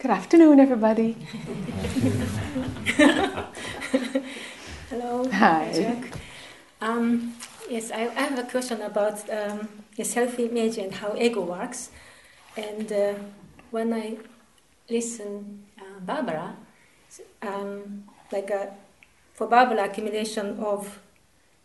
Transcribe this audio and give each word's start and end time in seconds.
Good 0.00 0.12
afternoon, 0.12 0.60
everybody. 0.60 1.16
Hello. 4.88 5.28
Hi. 5.32 5.72
Jack. 5.74 6.12
Um, 6.80 7.34
yes, 7.68 7.90
I, 7.90 8.02
I 8.02 8.20
have 8.20 8.38
a 8.38 8.44
question 8.44 8.80
about 8.82 9.28
um, 9.28 9.68
the 9.96 10.04
self-image 10.04 10.78
and 10.78 10.94
how 10.94 11.16
ego 11.16 11.40
works. 11.40 11.90
And 12.56 12.92
uh, 12.92 13.14
when 13.72 13.92
I 13.92 14.18
listen 14.88 15.64
uh, 15.76 15.98
Barbara, 15.98 16.54
um, 17.42 18.04
like 18.30 18.52
uh, 18.52 18.66
for 19.34 19.48
Barbara, 19.48 19.86
accumulation 19.86 20.60
of 20.60 21.00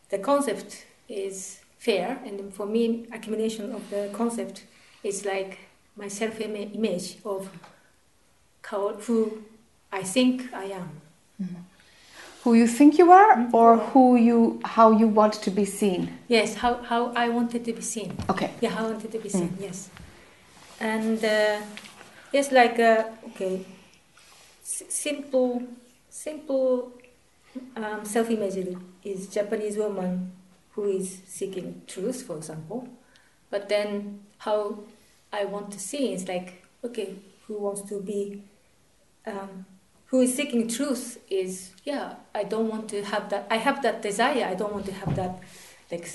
the 0.09 0.17
concept 0.17 0.87
is 1.07 1.59
fair, 1.77 2.19
and 2.25 2.51
for 2.51 2.65
me, 2.65 3.05
accumulation 3.13 3.71
of 3.73 3.87
the 3.91 4.09
concept 4.11 4.63
is 5.03 5.23
like 5.23 5.59
my 5.95 6.07
self-image 6.07 7.17
of 7.23 7.47
who 8.77 9.43
I 9.91 10.03
think 10.03 10.53
I 10.53 10.65
am. 10.65 10.89
Who 12.43 12.55
you 12.55 12.67
think 12.67 12.97
you 12.97 13.11
are, 13.11 13.35
Mhm. 13.37 13.53
or 13.53 13.77
who 13.77 14.15
you, 14.17 14.59
how 14.65 14.91
you 14.91 15.07
want 15.07 15.33
to 15.43 15.49
be 15.51 15.65
seen? 15.65 16.09
Yes, 16.27 16.55
how, 16.55 16.73
how 16.83 17.13
I 17.15 17.29
wanted 17.29 17.63
to 17.65 17.73
be 17.73 17.81
seen. 17.81 18.11
Okay. 18.29 18.51
Yeah, 18.61 18.71
how 18.71 18.85
I 18.87 18.91
wanted 18.91 19.11
to 19.13 19.19
be 19.19 19.29
seen, 19.29 19.55
yes. 19.59 19.89
And 20.79 21.23
uh, 21.23 21.61
yes, 22.33 22.51
like, 22.51 22.79
uh, 22.79 23.03
okay, 23.27 23.65
S- 24.63 24.83
simple, 24.89 25.63
simple 26.09 26.91
um, 27.77 28.03
self 28.03 28.29
image 28.29 28.57
is 29.03 29.27
Japanese 29.27 29.77
woman 29.77 30.31
who 30.71 30.83
is 30.85 31.21
seeking 31.27 31.81
truth, 31.87 32.23
for 32.23 32.35
example. 32.37 32.87
But 33.49 33.69
then 33.69 34.19
how 34.39 34.79
I 35.31 35.45
want 35.45 35.71
to 35.71 35.79
see 35.79 36.11
is 36.13 36.27
like, 36.27 36.63
okay, 36.83 37.15
who 37.47 37.53
wants 37.59 37.81
to 37.89 38.01
be, 38.01 38.41
um, 39.25 39.65
who 40.07 40.21
is 40.21 40.35
seeking 40.35 40.67
truth 40.67 41.19
is, 41.29 41.71
yeah, 41.83 42.15
I 42.35 42.43
don't 42.43 42.69
want 42.69 42.89
to 42.89 43.03
have 43.03 43.29
that, 43.29 43.47
I 43.49 43.57
have 43.57 43.81
that 43.81 44.01
desire, 44.01 44.45
I 44.45 44.53
don't 44.53 44.73
want 44.73 44.85
to 44.85 44.93
have 44.93 45.15
that, 45.15 45.39
like, 45.91 46.07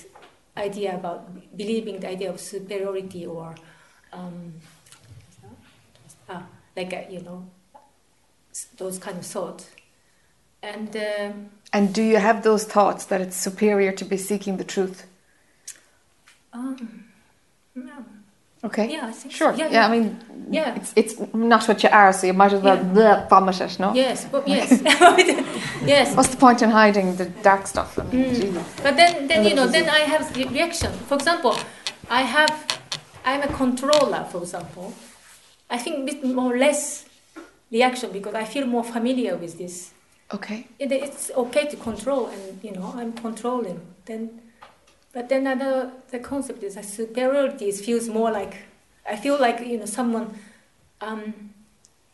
idea 0.57 0.95
about 0.95 1.57
believing 1.57 2.01
the 2.01 2.09
idea 2.09 2.31
of 2.31 2.41
superiority 2.41 3.27
or, 3.27 3.55
um, 4.13 4.55
ah, 6.29 6.47
like, 6.77 6.93
uh, 6.93 7.03
you 7.11 7.21
know, 7.23 7.47
those 8.77 8.99
kind 8.99 9.19
of 9.19 9.27
thoughts. 9.27 9.71
And, 10.63 10.97
um 10.97 11.51
And 11.73 11.95
do 11.95 12.03
you 12.03 12.17
have 12.17 12.43
those 12.43 12.65
thoughts 12.65 13.05
that 13.07 13.21
it's 13.21 13.37
superior 13.37 13.93
to 13.93 14.05
be 14.05 14.17
seeking 14.17 14.57
the 14.57 14.65
truth? 14.65 15.07
um, 16.53 17.05
no. 17.75 18.05
Okay. 18.65 18.91
Yeah, 18.91 19.07
I 19.07 19.13
think 19.13 19.33
Sure. 19.35 19.53
so. 19.53 19.59
Yeah, 19.59 19.71
Yeah, 19.71 19.87
I 19.87 19.91
mean, 19.91 20.19
Yeah. 20.51 20.75
it's 20.77 20.93
it's 20.97 21.15
not 21.33 21.69
what 21.69 21.83
you 21.83 21.91
are, 21.93 22.13
so 22.13 22.27
you 22.27 22.33
might 22.33 22.53
as 22.53 22.61
well 22.63 22.77
Yeah. 22.95 23.29
vomit 23.29 23.61
it, 23.61 23.79
no? 23.79 23.93
Yes, 23.95 24.27
but 24.33 24.49
yes, 24.49 24.71
yes. 25.87 26.15
What's 26.17 26.31
the 26.31 26.37
point 26.37 26.63
in 26.63 26.71
hiding 26.71 27.17
the 27.17 27.27
dark 27.43 27.67
stuff? 27.67 27.99
I 27.99 28.03
mean, 28.03 28.35
Mm. 28.35 28.63
But 28.83 28.97
then, 28.97 29.29
then 29.29 29.45
you 29.47 29.55
know, 29.55 29.67
then 29.67 29.89
I 29.89 30.01
have 30.13 30.33
the 30.35 30.45
reaction. 30.47 30.93
For 31.09 31.15
example, 31.15 31.55
I 32.11 32.23
have, 32.23 32.53
I'm 33.25 33.43
a 33.43 33.49
controller. 33.63 34.25
For 34.33 34.39
example, 34.43 34.93
I 35.71 35.79
think 35.79 36.07
bit 36.07 36.25
more 36.25 36.55
or 36.55 36.59
less 36.59 37.05
reaction 37.71 38.11
because 38.13 38.35
I 38.35 38.45
feel 38.45 38.67
more 38.67 38.85
familiar 38.85 39.37
with 39.37 39.57
this. 39.59 39.91
Okay. 40.35 40.67
It, 40.79 40.91
it's 40.93 41.31
okay 41.37 41.67
to 41.69 41.77
control, 41.77 42.27
and 42.27 42.59
you 42.65 42.73
know, 42.73 42.93
I'm 42.97 43.13
controlling. 43.13 43.81
Then, 44.07 44.41
but 45.13 45.29
then 45.29 45.47
another 45.47 45.93
the 46.11 46.19
concept 46.19 46.63
is 46.63 46.75
that 46.75 46.85
superiority 46.85 47.71
feels 47.73 48.09
more 48.09 48.31
like 48.31 48.57
I 49.09 49.17
feel 49.17 49.41
like 49.41 49.61
you 49.61 49.79
know 49.79 49.87
someone 49.87 50.39
um, 51.01 51.55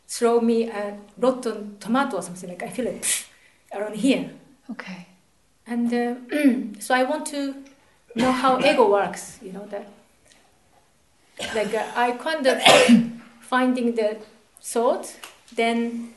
throw 0.07 0.39
me 0.39 0.69
a 0.69 0.97
rotten 1.17 1.77
tomato 1.79 2.17
or 2.17 2.21
something 2.21 2.49
like 2.49 2.63
I 2.63 2.69
feel 2.69 2.87
it 2.87 3.25
around 3.73 3.95
here. 3.95 4.31
Okay. 4.71 5.07
And 5.67 5.93
uh, 5.93 6.79
so 6.79 6.95
I 6.95 7.03
want 7.03 7.25
to 7.27 7.55
know 8.15 8.31
how 8.31 8.59
ego 8.59 8.89
works, 8.89 9.39
you 9.41 9.51
know, 9.51 9.65
that 9.67 9.87
like 11.53 11.73
uh, 11.73 11.85
I 11.95 12.11
kind 12.11 12.45
of 12.47 12.61
finding 13.41 13.95
the 13.95 14.17
thought, 14.61 15.15
then 15.55 16.13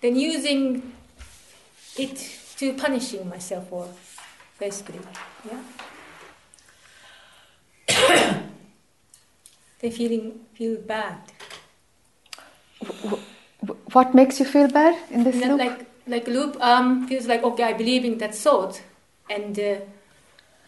then 0.00 0.16
using 0.16 0.92
it 1.96 2.38
to 2.56 2.74
punishing 2.74 3.28
myself 3.28 3.70
or 3.70 3.88
basically, 4.62 5.00
yeah. 5.50 5.62
they 9.80 9.90
feeling 9.90 10.24
feel 10.54 10.76
bad. 10.76 11.18
What 13.92 14.14
makes 14.14 14.38
you 14.40 14.46
feel 14.46 14.68
bad 14.68 14.94
in 15.10 15.24
this 15.24 15.36
loop? 15.36 15.58
like 15.58 15.80
like 16.14 16.26
loop 16.36 16.56
um 16.60 17.06
feels 17.08 17.26
like 17.32 17.42
okay 17.48 17.64
I 17.72 17.74
believe 17.82 18.04
in 18.04 18.18
that 18.18 18.34
thought 18.34 18.74
and 19.30 19.58
uh, 19.58 19.76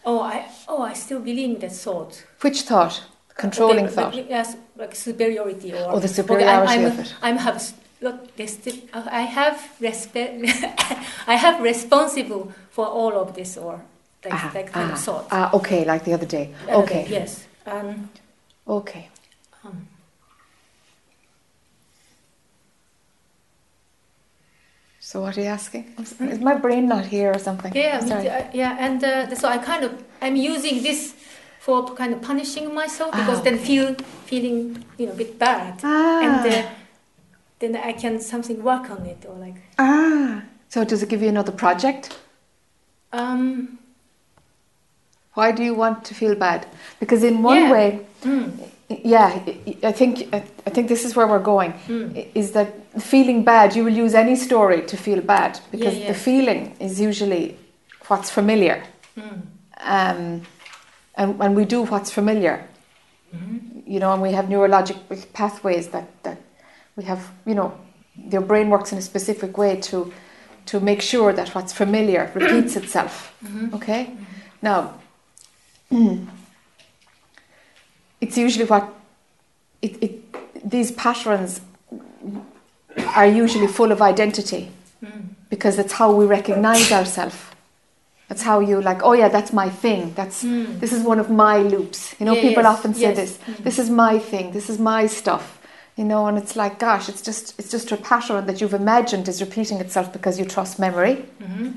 oh 0.05 0.19
I 0.21 0.35
oh 0.67 0.81
I 0.91 0.93
still 0.93 1.19
believe 1.19 1.49
in 1.55 1.59
that 1.59 1.75
thought 1.85 2.23
Which 2.41 2.61
thought? 2.61 2.95
Controlling 3.43 3.85
Okay, 3.85 3.95
thought. 3.95 4.15
yes 4.35 4.55
like 4.81 4.95
superiority 4.95 5.73
or 5.73 5.77
Oh, 5.95 5.99
the 5.99 6.07
okay, 6.07 6.19
superiority 6.19 6.73
I'm, 6.73 6.85
I'm, 6.85 6.85
of 6.91 6.99
it. 6.99 7.13
I'm 7.27 7.37
have 7.37 7.57
look, 8.01 8.17
I 9.21 9.23
have 9.39 9.57
respect 9.81 10.33
I 11.33 11.35
have 11.45 11.61
responsible 11.61 12.43
for 12.75 12.85
all 12.99 13.13
of 13.23 13.33
this 13.33 13.57
or 13.57 13.73
like 14.25 14.33
Ah, 14.33 14.51
that 14.53 14.67
kind 14.73 14.89
ah, 14.91 14.93
of 14.93 14.99
thought 14.99 15.25
ah, 15.31 15.49
okay, 15.57 15.81
like 15.91 16.03
the 16.03 16.13
other 16.13 16.29
day. 16.37 16.45
Uh, 16.69 16.81
Okay. 16.81 17.03
yes 17.09 17.31
um, 17.65 18.09
Okay. 18.67 19.03
um, 19.63 19.87
So 24.99 25.21
what 25.21 25.37
are 25.37 25.41
you 25.41 25.53
asking? 25.53 25.85
Is 26.19 26.39
my 26.39 26.55
brain 26.55 26.87
not 26.87 27.05
here 27.05 27.31
or 27.31 27.39
something? 27.39 27.71
Yeah. 27.75 27.99
Uh, 28.01 28.49
yeah, 28.61 28.85
and 28.85 29.03
uh, 29.03 29.35
so 29.35 29.47
I 29.47 29.57
kind 29.59 29.83
of 29.85 29.91
I'm 30.25 30.35
using 30.35 30.81
this 30.81 31.13
for 31.59 31.83
kind 31.93 32.11
of 32.13 32.19
punishing 32.21 32.73
myself 32.73 33.11
Ah, 33.13 33.17
because 33.19 33.43
then 33.43 33.57
feel 33.57 33.93
feeling 34.25 34.57
you 34.97 35.05
know 35.05 35.13
a 35.13 35.15
bit 35.23 35.37
bad, 35.37 35.73
Ah. 35.83 36.25
and 36.25 36.41
uh, 36.53 36.69
then 37.59 37.75
I 37.89 37.93
can 37.93 38.19
something 38.19 38.63
work 38.63 38.89
on 38.89 39.05
it 39.05 39.25
or 39.29 39.35
like 39.45 39.57
Ah. 39.77 40.41
So 40.69 40.83
does 40.83 41.01
it 41.03 41.09
give 41.09 41.21
you 41.21 41.29
another 41.29 41.53
project? 41.53 42.03
Um 43.15 43.77
Why 45.37 45.51
do 45.51 45.63
you 45.63 45.75
want 45.75 46.05
to 46.05 46.13
feel 46.15 46.35
bad? 46.35 46.65
Because 46.99 47.21
in 47.29 47.43
one 47.43 47.57
Yeah. 47.57 47.71
way, 47.75 47.87
mm, 48.23 48.51
yeah, 49.15 49.27
I- 49.83 49.91
think 49.91 50.13
I 50.67 50.69
think 50.75 50.87
this 50.87 51.03
is 51.05 51.13
where 51.15 51.27
we're 51.27 51.43
going. 51.53 51.73
mm, 51.87 52.25
Is 52.33 52.51
that 52.51 52.69
feeling 53.01 53.43
bad? 53.43 53.75
You 53.75 53.83
will 53.85 53.97
use 54.05 54.13
any 54.17 54.35
story 54.35 54.81
to 54.91 54.95
feel 54.97 55.21
bad 55.21 55.59
because 55.71 55.95
yeah. 55.99 56.07
the 56.07 56.13
feeling 56.13 56.61
is 56.79 56.99
usually 57.09 57.57
what's 58.09 58.29
familiar, 58.31 58.77
mm, 59.17 59.41
um, 59.95 60.41
and 61.17 61.29
and 61.43 61.55
we 61.59 61.65
do 61.65 61.79
what's 61.91 62.11
familiar. 62.11 62.55
mhm, 63.33 63.59
You 63.93 63.99
know, 63.99 64.11
and 64.13 64.21
we 64.21 64.31
have 64.35 64.47
neurologic 64.49 64.97
pathways 65.33 65.87
that 65.89 66.07
that 66.23 66.37
we 66.95 67.03
have. 67.05 67.19
You 67.45 67.55
know, 67.55 67.71
your 68.31 68.41
brain 68.41 68.69
works 68.69 68.91
in 68.91 68.97
a 68.97 69.01
specific 69.01 69.57
way 69.57 69.75
to 69.91 69.97
to 70.65 70.79
make 70.79 71.01
sure 71.01 71.33
that 71.33 71.49
what's 71.55 71.73
familiar 71.73 72.31
repeats 72.33 72.75
itself. 72.75 73.33
mhm, 73.43 73.73
Okay? 73.73 74.09
Now, 74.61 74.93
it's 78.21 78.37
usually 78.37 78.65
what 78.65 78.83
it, 79.81 79.97
it, 80.01 80.11
these 80.69 80.91
patterns 80.91 81.61
are 83.15 83.27
usually 83.27 83.67
full 83.67 83.91
of 83.91 84.01
identity 84.01 84.71
mm, 85.03 85.23
because 85.49 85.77
it's 85.77 85.93
how 85.93 86.11
we 86.11 86.25
recognize 86.25 86.91
ourselves. 86.91 87.35
That's 88.27 88.41
how 88.41 88.59
you 88.59 88.81
like, 88.81 89.03
oh 89.03 89.13
yeah, 89.13 89.29
that's 89.29 89.53
my 89.53 89.69
thing. 89.69 90.13
That's 90.15 90.43
mm. 90.43 90.79
this 90.79 90.91
is 90.91 91.03
one 91.03 91.19
of 91.19 91.29
my 91.29 91.57
loops. 91.59 92.15
You 92.19 92.25
know, 92.25 92.33
people 92.35 92.63
Yes, 92.63 92.73
often 92.77 92.93
say 92.95 93.01
yes, 93.01 93.15
this. 93.17 93.37
mm. 93.37 93.63
This 93.63 93.77
is 93.79 93.89
my 93.89 94.17
thing. 94.17 94.51
This 94.51 94.69
is 94.69 94.79
my 94.79 95.05
stuff. 95.07 95.59
You 95.95 96.03
know, 96.03 96.27
and 96.27 96.37
it's 96.37 96.55
like, 96.57 96.77
gosh, 96.79 97.07
it's 97.07 97.21
just 97.21 97.57
it's 97.59 97.71
just 97.71 97.91
a 97.91 97.97
pattern 97.97 98.45
that 98.47 98.59
you've 98.59 98.73
imagined 98.73 99.27
is 99.27 99.39
repeating 99.41 99.79
itself 99.79 100.11
because 100.11 100.37
you 100.39 100.45
trust 100.45 100.77
memory. 100.79 101.25
Mhm, 101.41 101.73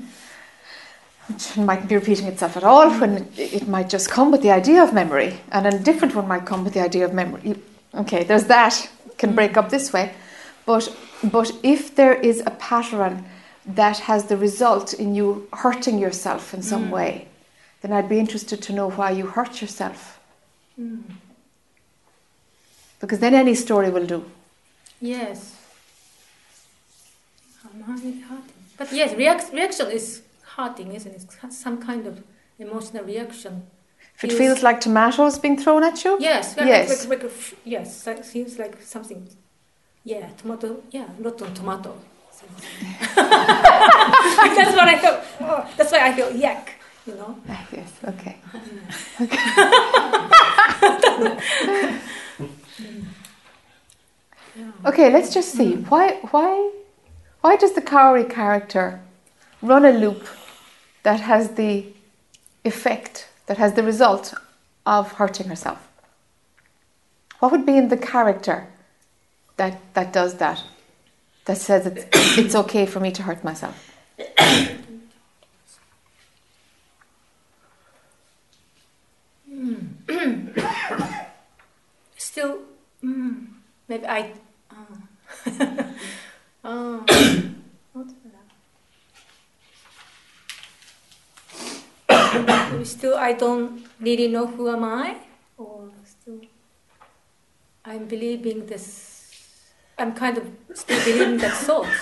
which 1.27 1.55
mightn't 1.57 1.87
be 1.89 1.95
repeating 1.95 2.27
itself 2.27 2.57
at 2.57 2.63
all 2.63 2.89
when 2.99 3.17
it, 3.37 3.39
it 3.39 3.67
might 3.67 3.87
just 3.89 4.09
come 4.09 4.29
with 4.31 4.41
the 4.41 4.51
idea 4.51 4.83
of 4.83 4.93
memory. 4.93 5.39
And 5.51 5.65
a 5.67 5.79
different 5.79 6.15
one 6.15 6.27
might 6.27 6.45
come 6.45 6.63
with 6.65 6.73
the 6.73 6.81
idea 6.81 7.05
of 7.05 7.13
memory. 7.13 7.55
Okay 7.95 8.23
there's 8.23 8.45
that. 8.45 8.89
Can 9.17 9.35
break 9.35 9.57
up 9.57 9.69
this 9.69 9.93
way. 9.93 10.11
But 10.65 10.93
but 11.23 11.51
if 11.63 11.95
there 11.95 12.13
is 12.13 12.41
a 12.45 12.51
pattern 12.51 13.23
that 13.65 13.99
has 13.99 14.25
the 14.25 14.37
result 14.37 14.93
in 14.93 15.15
you 15.15 15.47
hurting 15.53 15.97
yourself 15.99 16.53
in 16.53 16.61
some 16.61 16.87
Mm. 16.87 16.91
way 16.91 17.27
then 17.81 17.91
i'd 17.93 18.09
be 18.09 18.19
interested 18.19 18.61
to 18.61 18.73
know 18.73 18.89
why 18.89 19.09
you 19.11 19.25
hurt 19.27 19.61
yourself. 19.61 20.19
Mm. 20.79 21.03
Because 22.99 23.19
then 23.19 23.33
any 23.33 23.55
story 23.55 23.89
will 23.89 24.05
do 24.05 24.23
yes. 25.01 25.55
I'm 27.65 27.81
hurting, 27.81 28.21
hurting. 28.21 28.53
But 28.77 28.91
yes, 28.91 29.13
react, 29.15 29.51
reaction 29.53 29.91
is 29.91 30.21
hurting, 30.55 30.93
isn't 30.93 31.11
it? 31.11 31.25
It's 31.43 31.57
some 31.57 31.81
kind 31.81 32.07
of 32.07 32.23
emotional 32.57 33.03
reaction. 33.03 33.63
If 34.15 34.23
it 34.25 34.33
feels 34.33 34.63
like 34.63 34.81
tomatoes 34.81 35.39
being 35.39 35.57
thrown 35.57 35.83
at 35.83 36.03
you? 36.03 36.17
Yes. 36.19 36.55
Yes. 36.57 37.07
Like, 37.07 37.09
like, 37.09 37.23
like, 37.23 37.31
yes. 37.63 38.05
Like, 38.07 38.23
seems 38.25 38.57
like 38.59 38.81
something. 38.81 39.27
Yeah, 40.03 40.29
tomato. 40.37 40.81
Yeah, 40.91 41.07
rotten 41.19 41.53
tomato. 41.53 41.95
that's 43.15 44.75
what 44.75 44.87
I 44.87 44.97
thought. 44.97 45.23
Oh, 45.41 45.69
that's 45.77 45.91
why 45.91 46.07
I 46.07 46.13
feel 46.13 46.31
yuck. 46.31 46.69
You 47.05 47.15
know. 47.15 47.37
Ah, 47.49 47.67
Yes, 47.71 47.91
okay. 48.07 48.37
Yeah. 51.67 51.99
Okay, 54.85 55.11
let's 55.11 55.33
just 55.33 55.51
see. 55.53 55.73
Mm. 55.73 55.87
Why 55.89 56.19
why 56.31 56.71
why 57.41 57.55
does 57.55 57.73
the 57.73 57.81
Kaori 57.81 58.29
character 58.29 59.01
run 59.61 59.85
a 59.85 59.91
loop 59.91 60.27
that 61.03 61.19
has 61.21 61.51
the 61.51 61.85
effect, 62.65 63.29
that 63.45 63.57
has 63.57 63.73
the 63.73 63.83
result 63.83 64.33
of 64.85 65.13
hurting 65.13 65.47
herself? 65.47 65.87
What 67.39 67.51
would 67.51 67.65
be 67.65 67.77
in 67.77 67.89
the 67.89 67.97
character 67.97 68.67
that 69.57 69.79
that 69.93 70.11
does 70.13 70.35
that? 70.37 70.63
That 71.45 71.57
says 71.57 71.85
it's 71.85 72.05
it's 72.37 72.55
okay 72.55 72.85
for 72.85 72.99
me 72.99 73.11
to 73.11 73.23
hurt 73.23 73.43
myself? 73.43 73.75
Still, 82.17 82.59
mm, 83.03 83.47
maybe 83.87 84.05
I. 84.07 84.33
Oh, 86.63 87.05
what 87.93 88.05
is 88.07 88.13
that? 92.09 92.71
Maybe 92.71 92.85
still, 92.85 93.15
I 93.15 93.33
don't 93.33 93.85
really 93.99 94.27
know 94.27 94.45
who 94.47 94.69
am 94.69 94.83
I, 94.83 95.15
or 95.57 95.89
still, 96.05 96.41
I'm 97.85 98.05
believing 98.07 98.65
this. 98.65 99.71
I'm 99.97 100.13
kind 100.13 100.37
of 100.37 100.43
still 100.73 100.99
believing 101.05 101.37
that 101.37 101.53
thought. 101.57 101.87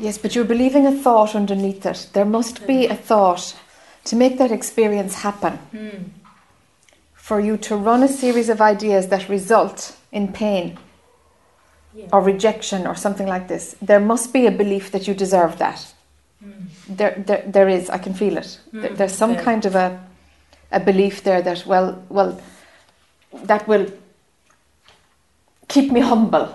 Yes, 0.00 0.16
but 0.16 0.32
you're 0.36 0.44
believing 0.44 0.86
a 0.86 0.92
thought 0.92 1.34
underneath 1.34 1.84
it. 1.84 2.10
There 2.12 2.24
must 2.24 2.64
be 2.68 2.86
a 2.86 2.94
thought 2.94 3.56
to 4.04 4.14
make 4.14 4.38
that 4.38 4.52
experience 4.52 5.16
happen. 5.16 5.58
mm, 5.74 6.04
For 7.28 7.40
you 7.40 7.58
to 7.58 7.76
run 7.76 8.02
a 8.02 8.08
series 8.08 8.48
of 8.48 8.62
ideas 8.62 9.08
that 9.08 9.28
result 9.28 9.94
in 10.12 10.32
pain 10.32 10.78
yeah. 11.94 12.06
or 12.10 12.22
rejection 12.22 12.86
or 12.86 12.94
something 12.94 13.26
like 13.28 13.48
this, 13.48 13.76
there 13.82 14.00
must 14.00 14.32
be 14.32 14.46
a 14.46 14.50
belief 14.50 14.90
that 14.92 15.06
you 15.06 15.12
deserve 15.12 15.58
that. 15.58 15.92
Mm, 16.42 16.52
There, 16.88 17.22
there, 17.26 17.42
there 17.46 17.68
is. 17.68 17.90
I 17.90 17.98
can 17.98 18.14
feel 18.14 18.38
it. 18.38 18.58
There- 18.72 18.90
Mm, 18.92 18.96
There's 18.96 19.12
some 19.14 19.34
yeah. 19.34 19.44
kind 19.44 19.66
of 19.66 19.74
a, 19.74 20.00
a 20.70 20.80
belief 20.80 21.22
there 21.22 21.42
that 21.42 21.66
well, 21.66 22.02
well, 22.08 22.40
that 23.44 23.68
will 23.68 23.86
keep 25.68 25.92
me 25.92 26.00
humble, 26.00 26.46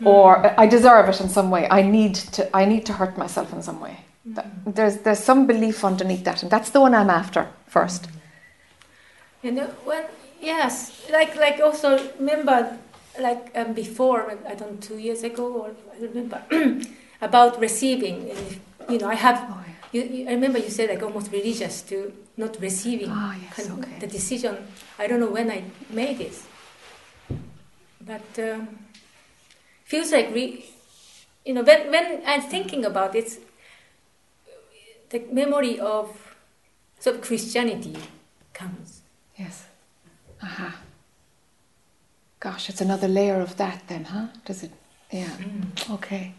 Mm. 0.00 0.06
or 0.06 0.60
I 0.60 0.66
deserve 0.68 1.08
it 1.08 1.20
in 1.20 1.28
some 1.30 1.50
way. 1.50 1.66
I 1.70 1.82
need 1.82 2.14
to. 2.36 2.42
I 2.62 2.66
need 2.66 2.84
to 2.86 2.92
hurt 2.92 3.16
myself 3.16 3.52
in 3.54 3.62
some 3.62 3.80
way. 3.80 3.96
Mm. 4.28 4.74
There's 4.74 4.96
there's 4.98 5.24
some 5.24 5.46
belief 5.46 5.84
underneath 5.84 6.24
that, 6.24 6.42
and 6.42 6.50
that's 6.52 6.70
the 6.70 6.80
one 6.80 6.94
I'm 6.94 7.10
after 7.10 7.46
first. 7.66 8.08
And 9.44 9.58
when 9.86 10.04
yes, 10.48 10.72
like 11.12 11.36
like 11.36 11.60
also 11.60 11.90
remember 12.18 12.78
like 13.20 13.50
um, 13.54 13.72
before 13.74 14.20
I 14.48 14.54
don't 14.54 14.72
know, 14.72 14.80
two 14.80 14.98
years 14.98 15.22
ago 15.22 15.44
or 15.62 15.68
I 15.92 16.00
don't 16.00 16.14
remember 16.14 16.40
about 17.28 17.60
receiving. 17.60 18.30
And 18.30 18.60
you 18.88 18.98
know, 18.98 19.08
I 19.08 19.14
have. 19.16 19.38
Oh, 19.48 19.60
yeah. 19.66 19.74
You, 19.90 20.02
you, 20.04 20.28
I 20.28 20.32
remember 20.36 20.58
you 20.58 20.68
said 20.68 20.90
like 20.90 21.02
almost 21.02 21.32
religious 21.32 21.80
to 21.88 22.12
not 22.36 22.60
receiving 22.60 23.08
Ah, 23.10 23.34
yes, 23.40 23.70
okay. 23.70 23.96
the 24.00 24.06
decision. 24.06 24.54
I 24.98 25.06
don't 25.08 25.20
know 25.20 25.32
when 25.32 25.48
I 25.50 25.64
made 25.88 26.20
it, 26.20 26.36
but 28.04 28.28
um, 28.38 28.68
feels 29.84 30.12
like 30.12 30.28
re, 30.34 30.64
you 31.44 31.54
know 31.54 31.62
when 31.64 31.90
when 31.90 32.20
I'm 32.26 32.42
thinking 32.42 32.84
about 32.84 33.16
it, 33.16 33.40
the 35.08 35.20
memory 35.32 35.80
of 35.80 36.12
sort 37.00 37.16
of 37.16 37.22
Christianity 37.22 37.96
comes. 38.52 39.00
Yes. 39.38 39.67
Aha. 40.42 40.76
Gosh, 42.40 42.68
it's 42.68 42.80
another 42.80 43.08
layer 43.08 43.40
of 43.40 43.56
that 43.56 43.82
then, 43.88 44.04
huh? 44.04 44.26
Does 44.44 44.62
it? 44.62 44.70
Yeah. 45.10 45.30
Okay. 45.90 46.34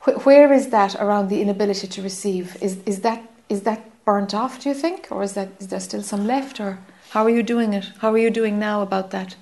Wh- 0.00 0.24
where 0.26 0.52
is 0.52 0.68
that 0.70 0.94
around 0.96 1.28
the 1.28 1.42
inability 1.42 1.86
to 1.88 2.02
receive? 2.02 2.56
Is 2.62 2.78
is 2.86 3.00
that 3.00 3.20
is 3.48 3.62
that 3.62 3.80
burnt 4.04 4.32
off? 4.34 4.60
Do 4.62 4.68
you 4.68 4.74
think, 4.74 5.08
or 5.10 5.22
is 5.22 5.32
that 5.34 5.48
is 5.60 5.68
there 5.68 5.80
still 5.80 6.02
some 6.02 6.26
left? 6.26 6.60
Or 6.60 6.78
how 7.10 7.24
are 7.24 7.30
you 7.30 7.42
doing 7.42 7.74
it? 7.74 7.84
How 7.98 8.12
are 8.12 8.18
you 8.18 8.30
doing 8.30 8.58
now 8.58 8.82
about 8.82 9.10
that? 9.10 9.36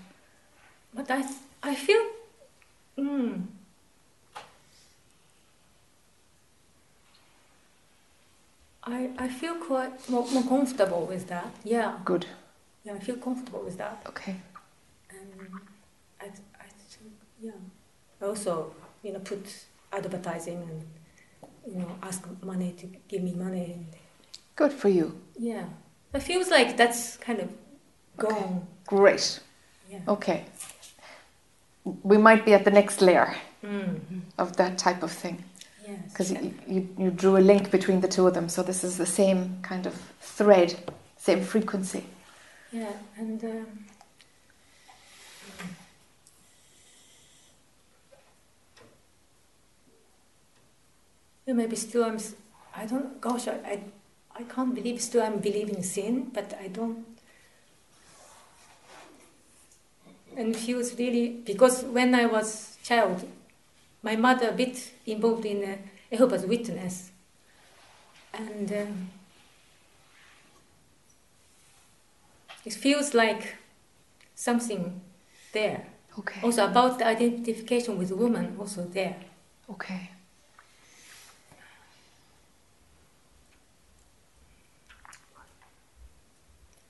But 0.95 1.11
I, 1.11 1.25
I 1.63 1.75
feel, 1.75 2.03
mm, 2.97 3.43
I, 8.85 9.11
I 9.19 9.29
feel 9.29 9.55
quite 9.57 10.09
more, 10.09 10.27
more 10.31 10.45
comfortable 10.45 11.05
with 11.07 11.27
that. 11.29 11.51
Yeah, 11.65 11.99
Good. 12.05 12.27
Yeah, 12.85 12.95
I 12.95 12.99
feel 12.99 13.17
comfortable 13.17 13.63
with 13.65 13.79
that. 13.79 14.03
Okay. 14.09 14.37
And 15.11 15.59
I, 16.21 16.27
I 16.27 16.67
think, 16.89 17.13
yeah. 17.41 17.53
I 18.21 18.27
also, 18.27 18.75
you 19.03 19.13
know, 19.13 19.21
put 19.21 19.47
advertising 19.93 20.59
and, 20.63 20.83
you 21.67 21.81
know, 21.81 21.91
ask 22.03 22.27
money 22.43 22.73
to 22.79 22.87
give 23.09 23.23
me 23.23 23.33
money. 23.33 23.73
And, 23.75 23.87
Good 24.57 24.73
for 24.73 24.89
you. 24.89 25.19
yeah, 25.39 25.65
it 26.13 26.23
feels 26.23 26.51
like 26.51 26.77
that's 26.77 27.17
kind 27.17 27.41
of 27.41 27.49
gone. 28.17 28.67
Great. 28.87 29.41
Yeah. 29.91 30.01
Okay. 30.09 30.45
We 32.03 32.17
might 32.19 32.45
be 32.45 32.55
at 32.55 32.65
the 32.65 32.71
next 32.71 33.01
layer 33.03 33.35
Mm. 33.65 33.99
of 34.37 34.57
that 34.59 34.77
type 34.77 35.03
of 35.03 35.11
thing 35.11 35.43
Yes. 35.89 35.99
because 36.11 36.31
you, 36.31 36.53
you, 36.69 36.89
you 36.99 37.11
drew 37.11 37.39
a 37.39 37.45
link 37.53 37.71
between 37.71 38.03
the 38.03 38.09
two 38.09 38.27
of 38.27 38.35
them. 38.35 38.47
So 38.51 38.63
this 38.63 38.85
is 38.85 38.99
the 38.99 39.07
same 39.07 39.59
kind 39.63 39.87
of 39.87 39.95
thread, 40.21 40.75
same 41.17 41.43
frequency. 41.43 42.05
Yeah, 42.75 42.91
and 43.17 43.45
um, 43.45 43.85
yeah, 51.47 51.55
maybe 51.55 51.77
still 51.77 52.03
I'm. 52.03 52.19
I 52.77 52.87
don't. 52.87 53.21
Gosh, 53.21 53.47
I, 53.47 53.53
I, 53.65 53.81
I 54.35 54.43
can't 54.43 54.75
believe 54.75 55.01
still 55.01 55.23
I'm 55.23 55.39
believing 55.39 55.85
sin, 55.85 56.33
but 56.35 56.53
I 56.61 56.67
don't. 56.67 57.07
And 60.37 60.57
feels 60.57 60.99
really 60.99 61.29
because 61.29 61.85
when 61.85 62.13
I 62.13 62.27
was 62.27 62.77
child, 62.83 63.25
my 64.03 64.17
mother 64.17 64.49
a 64.49 64.53
bit 64.53 64.91
involved 65.07 65.47
in 65.47 65.63
uh, 65.63 65.77
Jehovah's 66.11 66.45
Witness, 66.45 67.13
and. 68.33 68.73
Um, 68.73 69.11
it 72.65 72.73
feels 72.73 73.15
like 73.15 73.57
something 74.35 75.01
there. 75.53 75.87
Okay. 76.19 76.41
Also 76.43 76.65
about 76.65 76.99
the 76.99 77.07
identification 77.07 77.99
with 77.99 78.11
woman, 78.13 78.57
also 78.59 78.83
there. 78.85 79.17
Okay. 79.71 80.11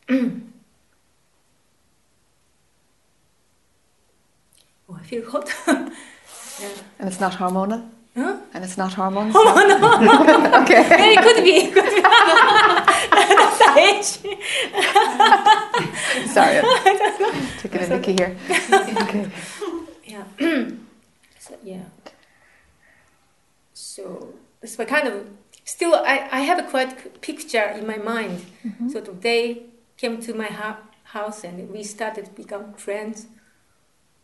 Oh, 4.87 4.99
I 5.01 5.03
feel 5.03 5.25
hot. 5.31 5.49
yeah. 6.61 6.69
And 6.99 7.09
it's 7.09 7.19
not 7.19 7.33
hormonal? 7.33 7.89
Huh? 8.15 8.37
And 8.53 8.63
it's 8.63 8.77
not 8.77 8.93
hormones? 8.93 9.35
Oh 9.37 9.43
no! 9.67 9.77
okay. 10.63 10.83
Yeah, 10.91 11.21
it 11.21 11.23
could 11.23 11.43
be. 11.43 11.57
It 11.57 11.73
could 11.73 11.85
be. 11.85 12.03
That's 13.41 13.59
the 13.59 13.71
age. 13.79 15.61
Sorry. 16.27 16.59
I'm 16.65 17.47
taking 17.59 17.81
a 17.81 17.89
Nicky 17.89 18.13
here. 18.13 18.37
Okay. 18.73 19.31
Yeah. 20.07 20.25
so, 21.39 21.57
yeah. 21.65 21.85
So 23.73 24.35
it's 24.63 24.79
my 24.79 24.85
kind 24.85 25.09
of 25.09 25.27
still 25.65 25.95
I, 25.95 26.29
I 26.31 26.41
have 26.41 26.59
a 26.59 26.63
quite 26.63 27.21
picture 27.23 27.65
in 27.71 27.87
my 27.87 27.97
mind. 27.97 28.45
Mm-hmm. 28.65 28.91
Sort 28.91 29.09
of 29.09 29.23
they 29.23 29.65
came 29.97 30.21
to 30.21 30.35
my 30.35 30.47
ha- 30.47 30.81
house 31.05 31.43
and 31.43 31.71
we 31.71 31.83
started 31.83 32.27
to 32.27 32.31
become 32.33 32.75
friends, 32.75 33.27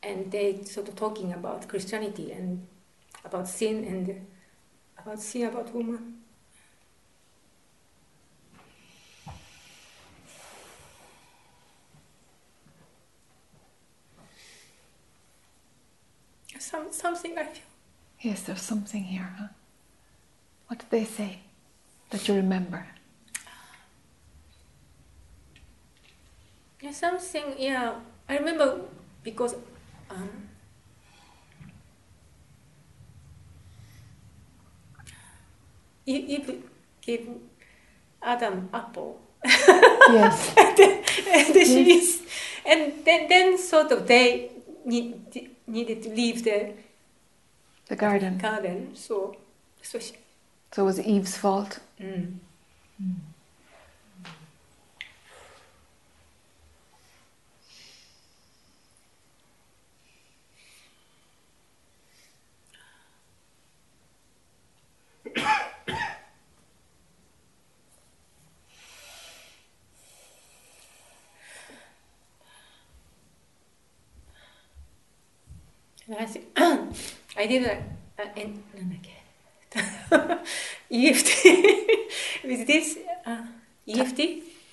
and 0.03 0.31
they 0.31 0.63
sort 0.65 0.89
of 0.89 0.97
talking 0.97 1.33
about 1.33 1.67
Christianity 1.67 2.31
and 2.31 2.67
about 3.25 3.49
sin 3.49 3.85
and 3.85 4.27
about 4.99 5.21
sin 5.21 5.47
about 5.47 5.75
woman. 5.75 6.20
Some, 16.61 16.93
something 16.93 17.39
I 17.39 17.45
feel. 17.45 17.63
Yes, 18.21 18.43
there's 18.43 18.61
something 18.61 19.03
here, 19.05 19.33
huh? 19.39 19.49
What 20.67 20.81
did 20.81 20.91
they 20.91 21.05
say 21.07 21.39
that 22.11 22.29
you 22.29 22.35
remember? 22.35 22.87
Yeah, 26.83 26.93
something. 26.93 27.55
Yeah, 27.57 27.95
I 28.29 28.37
remember 28.37 28.83
because 29.25 29.55
um, 30.11 30.29
Eve 36.05 36.63
gave 37.01 37.27
Adam 38.23 38.69
apple. 38.73 39.19
Yes. 39.43 40.55
and 40.59 40.77
then, 40.77 41.05
and 41.33 41.55
then 41.55 41.65
she 41.65 41.93
is, 41.93 42.23
and 42.67 42.93
then 43.07 43.29
then 43.29 43.59
sort 43.59 43.93
of 43.93 44.07
they 44.07 44.51
need, 44.85 45.51
needed 45.67 46.03
to 46.03 46.09
leave 46.11 46.45
the 46.45 46.73
The 47.89 47.97
garden. 47.97 48.39
garden. 48.39 48.95
So 48.95 49.37
so 49.83 49.99
she. 49.99 50.15
So 50.73 50.83
it 50.83 50.87
was 50.87 51.01
Eve's 51.01 51.37
fault. 51.37 51.81
Mm. 52.01 52.39
And 52.99 53.21
I 77.37 77.47
did 77.47 77.65
a, 77.65 77.83
a, 78.19 78.41
an, 78.41 78.63
EFT 80.91 81.45
with 82.45 82.67
this 82.67 82.99
uh, 83.25 83.43
EFT. 83.89 84.21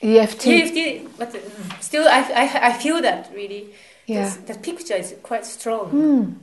EFT. 0.01 0.48
EFT, 0.48 1.17
but 1.17 1.36
uh, 1.36 1.39
still, 1.79 2.08
I, 2.08 2.22
I, 2.22 2.67
I 2.70 2.74
feel 2.74 3.01
that 3.01 3.32
really. 3.34 3.74
Yeah. 4.08 4.34
The 4.46 4.56
picture 4.56 4.96
is 4.96 5.15
quite 5.22 5.46
strong 5.46 5.91
mm. 5.91 6.36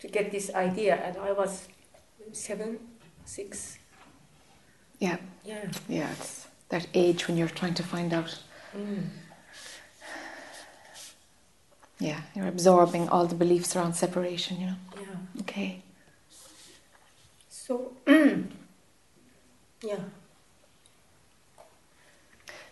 to 0.00 0.08
get 0.08 0.32
this 0.32 0.50
idea, 0.54 0.96
and 0.96 1.16
I 1.18 1.32
was 1.32 1.68
seven, 2.32 2.78
six. 3.24 3.78
Yeah. 4.98 5.18
Yeah. 5.44 5.70
Yeah, 5.88 6.10
it's 6.12 6.46
that 6.70 6.86
age 6.94 7.28
when 7.28 7.36
you're 7.36 7.48
trying 7.48 7.74
to 7.74 7.82
find 7.82 8.12
out. 8.12 8.42
Mm. 8.76 9.04
Yeah. 11.98 12.20
You're 12.34 12.48
absorbing 12.48 13.08
all 13.08 13.26
the 13.26 13.34
beliefs 13.34 13.76
around 13.76 13.94
separation, 13.94 14.60
you 14.60 14.66
know. 14.66 14.76
yeah 15.00 15.40
Okay. 15.42 15.82
so 17.48 17.92
yeah 19.82 20.00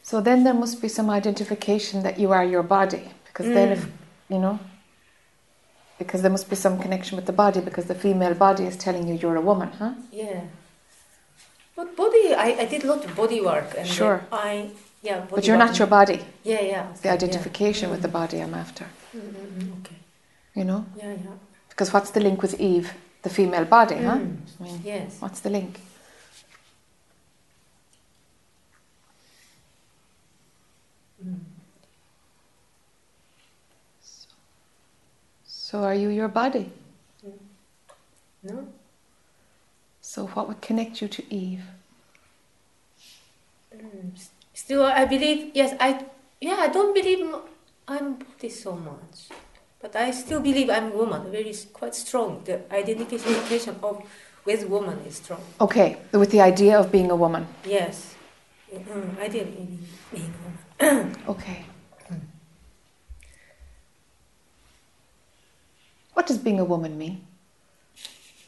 So 0.02 0.20
then 0.20 0.44
there 0.44 0.54
must 0.54 0.82
be 0.82 0.88
some 0.88 1.08
identification 1.10 2.02
that 2.02 2.18
you 2.18 2.32
are 2.32 2.44
your 2.44 2.62
body. 2.62 3.04
Because 3.26 3.46
then 3.54 3.68
Mm. 3.68 3.76
if, 3.76 3.82
you 4.28 4.38
know, 4.38 4.58
because 5.98 6.20
there 6.22 6.30
must 6.30 6.50
be 6.50 6.56
some 6.56 6.78
connection 6.78 7.16
with 7.16 7.26
the 7.26 7.32
body 7.32 7.60
because 7.60 7.86
the 7.86 7.94
female 7.94 8.34
body 8.34 8.64
is 8.66 8.76
telling 8.76 9.06
you 9.08 9.14
you're 9.14 9.36
a 9.36 9.40
woman, 9.40 9.68
huh? 9.78 9.92
yeah 10.10 10.40
but 11.76 11.96
body 11.96 12.34
I, 12.34 12.48
I 12.62 12.64
did 12.66 12.84
a 12.84 12.88
lot 12.92 13.04
of 13.04 13.14
body 13.16 13.40
work 13.40 13.74
and 13.78 13.86
Sure. 13.86 14.18
I 14.30 14.70
yeah 15.02 15.20
body 15.20 15.34
But 15.34 15.46
you're 15.46 15.58
work. 15.58 15.68
not 15.68 15.78
your 15.78 15.88
body. 15.88 16.20
yeah 16.44 16.60
yeah 16.60 16.90
It's 16.90 17.00
the 17.00 17.10
identification 17.10 17.90
with 17.90 18.02
the 18.02 18.08
body 18.08 18.38
I'm 18.40 18.54
after. 18.54 18.84
mm, 19.14 19.20
mm, 19.20 19.62
mm, 19.62 19.78
okay 19.80 19.96
You 20.54 20.64
know? 20.64 20.84
yeah 20.96 21.12
yeah 21.12 21.36
Because 21.68 21.92
what's 21.92 22.10
the 22.10 22.20
link 22.20 22.42
with 22.42 22.60
Eve? 22.60 22.92
The 23.22 23.30
female 23.30 23.64
body, 23.64 23.94
huh? 23.96 24.18
Mm. 24.18 24.36
I 24.60 24.62
mean, 24.64 24.80
yes 24.84 25.20
what's 25.20 25.40
the 25.40 25.50
link? 25.50 25.80
mm. 31.24 31.38
So 35.44 35.82
are 35.84 35.94
you 35.94 36.08
your 36.10 36.28
body? 36.28 36.70
no 38.42 38.66
So 40.00 40.26
what 40.26 40.48
would 40.48 40.60
connect 40.60 41.00
you 41.00 41.08
to 41.08 41.22
Eve? 41.34 41.64
Still, 44.62 44.84
I 44.86 45.04
believe. 45.06 45.50
Yes, 45.58 45.74
I. 45.80 46.06
Yeah, 46.40 46.54
I 46.62 46.68
don't 46.68 46.94
believe 46.94 47.18
I'm 47.88 48.14
body 48.14 48.48
so 48.48 48.78
much, 48.78 49.26
but 49.82 49.96
I 49.98 50.14
still 50.14 50.38
believe 50.38 50.70
I'm 50.70 50.94
woman. 50.94 51.30
Very 51.34 51.50
quite 51.74 51.98
strong. 51.98 52.46
The 52.46 52.62
identification 52.70 53.74
of 53.82 54.06
with 54.46 54.62
woman 54.70 55.02
is 55.02 55.16
strong. 55.18 55.42
Okay, 55.60 55.98
with 56.14 56.30
the 56.30 56.40
idea 56.40 56.78
of 56.78 56.94
being 56.94 57.10
a 57.10 57.16
woman. 57.18 57.46
Yes, 57.66 58.14
mm, 58.70 59.18
I 59.18 59.26
did 59.26 59.50
in 59.50 59.82
being 60.14 60.30
woman. 60.38 61.14
Okay. 61.34 61.66
What 66.14 66.26
does 66.26 66.38
being 66.38 66.60
a 66.60 66.64
woman 66.64 66.96
mean? 66.98 67.26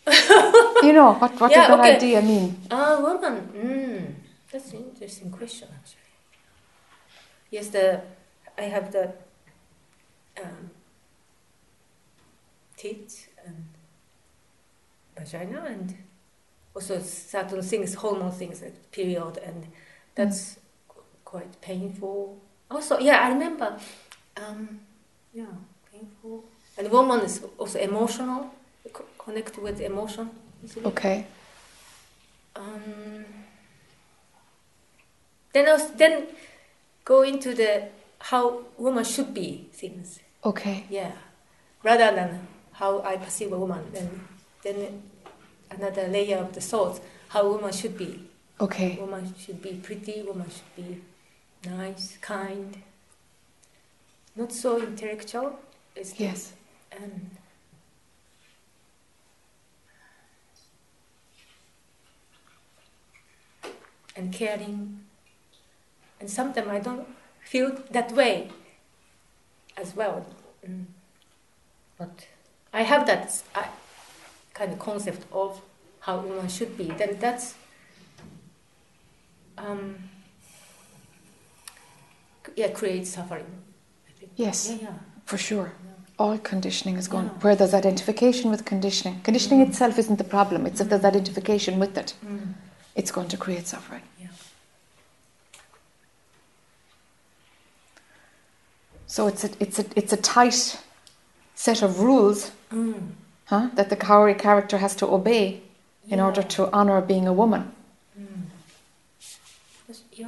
you 0.86 0.92
know, 0.92 1.14
what, 1.18 1.32
what 1.40 1.50
Yeah, 1.50 1.66
does 1.66 1.68
that 1.74 1.80
okay. 1.80 1.96
idea 1.96 2.22
mean? 2.22 2.60
Ah, 2.70 3.00
woman. 3.00 3.50
Mm, 3.56 4.14
that's 4.52 4.70
an 4.72 4.84
interesting 4.92 5.30
question, 5.30 5.68
actually. 5.74 6.03
Yes, 7.50 7.68
the 7.68 8.02
I 8.58 8.62
have 8.62 8.92
the 8.92 9.12
um, 10.42 10.70
teeth 12.76 13.28
and 13.46 13.64
vagina, 15.16 15.64
and 15.66 15.94
also 16.74 17.00
certain 17.00 17.62
things, 17.62 17.94
hormone 17.94 18.32
things, 18.32 18.62
like 18.62 18.90
period, 18.92 19.38
and 19.38 19.66
that's 20.14 20.58
qu- 20.88 21.02
quite 21.24 21.60
painful. 21.60 22.38
Also, 22.70 22.98
yeah, 22.98 23.20
I 23.22 23.28
remember. 23.28 23.78
Um, 24.36 24.80
yeah, 25.32 25.46
painful. 25.92 26.44
And 26.76 26.90
woman 26.90 27.20
is 27.20 27.42
also 27.58 27.78
emotional, 27.78 28.50
co- 28.92 29.04
connect 29.18 29.58
with 29.58 29.80
emotion. 29.80 30.30
Okay. 30.84 31.26
Um, 32.56 33.24
then 35.52 35.68
I 35.68 35.72
was, 35.72 35.90
then 35.92 36.26
go 37.04 37.22
into 37.22 37.54
the 37.54 37.88
how 38.18 38.62
woman 38.78 39.04
should 39.04 39.34
be 39.34 39.68
things. 39.72 40.20
Okay. 40.44 40.84
Yeah, 40.90 41.12
rather 41.82 42.14
than 42.14 42.46
how 42.72 43.02
I 43.02 43.16
perceive 43.16 43.52
a 43.52 43.58
woman. 43.58 43.84
Then 43.92 44.20
then 44.62 45.02
another 45.70 46.08
layer 46.08 46.38
of 46.38 46.52
the 46.54 46.60
thoughts 46.60 47.00
how 47.28 47.48
woman 47.48 47.72
should 47.72 47.96
be. 47.98 48.28
Okay. 48.60 48.96
Woman 49.00 49.34
should 49.38 49.60
be 49.60 49.74
pretty. 49.74 50.22
Woman 50.22 50.48
should 50.48 50.76
be 50.76 51.00
nice, 51.68 52.16
kind. 52.20 52.82
Not 54.36 54.52
so 54.52 54.78
intellectual. 54.80 55.58
It's 55.96 56.18
Yes. 56.18 56.52
and 56.90 57.30
and 64.16 64.32
caring 64.32 65.03
and 66.24 66.30
sometimes 66.30 66.68
i 66.68 66.78
don't 66.80 67.06
feel 67.52 67.70
that 67.90 68.10
way 68.12 68.48
as 69.76 69.94
well 69.94 70.24
Mm. 70.66 70.86
but 71.98 72.26
i 72.72 72.82
have 72.92 73.04
that 73.06 73.42
uh, 73.54 73.64
kind 74.54 74.72
of 74.72 74.78
concept 74.78 75.26
of 75.30 75.60
how 76.06 76.14
woman 76.20 76.48
should 76.48 76.72
be 76.78 76.86
then 77.00 77.18
that's 77.24 77.54
um, 79.58 79.96
yeah 82.56 82.68
creates 82.80 83.10
suffering 83.10 83.44
I 84.08 84.12
think. 84.18 84.32
Yes, 84.36 84.58
yeah 84.70 84.78
yeah 84.86 84.94
for 85.26 85.36
sure. 85.38 85.68
yeah. 85.84 85.90
All 86.18 86.38
conditioning 86.38 86.96
is 86.96 87.08
gone. 87.08 87.26
Where 87.42 87.56
there's 87.56 87.74
identification 87.74 88.50
with 88.50 88.64
conditioning. 88.64 89.20
Conditioning 89.28 89.60
Mm. 89.64 89.68
itself 89.68 89.98
isn't 89.98 90.16
the 90.24 90.30
problem, 90.36 90.66
it's 90.66 90.80
if 90.80 90.88
there's 90.88 91.04
identification 91.04 91.78
with 91.78 91.94
it, 92.02 92.14
Mm. 92.24 92.54
it's 92.94 93.10
going 93.16 93.28
to 93.28 93.36
create 93.36 93.66
suffering. 93.66 94.02
yeah 94.22 94.28
So 99.14 99.28
it's 99.28 99.44
a, 99.44 99.50
it's 99.60 99.78
a, 99.78 99.84
it's 99.94 100.12
a 100.12 100.16
tight 100.16 100.76
set 101.54 101.82
of 101.82 102.00
rules 102.00 102.50
Mm. 102.72 103.12
huh, 103.44 103.68
that 103.74 103.88
the 103.88 103.96
Kaori 103.96 104.36
character 104.36 104.78
has 104.78 104.96
to 104.96 105.06
obey 105.06 105.60
in 106.08 106.18
Yeah. 106.18 106.24
order 106.26 106.42
to 106.56 106.60
honor 106.72 107.00
being 107.00 107.28
a 107.28 107.32
woman. 107.32 107.62
Mm. 108.18 108.46
Yeah, 110.10 110.26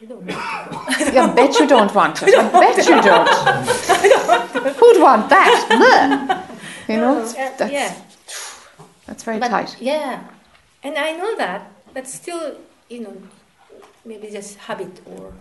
you 0.00 0.06
don't 0.06 0.24
want 0.24 0.30
to. 0.30 1.12
Yeah, 1.14 1.24
I 1.24 1.34
bet 1.34 1.58
you 1.58 1.66
don't 1.66 1.92
want 1.92 2.22
it. 2.22 2.28
I 2.38 2.48
bet 2.64 2.76
you 2.90 2.98
don't. 3.10 3.28
Who'd 4.80 5.00
want 5.02 5.28
that? 5.28 5.54
You 6.88 6.96
know, 6.98 7.14
No, 7.14 7.20
uh, 7.22 7.34
that's, 7.58 7.72
yeah, 7.72 7.92
that's 9.06 9.24
very 9.24 9.40
but, 9.40 9.48
tight. 9.48 9.76
Yeah, 9.80 10.22
and 10.84 10.94
I 10.96 11.10
know 11.20 11.34
that, 11.38 11.60
but 11.92 12.06
still, 12.06 12.54
you 12.88 13.00
know, 13.04 13.16
maybe 14.04 14.30
just 14.30 14.58
habit 14.58 15.00
or 15.06 15.32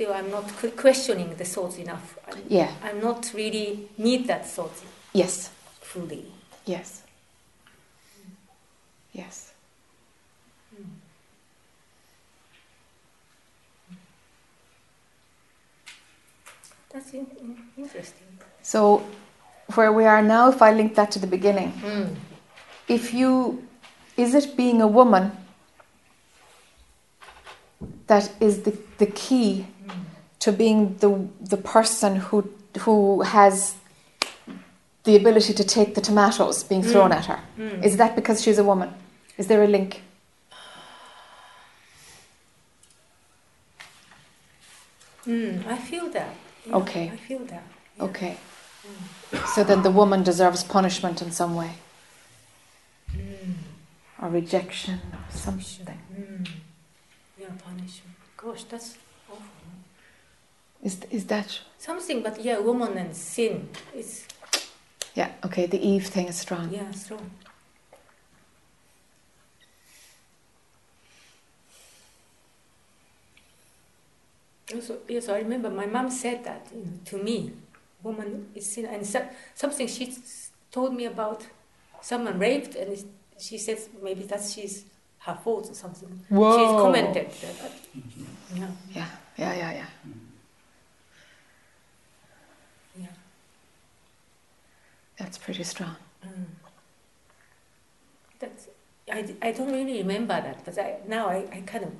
still 0.00 0.14
I'm 0.14 0.30
not 0.30 0.48
questioning 0.76 1.34
the 1.36 1.44
thoughts 1.44 1.76
enough. 1.76 2.18
I'm, 2.26 2.42
Yeah. 2.48 2.70
I'm 2.82 3.00
not 3.02 3.32
really 3.34 3.88
need 3.98 4.26
that 4.28 4.46
thought 4.48 4.72
Yes. 5.12 5.50
fully. 5.82 6.24
Yes. 6.64 7.02
Yes. 9.12 9.52
That's 16.90 17.12
in, 17.12 17.26
in, 17.40 17.56
interesting. 17.76 18.26
So, 18.62 19.02
where 19.74 19.92
we 19.92 20.04
are 20.06 20.22
now, 20.22 20.48
if 20.48 20.62
I 20.62 20.72
link 20.72 20.94
that 20.94 21.10
to 21.12 21.18
the 21.18 21.26
beginning, 21.26 21.72
Mm. 21.84 22.16
if 22.88 23.12
you, 23.12 23.62
is 24.16 24.34
it 24.34 24.56
being 24.56 24.80
a 24.80 24.88
woman 24.88 25.30
that 28.06 28.32
is 28.40 28.62
the, 28.62 28.76
the 28.98 29.06
key 29.06 29.66
to 30.40 30.52
being 30.52 30.96
the, 30.98 31.28
the 31.40 31.56
person 31.56 32.16
who, 32.16 32.50
who 32.80 33.22
has 33.22 33.74
the 35.04 35.16
ability 35.16 35.54
to 35.54 35.64
take 35.64 35.94
the 35.94 36.00
tomatoes 36.00 36.62
being 36.64 36.82
thrown 36.82 37.12
at 37.12 37.26
her? 37.26 37.40
Mm. 37.58 37.84
Is 37.84 37.96
that 37.98 38.16
because 38.16 38.42
she's 38.42 38.58
a 38.58 38.64
woman? 38.64 38.92
Is 39.38 39.46
there 39.46 39.62
a 39.62 39.66
link? 39.66 40.02
Mm, 45.26 45.66
I 45.66 45.76
feel 45.76 46.08
that. 46.10 46.34
Yeah, 46.66 46.76
Okay. 46.76 47.10
I 47.12 47.16
feel 47.16 47.40
that. 47.46 47.62
yeah. 47.96 48.04
Okay. 48.04 48.36
So 49.54 49.62
then 49.64 49.82
the 49.82 49.90
woman 49.90 50.22
deserves 50.22 50.64
punishment 50.64 51.22
in 51.22 51.30
some 51.30 51.54
way, 51.54 51.72
Mm. 53.14 53.54
or 54.20 54.28
rejection, 54.28 55.00
or 55.12 55.36
something. 55.36 55.98
Mm. 56.12 56.48
Yeah, 57.38 57.46
punishment. 57.64 58.16
Gosh, 58.36 58.64
that's. 58.64 58.96
Is, 60.82 60.98
is 61.10 61.26
that? 61.26 61.60
Something, 61.78 62.22
but 62.22 62.42
yeah, 62.42 62.58
woman 62.58 62.96
and 62.96 63.14
sin. 63.14 63.68
It's 63.94 64.26
Yeah, 65.14 65.30
okay, 65.44 65.66
the 65.66 65.78
Eve 65.86 66.06
thing 66.06 66.28
is 66.28 66.36
strong. 66.38 66.70
yeah, 66.72 66.90
strong. 66.92 67.30
Also, 74.74 74.98
yes, 75.08 75.28
I 75.28 75.38
remember 75.38 75.68
my 75.68 75.86
mom 75.86 76.10
said 76.10 76.44
that 76.44 76.66
you 76.72 76.78
know, 76.84 76.92
to 77.06 77.18
me. 77.22 77.52
Woman 78.02 78.46
is 78.54 78.64
sin, 78.64 78.86
and 78.86 79.04
so, 79.06 79.22
something 79.54 79.86
she 79.86 80.14
told 80.72 80.94
me 80.94 81.04
about 81.04 81.44
someone 82.00 82.38
raped, 82.38 82.74
and 82.74 82.96
she 83.38 83.58
says 83.58 83.90
maybe 84.02 84.22
that 84.22 84.40
she's 84.42 84.84
her 85.18 85.34
fault 85.44 85.68
or 85.70 85.74
something. 85.74 86.08
Whoa. 86.30 86.56
She's 86.56 86.80
commented 86.80 87.30
that. 87.42 87.72
Yeah, 88.54 88.66
Yeah, 88.94 89.06
yeah, 89.36 89.54
yeah, 89.54 89.54
yeah. 89.54 89.72
yeah. 89.72 89.86
That's 95.20 95.36
pretty 95.36 95.64
strong. 95.64 95.96
Mm. 96.26 96.46
That's, 98.38 98.68
I, 99.12 99.34
I 99.42 99.52
don't 99.52 99.70
really 99.70 99.98
remember 99.98 100.40
that, 100.40 100.64
but 100.64 100.78
I, 100.78 100.96
now 101.06 101.28
I, 101.28 101.46
I 101.52 101.60
kind 101.66 101.84
of 101.84 101.92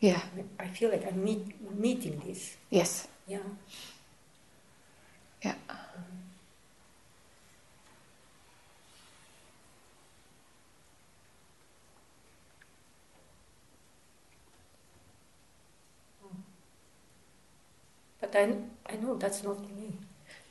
Yeah, 0.00 0.22
I 0.58 0.68
feel 0.68 0.88
like 0.90 1.06
I'm 1.06 1.22
meet, 1.22 1.44
meeting 1.78 2.22
this. 2.24 2.56
yes, 2.70 3.08
Yeah. 3.28 3.40
yeah. 5.42 5.54
But 18.20 18.34
I, 18.36 18.54
I 18.86 18.96
know 18.96 19.16
that's 19.16 19.42
not 19.42 19.60
me. 19.76 19.98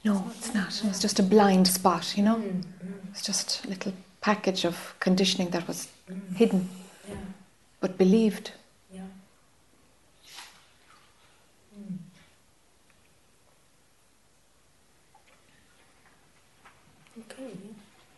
No, 0.03 0.31
it's 0.35 0.53
not. 0.53 0.81
It's 0.85 0.99
just 0.99 1.19
a 1.19 1.23
blind 1.23 1.67
spot, 1.67 2.17
you 2.17 2.23
know? 2.23 2.37
Mm, 2.37 2.63
It's 3.11 3.21
just 3.21 3.63
a 3.65 3.69
little 3.69 3.93
package 4.21 4.65
of 4.65 4.95
conditioning 4.99 5.49
that 5.51 5.67
was 5.67 5.87
mm, 6.09 6.35
hidden 6.35 6.69
Yeah, 7.07 7.15
but 7.79 7.97
believed. 7.97 8.51
yeah. 8.93 9.01
Mm. 11.77 11.97
Okay, 17.19 17.51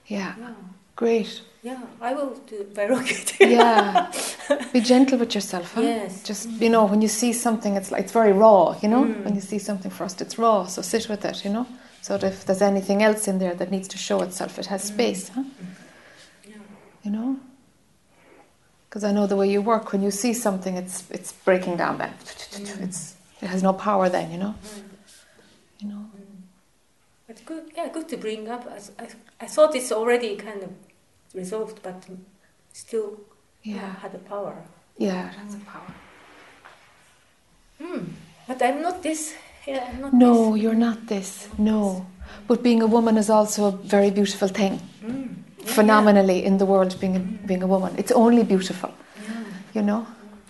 Yeah, 0.08 0.36
yeah. 0.38 0.54
Great. 0.96 1.42
Yeah, 1.64 1.80
I 2.02 2.14
will 2.14 2.36
do 2.48 2.66
Varrocket. 2.74 3.40
Yeah, 3.40 4.12
be 4.74 4.82
gentle 4.82 5.18
with 5.18 5.34
yourself, 5.34 5.74
huh? 5.74 5.82
Yes. 5.82 6.22
Just 6.24 6.50
you 6.50 6.70
know, 6.70 6.84
when 6.86 7.02
you 7.02 7.08
see 7.08 7.32
something, 7.34 7.76
it's 7.78 7.90
like 7.92 8.04
it's 8.04 8.12
very 8.12 8.34
raw. 8.34 8.76
You 8.82 8.90
know, 8.90 9.04
Mm. 9.06 9.24
when 9.24 9.36
you 9.36 9.42
see 9.42 9.60
something 9.60 9.92
first, 9.92 10.22
it's 10.22 10.38
raw. 10.38 10.66
So 10.68 10.82
sit 10.82 11.08
with 11.08 11.24
it. 11.26 11.46
You 11.46 11.52
know, 11.54 11.66
so 12.02 12.18
that 12.18 12.34
if 12.34 12.44
there's 12.46 12.62
anything 12.62 13.02
else 13.02 13.28
in 13.30 13.40
there 13.40 13.56
that 13.56 13.72
needs 13.72 13.88
to 13.90 13.98
show 13.98 14.22
itself, 14.24 14.60
it 14.60 14.66
has 14.68 14.82
Mm. 14.84 14.94
space. 14.94 15.30
Huh? 15.30 15.44
Yeah. 16.46 16.56
You 17.04 17.12
know, 17.12 17.38
because 18.90 19.04
I 19.06 19.12
know 19.14 19.26
the 19.28 19.36
way 19.38 19.50
you 19.50 19.62
work. 19.62 19.92
When 19.94 20.04
you 20.04 20.12
see 20.12 20.34
something, 20.34 20.76
it's 20.78 21.04
it's 21.12 21.32
breaking 21.46 21.78
down. 21.78 21.98
Then 21.98 22.14
Mm. 22.52 22.84
it's 22.84 23.16
it 23.42 23.48
has 23.50 23.62
no 23.64 23.72
power. 23.74 24.10
Then 24.10 24.32
you 24.32 24.38
know, 24.38 24.54
Mm. 24.54 24.84
you 25.80 25.88
know. 25.88 26.04
Mm. 26.18 26.44
But 27.34 27.46
good, 27.46 27.64
yeah, 27.76 27.90
good 27.90 28.08
to 28.10 28.18
bring 28.18 28.48
up. 28.50 28.68
I, 28.70 29.04
I, 29.04 29.08
I 29.42 29.48
thought 29.48 29.76
it's 29.76 29.92
already 29.92 30.36
kind 30.36 30.62
of 30.64 30.70
resolved, 31.34 31.82
but 31.82 32.06
still 32.74 33.20
Yeah, 33.64 33.96
had 34.02 34.12
the 34.12 34.20
power. 34.20 34.56
yeah, 34.98 35.30
it 35.30 35.36
has 35.36 35.56
a 35.56 35.60
power. 35.60 35.94
Hmm. 37.82 38.04
But 38.48 38.62
I'm 38.62 38.82
not 38.82 39.02
this. 39.02 39.34
Yeah, 39.66 39.90
I'm 39.90 40.02
not 40.02 40.14
No, 40.14 40.54
this. 40.54 40.62
you're 40.64 40.76
not 40.76 41.08
this. 41.08 41.50
No, 41.58 42.06
but 42.48 42.62
being 42.62 42.82
a 42.84 42.88
woman 42.88 43.18
is 43.18 43.30
also 43.30 43.66
a 43.66 43.72
very 43.72 44.12
beautiful 44.12 44.48
thing. 44.50 44.80
Mm. 45.04 45.36
Yeah, 45.60 45.74
phenomenally 45.74 46.44
in 46.46 46.58
the 46.58 46.66
world 46.66 47.00
being 47.00 47.16
a, 47.16 47.20
being 47.48 47.64
a 47.64 47.68
woman. 47.68 47.96
It's 47.98 48.12
only 48.12 48.44
beautiful, 48.44 48.90
Yeah. 48.90 49.32
yeah. 49.32 49.46
you 49.74 49.82
know? 49.82 50.06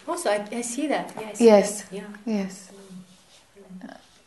Also, 0.07 0.29
I, 0.31 0.45
I 0.51 0.61
see 0.61 0.87
that. 0.87 1.13
Yeah, 1.19 1.29
I 1.29 1.33
see 1.33 1.45
Yes. 1.45 1.81
that. 1.83 1.93
Yeah. 1.95 2.07
Yes. 2.25 2.69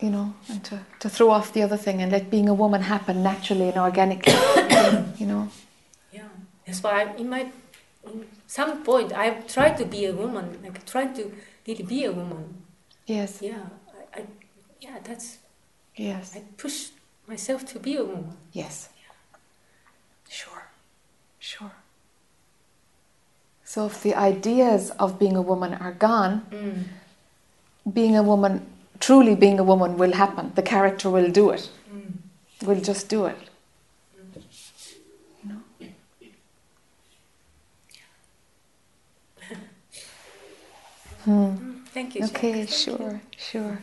You 0.00 0.10
know, 0.10 0.34
and 0.50 0.62
to, 0.64 0.80
to 1.00 1.08
throw 1.08 1.30
off 1.30 1.54
the 1.54 1.62
other 1.62 1.78
thing 1.78 2.02
and 2.02 2.12
let 2.12 2.30
being 2.30 2.48
a 2.50 2.54
woman 2.54 2.82
happen 2.82 3.22
naturally 3.22 3.68
and 3.68 3.78
organically, 3.78 4.34
you 5.18 5.24
know? 5.26 5.48
Yeah. 6.12 6.28
That's 6.66 6.82
why 6.82 7.04
I, 7.04 7.16
in 7.16 7.30
my 7.30 7.46
in 8.04 8.26
some 8.46 8.82
point 8.84 9.12
I've 9.14 9.46
tried 9.46 9.78
to 9.78 9.86
be 9.86 10.04
a 10.04 10.12
woman, 10.12 10.58
like 10.62 10.84
trying 10.84 11.14
to 11.14 11.32
really 11.66 11.82
be 11.82 12.04
a 12.04 12.12
woman. 12.12 12.62
Yes, 13.06 13.40
Yeah. 13.40 13.64
I, 14.14 14.20
I 14.20 14.24
yeah, 14.82 14.98
that's 15.02 15.38
yes, 15.96 16.36
I 16.36 16.42
push 16.58 16.88
myself 17.26 17.64
to 17.72 17.78
be 17.80 17.96
a 17.96 18.04
woman. 18.04 18.36
yes. 18.52 18.90
Yeah. 19.00 19.38
Sure, 20.28 20.62
sure. 21.38 21.72
So 23.64 23.86
if 23.86 24.02
the 24.02 24.14
ideas 24.14 24.90
of 24.98 25.18
being 25.18 25.36
a 25.36 25.42
woman 25.42 25.72
are 25.74 25.92
gone, 25.92 26.44
Mm. 26.50 26.84
being 27.92 28.14
a 28.16 28.22
woman, 28.22 28.66
truly 29.00 29.34
being 29.34 29.58
a 29.58 29.64
woman 29.64 29.96
will 29.98 30.12
happen. 30.12 30.52
The 30.54 30.62
character 30.62 31.10
will 31.10 31.30
do 31.30 31.50
it, 31.50 31.68
Mm. 31.92 32.66
will 32.66 32.80
just 32.80 33.08
do 33.08 33.26
it. 33.26 33.38
You 35.42 35.50
know? 35.50 35.60
Hmm. 41.24 41.30
Mm. 41.32 41.86
Thank 41.88 42.14
you. 42.14 42.24
Okay, 42.24 42.52
Thank 42.52 42.86
you. 42.86 43.20
sure, 43.36 43.78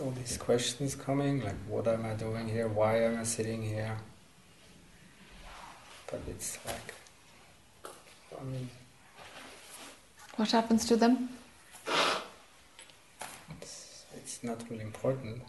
all 0.00 0.10
these 0.12 0.36
questions 0.36 0.94
coming, 0.94 1.42
like 1.42 1.56
what 1.68 1.86
am 1.88 2.06
I 2.06 2.14
doing 2.14 2.48
here? 2.48 2.68
Why 2.68 3.02
am 3.02 3.18
I 3.18 3.24
sitting 3.24 3.62
here? 3.62 3.96
But 6.10 6.20
it's 6.28 6.58
like, 6.66 6.94
I 8.40 8.44
mean, 8.44 8.68
What 10.36 10.50
happens 10.52 10.84
to 10.86 10.96
them? 10.96 11.28
it's, 13.60 14.04
it's 14.16 14.42
not 14.44 14.62
really 14.70 14.84
important. 14.84 15.42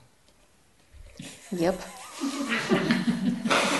Yep. 1.52 1.80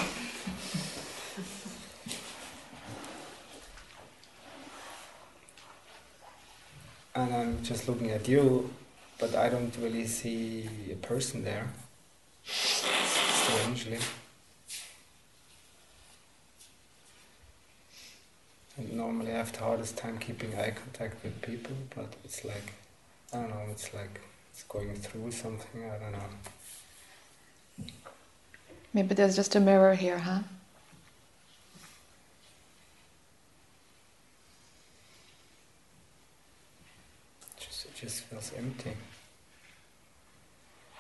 And 7.16 7.34
I'm 7.34 7.64
just 7.64 7.90
looking 7.90 8.12
at 8.12 8.28
you, 8.28 8.70
but 9.20 9.36
I 9.36 9.50
don't 9.50 9.76
really 9.82 10.08
see 10.08 10.70
a 10.92 10.96
person 10.96 11.44
there. 11.44 11.68
Strangely. 12.46 14.00
And 18.78 18.94
normally 18.94 19.34
I 19.34 19.38
have 19.38 19.52
the 19.52 19.60
hardest 19.60 19.98
time 19.98 20.18
keeping 20.18 20.56
eye 20.56 20.72
contact 20.72 21.22
with 21.22 21.42
people, 21.42 21.76
but 21.94 22.14
it's 22.24 22.46
like, 22.46 22.72
I 23.34 23.42
don't 23.42 23.50
know, 23.50 23.66
it's 23.70 23.94
like 23.94 24.22
it's 24.54 24.64
going 24.64 24.96
through 24.96 25.32
something, 25.32 25.84
I 25.84 25.98
don't 25.98 26.14
know. 26.14 27.90
Maybe 28.94 29.14
there's 29.14 29.36
just 29.36 29.56
a 29.56 29.60
mirror 29.60 29.96
here, 29.96 30.20
huh? 30.20 30.40
Just, 37.60 37.86
it 37.86 37.96
just 37.96 38.22
feels 38.22 38.52
empty. 38.58 38.94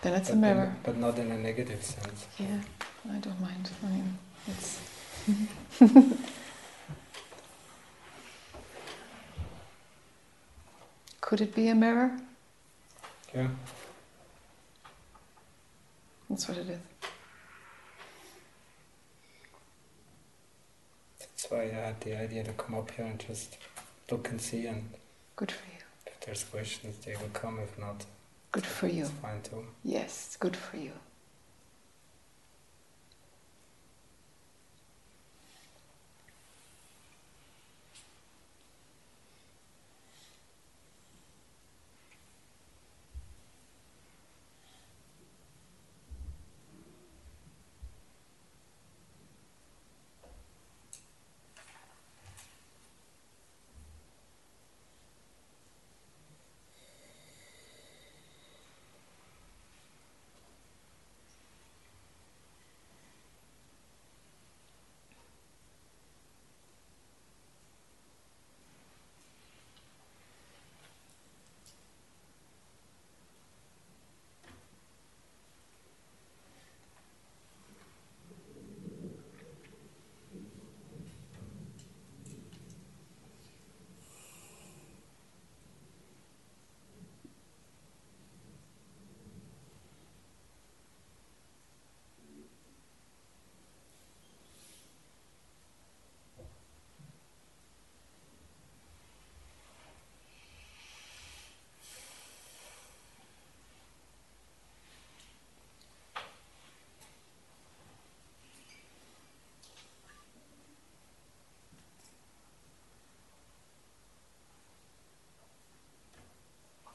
Then 0.01 0.13
it's 0.13 0.29
but 0.29 0.35
a 0.35 0.39
mirror. 0.39 0.63
In, 0.65 0.75
but 0.83 0.97
not 0.97 1.19
in 1.19 1.31
a 1.31 1.37
negative 1.37 1.83
sense. 1.83 2.27
Yeah, 2.37 2.61
I 3.11 3.17
don't 3.17 3.39
mind. 3.41 3.69
I 3.83 3.87
mean, 3.87 4.17
it's. 4.47 4.79
Could 11.21 11.41
it 11.41 11.53
be 11.53 11.67
a 11.67 11.75
mirror? 11.75 12.17
Yeah. 13.35 13.49
That's 16.29 16.47
what 16.47 16.57
it 16.57 16.69
is. 16.69 16.79
That's 21.19 21.51
why 21.51 21.63
I 21.63 21.67
had 21.67 22.01
the 22.01 22.19
idea 22.19 22.43
to 22.43 22.51
come 22.53 22.75
up 22.75 22.91
here 22.91 23.05
and 23.05 23.19
just 23.19 23.57
look 24.09 24.29
and 24.29 24.39
see, 24.41 24.65
and 24.65 24.89
Good 25.35 25.51
for 25.51 25.65
you. 25.67 25.77
if 26.07 26.19
there's 26.21 26.43
questions, 26.43 26.97
they 27.05 27.15
will 27.15 27.29
come. 27.33 27.59
If 27.59 27.77
not, 27.77 28.05
Good 28.51 28.65
for 28.65 28.87
you. 28.87 29.03
it's 29.03 29.11
fine 29.11 29.41
too. 29.41 29.65
Yes, 29.83 30.37
good 30.39 30.55
for 30.55 30.77
you. 30.77 30.91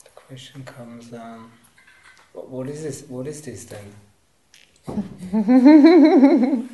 The 0.04 0.10
question 0.34 0.64
comes: 0.64 1.12
um, 1.12 1.52
what, 2.32 2.48
what 2.50 2.68
is 2.68 2.82
this? 2.82 3.04
What 3.06 3.28
is 3.28 3.40
this 3.40 3.66
then? 3.66 3.94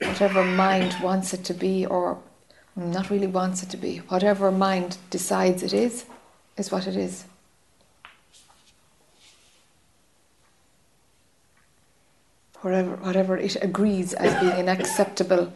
Whatever 0.00 0.42
mind 0.42 0.96
wants 1.02 1.34
it 1.34 1.44
to 1.44 1.52
be, 1.52 1.84
or 1.84 2.16
not 2.74 3.10
really 3.10 3.26
wants 3.26 3.62
it 3.62 3.68
to 3.70 3.76
be, 3.76 3.98
whatever 4.08 4.50
mind 4.50 4.96
decides 5.10 5.62
it 5.62 5.74
is, 5.74 6.06
is 6.56 6.72
what 6.72 6.86
it 6.86 6.96
is. 6.96 7.26
Whatever, 12.62 12.96
whatever 12.96 13.36
it 13.36 13.56
agrees 13.60 14.14
as 14.14 14.32
being 14.40 14.52
an 14.52 14.68
acceptable 14.70 15.52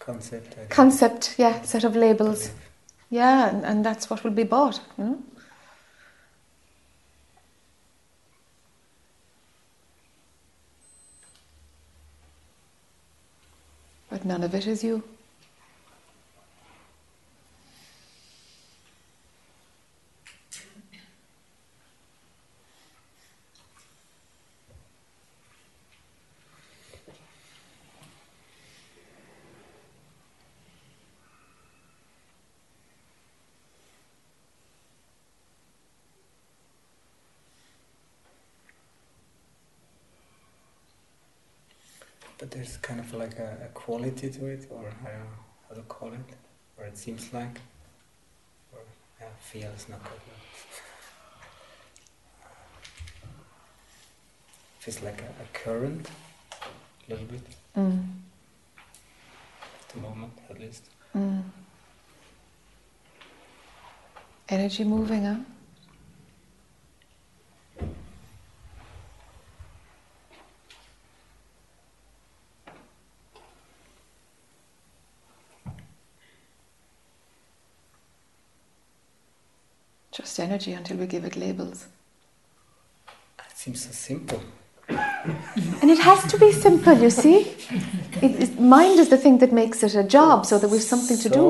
Concept. 0.00 0.68
Concept, 0.68 1.34
yeah, 1.38 1.62
set 1.62 1.84
of 1.84 1.94
labels. 1.94 2.50
Yeah, 3.10 3.48
and, 3.48 3.64
and 3.64 3.84
that's 3.84 4.10
what 4.10 4.24
will 4.24 4.32
be 4.32 4.44
bought. 4.44 4.80
You 4.98 5.04
know? 5.04 5.22
But 14.10 14.24
none 14.24 14.42
of 14.42 14.54
it 14.54 14.66
is 14.66 14.82
you. 14.82 15.02
But 42.38 42.50
there's 42.50 42.76
kind 42.78 43.00
of 43.00 43.12
like 43.14 43.38
a, 43.38 43.56
a 43.64 43.68
quality 43.68 44.28
to 44.30 44.46
it, 44.46 44.66
or 44.70 44.80
I 44.80 45.10
don't 45.10 45.20
know 45.20 45.26
how 45.68 45.74
to 45.74 45.82
call 45.82 46.12
it, 46.12 46.34
or 46.76 46.84
it 46.84 46.98
seems 46.98 47.32
like, 47.32 47.60
or 48.72 48.80
yeah, 49.20 49.28
feel 49.40 49.70
is 49.70 49.88
not 49.88 50.02
good. 50.04 50.12
Feels 54.80 55.02
like 55.02 55.22
a, 55.22 55.24
a 55.42 55.46
current, 55.52 56.08
a 57.08 57.10
little 57.10 57.26
bit, 57.26 57.42
Mm. 57.76 58.04
at 59.82 59.88
the 59.94 60.00
moment 60.00 60.32
at 60.50 60.58
least. 60.60 60.84
Mm. 61.14 61.42
Energy 64.48 64.84
moving, 64.84 65.24
huh? 65.24 65.36
Just 80.12 80.35
energy 80.46 80.72
until 80.80 80.96
we 81.02 81.06
give 81.14 81.24
it 81.30 81.34
labels. 81.36 81.78
It 83.50 83.56
seems 83.62 83.80
so 83.86 83.92
simple. 84.10 84.40
And 85.82 85.90
it 85.94 85.98
has 85.98 86.20
to 86.32 86.36
be 86.38 86.52
simple, 86.52 86.96
you 87.06 87.10
see? 87.10 87.38
It, 88.24 88.32
it, 88.44 88.60
mind 88.60 89.00
is 89.02 89.08
the 89.14 89.20
thing 89.24 89.38
that 89.38 89.52
makes 89.52 89.82
it 89.82 89.94
a 89.96 90.04
job 90.04 90.46
so 90.46 90.54
that 90.60 90.68
we've 90.72 90.88
something 90.94 91.18
to 91.24 91.28
do. 91.28 91.46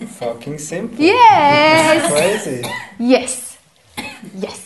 So 0.00 0.06
fucking 0.22 0.58
simple. 0.58 0.98
Yes! 0.98 2.12
Crazy. 2.12 2.60
Yes. 2.98 3.58
Yes. 4.34 4.60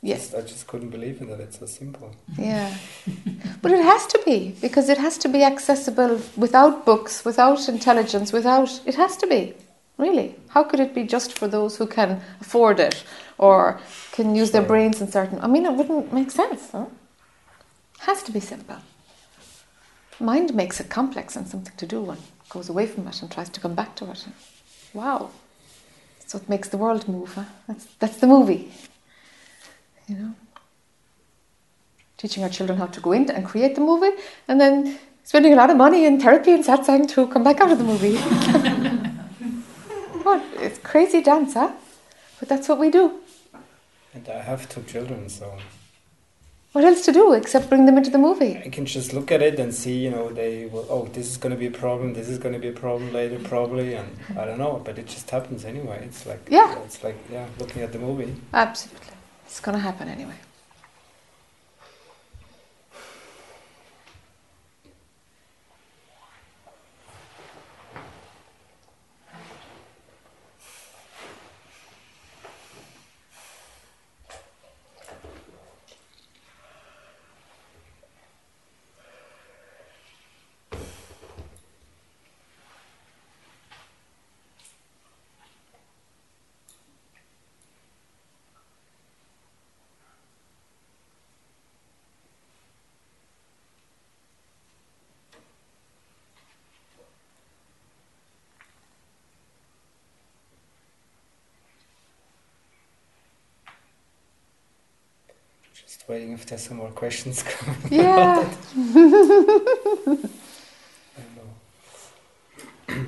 Yes. 0.00 0.32
I 0.32 0.42
just 0.42 0.64
couldn't 0.68 0.90
believe 0.90 1.20
it 1.20 1.28
that 1.30 1.40
it's 1.40 1.58
so 1.58 1.66
simple. 1.66 2.14
Yeah. 2.38 2.72
But 3.60 3.72
it 3.72 3.82
has 3.92 4.06
to 4.14 4.18
be, 4.24 4.54
because 4.60 4.88
it 4.88 4.98
has 4.98 5.18
to 5.18 5.28
be 5.28 5.42
accessible 5.42 6.20
without 6.36 6.86
books, 6.86 7.24
without 7.24 7.68
intelligence, 7.68 8.32
without. 8.32 8.70
It 8.86 8.94
has 8.94 9.16
to 9.16 9.26
be, 9.26 9.40
really. 9.98 10.36
How 10.48 10.64
could 10.64 10.80
it 10.80 10.94
be 10.94 11.04
just 11.04 11.36
for 11.36 11.48
those 11.48 11.76
who 11.76 11.86
can 11.86 12.22
afford 12.40 12.80
it 12.80 13.04
or 13.38 13.80
can 14.12 14.34
use 14.34 14.50
their 14.50 14.62
brains 14.62 15.00
in 15.00 15.10
certain. 15.10 15.40
I 15.40 15.46
mean, 15.46 15.64
it 15.64 15.72
wouldn't 15.72 16.12
make 16.12 16.30
sense. 16.32 16.72
Huh? 16.72 16.86
Has 18.00 18.22
to 18.24 18.32
be 18.32 18.40
simple. 18.40 18.78
Mind 20.20 20.54
makes 20.54 20.80
it 20.80 20.88
complex 20.90 21.36
and 21.36 21.46
something 21.46 21.76
to 21.76 21.86
do 21.86 22.10
and 22.10 22.20
goes 22.48 22.68
away 22.68 22.86
from 22.86 23.06
it 23.06 23.22
and 23.22 23.30
tries 23.30 23.48
to 23.50 23.60
come 23.60 23.74
back 23.76 23.94
to 23.96 24.10
it. 24.10 24.26
Wow. 24.92 25.30
That's 26.18 26.34
what 26.34 26.48
makes 26.48 26.68
the 26.68 26.76
world 26.76 27.06
move. 27.06 27.34
Huh? 27.34 27.44
That's, 27.68 27.84
that's 28.00 28.16
the 28.16 28.26
movie. 28.26 28.72
You 30.08 30.16
know? 30.16 30.34
Teaching 32.16 32.42
our 32.42 32.48
children 32.48 32.78
how 32.78 32.86
to 32.86 33.00
go 33.00 33.12
in 33.12 33.30
and 33.30 33.46
create 33.46 33.76
the 33.76 33.80
movie 33.80 34.16
and 34.48 34.60
then 34.60 34.98
spending 35.22 35.52
a 35.52 35.56
lot 35.56 35.70
of 35.70 35.76
money 35.76 36.04
in 36.04 36.20
therapy 36.20 36.52
and 36.52 36.64
satsang 36.64 37.08
to 37.10 37.28
come 37.28 37.44
back 37.44 37.60
out 37.60 37.70
of 37.70 37.78
the 37.78 37.84
movie. 37.84 38.18
It's 40.60 40.78
crazy 40.78 41.22
dance, 41.22 41.54
huh? 41.54 41.72
But 42.38 42.48
that's 42.48 42.68
what 42.68 42.78
we 42.78 42.90
do. 42.90 43.20
And 44.14 44.28
I 44.28 44.40
have 44.42 44.68
two 44.68 44.82
children, 44.82 45.28
so 45.28 45.56
What 46.72 46.84
else 46.84 47.04
to 47.06 47.12
do 47.12 47.32
except 47.32 47.68
bring 47.68 47.86
them 47.86 47.96
into 47.98 48.10
the 48.10 48.18
movie? 48.18 48.56
I 48.64 48.68
can 48.68 48.84
just 48.86 49.12
look 49.12 49.32
at 49.32 49.42
it 49.42 49.58
and 49.58 49.74
see, 49.74 49.96
you 50.04 50.10
know, 50.10 50.28
they 50.30 50.66
will, 50.66 50.86
oh, 50.90 51.06
this 51.12 51.28
is 51.30 51.36
going 51.36 51.52
to 51.52 51.58
be 51.58 51.66
a 51.66 51.70
problem, 51.70 52.14
this 52.14 52.28
is 52.28 52.38
going 52.38 52.52
to 52.54 52.60
be 52.60 52.68
a 52.68 52.72
problem 52.72 53.12
later, 53.12 53.38
probably, 53.38 53.94
and 53.94 54.08
I 54.36 54.44
don't 54.44 54.58
know, 54.58 54.80
but 54.84 54.98
it 54.98 55.06
just 55.06 55.30
happens 55.30 55.64
anyway. 55.64 56.02
It's 56.04 56.26
like, 56.26 56.40
Yeah. 56.50 56.78
it's 56.84 57.02
like, 57.02 57.16
yeah, 57.32 57.46
looking 57.58 57.82
at 57.82 57.92
the 57.92 57.98
movie. 57.98 58.34
Absolutely. 58.52 59.14
It's 59.46 59.60
going 59.60 59.76
to 59.76 59.82
happen 59.82 60.08
anyway. 60.08 60.34
Just 105.74 105.97
waiting 106.08 106.32
if 106.32 106.46
there's 106.46 106.62
some 106.62 106.78
more 106.78 106.90
questions 106.90 107.42
coming. 107.48 107.76
Yeah. 107.90 108.48
I 108.76 108.92
don't 108.94 110.26
know. 111.36 113.06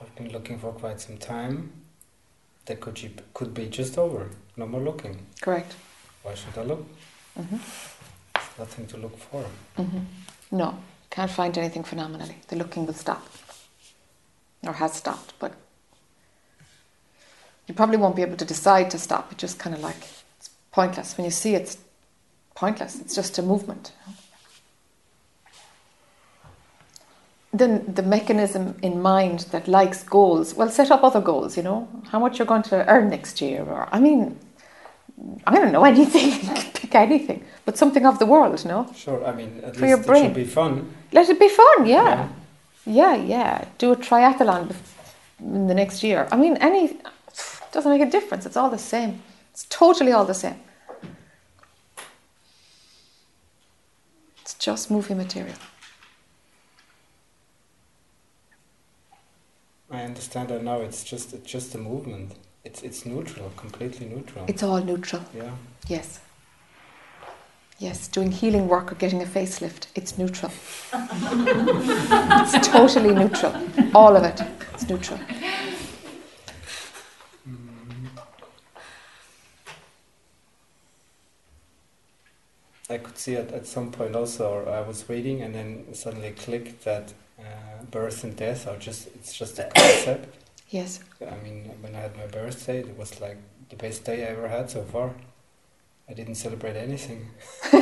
I've 0.00 0.14
been 0.14 0.30
looking 0.32 0.58
for 0.58 0.72
quite 0.72 1.00
some 1.00 1.16
time. 1.18 1.72
That 2.66 2.80
could 2.80 2.94
be, 2.94 3.14
could 3.32 3.54
be 3.54 3.66
just 3.68 3.96
over. 3.96 4.28
No 4.56 4.66
more 4.66 4.80
looking. 4.80 5.26
Correct. 5.40 5.74
Why 6.22 6.34
should 6.34 6.56
I 6.58 6.62
look? 6.62 6.86
hmm 7.36 7.56
There's 7.56 7.60
nothing 8.58 8.86
to 8.88 8.96
look 8.96 9.16
for. 9.18 9.44
hmm 9.76 9.98
No, 10.50 10.78
can't 11.10 11.30
find 11.30 11.56
anything 11.58 11.84
phenomenally. 11.84 12.36
The 12.48 12.56
looking 12.56 12.86
will 12.86 12.94
stop. 12.94 13.26
Or 14.66 14.72
has 14.74 14.94
stopped, 14.94 15.34
but 15.38 15.52
you 17.66 17.74
probably 17.74 17.96
won't 17.96 18.16
be 18.16 18.22
able 18.22 18.36
to 18.36 18.44
decide 18.44 18.90
to 18.90 18.98
stop. 18.98 19.32
It's 19.32 19.40
just 19.40 19.58
kind 19.58 19.74
of 19.74 19.82
like 19.82 19.96
it's 20.38 20.50
pointless. 20.72 21.16
When 21.16 21.24
you 21.24 21.30
see 21.30 21.54
it's 21.54 21.78
pointless, 22.54 23.00
it's 23.00 23.14
just 23.14 23.38
a 23.38 23.42
movement. 23.42 23.92
Then 27.52 27.84
the 27.92 28.02
mechanism 28.02 28.76
in 28.82 29.00
mind 29.00 29.40
that 29.50 29.66
likes 29.66 30.02
goals, 30.02 30.54
well, 30.54 30.68
set 30.68 30.90
up 30.90 31.02
other 31.02 31.20
goals, 31.20 31.56
you 31.56 31.62
know, 31.62 31.88
how 32.10 32.18
much 32.18 32.38
you're 32.38 32.46
going 32.46 32.62
to 32.64 32.86
earn 32.88 33.08
next 33.08 33.40
year, 33.40 33.62
or 33.62 33.88
I 33.92 33.98
mean, 34.00 34.38
I 35.46 35.54
don't 35.54 35.72
know 35.72 35.84
anything, 35.84 36.30
pick 36.74 36.94
anything, 36.94 37.44
but 37.64 37.78
something 37.78 38.04
of 38.04 38.18
the 38.18 38.26
world, 38.26 38.64
no? 38.64 38.90
Sure, 38.94 39.24
I 39.24 39.32
mean, 39.32 39.60
at 39.64 39.74
For 39.76 39.82
least 39.82 39.88
your 39.88 40.00
it 40.00 40.06
brain. 40.06 40.24
should 40.24 40.34
be 40.34 40.44
fun. 40.44 40.94
Let 41.12 41.28
it 41.28 41.38
be 41.40 41.48
fun, 41.48 41.86
yeah. 41.86 42.28
Yeah, 42.84 43.16
yeah. 43.16 43.64
Do 43.78 43.92
a 43.92 43.96
triathlon 43.96 44.74
in 45.40 45.66
the 45.66 45.74
next 45.74 46.02
year. 46.02 46.28
I 46.30 46.36
mean, 46.36 46.56
any 46.58 46.98
doesn't 47.72 47.90
make 47.90 48.00
a 48.06 48.10
difference. 48.10 48.46
It's 48.46 48.56
all 48.56 48.70
the 48.70 48.78
same. 48.78 49.22
It's 49.52 49.66
totally 49.68 50.12
all 50.12 50.24
the 50.24 50.34
same. 50.34 50.58
It's 54.42 54.54
just 54.54 54.90
movie 54.90 55.14
material. 55.14 55.56
I 59.90 60.02
understand 60.02 60.48
that 60.48 60.62
now. 60.62 60.80
It's 60.80 61.04
just 61.04 61.32
it's 61.32 61.50
just 61.50 61.74
a 61.74 61.78
movement. 61.78 62.32
It's 62.66 62.82
it's 62.82 63.06
neutral, 63.06 63.52
completely 63.56 64.06
neutral. 64.06 64.44
It's 64.48 64.64
all 64.64 64.82
neutral. 64.82 65.22
yeah. 65.32 65.52
Yes. 65.86 66.18
Yes, 67.78 68.08
doing 68.08 68.32
healing 68.32 68.66
work 68.66 68.90
or 68.90 68.96
getting 68.96 69.22
a 69.22 69.24
facelift, 69.24 69.86
it's 69.94 70.18
neutral. 70.18 70.50
it's 70.92 72.66
totally 72.66 73.14
neutral. 73.14 73.54
All 73.94 74.16
of 74.16 74.24
it. 74.24 74.40
It's 74.74 74.88
neutral. 74.88 75.20
I 82.90 82.98
could 82.98 83.18
see 83.18 83.34
it 83.34 83.52
at 83.52 83.66
some 83.66 83.92
point 83.92 84.16
also. 84.16 84.50
Or 84.50 84.68
I 84.68 84.80
was 84.80 85.08
reading 85.08 85.42
and 85.42 85.54
then 85.54 85.94
suddenly 85.94 86.32
clicked 86.32 86.84
that 86.84 87.14
uh, 87.38 87.84
birth 87.92 88.24
and 88.24 88.34
death 88.34 88.66
are 88.66 88.76
just 88.76 89.06
it's 89.08 89.32
just 89.38 89.60
a 89.60 89.70
concept. 89.76 90.45
Yes. 90.68 91.00
I 91.20 91.36
mean, 91.42 91.70
when 91.80 91.94
I 91.94 92.00
had 92.00 92.16
my 92.16 92.26
birthday, 92.26 92.80
it 92.80 92.96
was 92.98 93.20
like 93.20 93.38
the 93.68 93.76
best 93.76 94.04
day 94.04 94.24
I 94.26 94.30
ever 94.30 94.48
had 94.48 94.70
so 94.70 94.82
far. 94.82 95.14
I 96.08 96.14
didn't 96.14 96.36
celebrate 96.36 96.76
anything. 96.76 97.28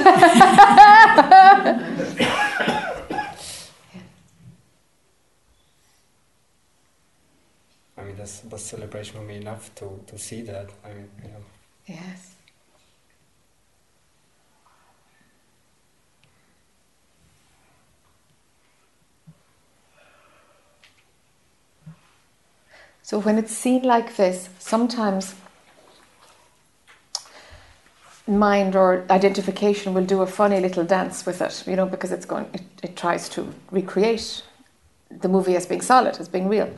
I 7.96 8.02
mean, 8.02 8.16
that 8.16 8.42
was 8.50 8.62
celebration 8.64 9.16
for 9.16 9.22
me 9.22 9.36
enough 9.36 9.74
to, 9.76 10.00
to 10.06 10.18
see 10.18 10.42
that. 10.42 10.70
I 10.84 10.88
mean, 10.88 11.10
you 11.22 11.28
know. 11.28 11.44
Yes. 11.86 12.33
So 23.04 23.18
when 23.18 23.36
it's 23.36 23.52
seen 23.54 23.82
like 23.82 24.16
this, 24.16 24.48
sometimes 24.58 25.34
mind 28.26 28.74
or 28.74 29.04
identification 29.10 29.92
will 29.92 30.06
do 30.06 30.22
a 30.22 30.26
funny 30.26 30.58
little 30.58 30.84
dance 30.84 31.26
with 31.26 31.42
it, 31.42 31.64
you 31.66 31.76
know, 31.76 31.84
because 31.84 32.12
it's 32.12 32.24
going, 32.24 32.46
it, 32.54 32.62
it 32.82 32.96
tries 32.96 33.28
to 33.28 33.52
recreate 33.70 34.42
the 35.10 35.28
movie 35.28 35.54
as 35.54 35.66
being 35.66 35.82
solid, 35.82 36.16
as 36.18 36.28
being 36.28 36.48
real. 36.48 36.72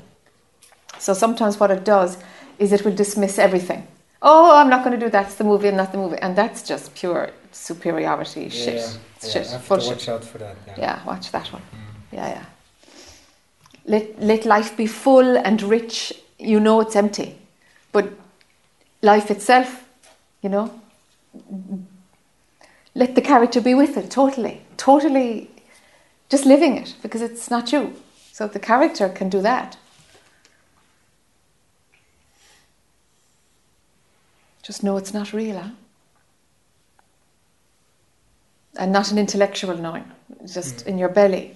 So 0.98 1.14
sometimes 1.14 1.60
what 1.60 1.70
it 1.70 1.84
does 1.84 2.18
is 2.58 2.72
it 2.72 2.84
will 2.84 2.96
dismiss 2.96 3.38
everything. 3.38 3.86
Oh, 4.20 4.56
I'm 4.56 4.68
not 4.68 4.82
going 4.82 4.98
to 4.98 5.06
do 5.06 5.10
that. 5.10 5.26
It's 5.26 5.36
the 5.36 5.44
movie 5.44 5.68
and 5.68 5.76
not 5.76 5.92
the 5.92 5.98
movie, 5.98 6.18
and 6.18 6.34
that's 6.34 6.60
just 6.64 6.92
pure 6.96 7.30
superiority 7.52 8.48
shit. 8.48 8.74
Yeah, 8.74 8.90
It's 9.14 9.26
yeah, 9.26 9.42
shit. 9.44 9.46
I 9.46 9.52
have 9.52 9.68
to 9.68 9.74
watch 9.90 10.08
out 10.08 10.24
for 10.24 10.38
that. 10.38 10.56
Yeah. 10.66 10.74
Yeah, 10.76 11.04
watch 11.04 11.30
that 11.30 11.52
one. 11.52 11.62
Mm. 11.62 12.14
Yeah, 12.14 12.28
yeah. 12.30 12.44
Let 13.86 14.20
let 14.20 14.44
life 14.44 14.76
be 14.76 14.86
full 14.86 15.36
and 15.38 15.62
rich. 15.62 16.12
You 16.38 16.60
know 16.60 16.80
it's 16.80 16.96
empty, 16.96 17.38
but 17.92 18.12
life 19.00 19.30
itself, 19.30 19.88
you 20.42 20.48
know, 20.50 20.70
let 22.94 23.14
the 23.14 23.22
character 23.22 23.60
be 23.60 23.74
with 23.74 23.96
it 23.96 24.10
totally, 24.10 24.62
totally, 24.76 25.50
just 26.28 26.44
living 26.44 26.76
it 26.76 26.94
because 27.02 27.22
it's 27.22 27.50
not 27.50 27.72
you. 27.72 27.94
So 28.32 28.48
the 28.48 28.58
character 28.58 29.08
can 29.08 29.30
do 29.30 29.40
that. 29.42 29.78
Just 34.62 34.82
know 34.82 34.96
it's 34.96 35.14
not 35.14 35.32
real, 35.32 35.58
huh? 35.58 35.70
And 38.78 38.92
not 38.92 39.12
an 39.12 39.18
intellectual 39.18 39.76
knowing, 39.76 40.10
just 40.44 40.84
Mm. 40.84 40.86
in 40.86 40.98
your 40.98 41.08
belly. 41.08 41.54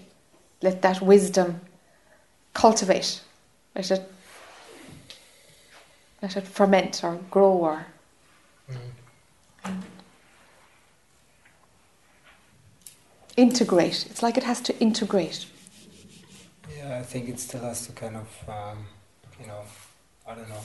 Let 0.62 0.80
that 0.82 1.02
wisdom 1.02 1.60
cultivate. 2.54 3.20
Let 3.74 3.90
it 3.90 4.12
let 6.22 6.36
it 6.36 6.46
ferment 6.46 7.02
or 7.04 7.18
grow 7.30 7.52
or 7.52 7.86
Mm. 8.70 9.82
integrate. 13.36 14.06
It's 14.10 14.22
like 14.22 14.36
it 14.36 14.44
has 14.44 14.60
to 14.62 14.78
integrate. 14.78 15.46
Yeah, 16.76 16.98
I 16.98 17.02
think 17.02 17.28
it 17.28 17.40
still 17.40 17.62
has 17.62 17.86
to 17.86 17.92
kind 17.92 18.16
of, 18.16 18.28
um, 18.48 18.86
you 19.40 19.46
know, 19.46 19.62
I 20.26 20.34
don't 20.34 20.48
know, 20.48 20.64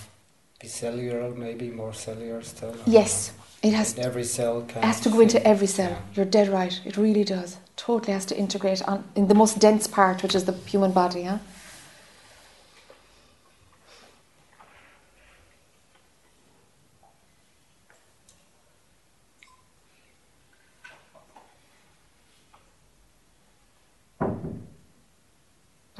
be 0.59 0.67
cellular, 0.67 1.29
maybe 1.31 1.69
more 1.69 1.93
cellular 1.93 2.41
still. 2.43 2.75
Yes, 2.85 3.31
it 3.63 3.73
has 3.73 3.93
In 3.93 4.03
every 4.03 4.23
cell 4.23 4.61
It 4.61 4.71
has 4.83 4.99
to 5.01 5.09
go 5.09 5.19
into 5.19 5.37
thing. 5.39 5.47
every 5.47 5.67
cell. 5.67 5.89
Yeah. 5.91 6.01
You're 6.15 6.25
dead 6.25 6.47
right. 6.49 6.79
It 6.85 6.97
really 6.97 7.23
does. 7.23 7.57
Totally 7.75 8.13
has 8.13 8.25
to 8.25 8.37
integrate 8.37 8.81
on 8.87 9.03
in 9.15 9.27
the 9.27 9.35
most 9.35 9.59
dense 9.59 9.87
part, 9.87 10.21
which 10.23 10.35
is 10.35 10.45
the 10.45 10.53
human 10.53 10.91
body. 10.91 11.23
Huh? 11.23 11.39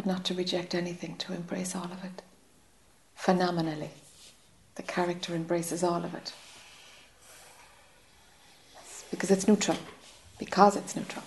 But 0.05 0.11
not 0.11 0.25
to 0.25 0.35
reject 0.35 0.75
anything, 0.75 1.17
to 1.17 1.33
embrace 1.33 1.75
all 1.75 1.85
of 1.85 2.03
it. 2.03 2.21
Phenomenally. 3.15 3.89
The 4.75 4.83
character 4.83 5.33
embraces 5.33 5.83
all 5.83 6.05
of 6.05 6.13
it 6.13 6.31
because 9.09 9.31
it's 9.31 9.47
neutral. 9.47 9.77
Because 10.37 10.75
it's 10.75 10.95
neutral. 10.95 11.23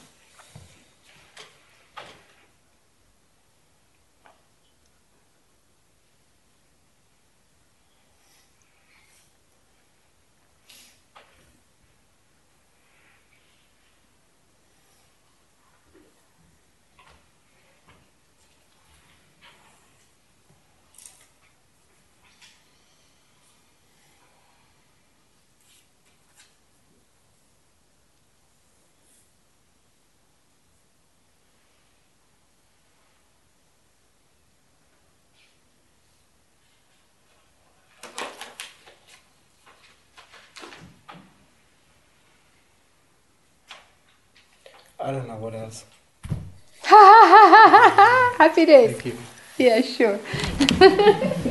I 45.00 45.12
don't 45.12 45.28
know 45.28 45.36
what 45.36 45.54
else. 45.54 45.84
Happy 48.58 48.72
days. 48.72 48.90
Thank 48.90 49.06
you. 49.06 49.18
Yeah, 49.56 49.82
sure. 49.82 50.18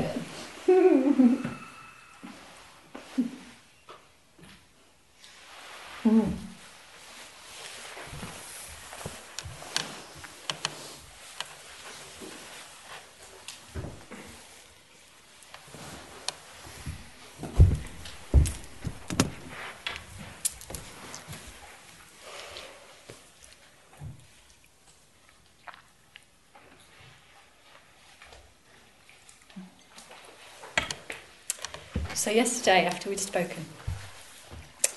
So 32.17 32.31
yesterday, 32.31 32.85
after 32.87 33.11
we'd 33.11 33.19
spoken, 33.19 33.63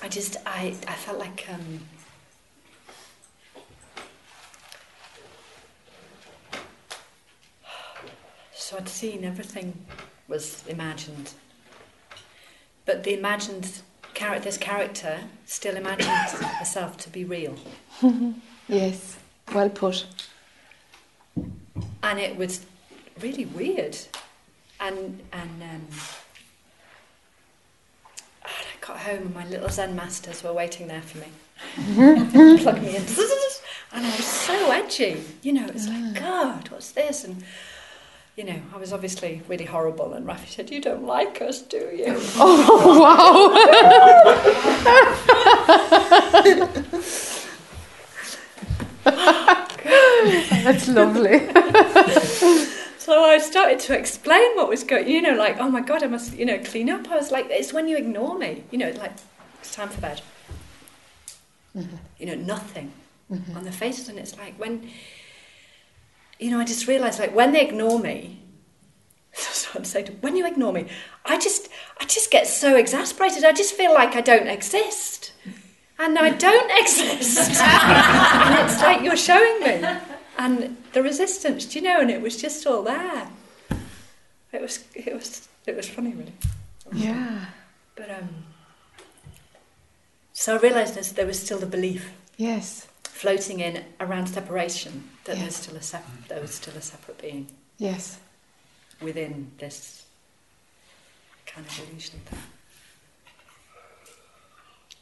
I 0.01 0.07
just 0.07 0.37
I 0.43 0.73
I 0.87 0.93
felt 0.93 1.19
like 1.19 1.47
um, 1.53 1.81
so 8.55 8.77
I'd 8.77 8.89
seen 8.89 9.23
everything 9.23 9.85
was 10.27 10.63
imagined, 10.67 11.33
but 12.87 13.03
the 13.03 13.13
imagined 13.13 13.69
character, 14.15 14.43
this 14.43 14.57
character, 14.57 15.19
still 15.45 15.77
imagines 15.77 16.31
herself 16.41 16.97
to 16.97 17.09
be 17.11 17.23
real, 17.23 17.55
Yes, 18.67 19.19
well 19.53 19.69
put. 19.69 20.07
and 22.01 22.19
it 22.19 22.35
was 22.35 22.65
really 23.21 23.45
weird, 23.45 23.95
and 24.79 25.19
and. 25.31 25.61
Um, 25.61 25.87
and 25.91 25.91
I 25.91 26.01
got 26.01 26.20
home 29.01 29.23
and 29.23 29.35
my 29.35 29.45
little 29.45 29.69
Zen 29.69 29.95
masters 29.95 30.43
were 30.43 30.53
waiting 30.53 30.87
there 30.87 31.01
for 31.01 31.17
me. 31.19 31.27
Plug 32.57 32.81
me 32.81 32.95
in. 32.95 33.03
And 33.93 34.05
I 34.05 34.15
was 34.15 34.25
so 34.25 34.71
edgy. 34.71 35.21
You 35.41 35.51
know, 35.51 35.67
it's 35.67 35.85
like, 35.87 35.97
mm. 35.97 36.15
God, 36.17 36.69
what's 36.69 36.91
this? 36.91 37.25
And, 37.25 37.43
you 38.37 38.45
know, 38.45 38.61
I 38.73 38.77
was 38.77 38.93
obviously 38.93 39.41
really 39.49 39.65
horrible. 39.65 40.13
And 40.13 40.25
Rafi 40.25 40.47
said, 40.47 40.71
You 40.71 40.79
don't 40.79 41.03
like 41.03 41.41
us, 41.41 41.61
do 41.61 41.77
you? 41.77 42.15
Oh, 42.37 43.01
wow. 43.01 43.51
That's 50.63 50.87
lovely. 50.87 51.49
So 53.01 53.23
I 53.23 53.39
started 53.39 53.79
to 53.79 53.97
explain 53.97 54.55
what 54.55 54.69
was 54.69 54.83
going 54.83 55.07
you 55.07 55.23
know, 55.23 55.33
like, 55.33 55.57
oh 55.59 55.71
my 55.71 55.81
God, 55.81 56.03
I 56.03 56.07
must, 56.07 56.37
you 56.37 56.45
know, 56.45 56.59
clean 56.59 56.87
up. 56.87 57.09
I 57.09 57.15
was 57.15 57.31
like, 57.31 57.47
It's 57.49 57.73
when 57.73 57.87
you 57.87 57.97
ignore 57.97 58.37
me. 58.37 58.63
You 58.69 58.77
know, 58.77 58.91
like, 58.91 59.13
it's 59.59 59.73
time 59.73 59.89
for 59.89 59.99
bed. 60.01 60.21
Mm-hmm. 61.75 61.95
You 62.19 62.25
know, 62.27 62.35
nothing 62.35 62.91
mm-hmm. 63.31 63.57
on 63.57 63.63
their 63.63 63.73
faces. 63.73 64.07
And 64.07 64.19
it's 64.19 64.37
like, 64.37 64.53
when, 64.59 64.87
you 66.39 66.51
know, 66.51 66.59
I 66.59 66.63
just 66.63 66.87
realised, 66.87 67.19
like, 67.19 67.33
when 67.33 67.53
they 67.53 67.61
ignore 67.61 67.97
me, 67.97 68.39
so 69.33 69.71
I'm 69.73 69.83
saying, 69.83 70.05
to 70.05 70.11
when 70.21 70.35
you 70.35 70.45
ignore 70.45 70.71
me, 70.71 70.85
I 71.25 71.39
just, 71.39 71.69
I 71.99 72.05
just 72.05 72.29
get 72.29 72.45
so 72.45 72.75
exasperated. 72.75 73.43
I 73.43 73.51
just 73.51 73.73
feel 73.73 73.95
like 73.95 74.15
I 74.15 74.21
don't 74.21 74.47
exist. 74.47 75.33
And 75.97 76.19
I 76.19 76.29
don't 76.29 76.71
exist. 76.79 77.59
and 77.63 78.69
it's 78.69 78.79
like 78.79 79.01
you're 79.01 79.17
showing 79.17 79.59
me. 79.61 79.89
And 80.37 80.77
the 80.93 81.01
resistance, 81.03 81.65
do 81.65 81.79
you 81.79 81.85
know? 81.85 81.99
And 82.01 82.09
it 82.11 82.21
was 82.21 82.39
just 82.41 82.65
all 82.67 82.83
there. 82.83 83.29
It 84.51 84.61
was, 84.61 84.83
it 84.93 85.13
was, 85.13 85.47
it 85.65 85.75
was 85.75 85.87
funny, 85.89 86.11
really. 86.13 86.33
Yeah. 86.93 87.45
But 87.95 88.09
um, 88.11 88.29
so 90.33 90.55
I 90.55 90.59
realised 90.59 90.95
there's- 90.95 91.11
there 91.13 91.25
was 91.25 91.39
still 91.39 91.59
the 91.59 91.65
belief 91.65 92.11
Yes. 92.37 92.87
floating 93.03 93.59
in 93.59 93.85
around 93.99 94.27
separation 94.27 95.09
that 95.25 95.35
Yeah. 95.37 95.43
there's 95.43 95.55
still 95.55 95.75
a 95.77 95.81
sep- 95.81 96.27
there 96.27 96.41
was 96.41 96.53
still 96.53 96.75
a 96.75 96.81
separate 96.81 97.21
being 97.21 97.47
Yes. 97.77 98.17
within 99.01 99.51
this 99.57 100.03
kind 101.45 101.65
of 101.65 101.79
illusion 101.79 102.19
thing. 102.25 102.39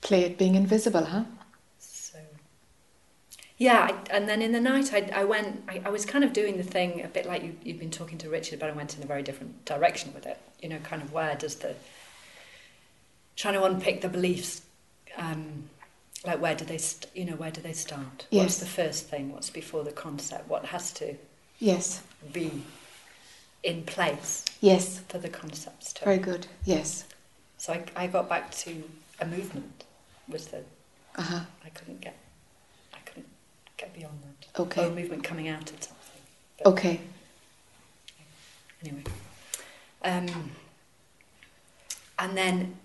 Play 0.01 0.23
it 0.23 0.37
being 0.37 0.55
invisible, 0.55 1.05
huh? 1.05 1.23
Yeah, 3.59 3.89
I, 3.91 4.15
and 4.15 4.27
then 4.27 4.41
in 4.41 4.51
the 4.53 4.59
night 4.61 4.93
I, 4.93 5.09
I 5.13 5.23
went. 5.25 5.63
I, 5.67 5.81
I 5.85 5.89
was 5.89 6.05
kind 6.05 6.23
of 6.23 6.31
doing 6.33 6.57
the 6.57 6.63
thing 6.63 7.03
a 7.03 7.07
bit 7.09 7.25
like 7.27 7.43
you, 7.43 7.55
you've 7.63 7.77
been 7.79 7.91
talking 7.91 8.17
to 8.19 8.29
Richard, 8.29 8.57
but 8.59 8.69
I 8.69 8.71
went 8.73 8.95
in 8.97 9.03
a 9.03 9.05
very 9.05 9.21
different 9.21 9.65
direction 9.65 10.13
with 10.13 10.25
it. 10.25 10.39
You 10.61 10.69
know, 10.69 10.77
kind 10.79 11.01
of 11.01 11.11
where 11.13 11.35
does 11.35 11.55
the 11.55 11.75
trying 13.35 13.53
to 13.55 13.63
unpick 13.63 14.01
the 14.01 14.09
beliefs. 14.09 14.61
Um, 15.17 15.69
like 16.25 16.41
where 16.41 16.53
do 16.55 16.65
they, 16.65 16.77
st- 16.77 17.07
you 17.15 17.23
know, 17.25 17.35
where 17.37 17.51
do 17.51 17.61
they 17.61 17.71
start? 17.73 18.25
Yes. 18.29 18.43
What's 18.43 18.57
the 18.59 18.65
first 18.65 19.07
thing? 19.07 19.31
What's 19.31 19.49
before 19.49 19.83
the 19.83 19.91
concept? 19.91 20.49
What 20.49 20.65
has 20.65 20.91
to 20.93 21.15
Yes. 21.59 22.01
be 22.33 22.63
in 23.63 23.83
place 23.83 24.43
Yes. 24.61 24.99
for 25.09 25.17
the 25.17 25.29
concepts 25.29 25.93
to. 25.93 26.05
Very 26.05 26.17
good. 26.17 26.47
Yes. 26.65 27.05
So 27.57 27.73
I, 27.73 27.83
I 27.95 28.07
got 28.07 28.27
back 28.29 28.51
to 28.51 28.83
a 29.21 29.25
movement. 29.25 29.85
Was 30.29 30.47
the 30.47 30.63
Uh 31.15 31.21
huh. 31.21 31.39
I 31.65 31.69
couldn't 31.69 32.01
get, 32.01 32.15
get 33.79 33.93
beyond 33.93 34.19
that. 34.23 34.59
Okay. 34.61 34.85
Or 34.85 34.87
a 34.87 34.91
movement 34.91 35.23
coming 35.23 35.47
out 35.47 35.71
of 35.71 35.83
something. 35.83 36.21
But 36.57 36.67
Okay. 36.67 36.99
Anyway, 38.81 39.03
um, 40.03 40.51
and 42.17 42.37
then 42.37 42.77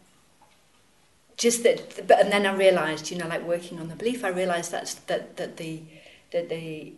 just 1.37 1.63
that. 1.63 2.07
But 2.09 2.21
and 2.21 2.33
then 2.33 2.47
I 2.47 2.55
realised, 2.55 3.11
you 3.11 3.19
know, 3.19 3.29
like 3.29 3.47
working 3.47 3.79
on 3.79 3.89
the 3.89 3.95
belief, 3.95 4.25
I 4.25 4.29
realised 4.29 4.73
that's 4.73 4.95
that 4.95 5.37
that 5.37 5.57
the 5.57 5.83
that 6.33 6.49
the 6.49 6.95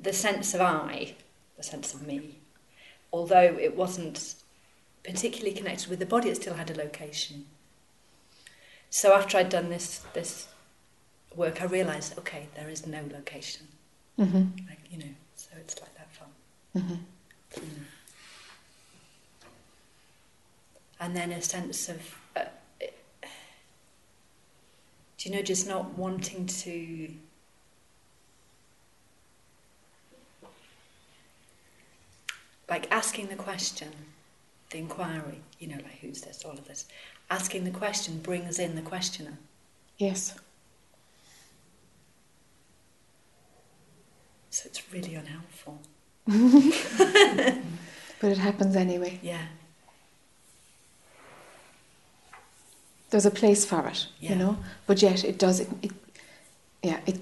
the 0.00 0.12
sense 0.12 0.54
of 0.54 0.60
I, 0.60 1.14
the 1.56 1.62
sense 1.62 1.94
of 1.94 2.04
me, 2.04 2.38
although 3.12 3.56
it 3.60 3.76
wasn't 3.76 4.34
particularly 5.04 5.54
connected 5.56 5.88
with 5.88 6.00
the 6.00 6.06
body, 6.06 6.28
it 6.30 6.36
still 6.36 6.54
had 6.54 6.70
a 6.70 6.74
location. 6.74 7.46
So 8.90 9.14
after 9.14 9.38
I'd 9.38 9.50
done 9.50 9.70
this 9.70 10.02
this 10.14 10.48
work, 11.36 11.62
I 11.62 11.66
realised, 11.66 12.18
okay, 12.18 12.48
there 12.54 12.68
is 12.68 12.86
no 12.86 13.02
location. 13.12 13.66
Mm-hmm. 14.18 14.66
Like 14.68 14.80
you 14.90 14.98
know, 14.98 15.14
so 15.34 15.48
it's 15.58 15.80
like 15.80 15.94
that 15.96 16.12
fun. 16.12 16.28
Mm-hmm. 16.76 16.94
Mm. 17.54 17.84
And 21.00 21.16
then 21.16 21.32
a 21.32 21.42
sense 21.42 21.88
of, 21.88 22.18
uh, 22.36 22.44
do 25.18 25.28
you 25.28 25.34
know, 25.34 25.42
just 25.42 25.66
not 25.66 25.98
wanting 25.98 26.46
to. 26.46 27.10
Like 32.68 32.90
asking 32.90 33.26
the 33.26 33.34
question, 33.34 33.90
the 34.70 34.78
inquiry, 34.78 35.42
you 35.58 35.68
know, 35.68 35.76
like 35.76 35.98
who's 36.00 36.22
this, 36.22 36.42
all 36.44 36.52
of 36.52 36.66
this. 36.66 36.86
Asking 37.30 37.64
the 37.64 37.70
question 37.70 38.18
brings 38.20 38.58
in 38.58 38.76
the 38.76 38.82
questioner. 38.82 39.38
Yes. 39.98 40.34
So 44.52 44.66
it's 44.66 44.92
really 44.92 45.14
unhelpful. 45.14 45.80
But 48.20 48.30
it 48.30 48.38
happens 48.38 48.76
anyway. 48.76 49.18
Yeah. 49.20 49.46
There's 53.10 53.26
a 53.26 53.32
place 53.32 53.64
for 53.64 53.84
it, 53.88 54.06
Yeah. 54.20 54.30
you 54.30 54.36
know. 54.36 54.58
But 54.86 55.02
yet 55.02 55.24
it 55.24 55.38
does. 55.38 55.58
It, 55.58 55.68
it 55.82 55.90
yeah. 56.84 57.00
It 57.04 57.18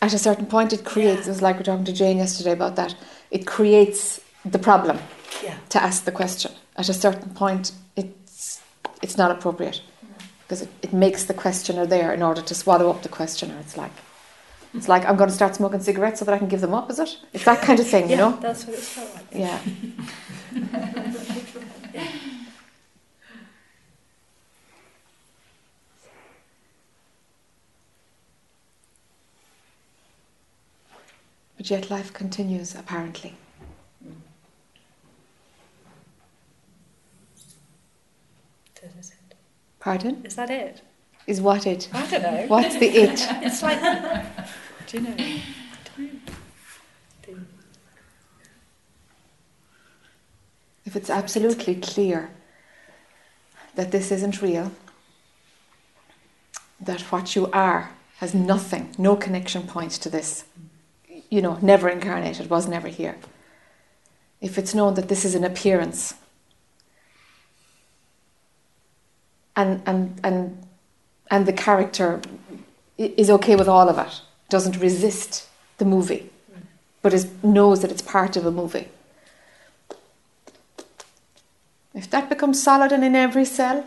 at 0.00 0.14
a 0.14 0.18
certain 0.18 0.46
point 0.46 0.72
it 0.72 0.82
creates. 0.82 1.26
Yeah. 1.26 1.32
It 1.32 1.34
was 1.34 1.42
like 1.42 1.56
we 1.56 1.58
were 1.58 1.64
talking 1.64 1.84
to 1.84 1.92
Jane 1.92 2.16
yesterday 2.16 2.52
about 2.52 2.76
that. 2.76 2.94
It 3.30 3.46
creates 3.46 4.20
the 4.46 4.58
problem 4.58 4.98
Yeah. 5.44 5.58
to 5.68 5.82
ask 5.82 6.04
the 6.04 6.12
question. 6.12 6.52
At 6.76 6.88
a 6.88 6.94
certain 6.94 7.30
point, 7.34 7.72
it's 7.96 8.62
it's 9.02 9.18
not 9.18 9.30
appropriate 9.30 9.82
mm-hmm. 9.82 10.24
because 10.42 10.62
it, 10.62 10.70
it 10.80 10.92
makes 10.94 11.24
the 11.24 11.34
questioner 11.34 11.84
there 11.84 12.14
in 12.14 12.22
order 12.22 12.42
to 12.42 12.54
swallow 12.54 12.88
up 12.88 13.02
the 13.02 13.10
questioner. 13.10 13.56
It's 13.60 13.76
like 13.76 13.92
it's 14.74 14.88
like 14.88 15.04
I'm 15.04 15.16
going 15.16 15.28
to 15.30 15.34
start 15.34 15.54
smoking 15.54 15.80
cigarettes 15.80 16.18
so 16.20 16.24
that 16.24 16.34
I 16.34 16.38
can 16.38 16.48
give 16.48 16.60
them 16.60 16.74
up. 16.74 16.90
Is 16.90 16.98
it? 16.98 17.18
It's 17.32 17.44
that 17.44 17.62
kind 17.62 17.80
of 17.80 17.86
thing, 17.86 18.04
you 18.04 18.10
yeah, 18.10 18.16
know. 18.16 18.38
that's 18.40 18.66
what 18.66 18.76
it's 18.76 18.88
felt 18.88 19.14
like. 19.14 19.26
Yeah. 19.32 19.60
But 31.60 31.68
yet 31.68 31.90
life 31.90 32.14
continues, 32.14 32.74
apparently. 32.74 33.34
It. 38.82 39.34
Pardon? 39.78 40.22
Is 40.24 40.36
that 40.36 40.48
it? 40.48 40.80
Is 41.26 41.42
what 41.42 41.66
it? 41.66 41.90
I 41.92 42.06
don't 42.06 42.22
know. 42.22 42.46
What's 42.48 42.76
the 42.76 42.86
it? 42.86 43.28
It's 43.42 43.62
like, 43.62 43.78
know? 44.98 45.14
If 50.84 50.96
it's 50.96 51.10
absolutely 51.10 51.76
clear 51.76 52.30
that 53.76 53.92
this 53.92 54.10
isn't 54.10 54.42
real, 54.42 54.72
that 56.80 57.00
what 57.12 57.36
you 57.36 57.48
are 57.52 57.90
has 58.16 58.34
nothing, 58.34 58.92
no 58.98 59.14
connection 59.14 59.62
point 59.62 59.92
to 59.92 60.10
this, 60.10 60.44
you 61.30 61.40
know, 61.40 61.58
never 61.62 61.88
incarnated, 61.88 62.50
was 62.50 62.66
never 62.66 62.88
here. 62.88 63.16
If 64.40 64.58
it's 64.58 64.74
known 64.74 64.94
that 64.94 65.08
this 65.08 65.24
is 65.24 65.36
an 65.36 65.44
appearance, 65.44 66.14
and 69.54 69.82
and 69.86 70.20
and 70.24 70.66
and 71.30 71.46
the 71.46 71.52
character 71.52 72.20
is 72.98 73.30
okay 73.30 73.54
with 73.54 73.68
all 73.68 73.88
of 73.88 73.98
it, 73.98 74.22
doesn't 74.50 74.78
resist 74.78 75.48
the 75.78 75.84
movie, 75.84 76.28
but 77.02 77.14
is 77.14 77.30
knows 77.42 77.80
that 77.82 77.90
it's 77.90 78.02
part 78.02 78.36
of 78.36 78.44
a 78.44 78.50
movie. 78.50 78.88
If 81.94 82.10
that 82.10 82.28
becomes 82.28 82.62
solid 82.62 82.92
and 82.92 83.04
in 83.04 83.16
every 83.16 83.44
cell, 83.44 83.86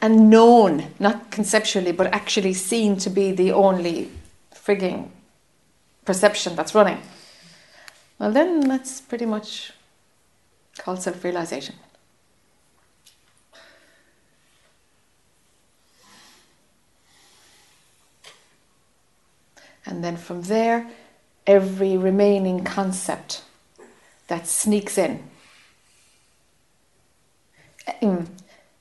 and 0.00 0.30
known, 0.30 0.92
not 0.98 1.30
conceptually, 1.30 1.92
but 1.92 2.06
actually 2.12 2.52
seen 2.52 2.96
to 2.98 3.10
be 3.10 3.32
the 3.32 3.52
only 3.52 4.10
frigging 4.54 5.08
perception 6.04 6.54
that's 6.54 6.74
running, 6.74 7.00
well, 8.18 8.32
then 8.32 8.60
that's 8.60 9.00
pretty 9.00 9.26
much 9.26 9.72
called 10.78 11.02
self 11.02 11.22
realization. 11.24 11.74
And 19.86 20.02
then 20.02 20.16
from 20.16 20.42
there, 20.42 20.90
every 21.46 21.96
remaining 21.96 22.64
concept 22.64 23.42
that 24.26 24.46
sneaks 24.46 24.98
in 24.98 25.22
Mm, 28.02 28.26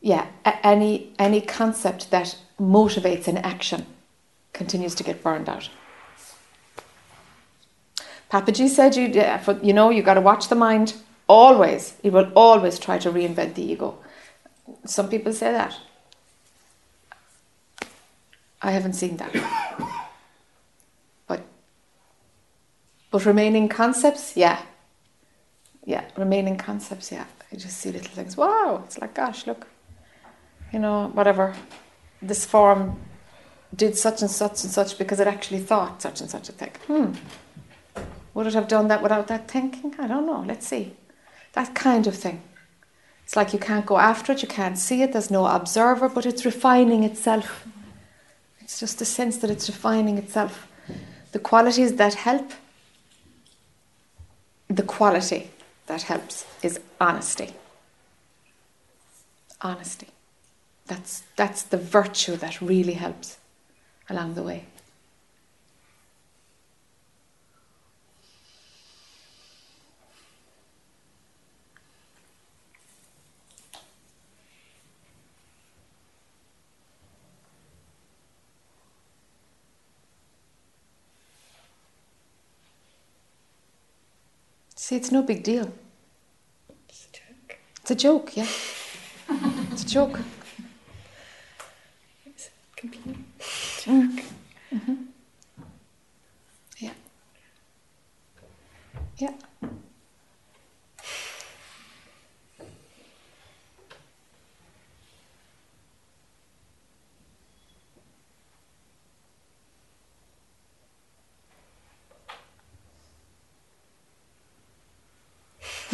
yeah, 0.01 0.27
any 0.63 1.13
any 1.19 1.41
concept 1.41 2.11
that 2.11 2.37
motivates 2.59 3.27
an 3.27 3.37
action 3.37 3.85
continues 4.53 4.95
to 4.95 5.03
get 5.03 5.23
burned 5.23 5.49
out. 5.49 5.69
Papaji 8.31 8.67
said 8.67 8.95
you 8.95 9.07
you 9.61 9.73
know 9.73 9.89
you 9.89 10.01
got 10.01 10.15
to 10.15 10.21
watch 10.21 10.49
the 10.49 10.55
mind 10.55 10.93
always. 11.27 11.95
It 12.03 12.13
will 12.13 12.31
always 12.35 12.79
try 12.79 12.97
to 12.99 13.11
reinvent 13.11 13.53
the 13.55 13.63
ego. 13.63 13.97
Some 14.85 15.09
people 15.09 15.33
say 15.33 15.51
that. 15.51 15.77
I 18.61 18.71
haven't 18.71 18.93
seen 18.93 19.17
that. 19.17 19.31
But 21.27 21.43
but 23.15 23.25
remaining 23.25 23.69
concepts, 23.69 24.35
yeah. 24.35 24.61
Yeah, 25.85 26.03
remaining 26.17 26.57
concepts, 26.57 27.13
yeah. 27.13 27.23
I 27.49 27.55
just 27.55 27.77
see 27.77 27.89
little 27.89 28.13
things. 28.13 28.35
Wow, 28.35 28.81
it's 28.83 28.97
like, 28.97 29.13
gosh, 29.13 29.47
look, 29.47 29.67
you 30.73 30.79
know, 30.79 31.07
whatever. 31.13 31.55
This 32.21 32.43
form 32.43 32.99
did 33.73 33.95
such 33.95 34.21
and 34.21 34.29
such 34.29 34.65
and 34.65 34.73
such 34.73 34.97
because 34.97 35.21
it 35.21 35.27
actually 35.27 35.59
thought 35.61 36.01
such 36.01 36.19
and 36.19 36.29
such 36.29 36.49
a 36.49 36.51
thing. 36.51 36.71
Hmm. 36.87 37.13
Would 38.33 38.47
it 38.47 38.53
have 38.53 38.67
done 38.67 38.89
that 38.89 39.01
without 39.01 39.27
that 39.27 39.47
thinking? 39.49 39.95
I 39.97 40.07
don't 40.07 40.25
know. 40.25 40.43
Let's 40.45 40.67
see. 40.67 40.93
That 41.53 41.73
kind 41.73 42.07
of 42.07 42.17
thing. 42.17 42.41
It's 43.23 43.37
like 43.37 43.53
you 43.53 43.59
can't 43.59 43.85
go 43.85 43.97
after 43.97 44.33
it, 44.33 44.41
you 44.41 44.49
can't 44.49 44.77
see 44.77 45.03
it, 45.03 45.13
there's 45.13 45.31
no 45.31 45.45
observer, 45.45 46.09
but 46.09 46.25
it's 46.25 46.43
refining 46.43 47.05
itself. 47.05 47.65
It's 48.59 48.77
just 48.77 48.99
the 48.99 49.05
sense 49.05 49.37
that 49.37 49.49
it's 49.49 49.69
refining 49.69 50.17
itself. 50.17 50.67
The 51.31 51.39
qualities 51.39 51.95
that 51.95 52.15
help, 52.15 52.51
the 54.67 54.83
quality 54.83 55.49
that 55.87 56.03
helps 56.03 56.45
is 56.63 56.79
honesty. 56.99 57.53
Honesty. 59.61 60.07
That's, 60.87 61.23
that's 61.35 61.63
the 61.63 61.77
virtue 61.77 62.35
that 62.37 62.61
really 62.61 62.93
helps 62.93 63.37
along 64.09 64.35
the 64.35 64.43
way. 64.43 64.65
See, 84.85 84.95
it's 84.95 85.11
no 85.11 85.23
big 85.23 85.41
deal. 85.41 85.73
It's 86.87 87.07
a 87.07 87.17
joke. 87.17 87.57
It's 87.81 87.89
a 87.89 87.95
joke, 87.95 88.37
yeah. 88.37 88.47
It's 89.71 89.81
a 89.81 89.87
joke. 89.87 90.19
It's 92.23 92.49
a 92.49 92.79
complete 92.79 93.15
Mm. 93.85 94.15
joke. 94.15 94.25
Yeah. 96.77 96.93
Yeah. 99.17 99.33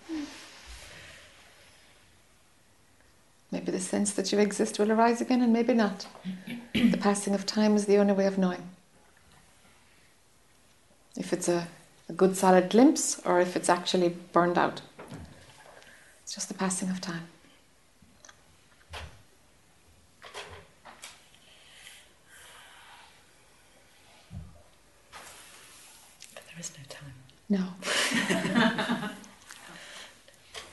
Maybe 3.52 3.70
the 3.70 3.80
sense 3.80 4.12
that 4.14 4.32
you 4.32 4.38
exist 4.38 4.80
will 4.80 4.90
arise 4.90 5.20
again, 5.20 5.42
and 5.42 5.52
maybe 5.52 5.74
not. 5.74 6.08
the 6.72 6.96
passing 6.96 7.34
of 7.34 7.46
time 7.46 7.76
is 7.76 7.86
the 7.86 7.98
only 7.98 8.12
way 8.12 8.26
of 8.26 8.36
knowing. 8.36 8.62
If 11.16 11.32
it's 11.32 11.48
a, 11.48 11.68
a 12.08 12.12
good 12.12 12.36
solid 12.36 12.70
glimpse, 12.70 13.20
or 13.24 13.40
if 13.40 13.54
it's 13.54 13.68
actually 13.68 14.08
burned 14.32 14.58
out. 14.58 14.80
It's 16.24 16.34
just 16.34 16.48
the 16.48 16.54
passing 16.54 16.90
of 16.90 17.00
time. 17.00 17.28
There 26.34 26.58
is 26.58 26.72
no 26.76 26.84
time. 26.88 27.14
No. 27.48 27.66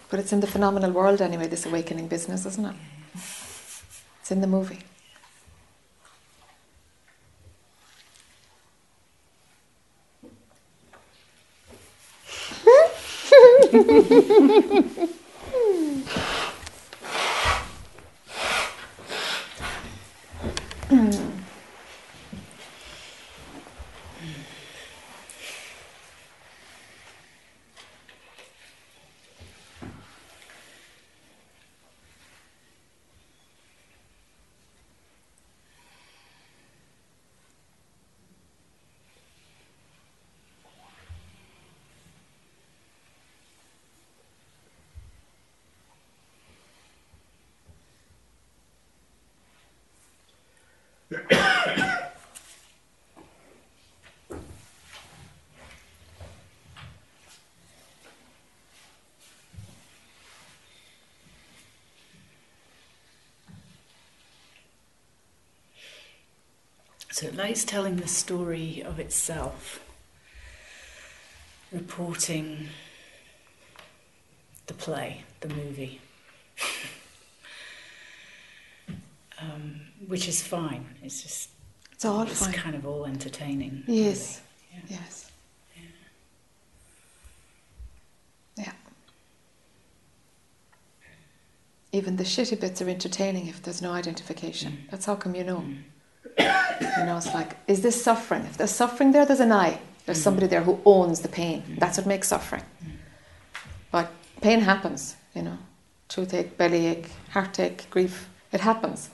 But 0.10 0.20
it's 0.20 0.34
in 0.34 0.40
the 0.40 0.48
phenomenal 0.48 0.92
world 0.92 1.22
anyway, 1.22 1.48
this 1.48 1.66
awakening 1.66 2.08
business, 2.08 2.46
isn't 2.46 2.66
it? 2.66 2.76
It's 4.22 4.32
in 4.32 4.42
the 4.42 4.48
movie. 4.48 4.80
Likes 67.38 67.64
telling 67.64 67.98
the 67.98 68.08
story 68.08 68.82
of 68.84 69.00
itself, 69.00 69.80
reporting 71.72 72.70
the 74.66 74.74
play, 74.74 75.22
the 75.42 75.50
movie, 75.50 76.02
um, 79.40 79.82
which 80.08 80.28
is 80.28 80.42
fine. 80.42 80.88
It's 81.04 81.22
just 81.22 81.50
It's 81.92 82.06
all 82.06 82.24
it's 82.24 82.44
fine. 82.44 82.54
kind 82.54 82.76
of 82.76 82.88
all 82.88 83.06
entertaining. 83.06 83.84
Yes. 83.86 84.42
really. 84.74 84.86
Yeah. 84.90 84.98
Yes. 85.00 85.32
Yeah. 88.58 88.72
Even 91.92 92.16
the 92.16 92.24
shitty 92.24 92.60
bits 92.60 92.82
are 92.82 92.90
entertaining 92.90 93.46
if 93.46 93.62
there's 93.62 93.84
no 93.84 93.92
identification. 93.92 94.88
That's 94.90 95.06
how 95.06 95.14
come 95.16 95.36
you 95.36 95.44
know. 95.44 95.64
You 96.82 97.06
know, 97.06 97.18
it's 97.18 97.34
like, 97.34 97.58
is 97.68 97.82
this 97.82 98.02
suffering? 98.02 98.44
If 98.46 98.58
there's 98.58 98.72
suffering 98.72 99.12
there, 99.12 99.26
there's 99.26 99.40
an 99.40 99.52
I. 99.52 99.80
There's 100.06 100.22
somebody 100.22 100.48
mm-hmm. 100.48 100.52
there 100.52 100.64
who 100.64 100.80
owns 100.86 101.20
the 101.22 101.28
pain. 101.28 101.62
Mm-hmm. 101.62 101.76
That's 101.80 101.98
what 101.98 102.08
makes 102.08 102.28
suffering. 102.28 102.64
But 103.92 104.12
pain 104.42 104.62
happens, 104.62 105.16
you 105.36 105.42
know. 105.42 105.58
Toothache, 106.08 106.58
bellyache, 106.58 107.10
heartache, 107.32 107.90
grief. 107.90 108.30
It 108.52 108.62
happens. 108.62 109.10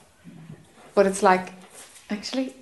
But 0.94 1.06
it's 1.06 1.22
like, 1.22 1.52
actually, 2.10 2.54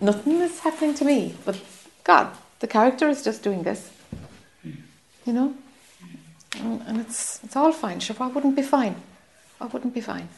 nothing 0.00 0.40
is 0.40 0.58
happening 0.60 0.94
to 0.94 1.04
me. 1.04 1.34
But 1.44 1.60
God, 2.02 2.32
the 2.58 2.66
character 2.66 3.08
is 3.08 3.22
just 3.22 3.42
doing 3.42 3.62
this. 3.62 3.90
Mm-hmm. 4.66 4.80
You 5.26 5.32
know? 5.32 5.54
And, 6.56 6.82
and 6.86 7.00
it's 7.00 7.40
it's 7.44 7.54
all 7.54 7.72
fine. 7.72 8.00
Sure, 8.00 8.16
why 8.16 8.28
wouldn't 8.28 8.56
be 8.56 8.62
fine? 8.62 8.96
I 9.60 9.66
wouldn't 9.66 9.94
be 9.94 10.00
fine? 10.00 10.28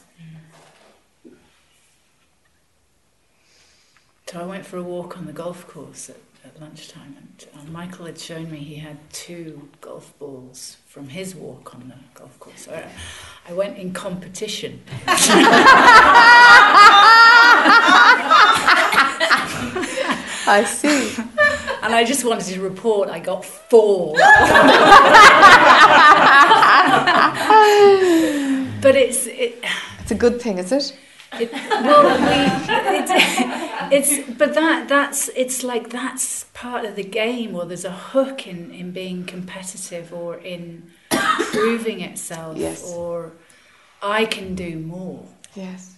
So 4.31 4.39
I 4.39 4.45
went 4.45 4.65
for 4.65 4.77
a 4.77 4.83
walk 4.83 5.19
on 5.19 5.27
the 5.27 5.33
golf 5.33 5.67
course 5.67 6.09
at, 6.09 6.17
at 6.45 6.61
lunchtime, 6.61 7.17
and 7.19 7.47
uh, 7.53 7.65
Michael 7.73 8.07
had 8.07 8.17
shown 8.17 8.49
me 8.49 8.59
he 8.59 8.77
had 8.77 8.97
two 9.13 9.69
golf 9.81 10.17
balls 10.21 10.77
from 10.87 11.09
his 11.09 11.35
walk 11.35 11.75
on 11.75 11.89
the 11.89 11.97
golf 12.15 12.39
course. 12.39 12.67
So 12.67 12.73
I, 12.73 12.89
I 13.51 13.55
went 13.55 13.77
in 13.77 13.93
competition. 13.93 14.83
I 20.47 20.65
see. 20.65 21.13
And 21.83 21.93
I 21.93 22.05
just 22.05 22.25
wanted 22.25 22.45
to 22.55 22.61
report 22.61 23.09
I 23.09 23.19
got 23.19 23.45
four. 23.45 24.13
but 28.81 28.95
it's 28.95 29.27
it, 29.27 29.65
It's 30.03 30.13
a 30.13 30.15
good 30.15 30.41
thing, 30.41 30.59
is 30.59 30.71
it? 30.71 30.97
It 31.35 31.53
well 31.53 32.03
we 32.29 32.99
it's, 32.99 34.19
it's 34.19 34.31
but 34.39 34.55
that 34.55 34.89
that's 34.89 35.29
it's 35.37 35.63
like 35.63 35.91
that's 35.91 36.45
part 36.55 36.85
of 36.85 36.97
the 36.97 37.05
game 37.05 37.55
or 37.55 37.65
there's 37.67 37.85
a 37.85 37.93
hook 37.93 38.47
in 38.47 38.71
in 38.73 38.91
being 38.91 39.25
competitive 39.25 40.13
or 40.13 40.37
in 40.37 40.91
proving 41.53 42.01
itself 42.01 42.57
Yes. 42.57 42.83
or 42.93 43.33
I 44.03 44.25
can 44.25 44.55
do 44.55 44.79
more. 44.79 45.25
Yes. 45.55 45.95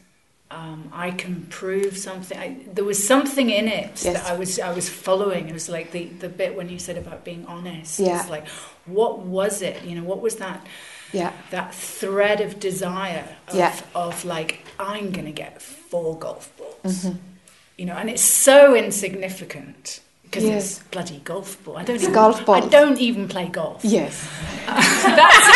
um, 0.50 0.90
I 0.92 1.12
can 1.12 1.46
prove 1.50 1.96
something. 1.96 2.36
I, 2.38 2.56
there 2.72 2.84
was 2.84 3.06
something 3.06 3.48
in 3.48 3.68
it 3.68 4.02
Yes. 4.04 4.14
that 4.14 4.26
I 4.26 4.36
was 4.36 4.58
I 4.58 4.72
was 4.72 4.88
following. 4.88 5.48
It 5.48 5.52
was 5.52 5.68
like 5.68 5.92
the, 5.92 6.04
the 6.06 6.28
bit 6.28 6.56
when 6.56 6.68
you 6.68 6.78
said 6.78 6.98
about 6.98 7.24
being 7.24 7.46
honest. 7.46 7.98
Yeah. 8.00 8.20
It's 8.20 8.28
like, 8.30 8.48
what 8.86 9.20
was 9.20 9.62
it? 9.62 9.82
You 9.84 9.94
know, 9.96 10.04
what 10.04 10.20
was 10.20 10.36
that 10.36 10.66
Yeah. 11.12 11.32
that 11.50 11.74
thread 11.74 12.40
of 12.40 12.58
desire 12.60 13.36
of, 13.48 13.54
Yeah. 13.54 13.74
of 13.94 14.24
like 14.24 14.61
I'm 14.78 15.10
gonna 15.12 15.32
get 15.32 15.60
four 15.62 16.18
golf 16.18 16.50
balls. 16.56 17.04
Mhm. 17.04 17.18
You 17.78 17.86
know, 17.86 17.94
and 17.94 18.08
it's 18.10 18.22
so 18.22 18.74
insignificant 18.74 20.00
because 20.22 20.44
Yes. 20.44 20.78
it's 20.78 20.88
bloody 20.88 21.18
golf 21.24 21.62
ball. 21.64 21.76
I 21.78 21.84
don't 21.84 21.96
It's 21.96 22.04
even, 22.04 22.14
golf 22.14 22.48
I 22.48 22.60
don't 22.60 22.98
even 22.98 23.28
play 23.28 23.48
golf. 23.48 23.84
Yes. 23.84 24.26
that's 24.66 25.46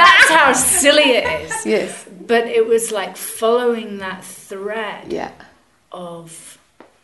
that's 0.00 0.30
how 0.30 0.52
silly 0.52 1.10
it 1.18 1.42
is. 1.42 1.66
Yes. 1.66 2.06
But 2.26 2.46
it 2.46 2.66
was 2.66 2.90
like 2.90 3.16
following 3.16 3.98
that 3.98 4.24
thread 4.24 5.12
Yeah. 5.12 5.32
of 5.92 6.58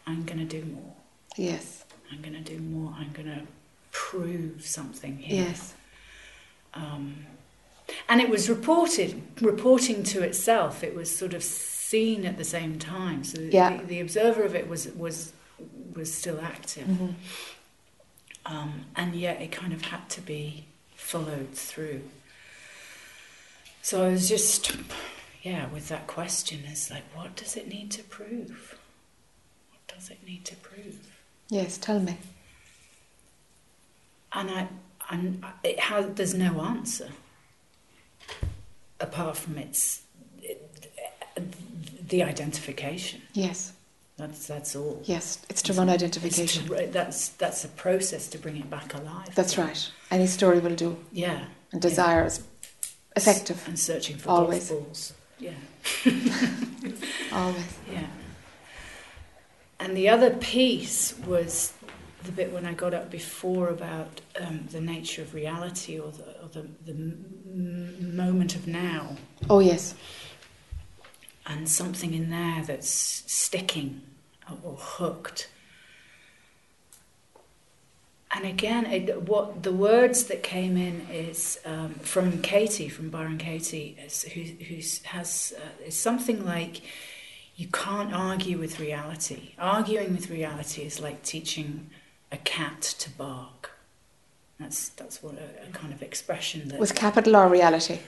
I'm 0.06 0.24
going 0.24 0.38
to 0.38 0.44
do 0.60 0.64
more. 0.64 0.92
Yes. 1.36 1.84
I'm 2.10 2.20
going 2.22 2.34
to 2.34 2.40
do 2.40 2.58
more. 2.60 2.92
I'm 2.98 3.12
going 3.12 3.28
to 3.28 3.42
prove 3.92 4.66
something 4.66 5.18
here. 5.18 5.44
Yes. 5.46 5.74
Um, 6.74 7.26
and 8.08 8.20
it 8.20 8.28
was 8.28 8.48
reported, 8.48 9.22
reporting 9.40 10.02
to 10.04 10.22
itself. 10.22 10.82
It 10.84 10.94
was 10.94 11.14
sort 11.14 11.34
of 11.34 11.42
seen 11.42 12.24
at 12.24 12.36
the 12.38 12.44
same 12.44 12.78
time. 12.78 13.24
So 13.24 13.38
the, 13.38 13.52
Yeah. 13.52 13.76
the, 13.78 13.84
the 13.84 14.00
observer 14.00 14.42
of 14.44 14.54
it 14.54 14.68
was 14.68 14.88
was 14.88 15.32
was 15.94 16.12
still 16.12 16.40
active, 16.40 16.86
Mhm. 16.86 17.14
um, 18.46 18.84
and 18.96 19.14
yet 19.14 19.42
it 19.42 19.52
kind 19.52 19.72
of 19.72 19.82
had 19.82 20.08
to 20.10 20.20
be 20.20 20.64
followed 20.94 21.52
through. 21.52 22.02
So 23.82 24.04
I 24.04 24.10
was 24.10 24.28
just, 24.28 24.76
yeah, 25.42 25.66
with 25.68 25.88
that 25.88 26.06
question, 26.06 26.60
it's 26.66 26.90
like, 26.90 27.02
what 27.14 27.34
does 27.36 27.56
it 27.56 27.66
need 27.68 27.90
to 27.92 28.02
prove? 28.04 28.78
What 29.70 29.98
does 29.98 30.10
it 30.10 30.18
need 30.26 30.44
to 30.46 30.56
prove? 30.56 30.96
Yes. 31.48 31.76
Tell 31.78 31.98
me. 31.98 32.16
And 34.32 34.50
I, 34.50 34.68
and 35.10 35.44
it 35.64 35.80
has, 35.80 36.14
there's 36.14 36.34
no 36.34 36.60
answer 36.60 37.08
apart 39.00 39.36
from 39.36 39.58
its 39.58 40.02
the 42.08 42.22
identification. 42.22 43.22
Yes. 43.32 43.72
That's 44.16 44.46
that's 44.46 44.76
all. 44.76 45.00
Yes. 45.04 45.38
It's 45.48 45.62
to 45.62 45.72
run 45.72 45.88
identification. 45.88 46.66
to- 46.66 46.86
that's 46.88 47.28
that's 47.30 47.64
a 47.64 47.68
process 47.68 48.28
to 48.28 48.38
bring 48.38 48.56
it 48.56 48.68
back 48.68 48.92
alive. 48.94 49.34
That's 49.34 49.56
right. 49.56 49.90
Any 50.10 50.26
story 50.26 50.58
will 50.58 50.74
do. 50.74 50.98
Yeah. 51.12 51.44
And 51.72 51.80
desire 51.80 52.26
is 52.26 52.42
effective. 53.16 53.62
And 53.66 53.78
searching 53.78 54.16
for 54.18 54.28
Always. 54.30 54.68
balls. 54.70 55.14
Yeah. 55.38 55.52
Always. 57.32 57.78
Yeah. 57.90 58.06
And 59.78 59.96
the 59.96 60.10
other 60.10 60.30
piece 60.30 61.14
was 61.26 61.72
the 62.24 62.32
bit 62.32 62.52
when 62.52 62.66
I 62.66 62.74
got 62.74 62.94
up 62.94 63.10
before 63.10 63.68
about 63.68 64.20
um, 64.40 64.68
the 64.70 64.80
nature 64.80 65.22
of 65.22 65.34
reality 65.34 65.98
or 65.98 66.10
the, 66.12 66.42
or 66.42 66.48
the, 66.52 66.66
the 66.84 66.92
m- 66.92 68.16
moment 68.16 68.54
of 68.54 68.66
now. 68.66 69.16
Oh 69.48 69.60
yes. 69.60 69.94
and 71.46 71.68
something 71.68 72.14
in 72.14 72.30
there 72.30 72.62
that's 72.64 72.88
sticking 73.26 74.02
or, 74.62 74.76
hooked. 74.78 75.48
And 78.32 78.44
again, 78.46 78.86
it, 78.86 79.22
what 79.22 79.62
the 79.64 79.72
words 79.72 80.24
that 80.24 80.42
came 80.42 80.76
in 80.76 81.06
is 81.10 81.58
um, 81.64 81.94
from 81.94 82.40
Katie, 82.42 82.88
from 82.88 83.10
Byron 83.10 83.38
Katie, 83.38 83.98
is, 84.04 84.22
who 84.22 84.42
who's, 84.64 85.02
has 85.04 85.52
uh, 85.56 85.86
is 85.86 85.96
something 85.96 86.44
like, 86.44 86.82
"You 87.56 87.66
can't 87.68 88.12
argue 88.14 88.56
with 88.58 88.78
reality. 88.78 89.54
Arguing 89.58 90.12
with 90.12 90.30
reality 90.30 90.82
is 90.82 91.00
like 91.00 91.22
teaching 91.24 91.90
a 92.32 92.36
cat 92.38 92.80
to 92.82 93.10
bark." 93.10 93.70
That's 94.58 94.90
that's 94.90 95.22
what 95.22 95.34
a, 95.34 95.68
a 95.68 95.72
kind 95.72 95.92
of 95.92 96.02
expression 96.02 96.68
that 96.68 96.78
Was 96.78 96.92
capital 96.92 97.36
or 97.36 97.48
reality? 97.48 97.98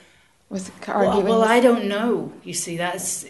Was 0.49 0.69
it 0.69 0.73
well, 0.87 0.97
arguing? 1.07 1.25
well, 1.27 1.43
I 1.43 1.59
don't 1.59 1.85
know. 1.85 2.31
You 2.43 2.53
see, 2.53 2.77
that's 2.77 3.25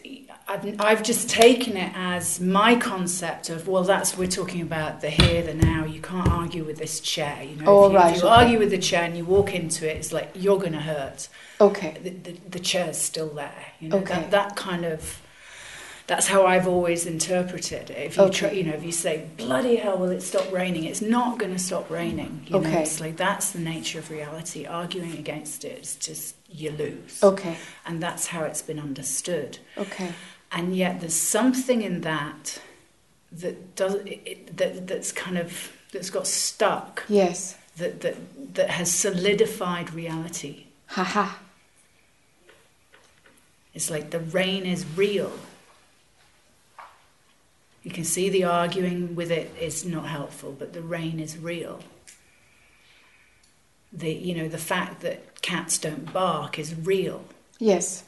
I've, 0.46 0.76
I've 0.82 1.04
just 1.04 1.30
taken 1.30 1.78
it 1.78 1.94
as 1.96 2.42
my 2.42 2.76
concept 2.76 3.50
of 3.50 3.66
well, 3.70 3.84
that's 3.84 4.18
we're 4.18 4.28
talking 4.28 4.62
about 4.62 5.00
the 5.00 5.10
here, 5.10 5.42
the 5.42 5.54
now. 5.54 5.86
You 5.86 6.02
can't 6.02 6.28
argue 6.30 6.66
with 6.66 6.78
this 6.80 7.00
chair. 7.00 7.42
You 7.44 7.56
know, 7.56 7.64
Oh, 7.68 7.86
if 7.86 7.92
you, 7.94 7.98
right, 7.98 8.16
if 8.18 8.22
you 8.22 8.28
okay. 8.28 8.44
argue 8.44 8.60
with 8.60 8.72
the 8.72 8.78
chair 8.78 9.04
and 9.04 9.16
you 9.16 9.24
walk 9.24 9.56
into 9.56 9.90
it, 9.90 9.96
it's 9.96 10.12
like 10.12 10.32
you're 10.36 10.60
going 10.60 10.74
to 10.74 10.82
hurt. 10.82 11.30
okay. 11.62 11.98
The, 12.04 12.10
the, 12.10 12.32
the 12.50 12.60
chair's 12.60 12.98
still 12.98 13.30
there. 13.30 13.66
You 13.80 13.88
know, 13.90 13.98
Okay. 14.00 14.16
that, 14.16 14.32
that 14.32 14.56
kind 14.58 14.84
of. 14.84 15.22
That's 16.14 16.28
how 16.28 16.46
I've 16.46 16.68
always 16.68 17.08
interpreted 17.08 17.90
it. 17.90 17.98
If 17.98 18.18
you 18.18 18.30
try, 18.30 18.52
you 18.52 18.64
know, 18.66 18.74
if 18.74 18.84
you 18.84 18.92
say 18.92 19.26
bloody 19.36 19.78
hell, 19.78 19.98
will 19.98 20.12
it 20.12 20.22
stop 20.22 20.52
raining? 20.54 20.84
It's 20.84 21.02
not 21.02 21.40
going 21.40 21.54
to 21.54 21.58
stop 21.58 21.90
raining. 21.90 22.44
You 22.46 22.52
know, 22.52 22.68
Okay. 22.68 22.84
it's 22.84 23.00
like 23.02 23.18
that's 23.18 23.50
the 23.50 23.58
nature 23.60 23.98
of 23.98 24.12
reality. 24.12 24.68
Arguing 24.68 25.14
against 25.18 25.66
it 25.66 25.80
is 25.82 25.96
just 25.96 26.36
you 26.52 26.70
lose 26.70 27.24
Okay. 27.24 27.58
and 27.88 28.00
that's 28.04 28.28
how 28.28 28.44
it's 28.44 28.62
been 28.62 28.78
understood. 28.78 29.58
Okay. 29.76 30.12
And 30.52 30.76
yet, 30.76 31.00
there's 31.00 31.16
something 31.16 31.82
in 31.82 32.02
that 32.02 32.62
that 33.32 33.76
does 33.76 33.96
it, 34.06 34.56
that 34.56 34.86
that's 34.86 35.12
kind 35.12 35.40
of 35.40 35.72
that's 35.92 36.12
got 36.12 36.28
stuck 36.28 37.06
Yes. 37.10 37.58
that 37.78 38.02
that 38.02 38.18
that 38.54 38.70
has 38.70 38.94
solidified 38.94 39.92
reality. 39.96 40.66
Haha. 40.90 41.28
It's 43.74 43.90
like 43.90 44.12
the 44.12 44.20
rain 44.20 44.68
is 44.68 44.86
real. 44.96 45.32
You 47.84 47.92
can 47.92 48.04
see 48.06 48.30
the 48.30 48.46
arguing 48.46 49.14
with 49.16 49.30
it 49.32 49.52
is 49.60 49.86
not 49.86 50.08
helpful, 50.08 50.56
but 50.58 50.74
the 50.74 50.82
rain 50.82 51.20
is 51.20 51.38
real. 51.38 51.80
The 53.92 54.12
you 54.12 54.34
know 54.36 54.48
the 54.48 54.58
fact 54.58 55.02
that 55.02 55.42
cats 55.42 55.78
don't 55.78 56.12
bark 56.12 56.58
is 56.58 56.74
real. 56.76 57.24
Yes. 57.60 58.04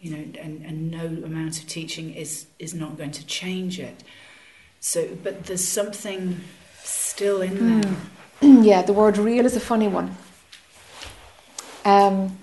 you 0.00 0.10
know, 0.16 0.22
and, 0.40 0.64
and 0.64 0.90
no 0.90 1.06
amount 1.24 1.58
of 1.58 1.66
teaching 1.66 2.14
is, 2.14 2.46
is 2.58 2.74
not 2.74 2.96
going 2.96 3.10
to 3.12 3.26
change 3.26 3.80
it. 3.80 4.04
So, 4.80 5.08
but 5.22 5.44
there's 5.44 5.64
something 5.64 6.40
still 6.82 7.42
in 7.42 7.80
there. 7.80 7.96
yeah, 8.40 8.82
the 8.82 8.92
word 8.92 9.18
real 9.18 9.46
is 9.46 9.56
a 9.56 9.60
funny 9.60 9.88
one. 9.88 10.16
Um, 11.84 12.36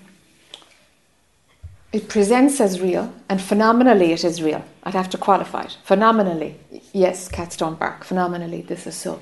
it 1.94 2.08
presents 2.08 2.60
as 2.60 2.80
real, 2.80 3.14
and 3.28 3.40
phenomenally 3.40 4.12
it 4.12 4.24
is 4.24 4.42
real. 4.42 4.64
I'd 4.82 4.94
have 4.94 5.08
to 5.10 5.18
qualify 5.18 5.62
it. 5.62 5.78
Phenomenally, 5.84 6.56
yes, 6.92 7.28
cats 7.28 7.56
don't 7.56 7.78
bark. 7.78 8.02
Phenomenally, 8.02 8.62
this 8.62 8.84
is 8.88 8.96
so. 8.96 9.20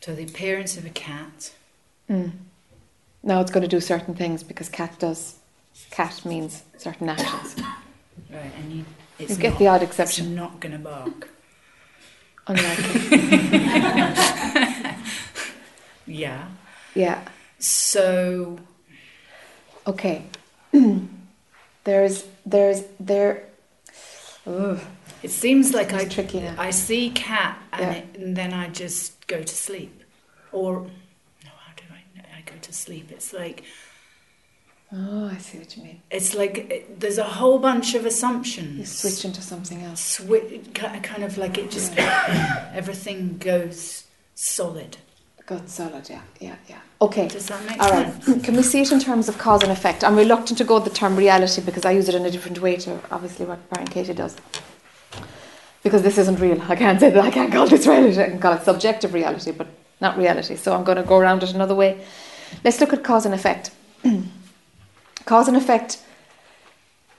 So 0.00 0.14
the 0.14 0.24
appearance 0.24 0.76
of 0.76 0.84
a 0.86 0.90
cat, 0.90 1.52
Mm. 2.10 2.32
Now 3.22 3.40
it's 3.40 3.50
going 3.50 3.62
to 3.62 3.68
do 3.76 3.80
certain 3.80 4.14
things 4.14 4.42
because 4.42 4.68
cat 4.68 4.98
does. 4.98 5.36
Cat 5.90 6.22
means 6.26 6.62
certain 6.76 7.08
actions. 7.08 7.56
right, 8.30 8.52
and 8.58 8.70
you, 8.70 8.84
it's 9.18 9.30
You 9.30 9.36
get 9.38 9.50
not, 9.52 9.58
the 9.58 9.66
odd 9.68 9.82
exception. 9.82 10.26
it's 10.26 10.34
not 10.36 10.60
going 10.60 10.72
to 10.72 10.78
bark. 10.78 11.30
Unlikely. 12.46 13.10
Yeah. 16.06 16.48
yeah. 16.94 17.26
So, 17.58 18.58
Okay. 19.86 20.24
there's 21.84 22.24
there's 22.46 22.82
there. 23.00 23.44
Ugh, 24.46 24.78
it 25.22 25.30
seems 25.30 25.72
like 25.72 25.92
I, 25.94 26.04
tricky 26.04 26.40
now. 26.40 26.54
I 26.58 26.70
see 26.70 27.10
cat 27.10 27.58
and, 27.72 27.80
Yeah. 27.82 27.92
it, 27.92 28.16
and 28.18 28.36
then 28.36 28.52
I 28.52 28.68
just 28.68 29.26
go 29.26 29.42
to 29.42 29.54
sleep. 29.54 30.02
Or, 30.52 30.82
no, 31.44 31.50
how 31.64 31.72
do 31.76 31.84
I, 31.90 32.20
I 32.38 32.40
go 32.44 32.52
to 32.60 32.72
sleep? 32.72 33.10
It's 33.10 33.32
like, 33.32 33.64
Oh, 34.92 35.28
I 35.28 35.38
see 35.38 35.58
what 35.58 35.76
you 35.76 35.82
mean. 35.82 36.02
it's 36.10 36.34
like 36.34 36.70
it, 36.70 37.00
there's 37.00 37.18
a 37.18 37.24
whole 37.24 37.58
bunch 37.58 37.94
of 37.94 38.02
You 38.02 38.08
assumptions. 38.08 38.92
switch 38.96 39.24
into 39.24 39.42
something 39.42 39.82
else. 39.82 40.18
Swi- 40.20 40.72
kind 41.02 41.24
of 41.24 41.36
like 41.38 41.58
it 41.58 41.70
just 41.70 41.96
everything 41.98 43.38
goes 43.38 44.04
solid. 44.34 44.98
Good, 45.46 45.68
solid. 45.68 46.08
Yeah, 46.08 46.22
yeah, 46.40 46.56
yeah. 46.68 46.78
Okay. 47.02 47.28
Does 47.28 47.46
that 47.48 47.62
make 47.66 47.78
All 47.80 47.90
right. 47.90 48.24
sense? 48.24 48.42
Can 48.46 48.56
we 48.56 48.62
see 48.62 48.80
it 48.80 48.90
in 48.90 48.98
terms 48.98 49.28
of 49.28 49.36
cause 49.36 49.62
and 49.62 49.70
effect? 49.70 50.02
I'm 50.02 50.16
reluctant 50.16 50.56
to 50.58 50.64
go 50.64 50.76
with 50.76 50.84
the 50.84 50.90
term 50.90 51.16
reality 51.16 51.60
because 51.60 51.84
I 51.84 51.90
use 51.90 52.08
it 52.08 52.14
in 52.14 52.24
a 52.24 52.30
different 52.30 52.60
way 52.62 52.76
to 52.76 52.98
obviously 53.10 53.44
what 53.44 53.68
Byron 53.68 53.88
Katie 53.88 54.14
does. 54.14 54.36
Because 55.82 56.02
this 56.02 56.16
isn't 56.16 56.40
real. 56.40 56.62
I 56.62 56.76
can't 56.76 56.98
say 56.98 57.10
that 57.10 57.22
I 57.22 57.30
can't 57.30 57.52
call 57.52 57.66
this 57.66 57.86
reality. 57.86 58.22
I 58.22 58.30
can 58.30 58.38
call 58.38 58.54
it 58.54 58.62
subjective 58.62 59.12
reality, 59.12 59.52
but 59.52 59.66
not 60.00 60.16
reality. 60.16 60.56
So 60.56 60.74
I'm 60.74 60.82
going 60.82 60.96
to 60.96 61.02
go 61.02 61.18
around 61.18 61.42
it 61.42 61.52
another 61.52 61.74
way. 61.74 62.02
Let's 62.64 62.80
look 62.80 62.94
at 62.94 63.04
cause 63.04 63.26
and 63.26 63.34
effect. 63.34 63.70
cause 65.26 65.46
and 65.46 65.58
effect. 65.58 66.02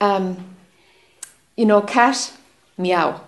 Um, 0.00 0.56
you 1.56 1.64
know, 1.64 1.80
cat, 1.80 2.32
meow. 2.76 3.20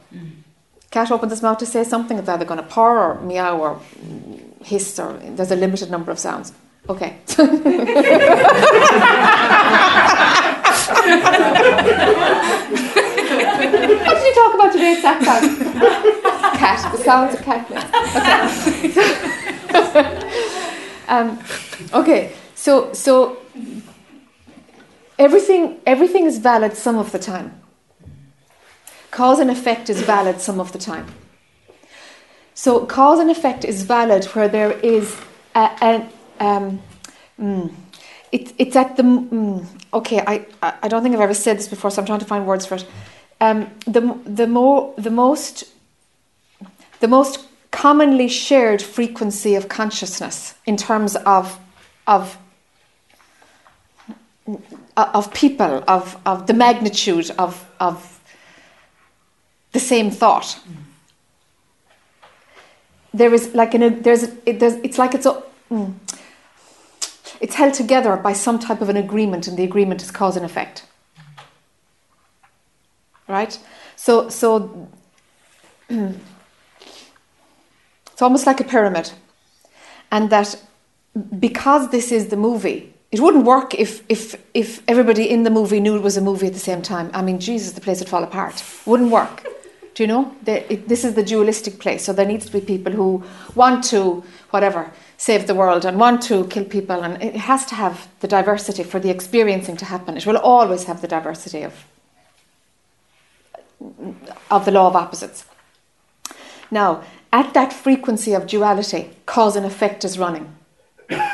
Cat 0.90 1.12
opens 1.12 1.32
its 1.32 1.42
mouth 1.42 1.58
to 1.58 1.66
say 1.66 1.84
something. 1.84 2.18
It's 2.18 2.28
either 2.28 2.44
going 2.44 2.58
to 2.60 2.66
purr 2.66 2.98
or 2.98 3.20
meow 3.20 3.58
or 3.58 3.80
hiss 4.62 4.98
or 4.98 5.12
there's 5.14 5.50
a 5.50 5.56
limited 5.56 5.90
number 5.90 6.10
of 6.10 6.18
sounds. 6.18 6.52
Okay. 6.88 7.18
what 7.36 7.46
did 14.14 14.26
you 14.26 14.34
talk 14.34 14.54
about 14.54 14.72
today 14.72 14.92
at 14.94 15.02
Sack 15.02 15.20
Cat. 16.58 16.92
The 16.92 16.98
sounds 17.04 17.34
of 17.34 17.42
cat. 17.42 17.70
Okay. 19.76 20.04
um, 21.08 21.38
okay. 21.92 22.32
So 22.54 22.92
so 22.92 23.38
everything 25.18 25.80
everything 25.86 26.24
is 26.24 26.38
valid 26.38 26.76
some 26.76 26.98
of 26.98 27.12
the 27.12 27.18
time. 27.18 27.60
Cause 29.10 29.40
and 29.40 29.50
effect 29.50 29.88
is 29.90 30.02
valid 30.02 30.40
some 30.40 30.60
of 30.60 30.72
the 30.72 30.78
time. 30.78 31.06
So 32.58 32.84
cause 32.86 33.20
and 33.20 33.30
effect 33.30 33.64
is 33.64 33.84
valid 33.84 34.24
where 34.34 34.48
there 34.48 34.72
is 34.72 35.16
a, 35.54 35.70
a 36.40 36.44
um, 36.44 36.82
mm, 37.40 37.72
it, 38.32 38.52
it's 38.58 38.74
at 38.74 38.96
the 38.96 39.04
mm, 39.04 39.64
okay. 39.94 40.18
I, 40.26 40.44
I 40.60 40.88
don't 40.88 41.04
think 41.04 41.14
I've 41.14 41.20
ever 41.20 41.34
said 41.34 41.58
this 41.58 41.68
before, 41.68 41.92
so 41.92 42.02
I'm 42.02 42.06
trying 42.06 42.18
to 42.18 42.24
find 42.24 42.48
words 42.48 42.66
for 42.66 42.74
it. 42.74 42.84
Um, 43.40 43.70
the 43.86 44.00
the 44.24 44.48
more 44.48 44.92
the 44.98 45.08
most 45.08 45.66
the 46.98 47.06
most 47.06 47.46
commonly 47.70 48.26
shared 48.26 48.82
frequency 48.82 49.54
of 49.54 49.68
consciousness 49.68 50.54
in 50.66 50.76
terms 50.76 51.14
of 51.14 51.60
of 52.08 52.36
of 54.96 55.32
people 55.32 55.84
of 55.86 56.20
of 56.26 56.48
the 56.48 56.54
magnitude 56.54 57.30
of 57.38 57.64
of 57.78 58.20
the 59.70 59.80
same 59.80 60.10
thought 60.10 60.58
there 63.12 63.32
is 63.32 63.54
like 63.54 63.74
an 63.74 63.82
a, 63.82 63.90
there's, 63.90 64.24
it, 64.46 64.60
there's 64.60 64.74
it's 64.74 64.98
like 64.98 65.14
it's 65.14 65.26
a, 65.26 65.42
mm, 65.70 65.94
it's 67.40 67.54
held 67.54 67.74
together 67.74 68.16
by 68.16 68.32
some 68.32 68.58
type 68.58 68.80
of 68.80 68.88
an 68.88 68.96
agreement 68.96 69.46
and 69.46 69.56
the 69.56 69.64
agreement 69.64 70.02
is 70.02 70.10
cause 70.10 70.36
and 70.36 70.44
effect. 70.44 70.84
Right? 73.26 73.58
So 73.96 74.28
so 74.28 74.88
it's 75.88 76.20
almost 78.20 78.46
like 78.46 78.60
a 78.60 78.64
pyramid. 78.64 79.12
And 80.10 80.30
that 80.30 80.56
because 81.38 81.90
this 81.90 82.12
is 82.12 82.28
the 82.28 82.36
movie 82.36 82.94
it 83.10 83.20
wouldn't 83.20 83.44
work 83.44 83.74
if 83.74 84.02
if 84.08 84.36
if 84.52 84.82
everybody 84.86 85.28
in 85.30 85.42
the 85.42 85.50
movie 85.50 85.80
knew 85.80 85.96
it 85.96 86.02
was 86.02 86.16
a 86.16 86.20
movie 86.20 86.46
at 86.46 86.52
the 86.52 86.58
same 86.58 86.82
time. 86.82 87.10
I 87.14 87.22
mean 87.22 87.40
jesus 87.40 87.72
the 87.72 87.80
place 87.80 88.00
would 88.00 88.08
fall 88.08 88.22
apart. 88.22 88.62
Wouldn't 88.86 89.10
work 89.10 89.46
do 89.98 90.04
you 90.04 90.06
know? 90.06 90.32
The, 90.44 90.72
it, 90.72 90.88
this 90.88 91.02
is 91.04 91.14
the 91.14 91.24
dualistic 91.24 91.80
place. 91.80 92.04
So 92.04 92.12
there 92.12 92.24
needs 92.24 92.46
to 92.46 92.52
be 92.52 92.60
people 92.60 92.92
who 92.92 93.24
want 93.56 93.82
to, 93.86 94.22
whatever, 94.50 94.92
save 95.16 95.48
the 95.48 95.56
world 95.56 95.84
and 95.84 95.98
want 95.98 96.22
to 96.22 96.46
kill 96.46 96.64
people. 96.64 97.02
And 97.02 97.20
it 97.20 97.34
has 97.34 97.66
to 97.66 97.74
have 97.74 98.06
the 98.20 98.28
diversity 98.28 98.84
for 98.84 99.00
the 99.00 99.10
experiencing 99.10 99.76
to 99.78 99.84
happen. 99.84 100.16
It 100.16 100.24
will 100.24 100.36
always 100.36 100.84
have 100.84 101.00
the 101.00 101.08
diversity 101.08 101.64
of, 101.64 101.84
of 104.52 104.64
the 104.66 104.70
law 104.70 104.86
of 104.86 104.94
opposites. 104.94 105.46
Now, 106.70 107.02
at 107.32 107.52
that 107.54 107.72
frequency 107.72 108.34
of 108.34 108.46
duality, 108.46 109.10
cause 109.26 109.56
and 109.56 109.66
effect 109.66 110.04
is 110.04 110.16
running. 110.16 110.54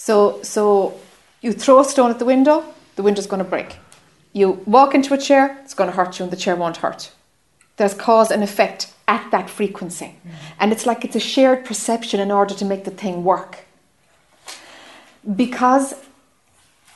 So, 0.00 0.40
so 0.42 0.98
you 1.42 1.52
throw 1.52 1.80
a 1.80 1.84
stone 1.84 2.10
at 2.10 2.18
the 2.18 2.24
window, 2.24 2.64
the 2.94 3.02
window's 3.02 3.26
going 3.26 3.42
to 3.42 3.50
break. 3.50 3.76
You 4.32 4.62
walk 4.66 4.94
into 4.94 5.14
a 5.14 5.18
chair, 5.18 5.58
it's 5.62 5.74
going 5.74 5.90
to 5.90 5.96
hurt 5.96 6.18
you, 6.18 6.24
and 6.24 6.32
the 6.32 6.36
chair 6.36 6.54
won't 6.56 6.78
hurt. 6.78 7.10
There's 7.76 7.94
cause 7.94 8.30
and 8.30 8.42
effect 8.42 8.92
at 9.06 9.30
that 9.30 9.48
frequency. 9.48 10.06
Mm-hmm. 10.06 10.36
And 10.60 10.72
it's 10.72 10.86
like 10.86 11.04
it's 11.04 11.16
a 11.16 11.20
shared 11.20 11.64
perception 11.64 12.20
in 12.20 12.30
order 12.30 12.54
to 12.54 12.64
make 12.64 12.84
the 12.84 12.90
thing 12.90 13.24
work. 13.24 13.58
Because 15.34 15.94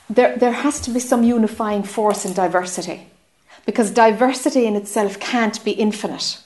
there, 0.09 0.37
there 0.37 0.51
has 0.51 0.79
to 0.81 0.91
be 0.91 0.99
some 0.99 1.23
unifying 1.23 1.83
force 1.83 2.25
in 2.25 2.33
diversity. 2.33 3.07
Because 3.65 3.91
diversity 3.91 4.65
in 4.65 4.75
itself 4.75 5.19
can't 5.19 5.63
be 5.63 5.71
infinite. 5.71 6.39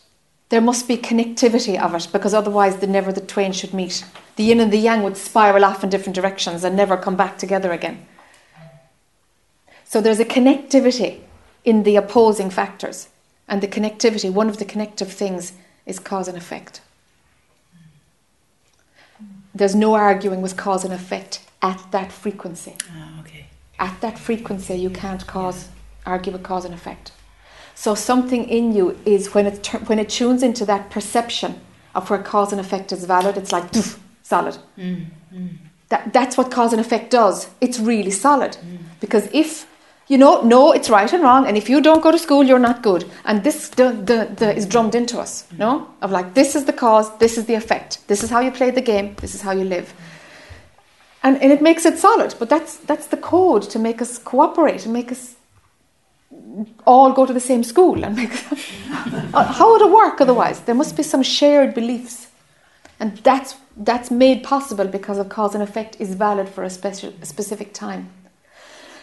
There 0.50 0.62
must 0.62 0.88
be 0.88 0.98
connectivity 0.98 1.78
of 1.80 1.94
it, 1.94 2.08
because 2.14 2.34
otherwise, 2.34 2.78
the 2.78 2.88
never 2.88 3.12
the 3.12 3.22
twain 3.22 3.52
should 3.52 3.74
meet. 3.74 4.06
The 4.38 4.44
yin 4.44 4.62
and 4.62 4.72
the 4.72 4.78
yang 4.78 5.04
would 5.04 5.18
spiral 5.18 5.66
off 5.66 5.84
in 5.84 5.90
different 5.90 6.16
directions 6.16 6.64
and 6.64 6.76
never 6.76 6.96
come 6.96 7.18
back 7.18 7.38
together 7.38 7.72
again. 7.72 8.06
So 9.88 10.02
there's 10.02 10.20
a 10.20 10.26
connectivity 10.26 11.22
in 11.64 11.84
the 11.84 11.96
opposing 11.96 12.50
factors. 12.50 13.08
And 13.48 13.62
the 13.62 13.68
connectivity, 13.68 14.30
one 14.30 14.50
of 14.50 14.58
the 14.58 14.66
connective 14.66 15.12
things 15.12 15.54
is 15.86 15.98
cause 15.98 16.28
and 16.28 16.38
effect. 16.38 16.82
There's 19.56 19.76
no 19.76 19.94
arguing 19.96 20.42
with 20.42 20.58
cause 20.58 20.84
and 20.84 20.94
effect 20.94 21.40
at 21.62 21.82
that 21.92 22.12
frequency. 22.12 22.76
Ah, 22.92 23.22
okay. 23.22 23.46
At 23.80 24.00
that 24.02 24.20
frequency, 24.20 24.76
you 24.76 24.90
can't 24.90 25.26
cause 25.26 25.70
argue 26.06 26.34
with 26.34 26.44
cause 26.44 26.66
and 26.66 26.74
effect. 26.74 27.12
So 27.74 27.96
something 27.96 28.48
in 28.50 28.76
you 28.76 28.98
is 29.06 29.34
when 29.34 29.48
it 29.48 29.66
when 29.88 30.00
it 30.00 30.10
tunes 30.10 30.44
into 30.44 30.66
that 30.66 30.90
perception 30.90 31.62
of 31.96 32.10
where 32.10 32.22
cause 32.22 32.52
and 32.52 32.60
effect 32.60 32.92
is 32.92 33.06
valid, 33.06 33.38
it's 33.38 33.52
like 33.52 33.72
doof, 33.72 33.98
solid. 34.22 34.58
Mm, 34.78 35.06
mm. 35.34 35.50
That, 35.90 36.12
that's 36.12 36.38
what 36.38 36.52
cause 36.52 36.74
and 36.74 36.82
effect 36.82 37.12
does. 37.12 37.50
It's 37.62 37.80
really 37.80 38.12
solid. 38.12 38.58
Mm. 38.58 38.80
Because 39.00 39.30
if 39.32 39.66
you 40.08 40.18
know, 40.18 40.42
no, 40.42 40.72
it's 40.72 40.90
right 40.90 41.12
and 41.12 41.22
wrong, 41.22 41.46
and 41.48 41.58
if 41.58 41.70
you 41.70 41.82
don't 41.82 42.02
go 42.02 42.12
to 42.12 42.18
school, 42.18 42.44
you're 42.44 42.60
not 42.60 42.82
good. 42.82 43.10
And 43.26 43.44
this 43.44 43.72
is 43.78 44.66
drummed 44.66 44.96
into 44.96 45.20
us, 45.20 45.46
no? 45.58 45.90
Of 46.02 46.12
like, 46.12 46.34
this 46.34 46.56
is 46.56 46.66
the 46.66 46.74
cause, 46.74 47.16
this 47.18 47.38
is 47.38 47.46
the 47.46 47.56
effect, 47.56 48.08
this 48.08 48.24
is 48.24 48.30
how 48.30 48.40
you 48.40 48.52
play 48.52 48.72
the 48.72 48.82
game, 48.82 49.16
this 49.20 49.36
is 49.36 49.42
how 49.42 49.52
you 49.52 49.66
live. 49.66 49.94
And, 51.24 51.42
and 51.42 51.52
it 51.52 51.62
makes 51.62 51.86
it 51.86 51.98
solid, 51.98 52.36
but 52.40 52.48
that's, 52.48 52.78
that's 52.78 53.08
the 53.08 53.18
code 53.18 53.64
to 53.64 53.80
make 53.80 54.02
us 54.02 54.18
cooperate 54.18 54.86
and 54.86 54.94
make 54.94 55.12
us 55.12 55.36
all 56.86 57.12
go 57.12 57.26
to 57.26 57.34
the 57.34 57.42
same 57.42 57.64
school. 57.64 58.06
And 58.06 58.16
make, 58.16 58.32
uh, 59.34 59.44
how 59.52 59.74
would 59.74 59.82
it 59.82 59.92
work 59.92 60.22
otherwise? 60.22 60.62
There 60.62 60.76
must 60.76 60.96
be 60.96 61.04
some 61.04 61.24
shared 61.24 61.74
beliefs. 61.74 62.28
And 63.00 63.18
that's, 63.18 63.56
that's 63.76 64.10
made 64.10 64.44
possible 64.44 64.86
because 64.86 65.18
of 65.18 65.28
cause 65.30 65.54
and 65.54 65.64
effect 65.64 65.98
is 66.00 66.16
valid 66.16 66.48
for 66.48 66.64
a, 66.64 66.70
special, 66.70 67.14
a 67.22 67.26
specific 67.26 67.74
time. 67.74 68.10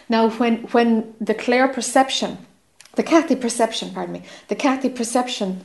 Now, 0.07 0.29
when, 0.29 0.57
when 0.67 1.13
the 1.19 1.33
clear 1.33 1.67
perception, 1.67 2.37
the 2.95 3.03
Kathy 3.03 3.35
perception, 3.35 3.91
pardon 3.91 4.13
me, 4.13 4.23
the 4.47 4.55
Kathy 4.55 4.89
perception, 4.89 5.61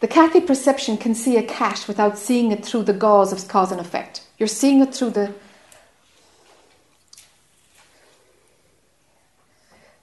the 0.00 0.08
Kathy 0.08 0.40
perception 0.40 0.96
can 0.96 1.14
see 1.14 1.36
a 1.36 1.42
cat 1.42 1.84
without 1.86 2.18
seeing 2.18 2.50
it 2.52 2.64
through 2.64 2.84
the 2.84 2.92
gauze 2.92 3.32
of 3.32 3.46
cause 3.48 3.70
and 3.70 3.80
effect. 3.80 4.22
You're 4.38 4.48
seeing 4.48 4.80
it 4.80 4.94
through 4.94 5.10
the. 5.10 5.34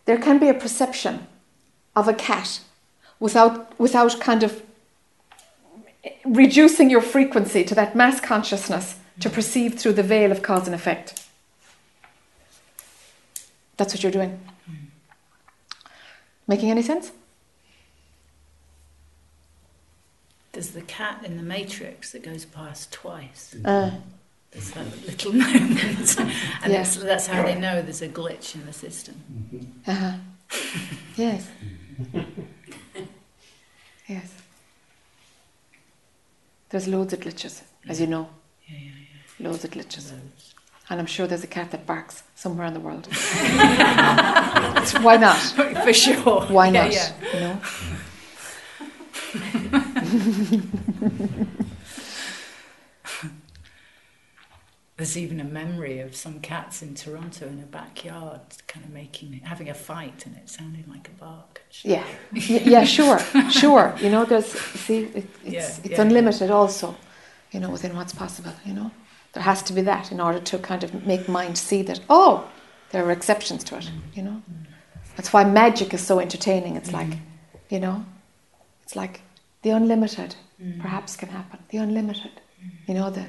There 0.05 0.17
can 0.17 0.39
be 0.39 0.49
a 0.49 0.53
perception 0.53 1.27
of 1.95 2.07
a 2.07 2.13
cat 2.13 2.61
without, 3.19 3.77
without 3.79 4.19
kind 4.19 4.43
of 4.43 4.63
reducing 6.25 6.89
your 6.89 7.01
frequency 7.01 7.63
to 7.63 7.75
that 7.75 7.95
mass 7.95 8.19
consciousness 8.19 8.95
to 9.19 9.29
perceive 9.29 9.77
through 9.79 9.93
the 9.93 10.03
veil 10.03 10.31
of 10.31 10.41
cause 10.41 10.65
and 10.67 10.75
effect. 10.75 11.25
That's 13.77 13.93
what 13.93 14.03
you're 14.03 14.11
doing. 14.11 14.39
Making 16.47 16.71
any 16.71 16.81
sense? 16.81 17.11
There's 20.51 20.71
the 20.71 20.81
cat 20.81 21.23
in 21.23 21.37
the 21.37 21.43
Matrix 21.43 22.11
that 22.11 22.23
goes 22.23 22.43
past 22.45 22.91
twice. 22.91 23.55
Uh, 23.63 23.91
There's 24.51 24.71
that 24.71 24.85
little 25.05 25.33
moment. 25.45 26.19
and 26.19 26.31
Yeah. 26.73 26.83
that's 26.83 27.27
how 27.27 27.43
they 27.43 27.55
know 27.55 27.81
there's 27.81 28.01
a 28.01 28.09
glitch 28.09 28.55
in 28.55 28.65
the 28.65 28.73
system. 28.73 29.15
uh-huh. 29.85 30.13
yes. 31.15 31.47
yes. 34.07 34.33
There's 36.69 36.87
loads 36.87 37.13
of 37.13 37.19
glitches, 37.19 37.61
as 37.87 38.01
you 38.01 38.07
know. 38.07 38.29
Yeah, 38.67 38.77
yeah, 38.77 38.83
yeah. 38.85 38.98
Loads 39.39 39.63
of 39.63 39.71
glitches. 39.71 40.11
And 40.91 40.99
I'm 40.99 41.05
sure 41.05 41.27
there's 41.27 41.43
a 41.43 41.47
cat 41.47 41.69
that 41.71 41.85
barks 41.85 42.23
somewhere 42.35 42.65
in 42.67 42.73
the 42.73 42.79
world. 42.79 43.05
Why 45.03 45.17
not? 45.17 45.37
For 45.83 45.93
sure. 45.93 46.41
Why 46.47 46.69
Yeah, 46.69 46.83
not? 46.83 46.91
yeah. 46.93 47.11
You 47.33 47.39
know? 47.39 47.61
There's 54.97 55.17
even 55.17 55.39
a 55.39 55.45
memory 55.45 56.01
of 56.01 56.13
some 56.13 56.41
cats 56.41 56.81
in 56.81 56.93
Toronto 56.93 57.47
in 57.47 57.59
a 57.59 57.65
backyard, 57.65 58.41
kind 58.67 58.85
of 58.85 58.91
making, 58.91 59.31
having 59.45 59.69
a 59.69 59.73
fight, 59.73 60.25
and 60.25 60.35
it 60.35 60.49
sounded 60.49 60.89
like 60.89 61.07
a 61.07 61.11
bark. 61.11 61.61
Yeah, 61.83 62.03
yeah, 62.33 62.83
sure, 62.83 63.19
sure. 63.49 63.95
You 64.01 64.09
know, 64.09 64.25
there's 64.25 64.47
see, 64.47 65.03
it, 65.03 65.25
it's 65.45 65.53
Yeah, 65.53 65.59
it's 65.85 65.89
yeah, 65.91 66.01
unlimited 66.01 66.51
also. 66.51 66.97
You 67.51 67.61
know, 67.61 67.69
within 67.69 67.95
what's 67.95 68.13
possible. 68.13 68.51
You 68.65 68.73
know, 68.73 68.91
there 69.33 69.43
has 69.43 69.61
to 69.63 69.73
be 69.73 69.81
that 69.81 70.11
in 70.11 70.19
order 70.19 70.39
to 70.39 70.57
kind 70.57 70.83
of 70.83 71.05
make 71.05 71.27
mind 71.29 71.57
see 71.57 71.81
that. 71.83 71.99
Oh, 72.09 72.49
there 72.91 73.05
are 73.05 73.11
exceptions 73.11 73.63
to 73.65 73.77
it. 73.77 73.89
You 74.13 74.23
know, 74.23 74.41
that's 75.15 75.31
why 75.31 75.43
magic 75.43 75.93
is 75.93 76.05
so 76.05 76.19
entertaining. 76.19 76.75
It's 76.75 76.91
like, 76.91 77.07
mm-hmm. 77.07 77.73
you 77.73 77.79
know, 77.79 78.05
it's 78.83 78.95
like 78.95 79.21
the 79.61 79.69
unlimited 79.71 80.35
mm-hmm. 80.61 80.81
perhaps 80.81 81.15
can 81.15 81.29
happen. 81.29 81.59
The 81.69 81.77
unlimited. 81.77 82.31
Mm-hmm. 82.31 82.91
You 82.91 82.93
know, 82.95 83.09
the 83.09 83.25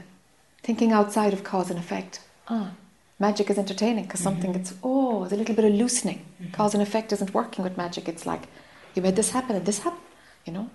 thinking 0.63 0.93
outside 0.93 1.33
of 1.33 1.45
cause 1.45 1.71
and 1.71 1.79
effect. 1.79 2.21
Ah, 2.49 2.73
magic 3.19 3.51
is 3.51 3.59
entertaining 3.59 4.05
because 4.05 4.21
something 4.21 4.53
gets 4.53 4.75
oh, 4.83 5.21
there's 5.21 5.33
a 5.33 5.37
little 5.37 5.55
bit 5.55 5.65
of 5.65 5.73
loosening. 5.73 6.25
Cause 6.53 6.75
and 6.75 6.83
effect 6.83 7.13
isn't 7.13 7.35
working 7.35 7.63
with 7.63 7.77
magic. 7.77 8.09
It's 8.09 8.25
like 8.25 8.45
you 8.95 9.03
made 9.03 9.17
this 9.17 9.31
happen 9.31 9.57
and 9.57 9.67
this 9.67 9.81
happen. 9.81 10.01
You 10.47 10.53
know. 10.55 10.71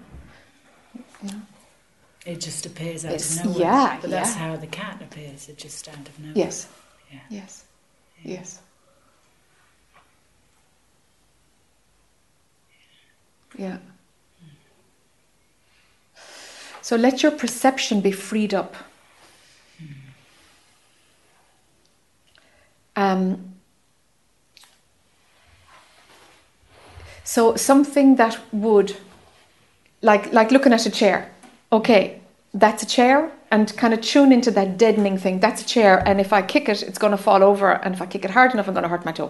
You 1.23 1.31
know. 1.31 1.41
It 2.25 2.41
just 2.41 2.65
appears 2.65 3.05
out 3.05 3.13
It's- 3.13 3.39
of 3.39 3.45
nowhere. 3.45 3.59
yeah, 3.61 3.97
But 4.01 4.09
that's 4.09 4.31
yeah. 4.35 4.49
how 4.49 4.55
the 4.55 4.67
cat 4.67 4.99
appears. 5.01 5.47
It 5.47 5.57
just 5.57 5.87
out 5.87 5.95
of 6.09 6.19
nowhere. 6.19 6.33
Yes. 6.35 6.67
Yeah. 7.11 7.19
Yes. 7.29 7.63
Yes. 8.23 8.59
Yeah. 13.57 13.77
So 16.81 16.95
let 16.95 17.23
your 17.23 17.31
perception 17.31 18.01
be 18.01 18.11
freed 18.11 18.53
up. 18.53 18.75
Um, 22.95 23.55
so 27.23 27.55
something 27.55 28.15
that 28.15 28.39
would, 28.53 28.95
like 30.01 30.31
like 30.31 30.51
looking 30.51 30.73
at 30.73 30.85
a 30.85 30.89
chair. 30.89 31.31
Okay, 31.75 32.21
that's 32.53 32.83
a 32.83 32.85
chair, 32.85 33.29
and 33.51 33.75
kind 33.75 33.93
of 33.93 33.99
tune 33.99 34.31
into 34.31 34.49
that 34.51 34.77
deadening 34.77 35.17
thing. 35.17 35.41
That's 35.41 35.61
a 35.61 35.65
chair, 35.65 36.01
and 36.07 36.21
if 36.21 36.31
I 36.31 36.41
kick 36.41 36.69
it, 36.69 36.81
it's 36.81 36.97
going 36.97 37.11
to 37.11 37.17
fall 37.17 37.43
over, 37.43 37.69
and 37.83 37.93
if 37.93 38.01
I 38.01 38.05
kick 38.05 38.23
it 38.23 38.31
hard 38.31 38.53
enough, 38.53 38.67
I'm 38.69 38.73
going 38.73 38.83
to 38.83 38.93
hurt 38.95 39.03
my 39.03 39.11
toe. 39.11 39.29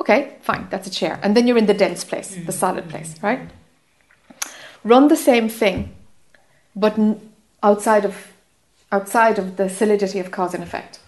Okay, 0.00 0.20
fine, 0.40 0.66
that's 0.68 0.88
a 0.88 0.90
chair, 0.90 1.20
and 1.22 1.36
then 1.36 1.46
you're 1.46 1.58
in 1.58 1.66
the 1.66 1.80
dense 1.84 2.02
place, 2.02 2.30
the 2.34 2.40
mm. 2.40 2.62
solid 2.64 2.88
place, 2.88 3.14
right? 3.22 3.42
Run 4.82 5.06
the 5.06 5.16
same 5.16 5.48
thing, 5.48 5.94
but 6.74 6.98
outside 7.62 8.04
of 8.04 8.16
outside 8.90 9.38
of 9.38 9.56
the 9.56 9.68
solidity 9.68 10.18
of 10.18 10.32
cause 10.32 10.52
and 10.54 10.64
effect. 10.64 10.98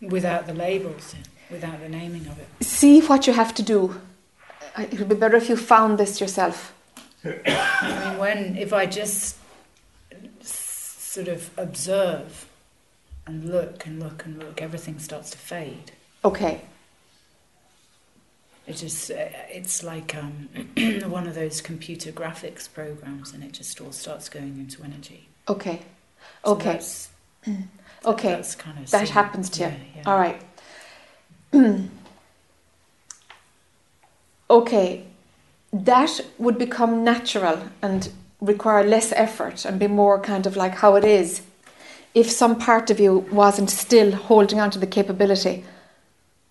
Without 0.00 0.48
the 0.48 0.54
labels, 0.54 1.14
without 1.48 1.78
the 1.80 1.88
naming 1.88 2.26
of 2.26 2.36
it. 2.40 2.48
See 2.64 3.00
what 3.00 3.28
you 3.28 3.32
have 3.34 3.54
to 3.54 3.62
do. 3.62 4.00
It 4.78 4.98
would 4.98 5.08
be 5.08 5.14
better 5.14 5.36
if 5.36 5.48
you 5.48 5.56
found 5.56 5.98
this 5.98 6.20
yourself. 6.20 6.72
I 7.24 8.04
mean, 8.10 8.18
when 8.18 8.56
if 8.56 8.72
I 8.72 8.86
just 8.86 9.36
sort 10.40 11.28
of 11.28 11.50
observe 11.56 12.46
and 13.26 13.44
look 13.50 13.84
and 13.86 14.00
look 14.00 14.24
and 14.24 14.38
look, 14.38 14.62
everything 14.62 14.98
starts 14.98 15.30
to 15.30 15.38
fade. 15.38 15.92
Okay. 16.24 16.60
It 18.66 18.76
just 18.76 19.10
uh, 19.10 19.14
it's 19.50 19.82
like 19.82 20.14
um, 20.14 20.48
one 21.10 21.26
of 21.26 21.34
those 21.34 21.60
computer 21.60 22.12
graphics 22.12 22.72
programs, 22.72 23.32
and 23.32 23.42
it 23.42 23.52
just 23.52 23.80
all 23.80 23.92
starts 23.92 24.28
going 24.28 24.58
into 24.58 24.82
energy. 24.84 25.28
Okay. 25.48 25.80
So 26.44 26.52
Okay. 26.52 26.64
that's- 26.72 27.08
Okay. 28.04 28.28
That's 28.30 28.54
kind 28.54 28.78
of 28.78 28.90
That 28.90 29.08
happens 29.08 29.50
to 29.50 29.60
you. 29.64 29.66
Yeah, 29.68 29.76
yeah. 29.96 30.02
All 30.06 30.18
right. 30.18 30.40
okay. 34.48 35.04
That 35.72 36.20
would 36.38 36.58
become 36.58 37.04
natural 37.04 37.62
and 37.82 38.10
require 38.40 38.84
less 38.84 39.12
effort 39.12 39.64
and 39.64 39.78
be 39.78 39.86
more 39.86 40.18
kind 40.20 40.46
of 40.46 40.56
like 40.56 40.76
how 40.76 40.94
it 40.94 41.04
is 41.04 41.42
if 42.14 42.30
some 42.30 42.58
part 42.58 42.90
of 42.90 42.98
you 42.98 43.18
wasn't 43.30 43.70
still 43.70 44.12
holding 44.12 44.60
on 44.60 44.70
to 44.70 44.78
the 44.78 44.86
capability 44.86 45.64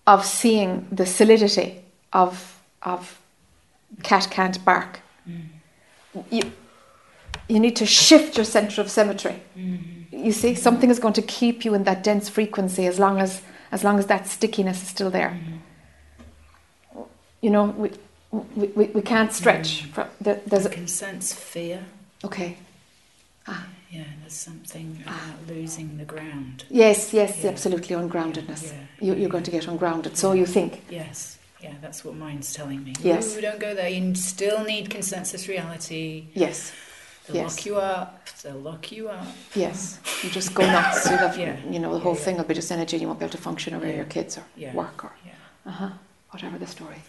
of 0.06 0.24
seeing 0.24 0.86
the 0.90 1.06
solidity 1.06 1.82
of 2.12 2.60
of 2.82 3.18
cat 4.02 4.28
can't 4.30 4.64
bark. 4.64 5.00
Mm-hmm. 5.28 6.20
You, 6.30 6.52
you 7.48 7.60
need 7.60 7.76
to 7.76 7.86
shift 7.86 8.36
your 8.36 8.44
center 8.44 8.80
of 8.80 8.90
symmetry. 8.90 9.42
Mm-hmm. 9.56 10.24
You 10.26 10.32
see, 10.32 10.54
something 10.54 10.90
is 10.90 10.98
going 10.98 11.14
to 11.14 11.22
keep 11.22 11.64
you 11.64 11.74
in 11.74 11.84
that 11.84 12.02
dense 12.04 12.28
frequency 12.28 12.86
as 12.86 12.98
long 12.98 13.20
as 13.20 13.42
as 13.70 13.84
long 13.84 13.98
as 13.98 14.06
that 14.06 14.26
stickiness 14.26 14.82
is 14.82 14.88
still 14.88 15.10
there. 15.10 15.30
Mm-hmm. 15.30 15.56
You 17.40 17.50
know, 17.50 17.64
we 17.66 17.90
we, 18.30 18.86
we, 18.94 19.00
can't 19.02 19.32
stretch. 19.32 19.84
From, 19.84 20.08
there, 20.20 20.40
there's 20.46 20.66
I 20.66 20.70
a, 20.70 20.72
can 20.72 20.86
sense 20.88 21.32
fear. 21.32 21.84
okay. 22.24 22.56
Ah, 23.46 23.66
Yeah, 23.90 24.04
there's 24.20 24.34
something 24.34 25.02
about 25.06 25.48
losing 25.48 25.96
the 25.96 26.04
ground. 26.04 26.64
yes, 26.68 27.14
yes, 27.14 27.42
Yeah. 27.42 27.50
absolutely 27.50 27.96
ungroundedness. 27.96 28.64
Yeah. 28.72 28.80
You, 29.00 29.14
you're 29.14 29.30
going 29.30 29.44
to 29.44 29.50
get 29.50 29.66
ungrounded, 29.66 30.18
so 30.18 30.32
you 30.32 30.44
think. 30.44 30.82
Yes, 30.90 31.38
yeah, 31.62 31.72
that's 31.80 32.04
what 32.04 32.14
mine's 32.16 32.52
telling 32.52 32.84
me. 32.84 32.92
Yes. 33.00 33.34
Ooh, 33.36 33.40
don't 33.40 33.58
go 33.60 33.74
there. 33.74 33.88
You 33.88 34.14
still 34.14 34.62
need 34.64 34.90
consensus 34.90 35.48
reality. 35.48 36.24
Yes, 36.34 36.72
They'll 37.26 37.36
Yes. 37.36 37.56
lock 37.56 37.66
you 37.66 37.76
up. 37.76 38.28
They'll 38.42 38.54
lock 38.70 38.92
you 38.92 39.08
up. 39.08 39.26
yes. 39.54 39.98
You 40.22 40.28
just 40.30 40.52
go 40.54 40.64
nuts. 40.66 41.08
You 41.10 41.16
have, 41.16 41.36
Yeah. 41.38 41.56
you 41.70 41.78
know, 41.78 41.92
the 41.94 41.98
whole 42.00 42.14
yeah. 42.14 42.24
thing 42.24 42.36
will 42.36 42.44
be 42.44 42.54
just 42.54 42.70
energy. 42.72 42.96
and 42.96 43.02
You 43.02 43.08
won't 43.08 43.20
be 43.20 43.24
able 43.26 43.32
to 43.38 43.42
function 43.50 43.74
or 43.74 43.80
Yeah. 43.86 43.96
your 43.96 44.04
kids 44.06 44.36
or 44.38 44.44
Yeah. 44.56 44.72
work 44.74 45.04
or 45.04 45.12
Yeah, 45.26 45.32
uh 45.70 45.70
huh, 45.80 45.90
whatever 46.30 46.58
the 46.58 46.66
story. 46.66 47.00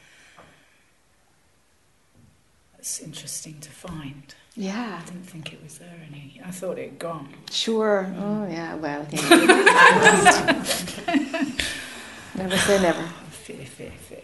That's 2.80 3.02
interesting 3.02 3.60
to 3.60 3.70
find. 3.70 4.34
Yeah, 4.56 5.02
I 5.02 5.06
didn't 5.06 5.26
think 5.26 5.52
it 5.52 5.62
was 5.62 5.80
there 5.80 6.00
any. 6.10 6.40
I 6.46 6.50
thought 6.52 6.78
it 6.80 6.92
had 6.92 7.00
gone. 7.00 7.28
sure. 7.52 8.08
Oh 8.18 8.48
yeah, 8.50 8.76
well, 8.76 9.06
never 12.36 12.58
say 12.58 12.82
never. 12.82 13.04
Fear, 13.32 13.66
fear, 13.66 13.92
fear. 14.08 14.22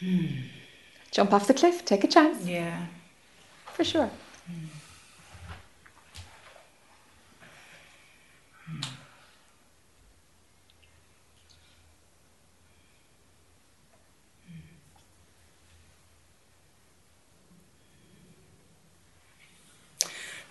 Hmm. 0.00 0.26
Jump 1.10 1.32
off 1.34 1.46
the 1.46 1.54
cliff, 1.54 1.84
take 1.84 2.04
a 2.04 2.08
chance, 2.08 2.46
Yeah. 2.46 2.86
for 3.74 3.84
sure. 3.84 4.10
Hmm. 4.46 4.66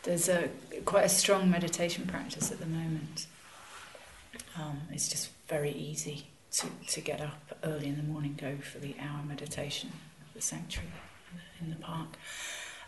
There's 0.08 0.30
a 0.30 0.48
quite 0.86 1.04
a 1.04 1.10
strong 1.10 1.50
meditation 1.50 2.06
practice 2.08 2.50
at 2.50 2.60
the 2.60 2.66
moment. 2.66 3.28
Um, 4.58 4.84
it's 4.90 5.10
just 5.10 5.32
very 5.50 5.72
easy 5.72 6.28
to, 6.54 6.68
to 6.88 7.02
get 7.02 7.20
up 7.20 7.58
early 7.62 7.88
in 7.88 7.98
the 7.98 8.04
morning, 8.04 8.38
go 8.40 8.56
for 8.56 8.80
the 8.80 8.96
hour 9.02 9.22
meditation 9.28 9.92
at 10.22 10.34
the 10.34 10.42
sanctuary 10.42 10.88
in 11.60 11.72
the 11.72 11.76
park. 11.76 12.08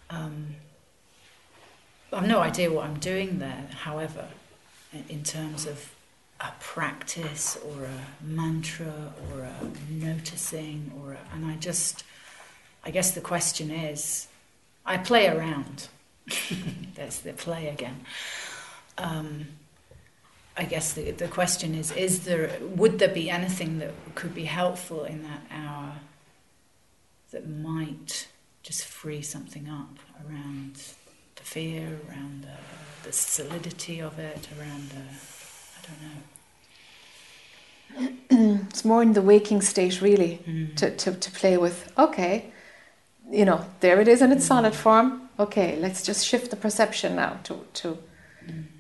Um, 0.09 0.55
I've 2.13 2.25
no 2.25 2.39
idea 2.39 2.71
what 2.71 2.85
I'm 2.85 2.99
doing 2.99 3.39
there, 3.39 3.67
however, 3.81 4.29
in- 5.09 5.23
terms 5.23 5.65
of 5.65 5.93
a 6.39 6.53
practice 6.61 7.57
or 7.57 7.83
a 7.83 8.23
mantra 8.23 9.13
or 9.33 9.41
a 9.41 9.53
noticing 9.91 10.89
or 10.97 11.11
a, 11.11 11.17
and 11.33 11.45
I 11.45 11.57
just 11.57 12.05
I 12.85 12.91
guess 12.91 13.11
the 13.11 13.19
question 13.19 13.71
is 13.71 14.29
I 14.85 14.95
play 14.95 15.27
around 15.27 15.89
there's 16.95 17.19
the 17.19 17.33
play 17.33 17.67
again. 17.67 18.01
Um, 18.97 19.47
I 20.57 20.63
guess 20.63 20.93
the, 20.93 21.11
the 21.11 21.27
question 21.27 21.73
is: 21.75 21.91
Is 21.93 22.25
there 22.25 22.57
would 22.61 22.99
there 22.99 23.13
be 23.13 23.29
anything 23.29 23.79
that 23.79 23.91
could 24.15 24.33
be 24.35 24.45
helpful 24.45 25.05
in 25.05 25.23
that 25.23 25.41
hour 25.51 25.93
that 27.31 27.47
might 27.47 28.27
just 28.63 28.83
free 28.85 29.21
something 29.21 29.69
up 29.69 29.99
around 30.27 30.75
the 31.35 31.43
fear, 31.43 31.99
around 32.09 32.43
the, 32.43 33.07
the 33.07 33.13
solidity 33.13 34.01
of 34.01 34.19
it, 34.19 34.47
around 34.59 34.89
the 34.89 35.05
I 35.77 35.81
don't 35.87 36.01
know. 36.03 36.19
It's 38.69 38.85
more 38.85 39.01
in 39.01 39.13
the 39.13 39.21
waking 39.21 39.61
state, 39.61 40.01
really, 40.01 40.39
Mm. 40.47 40.75
to, 40.77 40.95
to, 40.95 41.11
to 41.13 41.31
play 41.31 41.57
with. 41.57 41.91
Okay, 41.97 42.51
you 43.31 43.45
know, 43.45 43.65
there 43.79 43.99
it 44.01 44.07
is 44.07 44.21
in 44.21 44.31
its 44.31 44.45
solid 44.45 44.73
form. 44.75 45.29
Okay, 45.39 45.75
let's 45.77 46.03
just 46.03 46.25
shift 46.25 46.49
the 46.51 46.57
perception 46.57 47.15
now 47.15 47.39
to, 47.43 47.65
to 47.75 47.97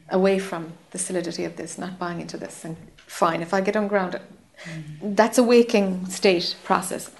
away 0.09 0.39
from 0.39 0.73
the 0.91 0.97
solidity 0.97 1.45
of 1.45 1.55
this, 1.55 1.77
not 1.77 1.99
buying 1.99 2.19
into 2.19 2.37
this. 2.37 2.65
And 2.65 2.75
fine, 2.97 3.41
if 3.41 3.53
I 3.53 3.61
get 3.61 3.75
ungrounded, 3.75 4.21
that's 5.01 5.37
a 5.37 5.43
waking 5.43 6.07
state 6.07 6.55
process. 6.63 7.11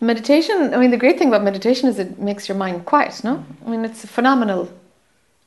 Meditation, 0.00 0.74
I 0.74 0.78
mean, 0.78 0.90
the 0.90 0.96
great 0.96 1.18
thing 1.18 1.28
about 1.28 1.42
meditation 1.44 1.88
is 1.88 1.98
it 1.98 2.18
makes 2.18 2.48
your 2.48 2.56
mind 2.58 2.84
quiet, 2.84 3.22
no? 3.24 3.44
I 3.66 3.70
mean, 3.70 3.84
it's 3.84 4.04
a 4.04 4.06
phenomenal 4.08 4.68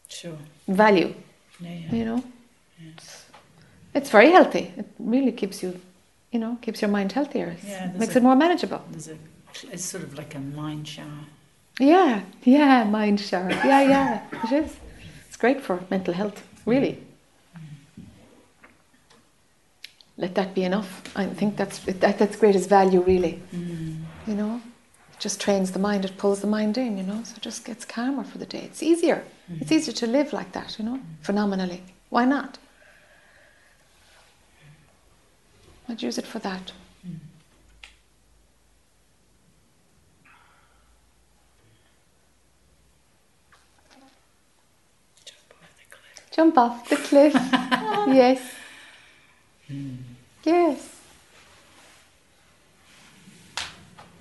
Sure. 0.09 0.38
value, 0.68 1.13
Yeah. 1.59 1.70
yeah. 1.70 1.95
you 1.95 2.05
know? 2.05 2.24
It's, 2.93 3.26
it's 3.93 4.09
very 4.09 4.32
healthy. 4.32 4.74
It 4.78 4.86
really 4.99 5.32
keeps 5.32 5.61
you, 5.61 5.80
you 6.32 6.39
know, 6.39 6.57
keeps 6.61 6.82
your 6.82 6.89
mind 6.89 7.11
healthier. 7.11 7.55
Yeah, 7.65 7.91
makes 7.97 8.15
a- 8.15 8.20
it 8.20 8.24
more 8.24 8.36
manageable. 8.36 8.82
It's 9.72 9.86
sort 9.86 10.04
of 10.04 10.18
like 10.18 10.36
a 10.36 10.39
mind 10.39 10.88
shower. 10.88 11.26
Yeah, 11.80 12.22
yeah, 12.43 12.84
mind 12.84 13.20
shower. 13.20 13.52
Yeah, 13.52 13.82
yeah, 13.82 14.22
it 14.43 14.52
is. 14.52 14.76
It's 15.28 15.38
great 15.38 15.62
for 15.62 15.84
mental 15.89 16.14
health, 16.14 16.43
really. 16.66 17.00
Mm. 17.56 18.04
Let 20.18 20.36
that 20.36 20.56
be 20.56 20.64
enough. 20.64 21.16
I 21.16 21.26
think 21.28 21.56
that's 21.58 21.80
that, 21.80 22.18
that's 22.18 22.36
greatest 22.36 22.70
value, 22.70 23.02
really. 23.02 23.41
Mm. 23.54 24.04
You 24.26 24.36
know, 24.36 24.62
it 25.14 25.20
just 25.20 25.39
trains 25.39 25.72
the 25.72 25.80
mind. 25.80 26.06
It 26.06 26.18
pulls 26.18 26.41
the 26.41 26.48
mind 26.48 26.78
in. 26.78 26.98
You 26.98 27.04
know, 27.04 27.22
so 27.24 27.36
it 27.36 27.41
just 27.41 27.64
gets 27.66 27.86
calmer 27.86 28.24
for 28.24 28.39
the 28.39 28.45
day. 28.45 28.62
It's 28.64 28.82
easier. 28.82 29.24
Mm. 29.52 29.62
It's 29.62 29.72
easier 29.72 29.93
to 29.93 30.08
live 30.08 30.34
like 30.34 30.52
that. 30.54 30.80
You 30.80 30.86
know, 30.86 31.00
phenomenally. 31.22 31.84
Why 32.10 32.26
not? 32.26 32.58
I'd 35.89 36.02
use 36.02 36.18
it 36.18 36.26
for 36.26 36.39
that. 36.39 36.72
Jump 46.38 46.56
off 46.56 46.88
the 46.88 46.96
cliff. 46.98 47.34
The 47.34 47.40
cliff. 48.06 48.16
yes. 48.16 48.40
Yes. 50.44 50.96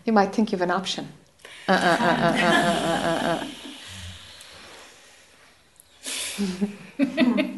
You 0.06 0.12
might 0.14 0.32
think 0.34 0.50
you 0.50 0.56
have 0.56 0.62
an 0.62 0.70
option. 0.70 1.08
Uh, 1.68 1.72
uh, 1.72 3.36
uh. 3.38 3.46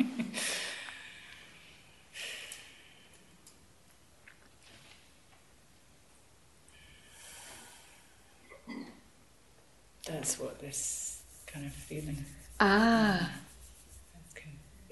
That's 10.05 10.39
what 10.41 10.59
this 10.59 11.23
kind 11.47 11.65
of 11.67 11.73
feeling. 11.73 12.25
Ah, 12.59 13.31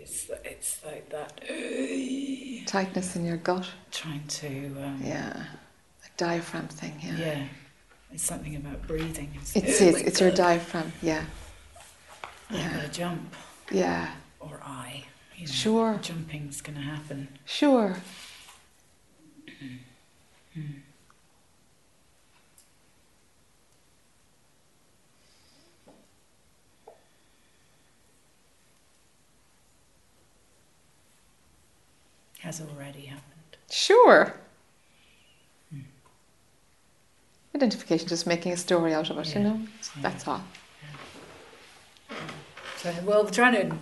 It's 0.06 0.30
it's 0.44 0.84
like 0.84 1.08
that. 1.10 1.40
tightness 2.66 3.16
in 3.16 3.24
your 3.26 3.38
gut. 3.38 3.66
Trying 3.90 4.24
to. 4.40 4.48
Um, 4.84 5.00
Yeah. 5.04 5.32
A 6.04 6.08
diaphragm 6.16 6.68
thing, 6.68 6.94
yeah. 7.02 7.16
yeah. 7.18 7.44
It's 8.12 8.22
something 8.22 8.54
about 8.54 8.86
breathing. 8.86 9.30
It's, 9.34 9.56
It 9.56 9.64
"Oh 9.64 9.68
is. 9.68 9.94
my 9.94 10.00
It's 10.08 10.20
your 10.20 10.30
diaphragm. 10.30 10.92
Yeah. 11.02 11.24
I'm 12.50 12.56
Yeah. 12.56 12.70
gonna 12.76 12.88
jump, 12.88 13.34
Yeah. 13.72 14.14
or 14.38 14.60
I. 14.64 15.04
You 15.36 15.46
know, 15.46 15.52
Sure. 15.52 15.98
Jumping's 16.00 16.60
gonna 16.60 16.80
happen. 16.94 17.28
Sure. 17.44 17.96
Has 32.46 32.60
already 32.60 33.06
happened. 33.06 33.56
Sure. 33.68 34.32
Identification, 37.56 38.06
just 38.06 38.24
making 38.24 38.52
a 38.52 38.56
story 38.56 38.94
out 38.94 39.10
of 39.10 39.18
it, 39.18 39.34
you 39.34 39.40
Yeah. 39.40 39.48
know? 39.48 39.60
That's 40.00 40.28
all. 40.28 40.44
So, 42.76 42.94
well, 43.04 43.26
trying 43.26 43.54
to 43.54 43.76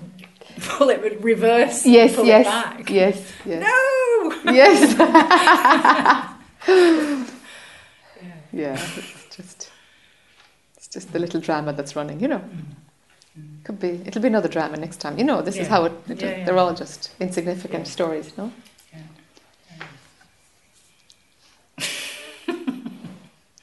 pull 0.62 0.88
it 0.88 1.20
reverse. 1.22 1.84
Yes, 1.84 2.16
yes. 2.24 2.46
It 2.46 2.48
back. 2.48 2.88
Yes, 2.88 3.32
yes. 3.44 3.62
No. 3.68 4.32
Yes. 4.60 4.94
Yeah. 8.22 8.36
yeah, 8.52 8.72
it's 8.96 9.36
just 9.36 9.70
just 10.90 11.12
the 11.12 11.18
little 11.18 11.40
drama 11.40 11.72
that's 11.74 11.94
running, 11.96 12.18
you 12.20 12.28
know. 12.28 12.38
Mm. 12.38 12.64
Could 13.64 13.80
be, 13.80 14.00
it'll 14.06 14.22
be 14.22 14.28
another 14.28 14.48
drama 14.48 14.76
next 14.76 14.98
time. 14.98 15.18
You 15.18 15.24
know, 15.24 15.42
this 15.42 15.56
is 15.56 15.66
how 15.68 15.84
it, 15.84 15.92
it 16.08 16.22
Yeah, 16.22 16.28
yeah. 16.36 16.44
they're 16.44 16.58
all 16.58 16.74
just 16.74 17.10
insignificant 17.18 17.86
Yeah. 17.86 17.90
stories, 17.90 18.36
no? 18.38 18.52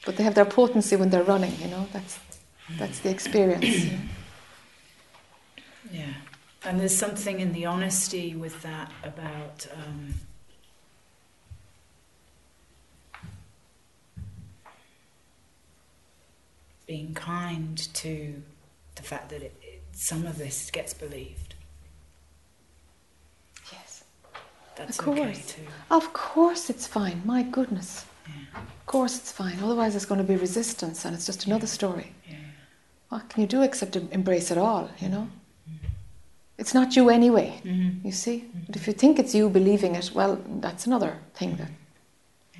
But 0.05 0.17
they 0.17 0.23
have 0.23 0.33
their 0.33 0.45
potency 0.45 0.95
when 0.95 1.11
they're 1.11 1.23
running, 1.23 1.53
you 1.61 1.67
know, 1.67 1.87
that's, 1.93 2.19
that's 2.77 2.99
the 2.99 3.09
experience. 3.09 3.85
Yeah, 5.91 6.13
and 6.65 6.79
there's 6.79 6.95
something 6.95 7.39
in 7.39 7.53
the 7.53 7.65
honesty 7.65 8.33
with 8.33 8.61
that 8.63 8.91
about 9.03 9.67
um, 9.75 10.15
being 16.87 17.13
kind 17.13 17.77
to 17.93 18.41
the 18.95 19.03
fact 19.03 19.29
that 19.29 19.41
it, 19.43 19.53
some 19.93 20.25
of 20.25 20.37
this 20.37 20.71
gets 20.71 20.93
believed. 20.93 21.55
Yes. 23.71 24.03
That's 24.75 24.99
Of 24.99 25.07
okay 25.07 25.23
course. 25.25 25.53
too. 25.53 25.61
Of 25.89 26.13
course 26.13 26.69
it's 26.69 26.87
fine, 26.87 27.21
my 27.25 27.43
goodness. 27.43 28.05
Yeah, 28.27 28.61
Of 28.61 28.85
course 28.85 29.17
it's 29.17 29.31
fine, 29.31 29.59
otherwise 29.61 29.93
there's 29.93 30.05
going 30.05 30.21
to 30.21 30.27
be 30.27 30.35
resistance 30.35 31.05
and 31.05 31.15
it's 31.15 31.25
just 31.25 31.45
another 31.45 31.67
story. 31.67 32.13
yeah, 32.29 32.37
What 33.09 33.29
can 33.29 33.41
you 33.41 33.47
do 33.47 33.61
except 33.61 33.95
embrace 33.95 34.51
it 34.51 34.57
all, 34.57 34.89
you 34.99 35.09
know? 35.09 35.27
Mm-hmm. 35.69 35.87
It's 36.57 36.73
not 36.73 36.95
you 36.95 37.09
anyway, 37.09 37.61
mm-hmm. 37.63 38.05
you 38.05 38.11
see? 38.11 38.45
But 38.67 38.75
if 38.75 38.81
mm-hmm. 38.83 38.91
you 38.91 38.95
think 38.95 39.19
it's 39.19 39.35
you 39.35 39.49
believing 39.49 39.95
it, 39.95 40.11
well, 40.13 40.39
that's 40.59 40.85
another 40.87 41.17
thing 41.33 41.55
that 41.57 41.69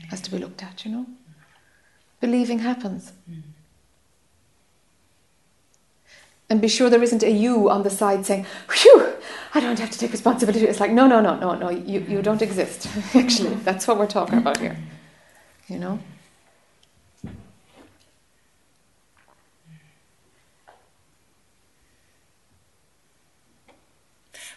has 0.09 0.21
to 0.21 0.31
be 0.31 0.37
looked 0.37 0.63
at, 0.63 0.85
you 0.85 0.91
know? 0.91 1.01
Mm-hmm. 1.01 2.21
Believing 2.21 2.59
happens. 2.59 3.13
And 6.51 6.59
be 6.59 6.67
sure 6.67 6.89
there 6.89 7.01
isn't 7.01 7.23
a 7.23 7.31
you 7.31 7.69
on 7.69 7.83
the 7.83 7.89
side 7.89 8.25
saying, 8.25 8.45
Phew, 8.67 9.13
I 9.53 9.61
don't 9.61 9.79
have 9.79 9.89
to 9.89 9.97
take 9.97 10.11
responsibility. 10.11 10.65
It's 10.65 10.81
like, 10.81 10.91
no, 10.91 11.07
no, 11.07 11.21
no, 11.21 11.39
no, 11.39 11.55
no, 11.55 11.69
you, 11.69 12.01
you 12.01 12.21
don't 12.21 12.41
exist. 12.41 12.89
Actually, 13.15 13.55
that's 13.63 13.87
what 13.87 13.97
we're 13.97 14.05
talking 14.05 14.37
about 14.37 14.57
here. 14.57 14.75
You 15.69 15.79
know? 15.79 15.99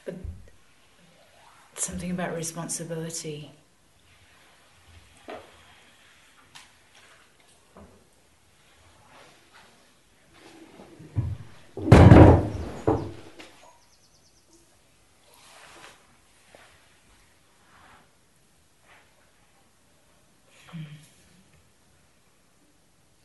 But 0.05 0.17
something 1.77 2.11
about 2.11 2.35
responsibility. 2.35 3.53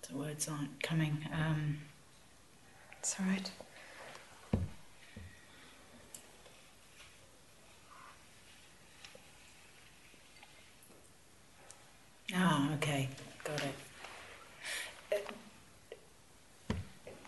The 0.09 0.17
words 0.39 0.47
aren't 0.47 0.81
coming. 0.81 1.17
Um, 1.33 1.79
It's 2.99 3.19
all 3.19 3.25
right. 3.25 3.51
Ah, 12.35 12.73
okay, 12.75 13.09
got 13.43 13.61
it. 13.63 13.75
Uh, 15.11 15.15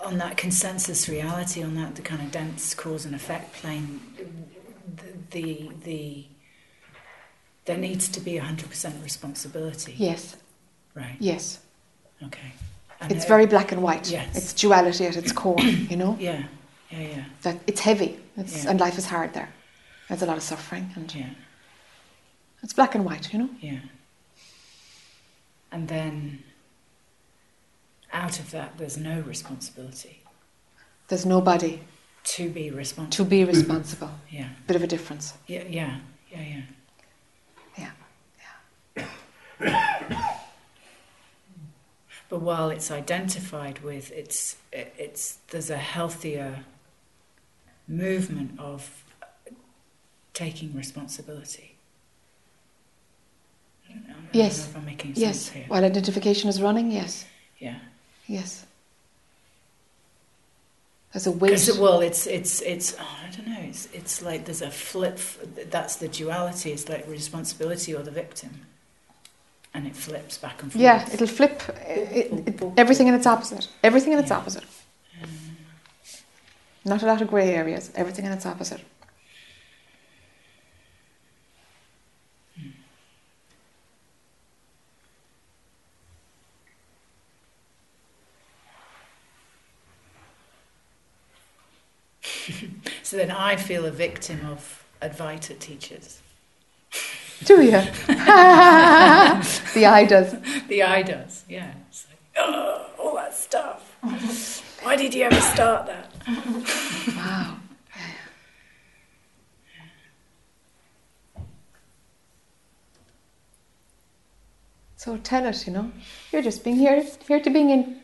On 0.05 0.17
that 0.17 0.37
consensus 0.37 1.07
reality, 1.09 1.63
on 1.63 1.75
that 1.75 1.95
the 1.95 2.01
kind 2.01 2.21
of 2.21 2.31
dense 2.31 2.73
cause 2.73 3.05
and 3.05 3.15
effect 3.15 3.53
plane, 3.53 3.99
the 4.95 5.41
the, 5.41 5.69
the 5.83 6.25
there 7.65 7.77
needs 7.77 8.07
to 8.09 8.19
be 8.19 8.37
hundred 8.37 8.69
percent 8.69 8.95
responsibility. 9.03 9.93
Yes, 9.97 10.35
Right. 10.95 11.15
yes. 11.19 11.59
Okay. 12.23 12.51
And 13.01 13.11
It's 13.11 13.25
it- 13.25 13.27
very 13.27 13.45
black 13.47 13.71
and 13.71 13.81
white. 13.81 14.09
Yes. 14.09 14.35
It's 14.37 14.53
duality 14.53 15.05
at 15.05 15.17
its 15.17 15.31
core, 15.31 15.59
you 15.91 15.97
know? 15.97 16.15
Yeah. 16.19 16.43
Yeah. 16.91 16.99
Yeah. 16.99 17.23
That 17.41 17.57
it's 17.67 17.81
heavy. 17.81 18.19
It's, 18.37 18.63
Yeah. 18.63 18.69
And 18.71 18.79
life 18.79 18.97
is 18.97 19.05
hard 19.07 19.33
there. 19.33 19.49
There's 20.07 20.21
a 20.21 20.25
lot 20.25 20.37
of 20.37 20.43
suffering 20.43 20.91
and 20.95 21.13
Yeah. 21.13 21.29
it's 22.63 22.73
black 22.73 22.95
and 22.95 23.03
white, 23.05 23.31
you 23.33 23.39
know? 23.39 23.49
Yeah. 23.59 23.79
And 25.71 25.87
then 25.87 26.43
out 28.13 28.39
of 28.39 28.51
that, 28.51 28.77
there's 28.77 28.97
no 28.97 29.21
responsibility 29.21 30.21
There's 31.07 31.25
nobody 31.25 31.79
to 32.23 32.49
be 32.49 32.69
responsible. 32.69 33.25
to 33.25 33.29
be 33.29 33.43
responsible. 33.45 34.11
Yeah. 34.29 34.49
Bit 34.67 34.75
of 34.75 34.83
a 34.83 34.87
difference. 34.87 35.33
Yeah. 35.47 35.63
Yeah. 35.67 35.97
Yeah. 36.31 36.61
Yeah. 37.77 37.91
Yeah. 39.67 40.27
But 42.31 42.41
while 42.43 42.69
it's 42.69 42.89
identified 42.89 43.79
with, 43.83 44.09
it's 44.13 44.55
it's 44.71 45.39
there's 45.49 45.69
a 45.69 45.75
healthier 45.77 46.63
movement 47.89 48.57
of 48.57 49.03
taking 50.33 50.73
responsibility. 50.73 51.75
I 53.89 53.93
don't 53.93 54.07
know, 54.07 54.13
I 54.13 54.21
don't 54.21 54.29
Yes. 54.35 54.59
know 54.59 54.63
if 54.69 54.77
I'm 54.77 54.85
making 54.85 55.15
sense 55.15 55.19
Yes. 55.19 55.49
here. 55.49 55.65
While 55.67 55.83
identification 55.83 56.47
is 56.49 56.61
running, 56.61 56.89
yes. 56.89 57.25
Yeah. 57.59 57.79
Yes. 58.27 58.65
There's 61.11 61.27
a 61.27 61.31
weight. 61.31 61.49
Because 61.49 61.77
well, 61.77 61.99
it's 61.99 62.27
it's 62.27 62.61
it's 62.61 62.95
oh, 62.97 63.17
I 63.27 63.29
don't 63.35 63.47
know. 63.49 63.59
It's 63.59 63.89
it's 63.91 64.21
like 64.21 64.45
there's 64.45 64.61
a 64.61 64.71
flip. 64.71 65.19
That's 65.69 65.97
the 65.97 66.07
duality. 66.07 66.71
It's 66.71 66.87
like 66.87 67.05
responsibility 67.09 67.93
or 67.93 68.03
the 68.03 68.11
victim, 68.11 68.51
and 69.73 69.87
it 69.87 69.95
flips 69.95 70.37
back 70.37 70.61
and 70.61 70.71
forth. 70.71 70.81
Yeah, 70.81 71.07
it'll 71.13 71.27
flip 71.27 71.61
it, 71.87 72.47
it, 72.47 72.63
everything 72.77 73.07
in 73.07 73.13
its 73.13 73.25
opposite. 73.25 73.67
Everything 73.83 74.13
in 74.13 74.19
its 74.19 74.29
Yeah. 74.29 74.37
opposite. 74.37 74.63
Not 76.83 77.03
a 77.03 77.05
lot 77.05 77.21
of 77.21 77.27
grey 77.29 77.53
areas. 77.53 77.91
Everything 77.95 78.25
in 78.25 78.31
its 78.31 78.45
opposite. 78.45 78.81
So 93.03 93.17
then 93.17 93.31
I 93.31 93.55
feel 93.55 93.85
a 93.85 93.91
victim 93.91 94.45
of 94.45 94.85
Advaita 95.01 95.57
teachers. 95.59 96.21
Do 97.45 97.61
you? 97.61 97.71
the 98.07 99.85
I 99.85 100.05
does. 100.07 100.35
The 100.67 100.83
I 100.83 101.01
does. 101.01 101.43
Yeah. 101.49 101.73
It's 101.89 102.07
like 102.07 102.19
oh, 102.37 102.87
all 102.99 103.15
that 103.15 103.33
stuff. 103.33 103.95
Why 104.83 104.95
did 104.95 105.13
you 105.13 105.23
ever 105.23 105.41
start 105.41 105.87
that? 105.87 106.11
Wow. 107.15 107.57
So 114.97 115.17
tell 115.17 115.47
us, 115.47 115.65
you 115.65 115.73
know, 115.73 115.91
you're 116.31 116.43
just 116.43 116.63
being 116.63 116.75
here, 116.75 117.03
here 117.27 117.39
to 117.39 117.49
being 117.49 117.71
in. 117.71 118.01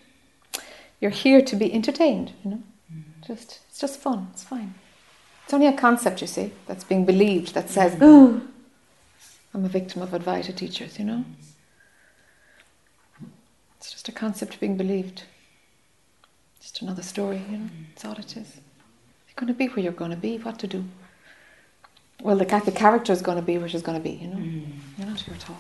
You're 0.99 1.11
here 1.11 1.43
to 1.43 1.55
be 1.55 1.71
entertained, 1.71 2.33
you 2.43 2.49
know. 2.49 2.63
Mm. 2.91 3.03
Just 3.27 3.59
it's 3.69 3.79
just 3.79 3.99
fun. 3.99 4.29
It's 4.33 4.43
fine. 4.43 4.73
It's 5.43 5.53
only 5.53 5.67
a 5.67 5.73
concept, 5.77 6.21
you 6.21 6.27
see, 6.27 6.53
that's 6.65 6.83
being 6.83 7.05
believed 7.05 7.53
that 7.53 7.69
says, 7.69 7.95
"Oh, 8.01 8.41
I'm 9.57 9.65
a 9.65 9.69
victim 9.69 10.03
of 10.03 10.11
Advaita 10.11 10.55
teachers," 10.55 10.99
you 10.99 11.05
know. 11.05 11.25
It's 13.77 13.91
just 13.91 14.07
a 14.07 14.11
concept 14.11 14.59
being 14.59 14.77
believed. 14.77 15.23
Just 16.61 16.83
another 16.83 17.01
story, 17.01 17.41
you 17.49 17.57
know. 17.57 17.69
That's 17.89 18.05
all 18.05 18.13
it 18.13 18.37
is. 18.37 18.57
You're 19.27 19.35
going 19.35 19.47
to 19.47 19.55
be 19.55 19.65
where 19.67 19.79
you're 19.79 19.91
going 19.91 20.11
to 20.11 20.17
be. 20.17 20.37
What 20.37 20.59
to 20.59 20.67
do? 20.67 20.83
Well, 22.21 22.35
the, 22.37 22.45
the 22.45 22.71
character 22.71 23.11
is 23.11 23.23
going 23.23 23.37
to 23.37 23.41
be 23.43 23.57
where 23.57 23.67
she's 23.67 23.81
going 23.81 23.97
to 23.97 24.03
be, 24.03 24.11
you 24.11 24.27
know. 24.27 24.37
Mm. 24.37 24.73
You're 24.95 25.07
not 25.07 25.21
here 25.21 25.33
at 25.33 25.49
all. 25.49 25.57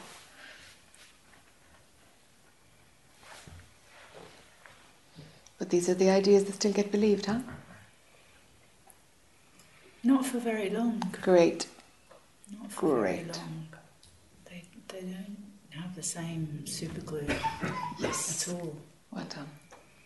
But 5.57 5.71
these 5.71 5.89
are 5.89 5.95
the 5.95 6.11
ideas 6.11 6.43
that 6.43 6.53
still 6.53 6.71
get 6.73 6.91
believed, 6.91 7.25
huh? 7.25 7.39
Not 10.03 10.23
for 10.23 10.37
very 10.37 10.69
long. 10.69 11.01
Great. 11.23 11.65
Not 12.59 12.71
for 12.71 12.99
Great. 12.99 13.15
very 13.15 13.27
long. 13.27 13.67
They 14.99 15.03
don't 15.03 15.37
have 15.83 15.95
the 15.95 16.01
same 16.01 16.65
super 16.65 17.01
glue 17.01 17.27
yes. 17.99 18.47
at 18.47 18.53
all. 18.55 18.75
Well 19.11 19.25
done. 19.25 19.47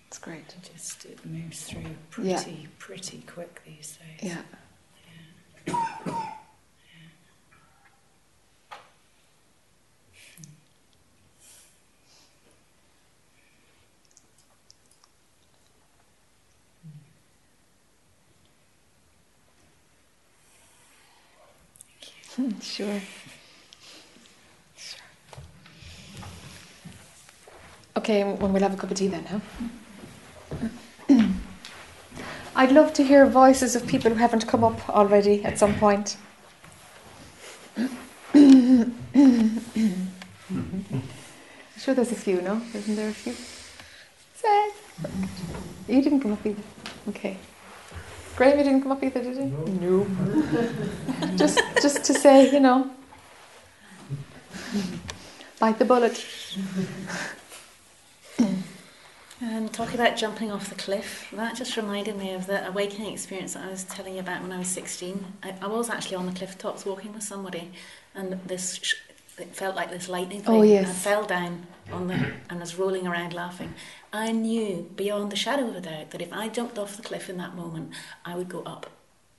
It's 0.08 0.18
great. 0.18 0.40
It 0.40 0.70
just 0.76 1.06
it 1.06 1.26
moves 1.26 1.64
through 1.64 1.96
pretty, 2.10 2.30
yeah. 2.30 2.68
pretty 2.78 3.24
quick 3.26 3.62
these 3.66 3.98
days. 4.20 4.34
Yeah. 4.34 4.42
yeah. 5.66 6.28
Hmm. 22.36 22.50
sure. 22.62 23.02
Okay, 27.98 28.24
when 28.24 28.54
we'll 28.54 28.64
have 28.64 28.74
a 28.74 28.78
cup 28.78 28.90
of 28.90 28.98
tea 28.98 29.08
then, 29.08 29.26
huh? 29.26 29.40
I'd 32.56 32.72
love 32.72 32.94
to 32.94 33.04
hear 33.04 33.26
voices 33.26 33.76
of 33.76 33.86
people 33.86 34.12
who 34.12 34.18
haven't 34.18 34.48
come 34.48 34.64
up 34.64 34.90
already 34.90 35.44
at 35.44 35.60
some 35.60 35.76
point. 35.76 36.16
I'm 37.76 38.96
sure 41.78 41.94
there's 41.94 42.12
a 42.12 42.16
few, 42.16 42.42
no? 42.42 42.62
Isn't 42.74 42.96
there 42.96 43.10
a 43.10 43.14
few? 43.14 43.34
Say. 44.36 44.70
You 45.88 46.02
didn't 46.02 46.22
come 46.22 46.32
up 46.34 46.46
either. 46.46 46.64
Okay. 47.10 47.38
Graham, 48.38 48.58
you 48.58 48.64
didn't 48.64 48.84
come 48.84 48.94
up 48.94 49.04
either, 49.04 49.22
did 49.22 49.36
you? 49.36 49.46
No. 49.82 50.08
just, 51.36 51.60
just 51.82 52.06
to 52.06 52.14
say, 52.14 52.52
you 52.52 52.62
know, 52.62 52.90
bite 55.60 55.78
the 55.78 55.86
bullet. 55.86 56.26
Um, 59.42 59.70
talking 59.70 59.96
about 60.00 60.18
jumping 60.18 60.52
off 60.52 60.70
the 60.70 60.76
cliff, 60.76 61.28
that 61.34 61.56
just 61.56 61.76
reminded 61.76 62.16
me 62.16 62.34
of 62.34 62.46
the 62.46 62.68
awakening 62.68 63.12
experience 63.12 63.56
that 63.56 63.66
I 63.66 63.70
was 63.72 63.84
telling 63.86 64.14
you 64.14 64.20
about 64.20 64.44
when 64.44 64.52
I 64.52 64.60
was 64.60 64.68
16. 64.68 65.26
I, 65.42 65.56
I 65.62 65.68
was 65.68 65.90
actually 65.90 66.18
on 66.18 66.28
the 66.28 66.32
cliff 66.32 66.60
tops 66.60 66.86
walking 66.86 67.12
with 67.14 67.24
somebody, 67.24 67.72
and 68.14 68.40
this 68.46 68.76
sh- 68.84 68.94
it 69.40 69.56
felt 69.56 69.76
like 69.76 69.90
this 69.90 70.08
lightning 70.08 70.44
Oh, 70.46 70.62
thing. 70.62 70.70
yes. 70.72 70.88
I 70.90 70.94
fell 70.94 71.26
down 71.26 71.66
on 71.92 72.08
the 72.08 72.34
and 72.52 72.60
was 72.60 72.76
rolling 72.78 73.08
around 73.08 73.34
laughing. 73.34 73.74
I 74.14 74.32
knew 74.32 74.88
beyond 74.96 75.32
the 75.32 75.36
shadow 75.36 75.68
of 75.70 75.76
a 75.76 75.82
doubt 75.82 76.12
that 76.12 76.22
if 76.22 76.32
I 76.32 76.48
jumped 76.48 76.78
off 76.78 76.96
the 76.96 77.02
cliff 77.02 77.28
in 77.28 77.38
that 77.38 77.56
moment, 77.56 77.92
I 78.24 78.36
would 78.36 78.50
go 78.50 78.62
up. 78.62 78.92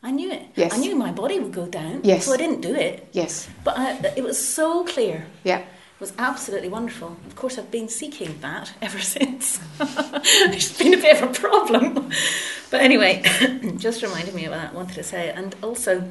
I 0.02 0.10
knew 0.10 0.32
it. 0.32 0.46
Yes. 0.56 0.74
I 0.74 0.78
knew 0.78 0.96
my 0.96 1.12
body 1.12 1.38
would 1.38 1.52
go 1.52 1.66
down. 1.66 2.00
Yes. 2.02 2.24
So 2.26 2.32
I 2.32 2.36
didn't 2.38 2.60
do 2.62 2.74
it. 2.74 3.06
Yes. 3.12 3.48
But 3.62 3.78
I, 3.78 3.98
it 4.16 4.24
was 4.24 4.36
so 4.44 4.82
clear. 4.84 5.26
Yeah. 5.44 5.62
Was 6.02 6.12
absolutely 6.18 6.68
wonderful. 6.68 7.16
Of 7.28 7.36
course, 7.36 7.58
I've 7.58 7.70
been 7.70 7.88
seeking 7.88 8.40
that 8.40 8.72
ever 8.82 8.98
since. 8.98 9.60
it's 9.78 10.76
been 10.76 10.94
a 10.94 10.96
bit 10.96 11.22
of 11.22 11.30
a 11.30 11.32
problem. 11.32 12.10
But 12.72 12.80
anyway, 12.80 13.22
just 13.76 14.02
reminded 14.02 14.34
me 14.34 14.44
of 14.46 14.50
that, 14.50 14.74
wanted 14.74 14.94
to 14.94 15.04
say. 15.04 15.30
And 15.30 15.54
also, 15.62 16.10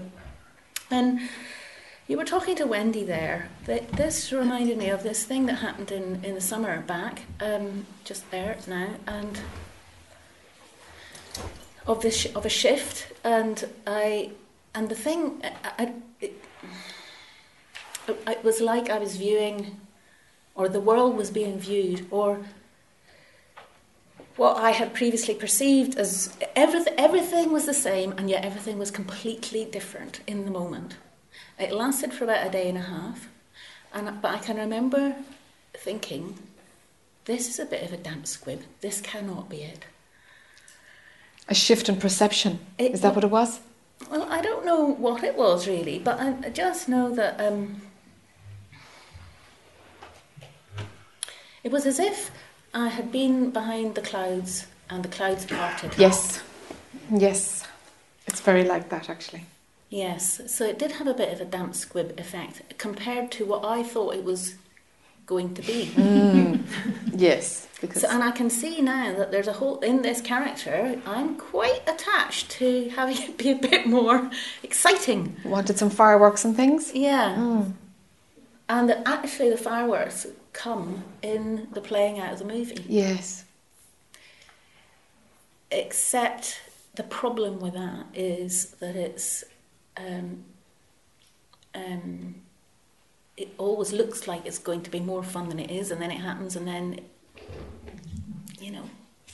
when 0.87 1.27
you 2.07 2.15
were 2.15 2.23
talking 2.23 2.55
to 2.55 2.65
Wendy 2.65 3.03
there, 3.03 3.49
that 3.65 3.91
this 3.91 4.31
reminded 4.31 4.77
me 4.77 4.87
of 4.87 5.03
this 5.03 5.25
thing 5.25 5.45
that 5.47 5.55
happened 5.55 5.91
in, 5.91 6.23
in 6.23 6.35
the 6.35 6.41
summer 6.41 6.79
back, 6.79 7.23
um, 7.41 7.85
just 8.05 8.31
there 8.31 8.55
now, 8.69 8.91
and 9.05 9.41
of 11.85 12.01
this 12.01 12.27
of 12.33 12.45
a 12.45 12.49
shift. 12.49 13.11
And 13.25 13.67
I, 13.85 14.31
and 14.73 14.87
the 14.87 14.95
thing, 14.95 15.41
I, 15.43 15.83
I, 15.83 15.93
it, 16.21 16.41
it 18.07 18.41
was 18.41 18.61
like 18.61 18.89
I 18.89 18.97
was 18.97 19.17
viewing, 19.17 19.80
or 20.61 20.69
the 20.69 20.79
world 20.79 21.17
was 21.17 21.31
being 21.31 21.57
viewed, 21.57 22.05
or 22.11 22.45
what 24.37 24.57
I 24.57 24.71
had 24.71 24.93
previously 24.93 25.33
perceived 25.33 25.97
as 25.97 26.37
everything, 26.55 26.93
everything 26.99 27.51
was 27.51 27.65
the 27.65 27.73
same, 27.73 28.11
and 28.11 28.29
yet 28.29 28.45
everything 28.45 28.77
was 28.77 28.91
completely 28.91 29.65
different 29.65 30.19
in 30.27 30.45
the 30.45 30.51
moment. 30.51 30.97
It 31.57 31.71
lasted 31.73 32.13
for 32.13 32.25
about 32.25 32.45
a 32.45 32.51
day 32.51 32.69
and 32.69 32.77
a 32.77 32.81
half, 32.81 33.27
and 33.91 34.21
but 34.21 34.35
I 34.35 34.37
can 34.37 34.57
remember 34.57 35.15
thinking, 35.73 36.37
"This 37.25 37.49
is 37.49 37.57
a 37.59 37.65
bit 37.65 37.83
of 37.83 37.91
a 37.91 37.97
damp 37.97 38.27
squib. 38.27 38.61
This 38.81 39.01
cannot 39.01 39.49
be 39.49 39.63
it." 39.63 39.85
A 41.49 41.55
shift 41.55 41.89
in 41.89 41.97
perception. 41.97 42.59
It- 42.77 42.91
Is 42.93 43.01
that 43.01 43.15
what 43.15 43.23
it 43.23 43.31
was? 43.31 43.61
Well, 44.11 44.27
I 44.29 44.41
don't 44.41 44.63
know 44.65 44.81
what 44.85 45.23
it 45.23 45.35
was 45.35 45.67
really, 45.67 45.97
but 45.97 46.19
I 46.19 46.27
I 46.47 46.49
just 46.49 46.87
know 46.87 47.09
that 47.19 47.41
um, 47.41 47.81
it 51.63 51.71
was 51.71 51.85
as 51.85 51.99
if 51.99 52.31
I 52.73 52.87
had 52.87 53.11
been 53.11 53.51
behind 53.51 53.95
the 53.95 54.01
clouds 54.01 54.67
and 54.89 55.03
the 55.03 55.09
clouds 55.09 55.45
parted. 55.45 55.93
Yes. 55.97 56.41
Yes. 57.09 57.67
It's 58.27 58.41
very 58.41 58.63
like 58.63 58.89
that, 58.89 59.09
actually. 59.09 59.45
Yes, 59.89 60.41
so 60.47 60.65
it 60.65 60.79
did 60.79 60.93
have 60.93 61.07
a 61.07 61.13
bit 61.13 61.33
of 61.33 61.41
a 61.41 61.45
damp 61.45 61.75
squib 61.75 62.17
effect 62.17 62.77
compared 62.77 63.29
to 63.31 63.45
what 63.45 63.65
I 63.65 63.83
thought 63.83 64.15
it 64.15 64.23
was 64.23 64.55
going 65.25 65.53
to 65.53 65.61
be. 65.61 65.87
Mm. 65.95 66.63
yes. 67.13 67.67
Because 67.81 68.03
So, 68.03 68.09
and 68.09 68.23
I 68.23 68.31
can 68.31 68.49
see 68.49 68.81
now 68.81 69.13
that 69.17 69.31
there's 69.31 69.49
a 69.49 69.53
whole 69.53 69.79
in 69.79 70.01
this 70.01 70.21
character. 70.21 71.01
I'm 71.05 71.35
quite 71.35 71.81
attached 71.87 72.51
to 72.51 72.89
having 72.89 73.17
it 73.17 73.37
be 73.37 73.51
a 73.51 73.55
bit 73.55 73.85
more 73.85 74.31
exciting. 74.63 75.35
wanted 75.43 75.77
some 75.77 75.89
fireworks 75.89 76.45
and 76.45 76.55
things. 76.55 76.93
Yeah. 76.93 77.35
Mm. 77.37 77.73
And 78.69 78.91
actually 79.05 79.49
the 79.49 79.57
fireworks 79.57 80.25
come 80.53 81.03
in 81.21 81.67
the 81.73 81.81
playing 81.81 82.19
out 82.19 82.33
of 82.33 82.39
the 82.39 82.45
movie. 82.45 82.83
Yes. 82.87 83.45
Except 85.71 86.61
the 86.95 87.03
problem 87.03 87.59
with 87.59 87.73
that 87.73 88.05
is 88.13 88.71
that 88.79 88.95
it's 88.95 89.43
um, 89.97 90.43
um, 91.73 92.35
it 93.37 93.49
always 93.57 93.93
looks 93.93 94.27
like 94.27 94.45
it's 94.45 94.59
going 94.59 94.81
to 94.83 94.91
be 94.91 94.99
more 94.99 95.23
fun 95.23 95.49
than 95.49 95.59
it 95.59 95.71
is, 95.71 95.91
and 95.91 96.01
then 96.01 96.11
it 96.11 96.19
happens, 96.19 96.55
and 96.55 96.67
then 96.67 96.99
you 98.59 98.71
know 98.71 98.83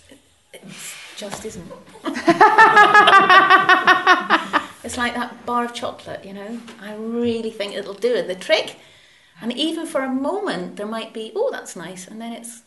it, 0.10 0.20
it 0.54 0.62
just 1.16 1.44
isn't. 1.46 1.66
it's 4.84 4.98
like 4.98 5.16
that 5.16 5.46
bar 5.46 5.66
of 5.66 5.74
chocolate, 5.74 6.24
you 6.24 6.34
know. 6.34 6.60
I 6.82 6.94
really 6.96 7.52
think 7.52 7.74
it'll 7.76 7.94
do 7.94 8.14
it. 8.14 8.28
The 8.28 8.36
trick, 8.36 8.78
and 9.42 9.54
even 9.54 9.86
for 9.86 10.02
a 10.02 10.10
moment, 10.10 10.76
there 10.78 10.86
might 10.88 11.14
be, 11.14 11.32
oh, 11.36 11.50
that's 11.52 11.76
nice, 11.76 12.08
and 12.08 12.20
then 12.22 12.34
it's 12.34 12.62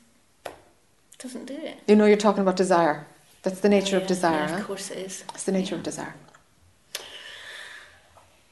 doesn't 1.18 1.44
do 1.46 1.54
it. 1.54 1.78
You 1.86 1.96
know, 1.96 2.06
you're 2.06 2.16
talking 2.16 2.40
about 2.42 2.56
desire. 2.56 3.06
That's 3.42 3.60
the 3.60 3.68
nature 3.68 3.96
Yeah, 3.96 4.02
of 4.02 4.08
desire. 4.08 4.46
yeah, 4.48 4.58
of 4.60 4.66
course 4.66 4.90
it 4.90 4.98
is. 4.98 5.24
It's 5.34 5.44
the 5.44 5.52
nature 5.52 5.74
Yeah. 5.74 5.78
of 5.80 5.82
desire. 5.84 6.14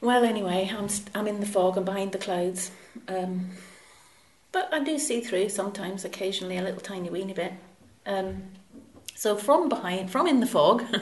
Well, 0.01 0.23
anyway, 0.23 0.71
I'm 0.75 0.87
st- 0.87 1.09
I'm 1.15 1.27
in 1.27 1.39
the 1.39 1.45
fog 1.45 1.75
and 1.77 1.85
behind 1.85 2.11
the 2.11 2.17
clouds, 2.19 2.71
um, 3.07 3.49
but 4.51 4.69
I 4.73 4.83
do 4.83 4.97
see 4.99 5.19
through 5.21 5.49
sometimes, 5.49 6.05
occasionally, 6.05 6.57
a 6.57 6.61
little 6.61 6.79
tiny 6.79 7.09
weeny 7.09 7.33
bit. 7.33 7.53
Um, 8.05 8.43
so 9.15 9.35
from 9.35 9.67
behind, 9.67 10.09
from 10.11 10.27
in 10.27 10.39
the 10.39 10.45
fog. 10.47 10.83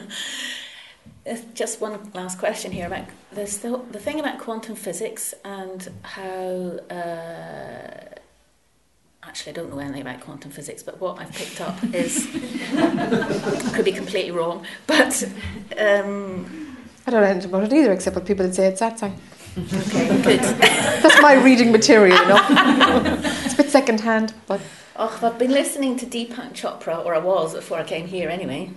just 1.54 1.80
one 1.80 1.98
last 2.14 2.38
question 2.38 2.72
here 2.72 2.86
about 2.86 3.06
there's 3.32 3.58
the 3.58 3.80
the 3.90 3.98
thing 3.98 4.20
about 4.20 4.38
quantum 4.38 4.74
physics 4.76 5.34
and 5.44 5.88
how. 6.02 6.78
Uh, 6.90 8.14
Actually, 9.24 9.52
I 9.52 9.54
don't 9.56 9.70
know 9.70 9.78
anything 9.78 10.00
about 10.00 10.20
quantum 10.20 10.50
physics, 10.50 10.82
but 10.82 10.98
what 11.02 11.18
I've 11.20 11.30
picked 11.32 11.60
up 11.60 11.76
is 11.92 12.26
could 13.74 13.84
be 13.84 13.92
completely 13.92 14.30
wrong, 14.30 14.64
but 14.86 15.22
um, 15.76 16.76
I 17.06 17.10
don't 17.10 17.20
know 17.20 17.26
anything 17.28 17.50
about 17.50 17.64
it 17.64 17.72
either, 17.74 17.92
except 17.92 18.16
what 18.16 18.24
people 18.24 18.46
would 18.46 18.54
say 18.54 18.68
it's 18.68 18.80
satsang. 18.80 19.12
okay, 19.58 20.22
good. 20.22 20.40
That's 20.40 21.20
my 21.20 21.34
reading 21.34 21.72
material, 21.72 22.16
you 22.16 22.26
know. 22.28 22.40
it's 23.44 23.52
a 23.52 23.56
bit 23.58 23.70
second 23.70 24.00
hand, 24.00 24.32
but 24.46 24.60
Oh, 24.96 25.16
I've 25.22 25.38
been 25.38 25.52
listening 25.52 25.96
to 25.98 26.06
Deepak 26.06 26.54
Chopra, 26.54 27.04
or 27.04 27.14
I 27.14 27.18
was 27.18 27.54
before 27.54 27.78
I 27.78 27.84
came 27.84 28.06
here 28.06 28.28
anyway. 28.30 28.70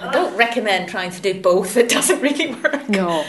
I 0.00 0.10
don't 0.10 0.36
recommend 0.36 0.88
trying 0.88 1.10
to 1.10 1.20
do 1.20 1.40
both, 1.40 1.76
it 1.76 1.88
doesn't 1.88 2.20
really 2.20 2.54
work. 2.54 2.88
no. 2.88 3.24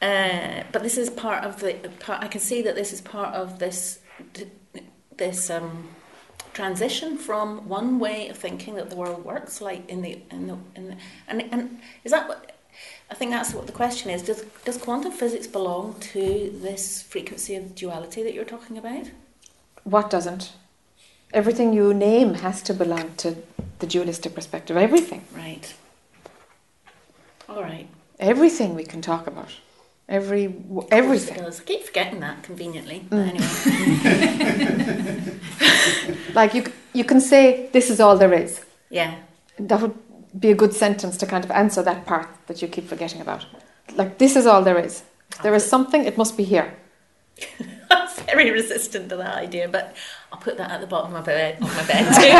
Uh, 0.00 0.62
but 0.72 0.82
this 0.82 0.96
is 0.96 1.10
part 1.10 1.44
of 1.44 1.60
the 1.60 1.74
part, 2.00 2.22
I 2.22 2.28
can 2.28 2.40
see 2.40 2.62
that 2.62 2.74
this 2.74 2.92
is 2.92 3.00
part 3.00 3.34
of 3.34 3.58
this 3.58 3.98
this 5.16 5.50
um, 5.50 5.88
transition 6.54 7.18
from 7.18 7.68
one 7.68 7.98
way 7.98 8.28
of 8.28 8.38
thinking 8.38 8.74
that 8.76 8.88
the 8.88 8.96
world 8.96 9.24
works, 9.24 9.60
like 9.60 9.88
in 9.88 10.00
the 10.02 10.22
in 10.30 10.46
the, 10.46 10.58
in 10.74 10.88
the 10.88 10.96
and 11.28 11.42
and 11.52 11.80
is 12.04 12.12
that 12.12 12.28
what 12.28 12.56
I 13.10 13.14
think 13.14 13.30
that's 13.30 13.52
what 13.52 13.66
the 13.66 13.72
question 13.72 14.10
is. 14.10 14.22
Does 14.22 14.42
does 14.64 14.78
quantum 14.78 15.12
physics 15.12 15.46
belong 15.46 15.96
to 16.12 16.50
this 16.62 17.02
frequency 17.02 17.54
of 17.54 17.74
duality 17.74 18.22
that 18.22 18.32
you're 18.34 18.44
talking 18.44 18.78
about? 18.78 19.10
What 19.84 20.10
doesn't? 20.10 20.52
Everything 21.32 21.72
you 21.72 21.94
name 21.94 22.34
has 22.34 22.62
to 22.62 22.74
belong 22.74 23.14
to 23.18 23.36
the 23.78 23.86
dualistic 23.86 24.34
perspective. 24.34 24.76
Everything. 24.76 25.24
Right. 25.34 25.74
All 27.50 27.62
right. 27.62 27.86
Everything 28.18 28.74
we 28.74 28.84
can 28.84 29.00
talk 29.02 29.26
about. 29.26 29.50
Every 30.08 30.46
Of 30.46 30.52
course 30.68 30.86
it 30.86 30.92
everything. 30.94 31.36
does. 31.38 31.60
I 31.60 31.64
keep 31.64 31.84
forgetting 31.84 32.20
that 32.20 32.42
conveniently. 32.42 33.04
But 33.08 33.16
Mm. 33.18 33.28
anyway, 33.30 33.48
Like 36.34 36.54
you, 36.54 36.64
you 36.92 37.04
can 37.04 37.20
say 37.20 37.68
this 37.72 37.90
is 37.90 38.00
all 38.00 38.16
there 38.18 38.32
is. 38.44 38.60
yeah. 38.90 39.14
That 39.58 39.80
would 39.82 39.94
be 40.38 40.50
a 40.50 40.54
good 40.54 40.72
sentence 40.72 41.16
to 41.18 41.26
kind 41.26 41.44
of 41.44 41.50
answer 41.50 41.82
that 41.82 42.06
part 42.06 42.28
that 42.46 42.62
you 42.62 42.68
keep 42.68 42.88
forgetting 42.88 43.20
about. 43.20 43.44
Like 43.96 44.16
this 44.18 44.36
is 44.36 44.46
all 44.46 44.62
there 44.62 44.78
is. 44.78 45.02
If 45.32 45.42
there 45.42 45.54
is 45.54 45.68
something, 45.68 46.04
it 46.06 46.16
must 46.16 46.36
be 46.36 46.44
here. 46.44 46.72
I'm 47.90 48.08
very 48.26 48.50
resistant 48.50 49.08
to 49.10 49.16
that 49.16 49.34
idea, 49.36 49.68
but 49.68 49.94
I'll 50.32 50.38
put 50.38 50.56
that 50.58 50.70
at 50.70 50.80
the 50.80 50.86
bottom 50.86 51.12
of 51.14 51.20
my 51.20 51.26
bed. 51.26 51.56
Of 51.60 51.76
my 51.76 51.84
bed 51.86 52.04
too. 52.14 52.30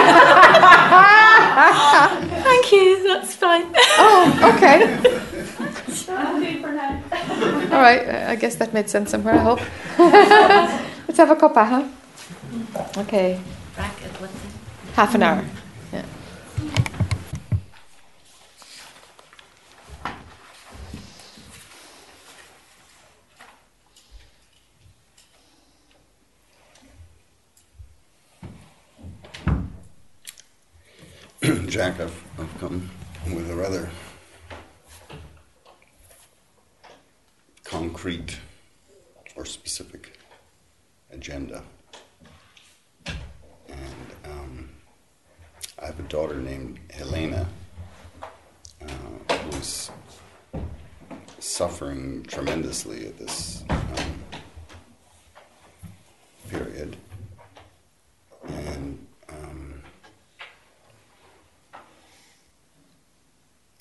Thank 2.42 2.72
you. 2.72 3.02
That's 3.08 3.34
fine. 3.34 3.66
Oh, 3.98 4.54
okay. 4.54 4.98
All 6.10 7.80
right, 7.80 8.08
I 8.28 8.36
guess 8.36 8.56
that 8.56 8.72
made 8.72 8.90
sense 8.90 9.10
somewhere, 9.10 9.34
I 9.34 9.38
hope. 9.38 9.60
Let's 9.98 11.18
have 11.18 11.30
a 11.30 11.36
cuppa, 11.36 11.66
huh? 11.66 11.88
Okay. 13.02 13.40
Back 13.76 14.02
at 14.02 14.10
what? 14.20 14.30
Half 14.94 15.14
an 15.14 15.22
hour. 15.22 15.44
Yeah. 15.92 16.04
Jack, 31.68 31.98
I've, 32.00 32.22
I've 32.38 32.60
come 32.60 32.90
with 33.32 33.50
a 33.50 33.54
rather 33.54 33.88
concrete 37.64 38.38
or 39.36 39.46
specific 39.46 40.18
agenda. 41.10 41.62
And 43.06 44.06
um, 44.26 44.68
I 45.78 45.86
have 45.86 45.98
a 45.98 46.02
daughter 46.02 46.36
named 46.36 46.78
Helena 46.90 47.48
uh, 48.82 49.34
who's 49.34 49.90
suffering 51.38 52.22
tremendously 52.24 53.06
at 53.06 53.16
this 53.16 53.64
um, 53.70 54.24
period. 56.50 56.98
And 58.46 59.06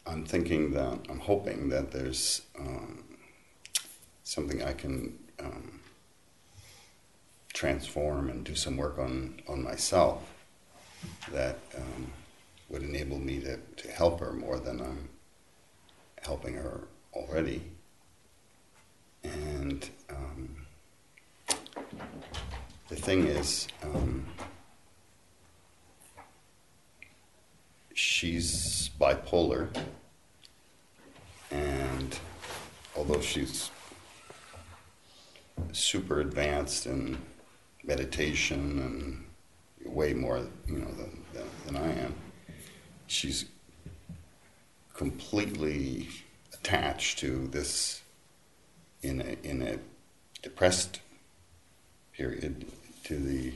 I'm 0.10 0.26
thinking 0.26 0.72
that, 0.72 1.00
I'm 1.08 1.20
hoping 1.20 1.70
that 1.70 1.92
there's 1.92 2.42
um, 2.58 3.04
something 4.24 4.64
I 4.64 4.74
can 4.74 5.20
um, 5.40 5.80
transform 7.54 8.30
and 8.30 8.44
do 8.44 8.56
some 8.56 8.76
work 8.76 8.98
on, 8.98 9.40
on 9.48 9.64
myself 9.64 10.24
that 11.32 11.60
um, 11.78 12.08
would 12.70 12.82
enable 12.82 13.20
me 13.20 13.40
to, 13.42 13.58
to 13.58 13.92
help 13.92 14.20
her 14.20 14.34
more 14.34 14.60
than 14.60 14.82
I'm 14.82 15.10
helping 16.24 16.56
her 16.56 16.88
already. 17.14 17.62
And 19.24 19.88
um, 20.10 20.56
the 22.88 22.96
thing 22.96 23.28
is, 23.28 23.68
um, 23.84 24.26
she's 27.94 28.90
bipolar, 29.00 29.70
and 31.52 32.18
although 32.96 33.22
she's 33.22 33.70
super 35.72 36.22
advanced 36.22 36.86
in 36.86 37.18
meditation 37.84 38.80
and 38.80 39.94
way 39.94 40.14
more, 40.14 40.40
you 40.68 40.78
know, 40.78 40.92
than, 40.92 41.24
than, 41.34 41.46
than 41.66 41.76
I 41.76 41.92
am, 42.04 42.16
she's 43.08 43.46
completely 44.94 46.10
attached 46.54 47.20
to 47.20 47.48
this 47.48 48.02
in 49.02 49.22
a, 49.22 49.48
in 49.48 49.62
a 49.62 49.80
depressed 50.42 51.00
period 52.14 52.66
to 53.06 53.16
the 53.16 53.54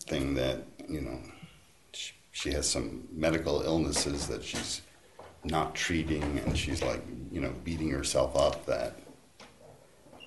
thing 0.00 0.34
that 0.34 0.58
you 0.88 1.00
know 1.00 1.18
she, 1.92 2.12
she 2.32 2.50
has 2.50 2.68
some 2.68 3.08
medical 3.10 3.62
illnesses 3.62 4.26
that 4.26 4.44
she's 4.44 4.82
not 5.44 5.74
treating 5.74 6.38
and 6.40 6.56
she's 6.56 6.82
like 6.82 7.02
you 7.30 7.40
know 7.40 7.52
beating 7.64 7.90
herself 7.90 8.36
up 8.36 8.64
that 8.66 8.94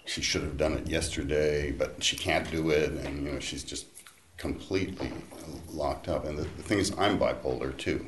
she 0.06 0.22
should 0.22 0.42
have 0.42 0.58
done 0.58 0.74
it 0.74 0.88
yesterday 0.88 1.72
but 1.72 2.04
she 2.04 2.16
can't 2.18 2.50
do 2.52 2.70
it 2.70 2.92
and 2.92 3.24
you 3.26 3.32
know 3.32 3.40
she's 3.40 3.64
just 3.64 3.86
completely 4.38 5.12
locked 5.70 6.08
up. 6.08 6.26
And 6.26 6.38
the, 6.38 6.44
the 6.44 6.64
thing 6.64 6.80
is 6.80 6.92
i'm 6.98 7.18
bipolar 7.18 7.76
too. 7.78 8.06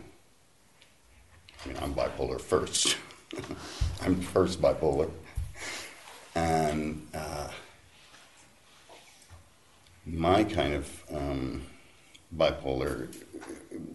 I 1.64 1.70
mean 1.70 1.78
i'm 1.82 1.94
bipolar 1.94 2.40
first. 2.40 2.98
I'm 4.02 4.20
first 4.22 4.62
bipolar. 4.62 5.10
And 6.36 7.08
uh, 7.14 7.50
my 10.06 10.44
kind 10.44 10.76
of 10.76 11.04
um, 11.12 11.64
bipolar 12.36 13.14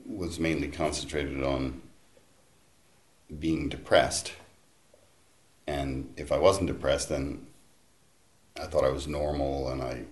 was 0.07 0.41
mainly 0.41 0.69
concentrated 0.69 1.43
on 1.43 1.82
being 3.39 3.69
depressed. 3.69 4.33
And 5.67 6.13
if 6.17 6.33
I 6.33 6.39
wasn't 6.39 6.67
depressed, 6.67 7.09
then 7.09 7.47
I 8.61 8.67
thought 8.67 8.85
I 8.85 8.91
was 8.91 9.07
normal 9.07 9.69
and 9.71 9.83
I 9.83 10.05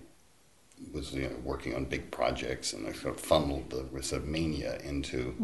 was 0.93 1.13
you 1.13 1.23
know, 1.23 1.35
working 1.43 1.75
on 1.75 1.85
big 1.85 2.09
projects 2.09 2.73
and 2.73 2.87
I 2.87 2.93
sort 2.93 3.15
of 3.15 3.19
funneled 3.19 3.69
the 3.69 4.03
sort 4.03 4.23
of 4.23 4.27
mania 4.27 4.77
into 4.83 5.35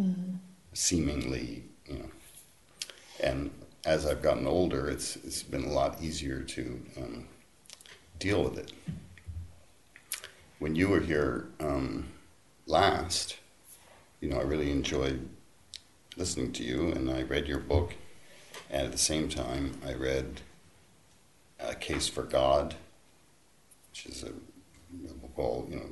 seemingly, 0.73 1.63
you 1.87 1.99
know. 1.99 2.09
And 3.19 3.51
as 3.85 4.05
I've 4.05 4.21
gotten 4.21 4.47
older, 4.47 4.89
it's, 4.89 5.15
it's 5.17 5.43
been 5.43 5.65
a 5.65 5.71
lot 5.71 6.01
easier 6.01 6.41
to 6.41 6.81
um, 6.97 7.27
deal 8.19 8.43
with 8.43 8.57
it 8.57 8.71
when 10.59 10.75
you 10.75 10.89
were 10.89 10.99
here 10.99 11.47
um, 11.59 12.05
last, 12.65 13.37
you 14.21 14.29
know, 14.29 14.39
I 14.39 14.43
really 14.43 14.71
enjoyed 14.71 15.27
listening 16.17 16.51
to 16.53 16.63
you, 16.63 16.91
and 16.91 17.09
I 17.09 17.21
read 17.21 17.47
your 17.47 17.59
book, 17.59 17.93
and 18.69 18.87
at 18.87 18.91
the 18.91 18.97
same 18.97 19.29
time, 19.29 19.79
I 19.85 19.93
read 19.93 20.41
A 21.59 21.75
Case 21.75 22.07
for 22.07 22.23
God, 22.23 22.75
which 23.91 24.07
is 24.07 24.23
a, 24.23 24.29
a 24.29 25.13
book 25.13 25.33
all, 25.37 25.67
you 25.69 25.75
know, 25.77 25.89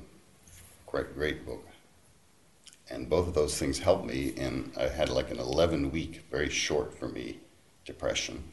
great, 0.87 1.13
great 1.13 1.45
book. 1.45 1.67
And 2.89 3.09
both 3.09 3.27
of 3.27 3.33
those 3.33 3.57
things 3.57 3.79
helped 3.79 4.05
me, 4.05 4.33
and 4.37 4.71
I 4.77 4.87
had 4.87 5.09
like 5.09 5.29
an 5.29 5.39
11 5.39 5.91
week, 5.91 6.25
very 6.31 6.49
short 6.49 6.97
for 6.97 7.07
me, 7.07 7.39
depression. 7.85 8.43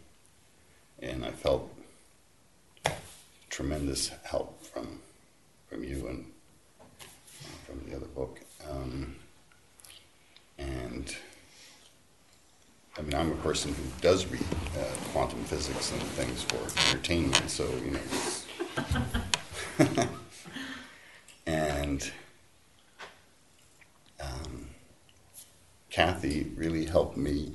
And 1.00 1.24
I 1.24 1.30
felt 1.30 1.74
tremendous 3.48 4.10
help 4.24 4.62
from 4.62 5.00
from 5.68 5.84
you 5.84 6.06
and 6.06 6.26
from 7.66 7.88
the 7.88 7.96
other 7.96 8.06
book. 8.06 8.40
Um, 8.70 9.16
and 10.58 11.16
I 12.98 13.02
mean, 13.02 13.14
I'm 13.14 13.32
a 13.32 13.36
person 13.36 13.72
who 13.72 13.82
does 14.02 14.26
read 14.26 14.44
uh, 14.78 14.84
quantum 15.12 15.42
physics 15.44 15.92
and 15.92 16.02
things 16.02 16.42
for 16.42 16.58
entertainment, 16.88 17.48
so 17.48 17.66
you 17.84 17.92
know. 17.92 18.00
and 21.46 22.12
um, 24.20 24.68
Katie 25.88 26.52
really 26.54 26.84
helped 26.84 27.16
me 27.16 27.54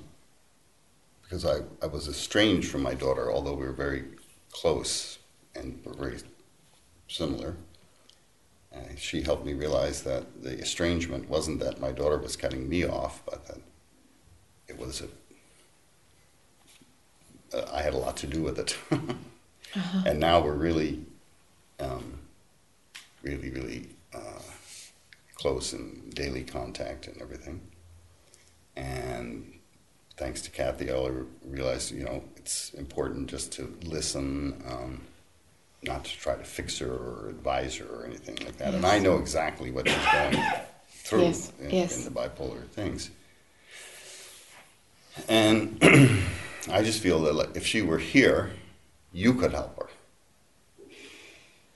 because 1.22 1.46
I, 1.46 1.60
I 1.84 1.88
was 1.88 2.08
estranged 2.08 2.72
from 2.72 2.82
my 2.82 2.96
daughter, 2.96 3.32
although 3.32 3.54
we 3.54 3.66
were 3.66 3.74
very 3.74 4.06
close 4.52 5.20
and 5.56 5.80
were 5.86 5.94
very 5.94 6.18
similar. 7.08 7.58
Uh, 8.74 8.96
she 8.98 9.22
helped 9.22 9.46
me 9.46 9.54
realize 9.54 10.02
that 10.04 10.42
the 10.42 10.58
estrangement 10.58 11.30
wasn't 11.30 11.60
that 11.60 11.80
my 11.80 11.92
daughter 11.92 12.18
was 12.18 12.36
cutting 12.36 12.68
me 12.68 12.86
off, 12.86 13.22
but 13.26 13.46
that 13.46 13.60
it 14.68 14.78
was 14.78 15.02
a, 15.02 15.08
uh, 17.54 17.64
I 17.74 17.82
had 17.82 17.94
a 17.94 17.98
lot 17.98 18.18
to 18.18 18.28
do 18.28 18.42
with 18.42 18.60
it. 18.60 18.78
uh-huh. 18.92 20.04
And 20.06 20.20
now 20.20 20.42
we're 20.42 20.54
really, 20.54 21.06
um, 21.80 22.20
really, 23.22 23.50
really 23.50 23.90
uh, 24.14 24.42
close 25.36 25.74
in 25.74 26.10
daily 26.14 26.44
contact 26.44 27.08
and 27.08 27.22
everything. 27.22 27.62
And 28.76 29.54
thanks 30.18 30.42
to 30.42 30.52
Katie, 30.52 30.92
I 30.92 31.12
realized, 31.46 31.92
you 31.92 32.04
know, 32.04 32.24
it's 32.38 32.74
important 32.74 33.30
just 33.30 33.52
to 33.54 33.76
listen. 33.84 34.64
Um, 34.68 35.02
not 35.84 36.04
to 36.04 36.18
try 36.18 36.36
to 36.36 36.44
fix 36.44 36.80
her 36.80 36.92
or 36.92 37.30
advise 37.30 37.76
her 37.78 37.86
or 37.86 38.06
anything 38.06 38.36
like 38.44 38.58
that. 38.58 38.74
Yes. 38.74 38.76
And 38.76 38.86
I 38.86 39.00
know 39.00 39.18
exactly 39.18 39.72
what 39.72 39.88
she's 39.88 40.06
going 40.12 40.44
through 40.90 41.22
yes. 41.22 41.52
In, 41.62 41.70
yes. 41.70 41.98
in, 41.98 42.14
the 42.14 42.20
bipolar 42.20 42.66
things. 42.68 43.12
And 45.28 45.82
I 46.70 46.84
just 46.84 47.02
feel 47.02 47.20
that 47.22 47.36
like, 47.36 47.56
if 47.56 47.66
she 47.66 47.82
were 47.82 47.98
here, 47.98 48.52
you 49.14 49.34
could 49.34 49.54
help 49.54 49.78
her. 49.78 49.88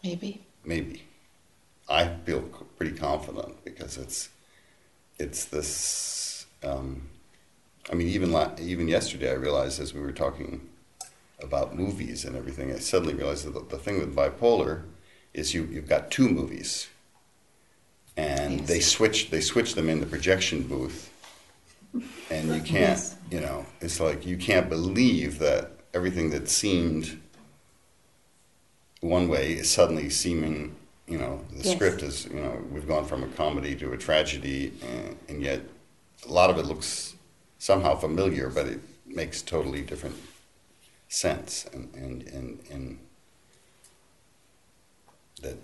Maybe. 0.04 0.42
Maybe. 0.66 1.04
I 1.90 2.08
feel 2.26 2.42
pretty 2.78 2.96
confident 2.96 3.64
because 3.64 3.98
it's 3.98 4.30
it's 5.20 5.46
this. 5.46 6.46
Um, 6.64 7.10
I 7.92 7.96
mean, 7.96 8.08
even 8.08 8.32
la- 8.32 8.56
even 8.60 8.88
yesterday, 8.88 9.32
I 9.32 9.36
realized 9.36 9.80
as 9.80 9.94
we 9.94 10.02
were 10.02 10.12
talking 10.12 10.70
about 11.42 11.76
movies 11.76 12.26
and 12.26 12.36
everything, 12.36 12.72
I 12.72 12.80
suddenly 12.80 13.14
realized 13.14 13.46
that 13.46 13.54
the, 13.54 13.76
the 13.76 13.78
thing 13.78 14.00
with 14.00 14.16
bipolar 14.16 14.84
is 15.34 15.54
you 15.54 15.68
you've 15.72 15.90
got 15.90 16.12
two 16.12 16.30
movies, 16.30 16.88
and 18.18 18.60
yes. 18.60 18.68
they 18.68 18.80
switch 18.80 19.30
they 19.30 19.42
switch 19.42 19.76
them 19.76 19.90
in 19.90 20.00
the 20.00 20.06
projection 20.06 20.64
booth, 20.64 21.11
and 22.30 22.54
you 22.54 22.62
can't 22.62 22.90
yes. 22.90 23.16
you 23.30 23.40
know 23.40 23.66
it's 23.82 24.00
like 24.00 24.26
you 24.26 24.38
can't 24.38 24.70
believe 24.70 25.40
that 25.40 25.72
everything 25.94 26.30
that 26.30 26.48
seemed 26.50 27.20
one 29.02 29.28
way 29.28 29.54
is 29.54 29.70
suddenly 29.70 30.10
seeming, 30.10 30.76
you 31.08 31.18
know, 31.18 31.42
the 31.52 31.64
Yes. 31.64 31.76
script 31.76 32.04
is, 32.04 32.26
you 32.26 32.40
know, 32.40 32.64
we've 32.72 32.88
gone 32.88 33.06
from 33.06 33.24
a 33.24 33.28
comedy 33.30 33.76
to 33.76 33.92
a 33.94 33.98
tragedy, 33.98 34.74
and, 34.88 35.18
and 35.28 35.42
yet 35.42 35.62
a 36.28 36.32
lot 36.32 36.50
of 36.52 36.58
it 36.58 36.66
looks 36.66 37.16
somehow 37.58 37.96
familiar, 37.96 38.50
but 38.50 38.68
it 38.68 38.80
makes 39.08 39.42
totally 39.42 39.82
different 39.82 40.16
sense, 41.10 41.66
and 41.74 41.94
and 41.96 42.24
and, 42.28 42.60
and 42.72 43.00
that 45.42 45.58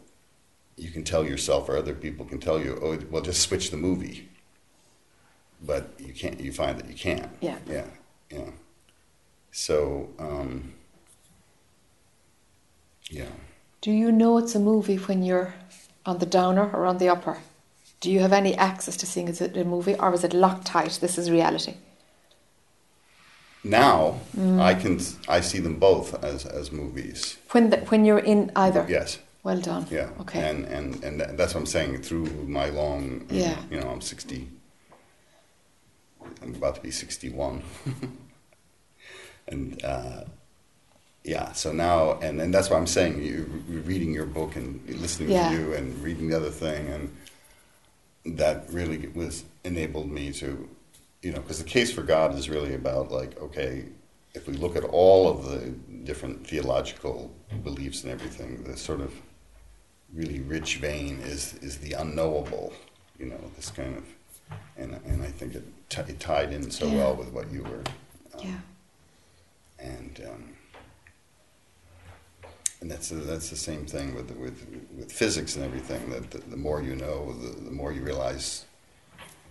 you 0.76 0.90
can 0.90 1.04
tell 1.04 1.24
yourself 1.26 1.70
or 1.70 1.78
other 1.78 1.94
people 1.94 2.26
can 2.26 2.40
tell 2.40 2.60
you, 2.60 2.80
oh, 2.82 2.98
well, 3.12 3.22
just 3.22 3.42
switch 3.42 3.70
the 3.72 3.78
movie, 3.78 4.27
but 5.62 5.90
you 6.00 6.14
can't. 6.14 6.40
You 6.40 6.52
find 6.52 6.78
that 6.80 6.88
you 6.88 6.96
can't. 6.96 7.30
Yeah. 7.42 7.58
Yeah. 7.68 7.86
Yeah. 8.32 8.50
So, 9.52 10.10
um, 10.20 10.74
yeah. 13.10 13.30
Do 13.82 13.92
you 13.92 14.12
know 14.12 14.38
it's 14.38 14.56
a 14.56 14.60
movie 14.60 14.98
when 14.98 15.24
you're 15.24 15.54
on 16.06 16.18
the 16.20 16.26
downer 16.26 16.70
or 16.74 16.86
on 16.86 16.98
the 16.98 17.10
upper? 17.10 17.38
Do 18.00 18.12
you 18.12 18.20
have 18.20 18.34
any 18.34 18.54
access 18.56 18.96
to 18.98 19.06
seeing 19.06 19.28
is 19.28 19.42
it 19.42 19.58
a 19.58 19.64
movie 19.64 19.96
or 19.96 20.14
is 20.14 20.24
it 20.24 20.34
locked 20.34 20.68
tight? 20.68 21.00
This 21.02 21.18
is 21.18 21.32
reality. 21.32 21.76
Now 23.64 24.20
Mm. 24.38 24.60
I 24.62 24.74
can 24.76 25.00
I 25.28 25.42
see 25.42 25.60
them 25.60 25.80
both 25.80 26.24
as 26.24 26.46
as 26.46 26.72
movies. 26.72 27.38
When 27.52 27.70
the, 27.72 27.78
when 27.90 28.06
you're 28.06 28.20
in 28.34 28.52
either. 28.56 28.86
Yes. 28.88 29.20
Well 29.44 29.60
done. 29.60 29.88
Yeah. 29.90 30.10
Okay. 30.22 30.40
And 30.50 30.66
and 30.66 31.04
and 31.04 31.22
that's 31.40 31.54
what 31.54 31.62
I'm 31.62 31.66
saying. 31.66 32.02
Through 32.04 32.26
my 32.48 32.70
long, 32.70 33.26
Yeah. 33.30 33.58
You 33.72 33.80
know, 33.80 33.90
I'm 33.90 34.02
60. 34.02 34.48
I'm 36.48 36.56
about 36.56 36.76
to 36.76 36.82
be 36.82 36.92
61. 36.92 37.62
and 39.48 39.84
uh, 39.84 40.24
yeah, 41.24 41.52
so 41.52 41.72
now 41.72 42.14
and 42.22 42.40
and 42.42 42.54
that's 42.54 42.70
what 42.70 42.78
I'm 42.78 42.88
saying. 42.88 43.22
You 43.22 43.64
you're 43.70 43.82
reading 43.82 44.14
your 44.14 44.26
book 44.26 44.56
and 44.56 44.88
listening 44.90 45.30
Yeah. 45.30 45.50
to 45.50 45.56
you 45.56 45.74
and 45.74 46.02
reading 46.02 46.30
the 46.30 46.38
other 46.38 46.50
thing 46.52 46.88
and 46.88 47.16
that 48.38 48.66
really 48.72 49.08
was 49.08 49.44
enabled 49.64 50.10
me 50.12 50.34
to, 50.34 50.68
you 51.22 51.32
know, 51.32 51.40
because 51.40 51.60
the 51.60 51.70
case 51.70 51.92
for 51.94 52.04
God 52.04 52.36
is 52.36 52.50
really 52.50 52.74
about 52.76 53.10
like, 53.12 53.40
okay, 53.42 53.86
if 54.34 54.48
we 54.48 54.54
look 54.54 54.76
at 54.76 54.84
all 54.84 55.30
of 55.30 55.46
the 55.46 55.60
different 56.04 56.46
theological 56.46 57.32
beliefs 57.64 58.04
and 58.04 58.12
everything, 58.12 58.64
the 58.64 58.76
sort 58.76 59.00
of 59.02 59.14
really 60.14 60.40
rich 60.42 60.78
vein 60.78 61.20
is 61.24 61.56
is 61.62 61.78
the 61.80 61.94
unknowable, 61.94 62.74
you 63.20 63.26
know, 63.26 63.40
this 63.56 63.70
kind 63.70 63.98
of, 63.98 64.04
and 64.78 65.00
and 65.06 65.24
I 65.24 65.28
think 65.28 65.56
it, 65.56 65.64
t- 65.90 66.02
it 66.02 66.20
tied 66.20 66.52
in 66.54 66.70
so 66.72 66.88
Yeah. 66.88 66.96
well 66.96 67.16
with 67.16 67.32
what 67.32 67.52
you 67.52 67.64
were, 67.64 67.84
um, 68.36 68.42
Yeah. 68.44 68.60
and 69.80 70.22
um, 70.32 70.54
and 72.82 72.92
that's 72.92 73.10
that's 73.10 73.50
the 73.50 73.56
same 73.56 73.86
thing 73.86 74.14
with 74.16 74.30
with 74.32 74.66
with 74.98 75.12
physics 75.12 75.56
and 75.56 75.66
everything. 75.66 76.10
That 76.12 76.32
the, 76.32 76.38
the 76.40 76.58
more 76.58 76.82
you 76.82 76.96
know, 76.96 77.34
the, 77.34 77.62
the 77.62 77.72
more 77.72 77.92
you 77.92 78.02
realize 78.04 78.66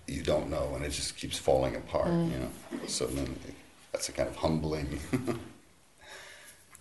you 0.07 0.23
don't 0.23 0.49
know, 0.49 0.73
and 0.77 0.85
it 0.85 0.91
just 0.91 1.17
keeps 1.17 1.37
falling 1.39 1.75
apart. 1.75 2.09
Mm. 2.09 2.33
You 2.33 2.39
know, 2.39 2.87
so 2.87 3.07
then 3.07 3.37
it, 3.49 3.55
that's 3.93 4.09
a 4.09 4.13
kind 4.13 4.29
of 4.29 4.37
humbling. 4.37 5.01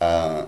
uh, 0.01 0.45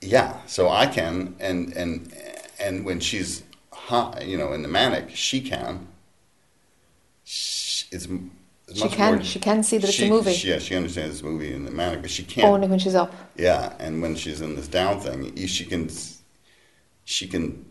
yeah, 0.00 0.38
so 0.46 0.68
I 0.68 0.86
can, 0.86 1.34
and 1.40 1.72
and 1.76 2.14
and 2.60 2.84
when 2.84 3.00
she's 3.00 3.42
high, 3.72 4.22
you 4.24 4.36
know, 4.38 4.52
in 4.52 4.62
the 4.62 4.68
manic, 4.68 5.10
she 5.14 5.40
can. 5.40 5.88
She, 7.90 7.96
it's, 7.96 8.06
She 8.74 8.88
can 8.88 9.14
more- 9.14 9.24
she 9.24 9.38
can 9.38 9.62
see 9.62 9.78
that 9.78 9.88
it's 9.88 9.96
she- 9.96 10.06
a 10.06 10.10
movie 10.10 10.34
she- 10.34 10.50
yeah, 10.50 10.58
she 10.58 10.76
understands 10.76 11.14
it's 11.16 11.22
a 11.22 11.24
movie 11.24 11.52
in 11.52 11.64
the 11.64 11.70
manic, 11.70 12.02
but 12.02 12.10
she 12.10 12.22
can't. 12.22 12.46
only 12.48 12.68
when 12.68 12.78
she's 12.78 12.94
up. 12.94 13.14
Yeah, 13.36 13.72
and 13.78 14.02
when 14.02 14.14
she's 14.14 14.40
in 14.40 14.56
this 14.56 14.68
down 14.68 15.00
thing, 15.00 15.34
she 15.46 15.64
can 15.64 15.88
she 17.04 17.26
can 17.26 17.64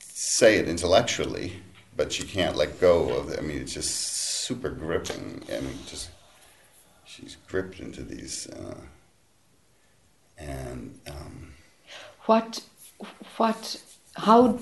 say 0.00 0.56
it 0.56 0.68
intellectually, 0.68 1.52
but 1.96 2.12
she 2.12 2.24
can't 2.24 2.56
let 2.56 2.80
go 2.80 3.10
of 3.18 3.30
it. 3.30 3.38
I 3.38 3.42
mean, 3.42 3.58
it's 3.58 3.74
just 3.74 3.90
super 3.94 4.70
gripping. 4.70 5.42
I 5.54 5.60
mean, 5.60 5.78
just 5.86 6.08
she's 7.04 7.36
gripped 7.46 7.80
into 7.80 8.02
these, 8.02 8.46
uh, 8.48 8.80
and 10.38 10.98
um, 11.08 11.52
What 12.24 12.60
what 13.36 13.80
how 14.14 14.58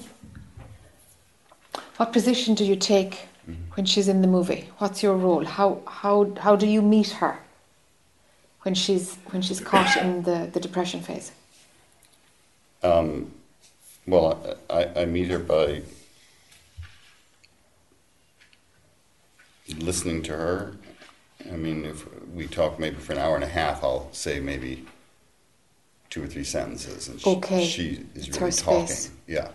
what 1.96 2.12
position 2.12 2.54
do 2.54 2.64
you 2.64 2.74
take 2.76 3.28
when 3.74 3.86
she's 3.86 4.08
in 4.08 4.22
the 4.22 4.28
movie? 4.28 4.68
What's 4.78 5.02
your 5.02 5.16
role? 5.16 5.44
How 5.44 5.82
how 5.86 6.32
how 6.40 6.56
do 6.56 6.66
you 6.66 6.82
meet 6.82 7.10
her 7.22 7.38
when 8.62 8.74
she's 8.74 9.16
when 9.30 9.42
she's 9.42 9.60
caught 9.60 9.96
in 9.96 10.22
the, 10.22 10.48
the 10.52 10.60
depression 10.60 11.00
phase? 11.00 11.32
um, 12.82 13.32
well, 14.06 14.58
I, 14.70 14.74
I, 14.74 15.02
I 15.02 15.04
meet 15.06 15.28
her 15.30 15.38
by 15.38 15.82
listening 19.78 20.22
to 20.24 20.32
her. 20.32 20.76
I 21.50 21.56
mean, 21.56 21.84
if 21.84 22.06
we 22.32 22.46
talk 22.46 22.78
maybe 22.78 22.96
for 22.96 23.12
an 23.12 23.18
hour 23.18 23.34
and 23.34 23.44
a 23.44 23.48
half, 23.48 23.82
I'll 23.82 24.12
say 24.12 24.40
maybe 24.40 24.84
two 26.10 26.22
or 26.22 26.26
three 26.26 26.44
sentences, 26.44 27.08
and 27.08 27.20
she, 27.20 27.30
Okay. 27.30 27.66
she 27.66 28.06
is 28.14 28.28
It's 28.28 28.40
really 28.40 28.52
talking. 28.52 28.96
Yeah, 29.26 29.48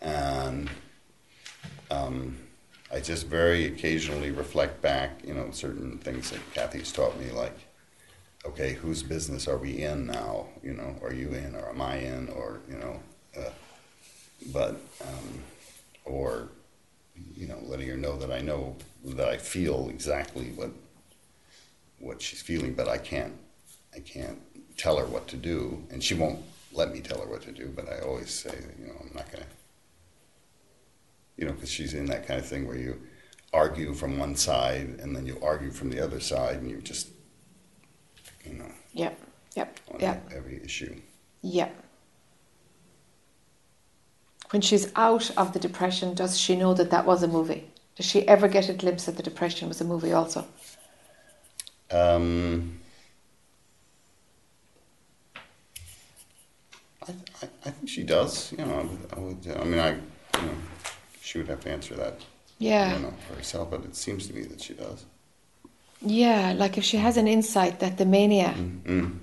and 0.00 0.70
um, 1.90 2.36
I 2.92 3.00
just 3.00 3.26
very 3.26 3.66
occasionally 3.66 4.30
reflect 4.30 4.80
back, 4.80 5.20
you 5.26 5.34
know, 5.34 5.50
certain 5.50 5.98
things 5.98 6.30
that 6.30 6.40
Katie's 6.54 6.92
taught 6.92 7.18
me, 7.18 7.30
like, 7.30 7.56
okay, 8.44 8.74
whose 8.74 9.02
business 9.02 9.48
are 9.48 9.58
we 9.58 9.82
in 9.82 10.06
now? 10.06 10.46
You 10.62 10.74
know, 10.74 10.96
are 11.02 11.12
you 11.12 11.30
in, 11.30 11.56
or 11.56 11.68
am 11.68 11.80
I 11.80 11.96
in, 11.96 12.28
or 12.28 12.60
you 12.70 12.78
know, 12.78 13.00
uh, 13.36 13.50
but 14.52 14.80
um, 15.02 15.42
or 16.04 16.48
you 17.34 17.48
know, 17.48 17.58
letting 17.64 17.88
her 17.88 17.96
know 17.96 18.16
that 18.18 18.30
I 18.30 18.40
know 18.40 18.76
that 19.04 19.28
I 19.28 19.36
feel 19.38 19.88
exactly 19.90 20.52
what 20.54 20.70
what 21.98 22.22
she's 22.22 22.42
feeling, 22.42 22.74
but 22.74 22.88
I 22.88 22.98
can't 22.98 23.34
I 23.94 24.00
can't 24.00 24.38
tell 24.76 24.98
her 24.98 25.06
what 25.06 25.26
to 25.28 25.36
do, 25.36 25.82
and 25.90 26.02
she 26.02 26.14
won't 26.14 26.40
let 26.72 26.92
me 26.92 27.00
tell 27.00 27.20
her 27.20 27.26
what 27.26 27.42
to 27.42 27.52
do. 27.52 27.72
But 27.74 27.88
I 27.88 28.00
always 28.00 28.30
say, 28.30 28.54
you 28.78 28.86
know, 28.86 28.94
I'm 29.00 29.10
not 29.14 29.30
gonna, 29.32 29.46
you 31.36 31.46
know, 31.46 31.52
because 31.52 31.70
she's 31.70 31.94
in 31.94 32.06
that 32.06 32.26
kind 32.26 32.40
of 32.40 32.46
thing 32.46 32.66
where 32.66 32.76
you 32.76 33.00
argue 33.52 33.94
from 33.94 34.18
one 34.18 34.34
side 34.36 34.98
and 35.00 35.14
then 35.14 35.26
you 35.26 35.38
argue 35.42 35.70
from 35.70 35.90
the 35.90 36.00
other 36.00 36.20
side, 36.20 36.56
and 36.56 36.70
you 36.70 36.80
just, 36.80 37.08
you 38.44 38.54
know, 38.54 38.70
Yep. 38.92 39.18
Yep. 39.54 39.80
on 39.94 40.00
Yep. 40.00 40.30
every 40.34 40.62
issue. 40.64 41.00
Yep. 41.42 41.82
When 44.50 44.62
she's 44.62 44.92
out 44.96 45.30
of 45.36 45.52
the 45.52 45.58
depression, 45.58 46.14
does 46.14 46.38
she 46.38 46.56
know 46.56 46.72
that 46.74 46.90
that 46.90 47.04
was 47.04 47.22
a 47.22 47.28
movie? 47.28 47.70
Does 47.96 48.06
she 48.06 48.26
ever 48.28 48.46
get 48.48 48.68
a 48.68 48.74
glimpse 48.74 49.04
that 49.06 49.16
the 49.16 49.22
depression 49.22 49.68
was 49.68 49.80
a 49.80 49.84
movie 49.84 50.12
also? 50.12 50.46
Um, 51.90 52.78
I, 57.02 57.12
I, 57.42 57.48
I 57.64 57.70
think 57.70 57.88
she 57.88 58.02
does. 58.02 58.52
You 58.52 58.58
know, 58.64 58.74
I 58.74 58.82
would, 58.84 59.12
I, 59.16 59.20
would, 59.20 59.60
I 59.60 59.64
mean, 59.64 59.78
I, 59.80 59.90
you 59.90 60.46
know, 60.46 60.54
she 61.26 61.38
would 61.38 61.48
have 61.48 61.60
to 61.60 61.70
answer 61.70 61.94
that. 61.96 62.14
Yeah. 62.58 62.96
You 62.96 63.02
know, 63.02 63.14
for 63.26 63.34
herself, 63.34 63.70
but 63.72 63.84
it 63.84 63.96
seems 63.96 64.28
to 64.28 64.32
me 64.32 64.42
that 64.44 64.60
she 64.62 64.74
does. 64.74 65.04
Yeah, 66.00 66.54
like 66.56 66.78
if 66.78 66.84
she 66.84 66.98
has 66.98 67.16
an 67.16 67.26
insight 67.26 67.80
that 67.80 67.98
the 67.98 68.06
mania 68.06 68.54
Mm, 68.56 69.18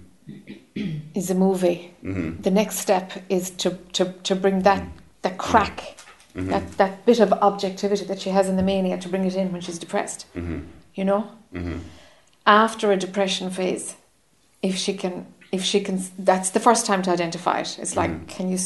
is 1.15 1.30
a 1.30 1.35
movie, 1.35 1.93
mm, 2.03 2.41
the 2.43 2.51
next 2.51 2.80
step 2.80 3.11
is 3.30 3.49
to, 3.51 3.69
to, 3.93 4.03
to 4.23 4.35
bring 4.35 4.63
that, 4.63 4.84
that 5.21 5.38
crack, 5.38 5.97
mm, 6.35 6.47
that, 6.49 6.77
that 6.77 7.05
bit 7.05 7.19
of 7.19 7.31
objectivity 7.34 8.05
that 8.05 8.19
she 8.19 8.30
has 8.31 8.49
in 8.49 8.55
the 8.57 8.63
mania, 8.63 8.97
to 8.97 9.07
bring 9.09 9.25
it 9.25 9.35
in 9.35 9.51
when 9.53 9.61
she's 9.61 9.80
depressed. 9.80 10.25
mm, 10.35 10.65
You 10.95 11.05
know? 11.05 11.31
After 12.45 12.91
a 12.91 12.97
depression 12.97 13.49
phase, 13.49 13.95
if 14.61 14.75
she 14.75 14.93
can, 14.93 15.25
if 15.51 15.63
she 15.63 15.80
can, 15.80 16.03
that's 16.17 16.49
the 16.51 16.59
first 16.59 16.85
time 16.85 17.01
to 17.03 17.11
identify 17.11 17.59
it. 17.59 17.77
It's 17.80 17.95
like, 17.95 18.27
can 18.27 18.49
you, 18.49 18.57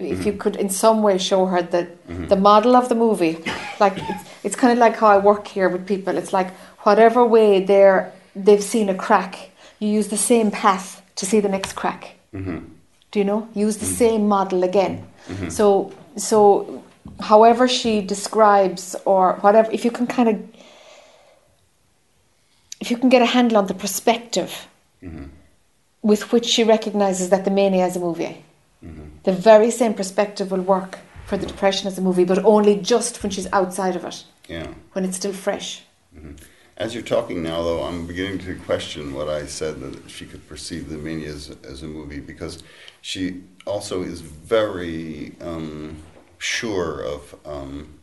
if 0.00 0.18
mm-hmm. 0.18 0.26
you 0.26 0.32
could 0.34 0.56
in 0.56 0.70
some 0.70 1.02
way 1.02 1.18
show 1.18 1.46
her 1.46 1.62
the, 1.62 1.88
mm-hmm. 2.08 2.26
the 2.26 2.36
model 2.36 2.74
of 2.76 2.88
the 2.88 2.94
movie, 2.94 3.38
like 3.78 3.94
it's, 3.96 4.30
it's 4.44 4.56
kind 4.56 4.72
of 4.72 4.78
like 4.78 4.96
how 4.96 5.08
I 5.08 5.18
work 5.18 5.46
here 5.46 5.68
with 5.68 5.86
people. 5.86 6.16
It's 6.16 6.32
like 6.32 6.50
whatever 6.80 7.24
way 7.24 7.62
they're, 7.62 8.12
they've 8.34 8.62
seen 8.62 8.88
a 8.88 8.94
crack, 8.94 9.50
you 9.78 9.88
use 9.88 10.08
the 10.08 10.16
same 10.16 10.50
path 10.50 11.02
to 11.16 11.26
see 11.26 11.40
the 11.40 11.48
next 11.48 11.74
crack. 11.74 12.16
mm, 12.34 12.64
Do 13.10 13.18
you 13.18 13.24
know? 13.24 13.48
Use 13.54 13.76
the 13.78 13.86
same 13.86 14.28
model 14.28 14.64
again. 14.64 15.06
So, 15.50 15.92
so, 16.16 16.82
however 17.20 17.68
she 17.68 18.00
describes 18.00 18.96
or 19.04 19.34
whatever, 19.42 19.70
if 19.70 19.84
you 19.84 19.90
can 19.90 20.06
kind 20.06 20.28
of, 20.28 20.42
if 22.80 22.90
you 22.90 22.96
can 22.96 23.08
get 23.08 23.22
a 23.22 23.26
handle 23.26 23.58
on 23.58 23.66
the 23.66 23.74
perspective 23.74 24.66
with 26.02 26.32
which 26.32 26.46
she 26.46 26.64
recognizes 26.64 27.28
that 27.28 27.44
the 27.44 27.50
mania 27.50 27.86
is 27.86 27.96
a 27.96 28.00
movie, 28.00 28.44
the 29.24 29.32
very 29.32 29.70
same 29.70 29.94
perspective 29.94 30.50
will 30.50 30.62
work 30.62 30.98
for 31.26 31.36
the 31.36 31.46
depression 31.46 31.86
as 31.86 31.98
a 31.98 32.00
movie, 32.00 32.24
but 32.24 32.38
only 32.44 32.76
just 32.76 33.22
when 33.22 33.30
she's 33.30 33.46
outside 33.52 33.94
of 33.96 34.04
it, 34.04 34.24
Yeah. 34.48 34.68
when 34.92 35.04
it's 35.04 35.16
still 35.16 35.32
fresh. 35.32 35.82
As 36.76 36.94
you're 36.94 37.02
talking 37.02 37.42
now, 37.42 37.62
though, 37.62 37.82
I'm 37.82 38.06
beginning 38.06 38.38
to 38.38 38.54
question 38.54 39.12
what 39.12 39.28
I 39.28 39.44
said 39.46 39.80
that 39.80 40.10
she 40.10 40.24
could 40.24 40.48
perceive 40.48 40.88
the 40.88 40.96
mania 40.96 41.28
as, 41.28 41.54
as 41.62 41.82
a 41.82 41.86
movie 41.86 42.20
because 42.20 42.62
she 43.02 43.42
also 43.66 44.02
is 44.02 44.22
very 44.22 45.34
um, 45.42 45.98
sure 46.38 47.02
of 47.04 47.34
um, 47.44 47.98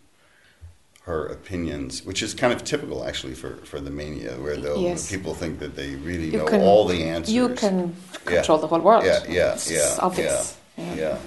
her 1.01 1.25
opinions, 1.25 2.05
which 2.05 2.21
is 2.21 2.35
kind 2.35 2.53
of 2.53 2.63
typical 2.63 3.03
actually 3.03 3.33
for, 3.33 3.55
for 3.65 3.79
the 3.81 3.89
mania, 3.89 4.33
where 4.39 4.57
they'll, 4.57 4.79
Yes. 4.81 5.09
people 5.09 5.33
think 5.33 5.57
that 5.59 5.75
they 5.75 5.95
really 5.95 6.29
You 6.29 6.37
know 6.39 6.45
can- 6.45 6.61
all 6.61 6.85
the 6.85 7.03
answers. 7.03 7.33
You 7.33 7.49
can 7.49 7.95
Yeah. 8.27 8.35
control 8.35 8.59
the 8.59 8.67
whole 8.67 8.79
world. 8.81 9.03
Yeah, 9.05 9.23
yeah, 9.27 9.53
It's 9.53 9.71
yeah, 9.71 9.95
obvious. 9.99 10.55
yeah, 10.55 10.63
Yeah. 10.77 10.95
yeah. 10.95 11.17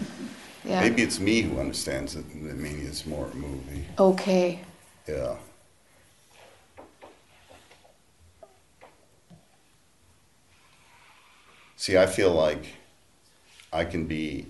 Yeah. 0.64 0.81
Maybe 0.82 1.02
it's 1.02 1.18
me 1.18 1.40
who 1.40 1.59
understands 1.59 2.14
that 2.14 2.28
the 2.31 2.55
mania 2.55 2.89
is 2.89 3.06
more 3.06 3.27
a 3.27 3.35
movie. 3.35 3.85
Okay. 3.98 4.60
Yeah. 5.09 5.36
See, 11.77 11.97
I 11.97 12.05
feel 12.06 12.32
like 12.32 12.74
I 13.72 13.85
can 13.85 14.05
be 14.06 14.47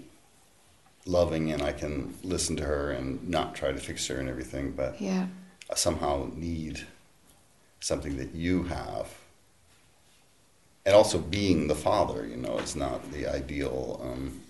loving 1.06 1.52
and 1.52 1.62
I 1.62 1.72
can 1.72 2.14
listen 2.24 2.56
to 2.56 2.64
her 2.64 2.90
and 2.90 3.27
not 3.28 3.55
try 3.55 3.70
to 3.70 3.78
fix 3.78 4.06
her 4.09 4.18
and 4.18 4.28
everything, 4.28 4.72
but 4.72 5.01
Yeah. 5.01 5.28
I 5.70 5.77
somehow 5.77 6.31
need 6.35 6.86
something 7.78 8.16
that 8.16 8.35
you 8.35 8.64
have. 8.64 9.14
And 10.85 10.94
also 10.94 11.18
being 11.18 11.68
the 11.68 11.77
father, 11.77 12.27
you 12.27 12.36
know, 12.36 12.59
it's 12.59 12.74
not 12.74 13.12
the 13.12 13.28
ideal. 13.28 14.01
Um, 14.02 14.40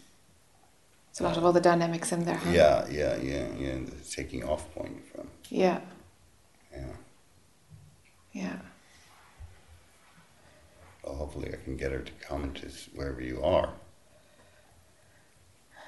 A 1.20 1.22
lot 1.22 1.36
of 1.36 1.44
other 1.44 1.60
dynamics 1.60 2.12
in 2.12 2.24
there. 2.24 2.36
Huh? 2.36 2.50
yeah, 2.50 2.86
yeah, 2.90 3.16
yeah, 3.16 3.46
yeah. 3.58 3.74
The 3.84 3.96
taking 4.10 4.42
off 4.42 4.72
point 4.74 5.04
from, 5.12 5.28
Yeah. 5.50 5.80
yeah. 6.72 6.84
Yeah. 8.32 8.56
Well, 11.04 11.16
hopefully, 11.16 11.50
I 11.52 11.56
can 11.64 11.76
get 11.76 11.92
her 11.92 12.00
to 12.00 12.12
come 12.26 12.52
to 12.54 12.68
wherever 12.94 13.20
you 13.20 13.42
are. 13.42 13.70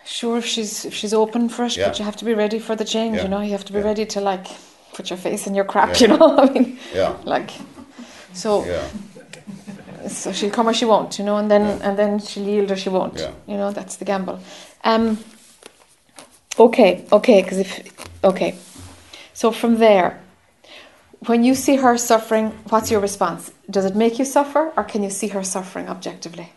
Sure, 0.04 0.36
if 0.38 0.44
she's 0.46 0.84
if 0.84 0.92
she's 0.94 1.14
open 1.14 1.48
for 1.48 1.64
it, 1.64 1.76
Yeah. 1.76 1.88
but 1.88 1.98
you 1.98 2.04
have 2.04 2.16
to 2.16 2.24
be 2.24 2.34
ready 2.34 2.58
for 2.58 2.74
the 2.76 2.84
change. 2.84 3.16
Yeah. 3.16 3.22
You 3.22 3.28
know, 3.28 3.40
you 3.40 3.52
have 3.52 3.64
to 3.66 3.72
be 3.72 3.78
Yeah. 3.78 3.84
ready 3.86 4.04
to 4.06 4.20
like 4.20 4.46
put 4.94 5.08
your 5.10 5.16
face 5.16 5.46
in 5.46 5.54
your 5.54 5.64
crap. 5.64 6.00
You 6.00 6.08
know, 6.08 6.36
I 6.44 6.50
mean, 6.50 6.78
Yeah, 6.94 7.16
like 7.24 7.50
so. 8.34 8.64
yeah, 8.64 8.88
So 10.08 10.32
she'll 10.32 10.50
come 10.50 10.68
or 10.68 10.74
she 10.74 10.84
won't. 10.84 11.18
You 11.18 11.24
know, 11.24 11.36
and 11.36 11.48
then 11.48 11.80
and 11.82 11.96
then 11.96 12.18
she'll 12.18 12.44
yield 12.46 12.70
or 12.72 12.76
she 12.76 12.88
won't. 12.90 13.18
Yeah. 13.18 13.30
You 13.46 13.56
know, 13.56 13.70
that's 13.72 13.96
the 13.96 14.04
gamble. 14.04 14.40
Um. 14.84 15.18
Okay, 16.58 17.06
okay, 17.10 17.42
because 17.42 17.58
if 17.58 18.22
okay, 18.22 18.56
so 19.32 19.50
from 19.50 19.78
there, 19.78 20.20
when 21.26 21.44
you 21.44 21.54
see 21.54 21.76
her 21.76 21.96
suffering, 21.96 22.50
what's 22.68 22.90
your 22.90 23.00
response? 23.00 23.52
Does 23.70 23.84
it 23.84 23.96
make 23.96 24.18
you 24.18 24.24
suffer, 24.24 24.72
or 24.76 24.84
can 24.84 25.02
you 25.02 25.10
see 25.10 25.28
her 25.28 25.42
suffering 25.42 25.88
objectively? 25.88 26.52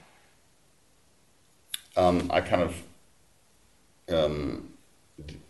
um, 1.98 2.30
I 2.32 2.42
kind 2.42 2.62
of 2.62 2.84
um, 4.10 4.70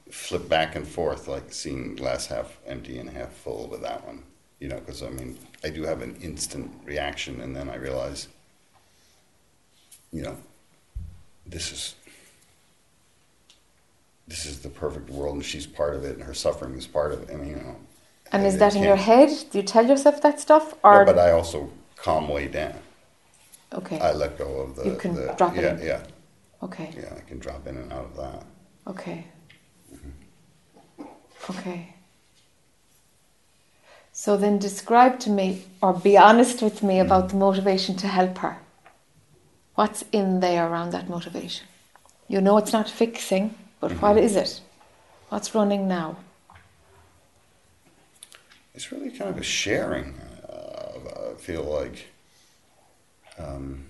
flip 0.10 0.47
back 0.47 0.76
and 0.76 0.88
forth, 0.88 1.27
like 1.27 1.52
seeing 1.52 1.95
glass 1.95 2.27
half 2.27 2.57
empty 2.65 2.97
and 2.97 3.10
half 3.10 3.34
full 3.34 3.68
with 3.68 3.81
that 3.81 4.06
one. 4.06 4.23
You 4.60 4.69
know, 4.69 4.77
because 4.80 5.03
I 5.03 5.10
mean, 5.10 5.38
I 5.64 5.69
do 5.69 5.84
have 5.84 6.02
an 6.02 6.15
instant 6.22 6.72
reaction, 6.85 7.41
and 7.41 7.56
then 7.56 7.69
I 7.69 7.76
realize, 7.76 8.27
you 10.11 10.22
know, 10.22 10.38
this 11.45 11.72
is 11.72 11.95
this 14.27 14.45
is 14.45 14.60
the 14.60 14.69
perfect 14.69 15.10
world, 15.10 15.35
and 15.35 15.45
she's 15.45 15.68
part 15.68 15.95
of 15.95 16.03
it, 16.03 16.15
and 16.15 16.23
her 16.23 16.34
suffering 16.34 16.76
is 16.76 16.88
part 16.88 17.11
of 17.11 17.22
it. 17.23 17.30
I 17.34 17.38
mean, 17.38 17.49
you 17.49 17.56
know. 17.57 17.76
And 18.31 18.43
I- 18.43 18.47
is 18.47 18.57
that 18.57 18.76
in 18.76 18.84
your 18.84 18.95
head? 18.95 19.30
Do 19.52 19.60
you 19.60 19.64
tell 19.64 19.85
yourself 19.85 20.22
that 20.22 20.39
stuff, 20.39 20.73
or 20.84 20.99
Yeah, 20.99 21.03
but 21.06 21.19
I 21.19 21.31
also 21.31 21.69
calm 21.95 22.27
way 22.30 22.47
down. 22.47 22.76
okay, 23.73 23.99
I 23.99 24.11
let 24.14 24.38
go 24.38 24.49
of 24.61 24.76
the. 24.76 24.85
You 24.85 24.95
can 24.95 25.15
the, 25.15 25.34
drop 25.38 25.56
it 25.57 25.64
yeah, 25.64 25.73
in. 25.73 25.85
Yeah, 25.85 26.03
okay, 26.64 26.89
yeah. 26.95 27.14
I 27.15 27.22
can 27.30 27.39
drop 27.39 27.68
in 27.68 27.77
and 27.77 27.91
out 27.93 28.06
of 28.06 28.15
that. 28.18 28.43
okay, 28.88 29.26
mm-hmm. 29.93 31.03
okay. 31.52 31.95
So 34.11 34.38
then, 34.38 34.57
describe 34.60 35.19
to 35.26 35.30
me, 35.30 35.65
or 35.81 35.93
be 35.93 36.18
honest 36.18 36.61
with 36.61 36.81
me 36.81 36.99
about 36.99 37.27
mm-hmm. 37.27 37.39
the 37.39 37.45
motivation 37.45 37.95
to 37.97 38.07
help 38.07 38.38
her. 38.39 38.57
What's 39.76 40.06
in 40.14 40.39
there 40.39 40.68
around 40.69 40.91
that 40.91 41.10
motivation? 41.10 41.68
You 42.27 42.39
know 42.41 42.57
it's 42.57 42.72
not 42.72 42.89
fixing, 42.89 43.53
but 43.80 43.91
what 43.93 44.18
is 44.18 44.35
it? 44.35 44.61
What's 45.30 45.53
running 45.56 45.88
now? 45.88 46.18
It's 48.73 48.91
really 48.91 49.10
kind 49.10 49.30
of 49.30 49.38
a 49.38 49.43
sharing. 49.43 50.15
Uh, 50.47 51.31
I 51.31 51.34
feel 51.38 51.64
like. 51.64 52.07
Um, 53.38 53.85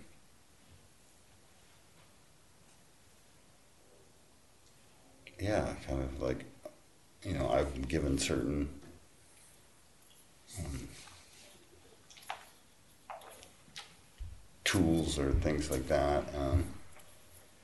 yeah, 5.40 5.74
kind 5.88 6.02
of 6.02 6.22
like, 6.22 6.45
you 7.24 7.34
know, 7.34 7.49
I've 7.49 7.88
given 7.88 8.18
certain. 8.18 8.70
Um, 10.60 10.88
tools 14.76 15.18
or 15.18 15.32
things 15.32 15.72
like 15.72 15.88
that, 15.88 16.24
um, 16.38 16.66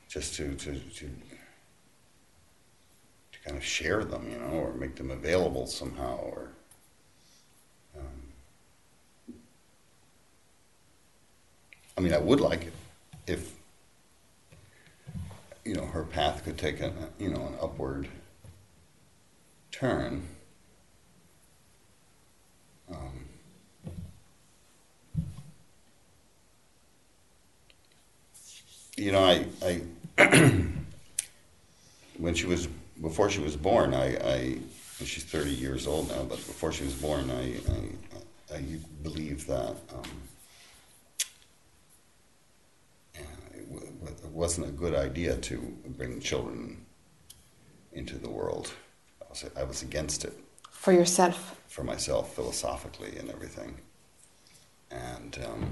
just 0.07 0.35
to, 0.35 0.53
to 0.55 0.79
to 0.79 1.09
kind 3.45 3.57
of 3.57 3.63
share 3.63 4.03
them, 4.03 4.29
you 4.31 4.37
know, 4.37 4.59
or 4.59 4.73
make 4.73 4.95
them 4.95 5.11
available 5.11 5.67
somehow, 5.67 6.17
or 6.17 6.49
um, 7.97 9.33
I 11.97 12.01
mean, 12.01 12.13
I 12.13 12.19
would 12.19 12.39
like 12.39 12.63
it 12.65 12.73
if 13.27 13.55
you 15.65 15.75
know 15.75 15.85
her 15.85 16.03
path 16.03 16.43
could 16.43 16.57
take 16.57 16.79
a 16.79 16.91
you 17.19 17.29
know 17.29 17.47
an 17.47 17.55
upward 17.61 18.07
turn. 19.71 20.23
Um, 22.91 23.25
you 28.97 29.11
know, 29.11 29.23
I, 29.23 29.45
I 29.65 29.81
when 32.17 32.35
she 32.35 32.45
was 32.45 32.67
before 33.01 33.29
she 33.29 33.39
was 33.41 33.55
born, 33.55 33.93
I, 33.93 34.15
I 34.17 34.57
she's 35.03 35.23
thirty 35.23 35.51
years 35.51 35.87
old 35.87 36.09
now, 36.09 36.23
but 36.23 36.37
before 36.37 36.71
she 36.71 36.83
was 36.83 36.93
born, 36.93 37.29
I, 37.31 37.55
I, 38.53 38.55
I 38.57 38.61
believe 39.03 39.47
that 39.47 39.75
um, 39.93 40.11
it, 43.13 43.69
w- 43.73 43.91
it 44.07 44.25
wasn't 44.31 44.67
a 44.67 44.71
good 44.71 44.95
idea 44.95 45.37
to 45.37 45.57
bring 45.97 46.19
children 46.19 46.85
into 47.93 48.17
the 48.17 48.29
world. 48.29 48.71
I 49.21 49.25
was, 49.29 49.45
I 49.57 49.63
was 49.63 49.81
against 49.81 50.25
it 50.25 50.37
For 50.71 50.93
yourself. 50.93 51.59
for 51.67 51.83
myself 51.83 52.33
philosophically 52.35 53.17
and 53.17 53.29
everything. 53.29 53.75
And 54.91 55.39
um, 55.45 55.71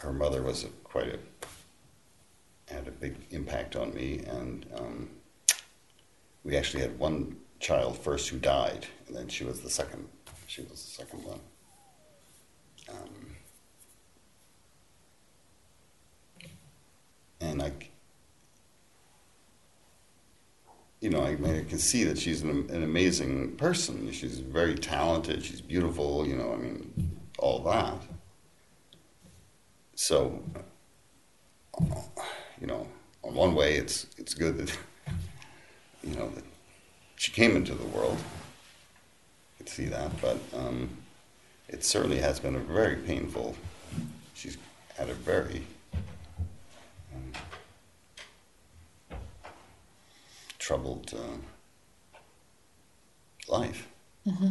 her 0.00 0.12
mother 0.12 0.42
was 0.42 0.64
a, 0.64 0.68
quite 0.84 1.08
a 1.08 1.18
had 2.72 2.86
a 2.86 2.90
big 2.90 3.16
impact 3.30 3.76
on 3.76 3.94
me, 3.94 4.18
and 4.26 4.66
um, 4.76 5.08
we 6.48 6.56
actually 6.56 6.82
had 6.82 6.98
one 6.98 7.36
child 7.60 7.98
first 7.98 8.30
who 8.30 8.38
died, 8.38 8.86
and 9.06 9.14
then 9.14 9.28
she 9.28 9.44
was 9.44 9.60
the 9.60 9.68
second. 9.68 10.08
She 10.46 10.62
was 10.62 10.82
the 10.82 10.90
second 11.02 11.22
one. 11.22 11.40
Um, 12.88 13.26
and 17.42 17.60
I, 17.60 17.70
you 21.00 21.10
know, 21.10 21.20
I, 21.20 21.32
I 21.32 21.64
can 21.68 21.78
see 21.78 22.04
that 22.04 22.16
she's 22.16 22.40
an, 22.40 22.66
an 22.70 22.82
amazing 22.82 23.56
person. 23.56 24.10
She's 24.10 24.38
very 24.38 24.74
talented. 24.74 25.44
She's 25.44 25.60
beautiful. 25.60 26.26
You 26.26 26.36
know, 26.36 26.54
I 26.54 26.56
mean, 26.56 27.20
all 27.38 27.58
that. 27.64 28.00
So, 29.96 30.42
you 32.58 32.66
know, 32.66 32.88
on 33.22 33.34
one 33.34 33.54
way, 33.54 33.74
it's 33.74 34.06
it's 34.16 34.32
good 34.32 34.56
that 34.56 34.74
you 36.08 36.16
know 36.16 36.28
that 36.30 36.44
she 37.16 37.32
came 37.32 37.56
into 37.56 37.74
the 37.74 37.86
world. 37.86 38.18
I 38.18 39.58
could 39.58 39.68
see 39.68 39.86
that, 39.86 40.10
but 40.20 40.38
um, 40.54 40.88
it 41.68 41.84
certainly 41.84 42.18
has 42.18 42.40
been 42.40 42.54
a 42.54 42.60
very 42.60 42.96
painful. 42.96 43.56
She's 44.34 44.56
had 44.96 45.10
a 45.10 45.14
very 45.14 45.64
um, 47.14 47.32
troubled 50.58 51.12
uh, 51.14 52.18
life. 53.48 53.88
Mm-hmm. 54.26 54.46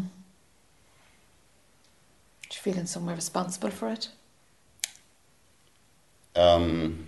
Do 2.50 2.56
you 2.56 2.62
feel 2.62 2.78
in 2.78 2.88
some 2.88 3.06
way 3.06 3.14
responsible 3.14 3.72
for 3.72 3.90
it? 3.90 4.10
Um, 6.36 7.08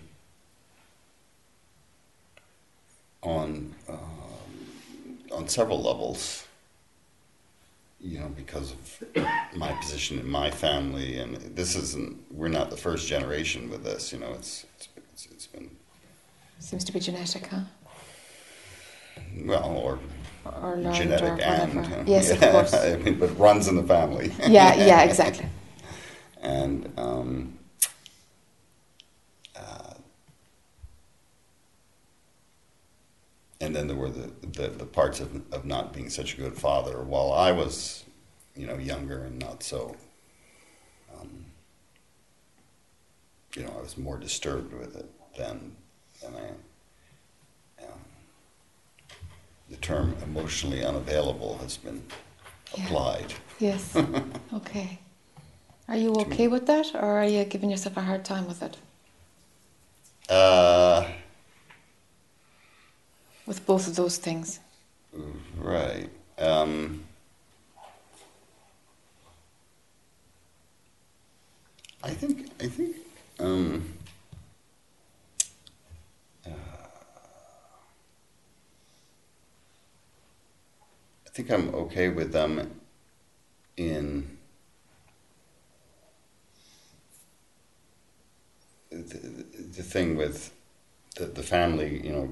on 3.21 3.75
um, 3.87 4.18
on 5.31 5.47
several 5.47 5.81
levels, 5.81 6.47
you 7.99 8.19
know, 8.19 8.29
because 8.29 8.71
of 8.71 9.03
my 9.55 9.71
position 9.73 10.19
in 10.19 10.29
my 10.29 10.51
family, 10.51 11.17
and 11.17 11.35
this 11.55 11.75
isn't. 11.75 12.23
We're 12.31 12.47
not 12.47 12.69
the 12.69 12.77
first 12.77 13.07
generation 13.07 13.69
with 13.69 13.83
this. 13.83 14.11
You 14.13 14.19
know, 14.19 14.33
it's 14.33 14.65
it's, 14.77 15.27
it's, 15.31 15.47
been 15.47 15.69
Seems 16.59 16.83
to 16.85 16.93
be 16.93 16.99
genetic, 16.99 17.47
huh? 17.47 17.61
well 19.45 19.69
or 19.77 19.99
Or 20.45 20.77
genetic 20.93 21.45
and 21.45 21.79
uh, 21.79 22.03
yes, 22.05 22.31
of 22.31 22.41
yeah, 22.41 22.51
course. 22.53 22.73
I 22.73 22.95
mean, 22.97 23.19
but 23.19 23.37
runs 23.37 23.67
in 23.67 23.75
the 23.75 23.83
family. 23.83 24.31
yeah, 24.47 24.75
yeah, 24.75 25.01
exactly. 25.09 25.45
and 26.41 26.91
um, 26.97 27.58
and 33.61 33.75
then 33.75 33.87
there 33.87 33.95
were 33.95 34.09
the, 34.09 34.31
the, 34.41 34.67
the 34.69 34.85
parts 34.85 35.19
of, 35.19 35.41
of 35.51 35.65
not 35.65 35.93
being 35.93 36.09
such 36.09 36.33
a 36.33 36.37
good 36.37 36.57
father 36.57 37.01
while 37.03 37.33
I 37.33 37.51
was, 37.51 38.05
you 38.55 38.65
know, 38.65 38.77
younger 38.77 39.23
and 39.25 39.37
not 39.37 39.63
so. 39.63 39.95
Um, 41.19 41.45
you 43.55 43.63
know, 43.63 43.73
I 43.77 43.81
was 43.81 43.97
more 43.97 44.17
disturbed 44.17 44.73
with 44.73 44.95
it 44.95 45.09
than 45.37 45.75
than 46.21 46.35
I 46.35 46.47
am. 46.47 46.55
Um, 47.83 47.99
the 49.69 49.77
term 49.77 50.15
emotionally 50.23 50.83
unavailable 50.85 51.57
has 51.57 51.77
been 51.77 52.03
Yeah. 52.77 52.85
applied. 52.85 53.33
Yes. 53.59 53.95
okay. 54.53 54.99
Are 55.87 55.97
you 55.97 56.13
okay 56.19 56.47
with 56.47 56.67
that, 56.67 56.93
or 56.93 57.19
are 57.19 57.25
you 57.25 57.43
giving 57.45 57.71
yourself 57.71 57.97
a 57.97 58.01
hard 58.01 58.23
time 58.23 58.47
with 58.47 58.61
it? 58.61 58.77
Uh, 60.29 61.03
With 63.49 63.65
both 63.65 63.87
of 63.87 63.95
those 63.95 64.17
things? 64.17 64.59
Right. 65.57 66.07
Um, 66.37 67.03
I 72.03 72.11
think. 72.11 72.51
I 72.61 72.67
think. 72.67 72.95
Um, 73.39 73.91
uh, 76.45 76.51
I 81.25 81.29
think 81.31 81.49
I'm 81.49 81.73
okay 81.73 82.09
with 82.09 82.31
them 82.31 82.79
in 83.77 84.37
the, 88.91 89.45
the 89.75 89.81
thing 89.81 90.15
with 90.15 90.53
the, 91.15 91.25
the 91.25 91.41
family, 91.41 92.05
you 92.05 92.11
know, 92.11 92.29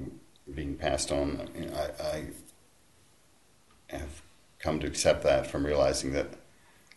being 0.53 0.75
passed 0.75 1.11
on. 1.11 1.41
I, 1.41 1.57
mean, 1.57 1.71
I, 1.73 1.89
I 2.03 3.95
have 3.95 4.21
come 4.59 4.79
to 4.79 4.87
accept 4.87 5.23
that 5.23 5.47
from 5.47 5.65
realizing 5.65 6.13
that, 6.13 6.27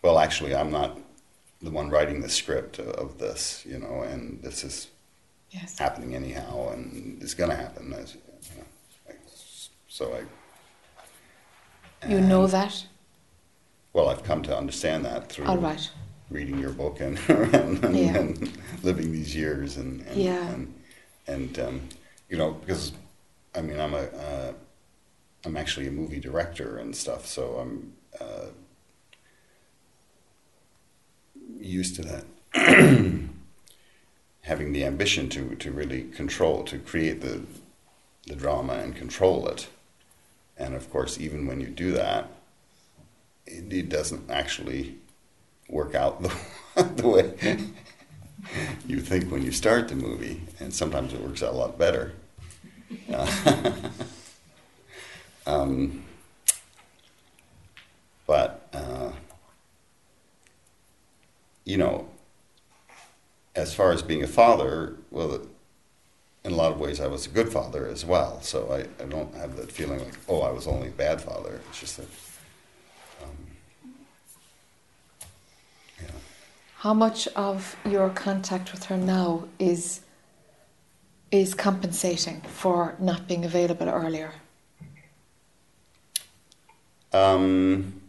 well, 0.02 0.18
actually, 0.18 0.54
I'm 0.54 0.70
not 0.70 0.98
the 1.62 1.70
one 1.70 1.90
writing 1.90 2.20
the 2.20 2.28
script 2.28 2.78
of, 2.78 3.18
this, 3.18 3.64
you 3.66 3.78
know, 3.78 4.02
and 4.02 4.42
this 4.42 4.64
is 4.64 4.88
Yes. 5.50 5.78
happening 5.78 6.14
anyhow, 6.14 6.70
and 6.70 7.20
it's 7.20 7.34
going 7.34 7.50
to 7.50 7.56
happen. 7.56 7.92
As, 7.92 8.14
you 8.14 8.20
know, 8.56 8.64
I, 9.08 9.14
so 9.88 10.14
I. 12.02 12.08
You 12.08 12.20
know 12.20 12.46
that? 12.46 12.86
Well, 13.92 14.08
I've 14.08 14.22
come 14.22 14.42
to 14.44 14.56
understand 14.56 15.04
that 15.06 15.28
through 15.28 15.46
All 15.46 15.58
right. 15.58 15.90
reading 16.30 16.58
your 16.60 16.70
book 16.70 17.00
and 17.00 17.18
and, 17.28 17.84
and, 17.84 17.96
Yeah. 17.96 18.16
and 18.18 18.52
living 18.84 19.10
these 19.10 19.34
years 19.34 19.76
and 19.76 20.02
and 20.02 20.16
Yeah. 20.22 20.48
and, 20.50 20.74
and 21.26 21.58
um, 21.58 21.80
you 22.28 22.36
know 22.36 22.52
because 22.52 22.92
I 23.54 23.62
mean 23.62 23.80
I'm 23.80 23.94
a 23.94 24.04
uh, 24.04 24.52
I'm 25.44 25.56
actually 25.56 25.86
a 25.88 25.92
movie 25.92 26.20
director 26.20 26.76
and 26.76 26.94
stuff, 26.94 27.26
so 27.26 27.56
I'm 27.56 27.94
uh, 28.20 28.46
used 31.58 31.96
to 31.96 32.02
that. 32.02 32.24
Having 34.42 34.72
the 34.72 34.84
ambition 34.84 35.28
to, 35.30 35.54
to 35.56 35.70
really 35.70 36.04
control, 36.04 36.64
to 36.64 36.78
create 36.78 37.20
the 37.20 37.42
the 38.26 38.34
drama 38.36 38.74
and 38.74 38.94
control 38.94 39.48
it, 39.48 39.68
and 40.56 40.74
of 40.74 40.90
course, 40.90 41.18
even 41.18 41.46
when 41.46 41.60
you 41.60 41.68
do 41.68 41.92
that, 41.92 42.28
it, 43.46 43.72
it 43.72 43.88
doesn't 43.88 44.30
actually 44.30 44.96
work 45.68 45.94
out 45.94 46.22
the, 46.74 46.82
the 46.82 47.08
way 47.08 47.58
you 48.86 49.00
think 49.00 49.30
when 49.30 49.42
you 49.42 49.52
start 49.52 49.88
the 49.88 49.94
movie, 49.96 50.42
and 50.58 50.72
sometimes 50.74 51.12
it 51.12 51.20
works 51.20 51.42
out 51.42 51.54
a 51.54 51.56
lot 51.56 51.78
better. 51.78 52.12
Um, 55.46 56.04
but 58.26 58.68
uh, 58.72 59.10
you 61.64 61.76
know, 61.76 62.08
as 63.56 63.74
far 63.74 63.92
as 63.92 64.02
being 64.02 64.22
a 64.22 64.28
father, 64.28 64.96
well, 65.10 65.40
in 66.44 66.52
a 66.52 66.54
lot 66.54 66.72
of 66.72 66.78
ways, 66.78 67.00
I 67.00 67.06
was 67.06 67.26
a 67.26 67.30
good 67.30 67.52
father 67.52 67.86
as 67.86 68.04
well. 68.04 68.40
So 68.42 68.70
I, 68.72 69.02
I 69.02 69.06
don't 69.06 69.34
have 69.34 69.56
that 69.56 69.72
feeling 69.72 69.98
like, 69.98 70.18
oh, 70.28 70.42
I 70.42 70.50
was 70.50 70.66
only 70.66 70.88
a 70.88 70.92
bad 70.92 71.20
father. 71.20 71.60
It's 71.68 71.80
just 71.80 71.96
that. 71.96 72.06
Um, 73.22 73.30
yeah. 76.00 76.10
How 76.78 76.94
much 76.94 77.26
of 77.28 77.76
your 77.84 78.10
contact 78.10 78.72
with 78.72 78.84
her 78.84 78.96
now 78.96 79.48
is 79.58 80.00
is 81.30 81.54
compensating 81.54 82.40
for 82.42 82.96
not 82.98 83.28
being 83.28 83.44
available 83.44 83.88
earlier? 83.88 84.32
Um, 87.12 88.00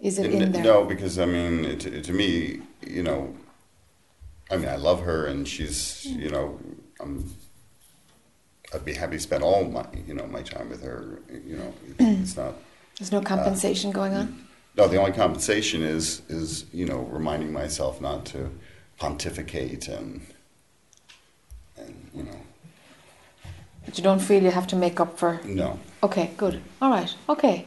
Is 0.00 0.18
it 0.18 0.26
N- 0.34 0.42
in 0.42 0.52
there? 0.52 0.64
No, 0.64 0.84
because 0.84 1.18
I 1.18 1.26
mean, 1.26 1.64
it, 1.64 1.86
it- 1.86 2.04
to 2.04 2.12
me, 2.12 2.62
you 2.86 3.02
know, 3.02 3.34
I 4.50 4.56
mean, 4.56 4.68
I 4.68 4.76
love 4.76 5.02
her, 5.02 5.26
and 5.26 5.48
she's, 5.48 6.04
you 6.04 6.28
know, 6.28 6.58
I'm, 7.00 7.34
I'd 8.74 8.84
be 8.84 8.92
happy 8.92 9.16
to 9.16 9.22
spend 9.22 9.42
all 9.42 9.64
my, 9.64 9.86
you 10.06 10.14
know, 10.14 10.26
my 10.26 10.42
time 10.42 10.68
with 10.68 10.82
her. 10.82 11.20
You 11.30 11.56
know, 11.56 11.74
mm. 11.98 12.22
it's 12.22 12.36
not. 12.36 12.54
There's 12.98 13.12
no 13.12 13.18
uh, 13.18 13.22
compensation 13.22 13.92
going 13.92 14.14
on? 14.14 14.46
No, 14.76 14.88
the 14.88 14.96
only 14.96 15.12
compensation 15.12 15.82
is 15.82 16.22
is 16.28 16.64
you 16.72 16.86
know 16.86 17.00
reminding 17.10 17.52
myself 17.52 18.00
not 18.00 18.24
to 18.26 18.50
pontificate 18.98 19.88
and 19.88 20.22
you 22.14 22.22
know 22.22 22.40
But 23.84 23.98
you 23.98 24.04
don't 24.04 24.20
feel 24.20 24.42
you 24.42 24.50
have 24.50 24.66
to 24.68 24.76
make 24.76 25.00
up 25.00 25.18
for. 25.18 25.40
no, 25.44 25.78
Okay, 26.02 26.30
good. 26.36 26.62
All 26.80 26.90
right, 26.90 27.14
okay. 27.28 27.66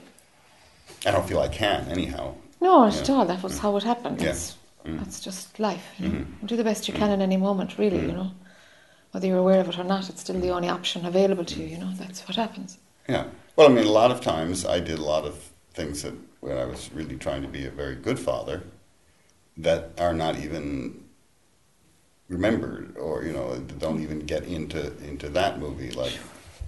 I 1.06 1.12
don't 1.12 1.28
feel 1.28 1.40
I 1.40 1.48
can 1.48 1.88
anyhow. 1.90 2.36
No, 2.62 2.86
not 2.86 2.98
at 2.98 3.10
all. 3.10 3.26
That 3.26 3.44
was 3.44 3.54
mm. 3.56 3.60
how 3.60 3.78
it 3.78 3.84
happened. 3.84 4.22
Yeah. 4.22 4.28
That's, 4.28 4.58
Mm. 4.86 5.00
that's 5.00 5.20
just 5.20 5.60
life. 5.60 5.88
You 5.98 6.08
mm-hmm. 6.08 6.18
know? 6.18 6.26
Mhm. 6.44 6.48
Do 6.48 6.56
the 6.58 6.64
best 6.64 6.88
you 6.88 6.94
can 6.94 7.04
mm-hmm. 7.04 7.14
in 7.14 7.22
any 7.22 7.38
moment, 7.38 7.78
really, 7.80 7.98
you 7.98 8.04
mm-hmm. 8.04 8.18
know. 8.18 8.32
Whether 9.12 9.28
you're 9.28 9.40
aware 9.40 9.62
of 9.62 9.70
it 9.70 9.80
or 9.80 9.84
not, 9.84 10.10
it's 10.10 10.22
still 10.22 10.40
the 10.40 10.50
only 10.50 10.70
option 10.70 11.06
available 11.06 11.46
to 11.46 11.60
you, 11.60 11.68
you 11.68 11.78
know. 11.78 11.92
That's 11.98 12.28
what 12.28 12.36
happens. 12.36 12.78
Yeah. 13.08 13.26
Well, 13.56 13.68
I 13.68 13.72
mean, 13.74 13.86
a 13.86 13.92
lot 13.92 14.12
of 14.12 14.22
times 14.22 14.66
I 14.66 14.80
did 14.80 15.00
a 15.00 15.04
lot 15.04 15.26
of 15.26 15.50
things 15.74 16.04
that 16.04 16.14
when 16.42 16.58
I 16.58 16.66
was 16.66 16.92
really 16.94 17.18
trying 17.18 17.42
to 17.42 17.48
be 17.48 17.66
a 17.66 17.72
very 17.72 17.96
good 17.96 18.20
father 18.20 18.64
that 19.58 19.92
are 19.98 20.14
not 20.14 20.38
even 20.38 21.05
remembered 22.30 22.98
or, 22.98 23.24
you 23.24 23.34
know, 23.34 23.58
don't 23.80 24.02
even 24.02 24.20
get 24.20 24.44
into, 24.44 24.96
into 25.04 25.30
that 25.30 25.60
movie. 25.60 25.92
Like, 25.92 26.18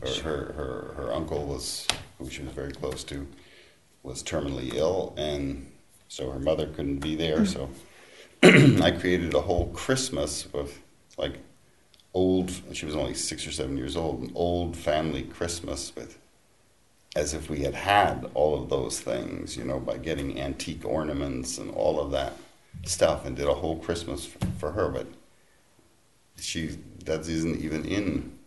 or 0.01 0.09
her, 0.09 0.53
her, 0.53 0.93
her 0.95 1.13
uncle 1.13 1.45
was, 1.45 1.87
who 2.17 2.29
she 2.29 2.43
was 2.43 2.53
very 2.53 2.71
close 2.71 3.03
to, 3.05 3.27
was 4.03 4.23
terminally 4.23 4.73
ill, 4.73 5.13
and 5.17 5.69
so 6.07 6.31
her 6.31 6.39
mother 6.39 6.67
couldn't 6.67 6.99
be 6.99 7.15
there. 7.15 7.39
Hmm. 7.39 7.45
So 7.45 7.69
I 8.43 8.91
created 8.91 9.33
a 9.33 9.41
whole 9.41 9.67
Christmas 9.69 10.51
with 10.53 10.79
like 11.17 11.39
old, 12.13 12.51
she 12.73 12.85
was 12.85 12.95
only 12.95 13.13
six 13.13 13.45
or 13.45 13.51
seven 13.51 13.77
years 13.77 13.97
old, 13.97 14.21
an 14.23 14.31
old 14.35 14.77
family 14.77 15.23
Christmas 15.23 15.93
with 15.95 16.17
as 17.15 17.33
if 17.33 17.49
we 17.49 17.61
had 17.61 17.73
had 17.73 18.29
all 18.35 18.61
of 18.61 18.69
those 18.69 18.99
things, 18.99 19.57
you 19.57 19.63
know, 19.63 19.79
by 19.79 19.97
getting 19.97 20.39
antique 20.39 20.85
ornaments 20.85 21.57
and 21.57 21.71
all 21.71 21.99
of 21.99 22.11
that 22.11 22.33
stuff, 22.85 23.25
and 23.25 23.35
did 23.35 23.47
a 23.47 23.53
whole 23.55 23.77
Christmas 23.79 24.23
for, 24.25 24.45
for 24.59 24.71
her. 24.73 24.89
But 24.89 25.07
she 26.39 26.77
that 27.05 27.21
isn't 27.21 27.59
even 27.61 27.85
in. 27.85 28.37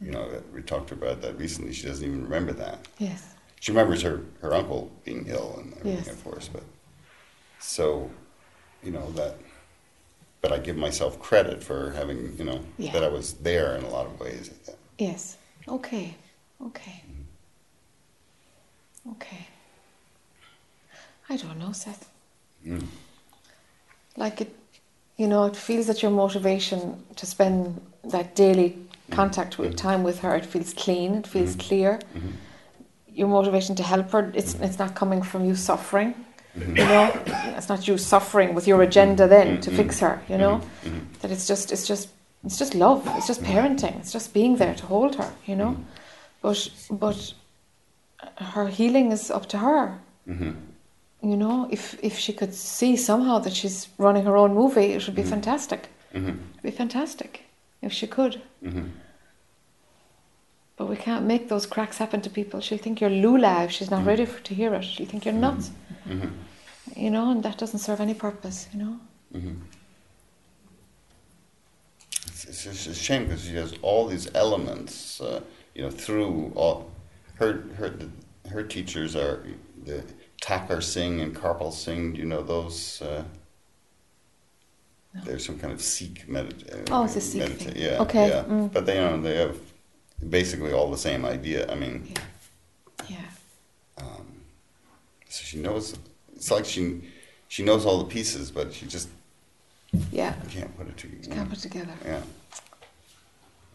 You 0.00 0.10
know, 0.10 0.42
we 0.52 0.62
talked 0.62 0.90
about 0.90 1.22
that 1.22 1.38
recently. 1.38 1.72
She 1.72 1.86
doesn't 1.86 2.04
even 2.04 2.24
remember 2.24 2.52
that. 2.54 2.88
Yes. 2.98 3.34
She 3.60 3.70
remembers 3.70 4.02
her, 4.02 4.22
her 4.40 4.52
uncle 4.52 4.90
being 5.04 5.26
ill 5.28 5.54
and 5.60 5.72
everything, 5.78 6.04
Yes. 6.04 6.08
of 6.08 6.24
course, 6.24 6.48
but 6.48 6.64
so, 7.60 8.10
you 8.82 8.90
know 8.90 9.12
that. 9.12 9.36
But 10.40 10.50
I 10.50 10.58
give 10.58 10.76
myself 10.76 11.20
credit 11.20 11.62
for 11.62 11.92
having, 11.92 12.34
you 12.36 12.44
know, 12.44 12.60
Yeah. 12.78 12.90
that 12.94 13.04
I 13.04 13.08
was 13.08 13.34
there 13.34 13.76
in 13.76 13.84
a 13.84 13.88
lot 13.90 14.06
of 14.06 14.18
ways. 14.18 14.50
Yes. 14.98 15.36
Okay. 15.68 16.16
Okay. 16.60 17.04
Okay. 19.12 19.46
I 21.28 21.36
don't 21.36 21.58
know, 21.60 21.70
Seth. 21.70 22.10
Mm. 22.66 22.86
Like 24.16 24.40
it, 24.40 24.54
you 25.16 25.26
know, 25.28 25.44
it 25.44 25.56
feels 25.56 25.86
that 25.86 26.02
your 26.02 26.10
motivation 26.10 27.02
to 27.16 27.26
spend 27.26 27.80
that 28.04 28.34
daily 28.34 28.76
contact 29.10 29.58
with 29.58 29.76
time 29.76 30.02
with 30.02 30.20
her, 30.20 30.34
it 30.36 30.46
feels 30.46 30.72
clean, 30.74 31.14
it 31.14 31.26
feels 31.26 31.54
clear. 31.56 31.98
Mhm. 32.14 32.32
your 33.14 33.28
motivation 33.28 33.74
to 33.76 33.82
help 33.82 34.10
her. 34.12 34.32
It's 34.34 34.54
it's 34.66 34.78
not 34.78 34.94
coming 34.94 35.20
from 35.22 35.44
you 35.44 35.54
suffering. 35.54 36.14
Mhm. 36.56 36.78
You 36.78 36.84
know, 36.92 37.04
it's 37.58 37.68
not 37.68 37.86
you 37.86 37.98
suffering 37.98 38.54
with 38.54 38.66
your 38.66 38.80
agenda 38.82 39.28
then 39.28 39.60
to 39.60 39.70
Mhm. 39.70 39.76
fix 39.76 40.00
her. 40.00 40.14
You 40.30 40.38
know, 40.38 40.54
Mhm. 40.84 41.00
that 41.20 41.30
it's 41.30 41.46
just 41.46 41.72
it's 41.72 41.86
just 41.86 42.08
it's 42.46 42.58
just 42.58 42.74
love. 42.74 43.00
It's 43.18 43.26
just 43.26 43.42
parenting. 43.42 43.94
It's 44.00 44.12
just 44.12 44.32
being 44.32 44.56
there 44.56 44.74
to 44.74 44.86
hold 44.86 45.14
her. 45.16 45.30
You 45.46 45.56
know, 45.56 45.76
but 46.40 46.70
but 46.90 47.34
her 48.54 48.68
healing 48.68 49.12
is 49.12 49.30
up 49.30 49.46
to 49.48 49.58
her. 49.58 49.98
You 51.22 51.36
know, 51.36 51.68
if 51.70 51.96
if 52.02 52.18
she 52.18 52.32
could 52.32 52.52
see 52.54 52.96
somehow 52.96 53.38
that 53.38 53.52
she's 53.52 53.88
running 53.96 54.24
her 54.24 54.36
own 54.36 54.54
movie, 54.54 54.92
it 54.94 55.06
would 55.06 55.14
be 55.14 55.22
Mhm. 55.22 55.28
fantastic. 55.30 55.88
Mhm. 56.12 56.28
It'd 56.28 56.62
be 56.62 56.70
fantastic 56.72 57.44
if 57.80 57.92
she 57.92 58.06
could. 58.08 58.42
Mhm. 58.62 58.90
But 60.76 60.88
we 60.88 60.96
can't 60.96 61.24
make 61.24 61.48
those 61.48 61.66
cracks 61.66 61.98
happen 61.98 62.20
to 62.22 62.30
people. 62.30 62.60
She'll 62.60 62.78
think 62.78 63.00
you're 63.00 63.10
lula 63.10 63.64
if 63.64 63.70
she's 63.70 63.90
not 63.90 64.02
Mm. 64.02 64.06
ready 64.06 64.24
for, 64.24 64.40
to 64.42 64.54
hear 64.54 64.74
it. 64.74 64.82
She'll 64.84 65.06
think 65.06 65.24
you're 65.24 65.34
nuts, 65.34 65.70
Mhm. 66.08 66.30
you 66.96 67.10
know, 67.10 67.30
and 67.30 67.42
that 67.44 67.56
doesn't 67.58 67.78
serve 67.80 68.00
any 68.00 68.14
purpose, 68.14 68.66
you 68.72 68.78
know. 68.82 68.96
It's, 72.26 72.44
it's 72.46 72.64
just 72.64 72.86
a 72.88 72.94
shame 72.94 73.24
because 73.26 73.44
she 73.44 73.54
has 73.54 73.74
all 73.82 74.06
these 74.08 74.28
elements, 74.34 75.20
uh, 75.20 75.40
you 75.74 75.82
know, 75.82 75.90
through 75.90 76.52
all 76.56 76.90
her 77.36 77.62
her 77.78 77.88
the, 77.90 78.08
her 78.50 78.62
teachers 78.64 79.14
are 79.14 79.44
the 79.84 80.02
Thakar 80.42 80.82
Singh 80.82 81.20
and 81.20 81.34
Kirpal 81.34 81.72
Singh. 81.72 82.14
You 82.16 82.24
know 82.24 82.42
those. 82.42 83.00
Uh, 83.02 83.24
There's 85.24 85.44
some 85.44 85.58
kind 85.58 85.72
of 85.72 85.80
Sikh 85.82 86.26
medit- 86.26 86.72
uh, 86.90 86.94
Oh, 86.94 87.04
it's 87.04 87.16
a 87.16 87.20
Sikh 87.20 87.42
medita- 87.42 87.56
thing. 87.58 87.76
Yeah, 87.76 88.02
Okay, 88.02 88.28
yeah. 88.28 88.44
mm. 88.44 88.72
But 88.72 88.86
they 88.86 88.94
you 88.96 89.00
know 89.02 89.20
they 89.20 89.36
have 89.36 89.58
basically 90.28 90.72
all 90.72 90.90
the 90.90 90.98
same 90.98 91.24
idea. 91.24 91.70
I 91.70 91.74
mean, 91.74 92.12
Yeah. 93.08 93.18
um, 93.98 94.26
so 95.28 95.44
she 95.44 95.58
knows. 95.58 95.94
It's 96.34 96.50
like 96.50 96.64
she 96.64 97.02
she 97.48 97.62
knows 97.62 97.84
all 97.86 97.98
the 97.98 98.10
pieces, 98.16 98.50
but 98.50 98.72
she 98.72 98.86
just 98.86 99.08
Yeah. 100.10 100.34
can't 100.48 100.74
put 100.76 100.88
it 100.88 100.96
together. 100.96 101.34
Can't 101.36 101.48
put 101.50 101.58
it 101.58 101.62
together. 101.62 101.94
Yeah. 102.04 102.22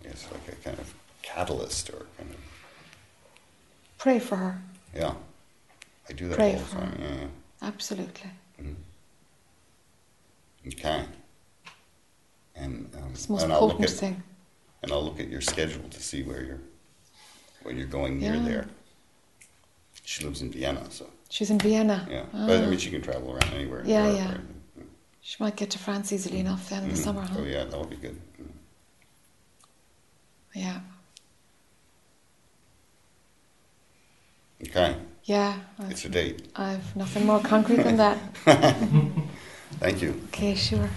It's 0.03 0.25
like 0.31 0.47
a 0.49 0.55
kind 0.63 0.79
of 0.79 0.93
catalyst 1.21 1.89
or 1.91 2.05
kind 2.17 2.29
of, 2.31 2.37
Pray 3.99 4.19
for 4.19 4.35
her. 4.37 4.61
yeah. 4.95 5.13
I 6.09 6.13
do 6.13 6.27
that 6.29 6.35
Pray 6.35 6.53
all 6.53 6.59
the 6.59 6.65
for 6.65 6.75
time, 6.77 6.91
her. 7.01 7.03
yeah, 7.07 7.27
Absolutely. 7.67 8.31
yeah. 8.59 8.63
Mhm. 8.65 8.75
Okay. 10.67 11.05
And, 12.55 12.89
um, 12.95 13.09
It's 13.11 13.25
the 13.25 13.33
most 13.33 13.43
and 13.43 13.53
I'll 13.53 13.67
look 13.67 13.81
at, 13.81 13.89
thing. 13.89 14.23
and 14.83 14.91
I'll 14.91 15.03
look 15.03 15.19
at 15.19 15.27
your 15.27 15.41
schedule 15.41 15.87
to 15.89 16.01
see 16.01 16.23
where 16.23 16.43
you're, 16.43 16.61
where 17.63 17.73
you're 17.73 17.87
going 17.87 18.19
near 18.19 18.35
Yeah. 18.35 18.43
there. 18.45 18.67
She 20.03 20.23
lives 20.23 20.41
in 20.41 20.51
Vienna, 20.51 20.89
so, 20.89 21.09
She's 21.29 21.49
in 21.49 21.59
Vienna. 21.59 22.07
yeah. 22.09 22.25
But 22.31 22.61
I 22.61 22.65
Ah. 22.65 22.69
mean, 22.69 22.79
she 22.79 22.89
can 22.89 23.01
travel 23.01 23.31
around 23.33 23.53
anywhere. 23.53 23.83
Yeah, 23.85 24.05
Europe, 24.05 24.17
yeah. 24.17 24.31
right? 24.31 24.87
She 25.21 25.43
might 25.43 25.57
get 25.57 25.69
to 25.71 25.77
France 25.79 26.13
easily 26.13 26.39
enough 26.39 26.69
then 26.69 26.83
in 26.83 26.89
the 26.91 26.95
Mhm. 26.95 27.03
summer, 27.03 27.21
huh? 27.21 27.35
Oh, 27.39 27.43
yeah, 27.43 27.65
that 27.65 27.77
would 27.77 27.89
be 27.89 27.97
good. 27.97 28.17
Mm. 28.41 28.51
Yeah. 30.53 30.79
Okay, 34.63 34.95
Yeah. 35.27 35.57
it's 35.89 36.05
a 36.05 36.07
I've, 36.07 36.13
date. 36.13 36.47
I've 36.55 36.95
nothing 36.95 37.25
more 37.25 37.41
concrete 37.41 37.83
than 37.83 37.97
that. 37.97 38.17
Thank 39.79 40.01
you. 40.01 40.21
Okay, 40.29 40.55
sure. 40.55 40.89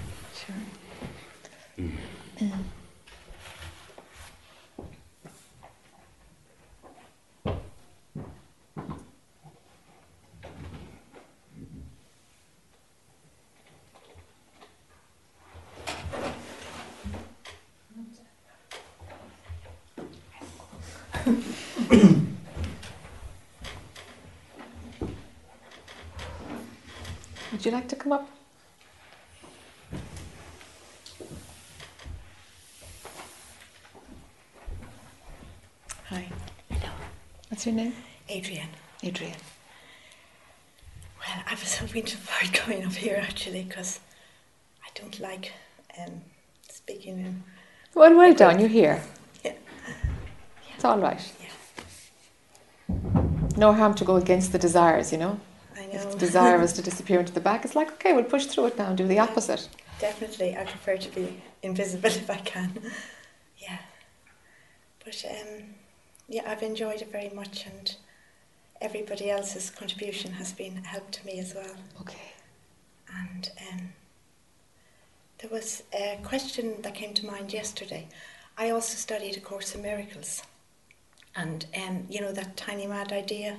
Sure. 1.76 1.90
Would 27.60 27.66
you 27.66 27.72
like 27.72 27.88
to 27.88 27.96
come 27.96 28.12
up? 28.12 28.26
Hi. 36.08 36.26
Hello, 36.70 36.92
What's 37.50 37.66
your 37.66 37.74
name? 37.74 37.92
Adrian. 38.30 38.68
Adrian. 39.02 39.36
Well, 41.18 41.44
I 41.46 41.50
was 41.50 41.76
hoping 41.76 42.04
to 42.04 42.16
avoid 42.16 42.54
coming 42.54 42.84
up 42.86 42.92
here 42.92 43.16
actually 43.22 43.64
because 43.64 44.00
I 44.82 44.88
don't 44.98 45.20
like 45.20 45.52
um, 45.98 46.22
speaking 46.70 47.18
in. 47.18 47.42
Well, 47.94 48.16
well 48.16 48.32
done. 48.32 48.58
You're 48.58 48.70
here. 48.70 49.02
Yeah. 49.44 49.52
yeah. 49.86 50.74
It's 50.76 50.84
all 50.86 50.98
right. 50.98 51.20
Yeah. 52.88 52.96
No 53.58 53.74
harm 53.74 53.92
to 53.96 54.04
go 54.06 54.16
against 54.16 54.52
the 54.52 54.58
desires, 54.58 55.12
you 55.12 55.18
know. 55.18 55.38
I 55.76 55.82
If 55.82 56.04
know. 56.04 56.09
the 56.09 56.09
desire 56.20 56.58
was 56.58 56.72
to 56.74 56.82
disappear 56.90 57.20
into 57.20 57.32
the 57.32 57.40
back, 57.40 57.64
it's 57.64 57.74
like, 57.74 57.90
okay, 57.92 58.12
we'll 58.12 58.24
push 58.24 58.46
through 58.46 58.66
it 58.66 58.78
now 58.78 58.88
and 58.88 58.96
do 58.98 59.06
the 59.06 59.18
opposite. 59.18 59.68
Definitely, 59.98 60.56
I 60.56 60.64
prefer 60.64 60.96
to 60.96 61.14
be 61.14 61.42
invisible 61.62 62.06
if 62.24 62.30
I 62.30 62.38
can. 62.38 62.80
yeah. 63.58 63.78
But 65.04 65.24
um, 65.28 65.64
yeah, 66.28 66.42
I've 66.46 66.62
enjoyed 66.62 67.02
it 67.02 67.10
very 67.10 67.30
much, 67.30 67.66
and 67.66 67.96
everybody 68.80 69.30
else's 69.30 69.70
contribution 69.70 70.32
has 70.32 70.52
been 70.52 70.78
a 70.78 70.86
help 70.86 71.10
to 71.10 71.26
me 71.26 71.38
as 71.38 71.54
well. 71.54 71.74
Okay. 72.00 72.32
And 73.12 73.50
um, 73.68 73.92
there 75.38 75.50
was 75.50 75.82
a 75.92 76.18
question 76.22 76.82
that 76.82 76.94
came 76.94 77.14
to 77.14 77.26
mind 77.26 77.52
yesterday. 77.52 78.08
I 78.56 78.70
also 78.70 78.94
studied 78.94 79.36
A 79.36 79.40
Course 79.40 79.74
in 79.74 79.82
Miracles. 79.82 80.42
And, 81.34 81.66
um, 81.76 82.06
you 82.08 82.20
know, 82.20 82.32
that 82.32 82.56
tiny 82.56 82.86
mad 82.86 83.12
idea 83.12 83.56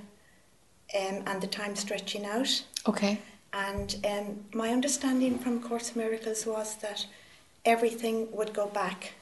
um, 0.97 1.23
and 1.25 1.41
the 1.41 1.47
time 1.47 1.75
stretching 1.75 2.25
out. 2.25 2.63
Okay. 2.87 3.19
And 3.53 3.95
um, 4.09 4.45
my 4.53 4.69
understanding 4.69 5.37
from 5.37 5.61
Course 5.61 5.91
in 5.95 6.01
Miracles 6.01 6.45
was 6.45 6.75
that 6.77 7.05
everything 7.65 8.31
would 8.31 8.53
go 8.53 8.67
back 8.67 9.13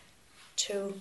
to 0.58 1.00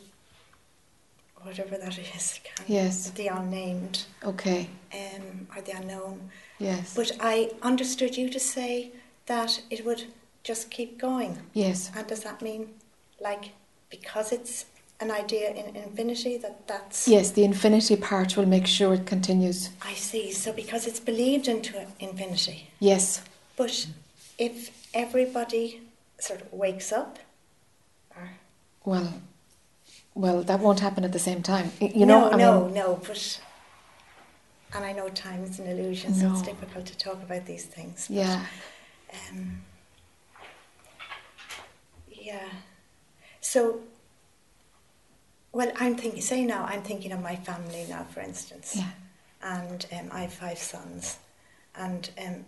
whatever 1.42 1.76
that 1.76 1.98
is. 2.16 2.40
Yes. 2.66 3.10
The 3.10 3.28
unnamed 3.28 4.04
Okay. 4.24 4.68
um, 4.92 5.46
or 5.54 5.62
the 5.62 5.72
unknown. 5.72 6.30
Yes. 6.58 6.94
But 6.94 7.12
I 7.20 7.50
understood 7.62 8.16
you 8.16 8.28
to 8.30 8.40
say 8.40 8.90
that 9.26 9.62
it 9.70 9.84
would 9.84 10.04
just 10.42 10.70
keep 10.70 10.98
going. 10.98 11.38
Yes. 11.52 11.90
And 11.94 12.06
does 12.06 12.22
that 12.24 12.40
mean, 12.42 12.68
like, 13.20 13.50
because 13.90 14.32
it's 14.32 14.64
an 15.00 15.10
idea 15.10 15.50
in 15.50 15.76
infinity, 15.76 16.36
that 16.38 16.66
that's. 16.66 17.06
Yes, 17.06 17.30
the 17.30 17.44
infinity 17.44 17.96
part 17.96 18.36
will 18.36 18.46
make 18.46 18.66
sure 18.66 18.94
it 18.94 19.06
continues. 19.06 19.70
I 19.82 19.94
see. 19.94 20.32
So 20.32 20.52
because 20.52 20.86
it's 20.86 21.00
believed 21.00 21.46
into 21.48 21.86
infinity. 22.00 22.70
Yes. 22.80 23.22
But 23.56 23.86
if 24.38 24.88
everybody 24.94 25.82
sort 26.18 26.42
of 26.42 26.52
wakes 26.52 26.92
up, 26.92 27.18
or. 28.16 28.30
Well, 28.84 29.14
well, 30.14 30.42
that 30.42 30.60
won't 30.60 30.80
happen 30.80 31.04
at 31.04 31.12
the 31.12 31.18
same 31.18 31.42
time. 31.42 31.70
You 31.80 32.06
know, 32.06 32.20
no, 32.20 32.30
I 32.32 32.36
no, 32.36 32.64
mean, 32.64 32.74
no, 32.74 33.00
but. 33.06 33.40
And 34.74 34.84
I 34.84 34.92
know 34.92 35.08
time 35.08 35.44
is 35.44 35.58
an 35.60 35.66
illusion, 35.66 36.12
so 36.12 36.30
it's 36.30 36.42
difficult 36.42 36.84
to 36.86 36.98
talk 36.98 37.22
about 37.22 37.46
these 37.46 37.64
things. 37.64 38.06
but, 38.08 38.16
yeah. 38.16 38.44
Um, 39.30 39.62
yeah. 42.10 42.48
So, 43.40 43.80
well, 45.58 45.72
I'm 45.80 45.96
thinking, 45.96 46.20
say 46.22 46.44
now, 46.44 46.62
I'm 46.72 46.82
thinking 46.82 47.10
of 47.12 47.20
my 47.20 47.34
family 47.48 47.84
now, 47.88 48.04
for 48.14 48.20
instance. 48.20 48.76
Yeah. 48.76 48.90
And 49.42 49.80
um, 49.96 50.08
I 50.12 50.20
have 50.22 50.32
five 50.32 50.58
sons. 50.58 51.18
And 51.74 52.08
um, 52.24 52.44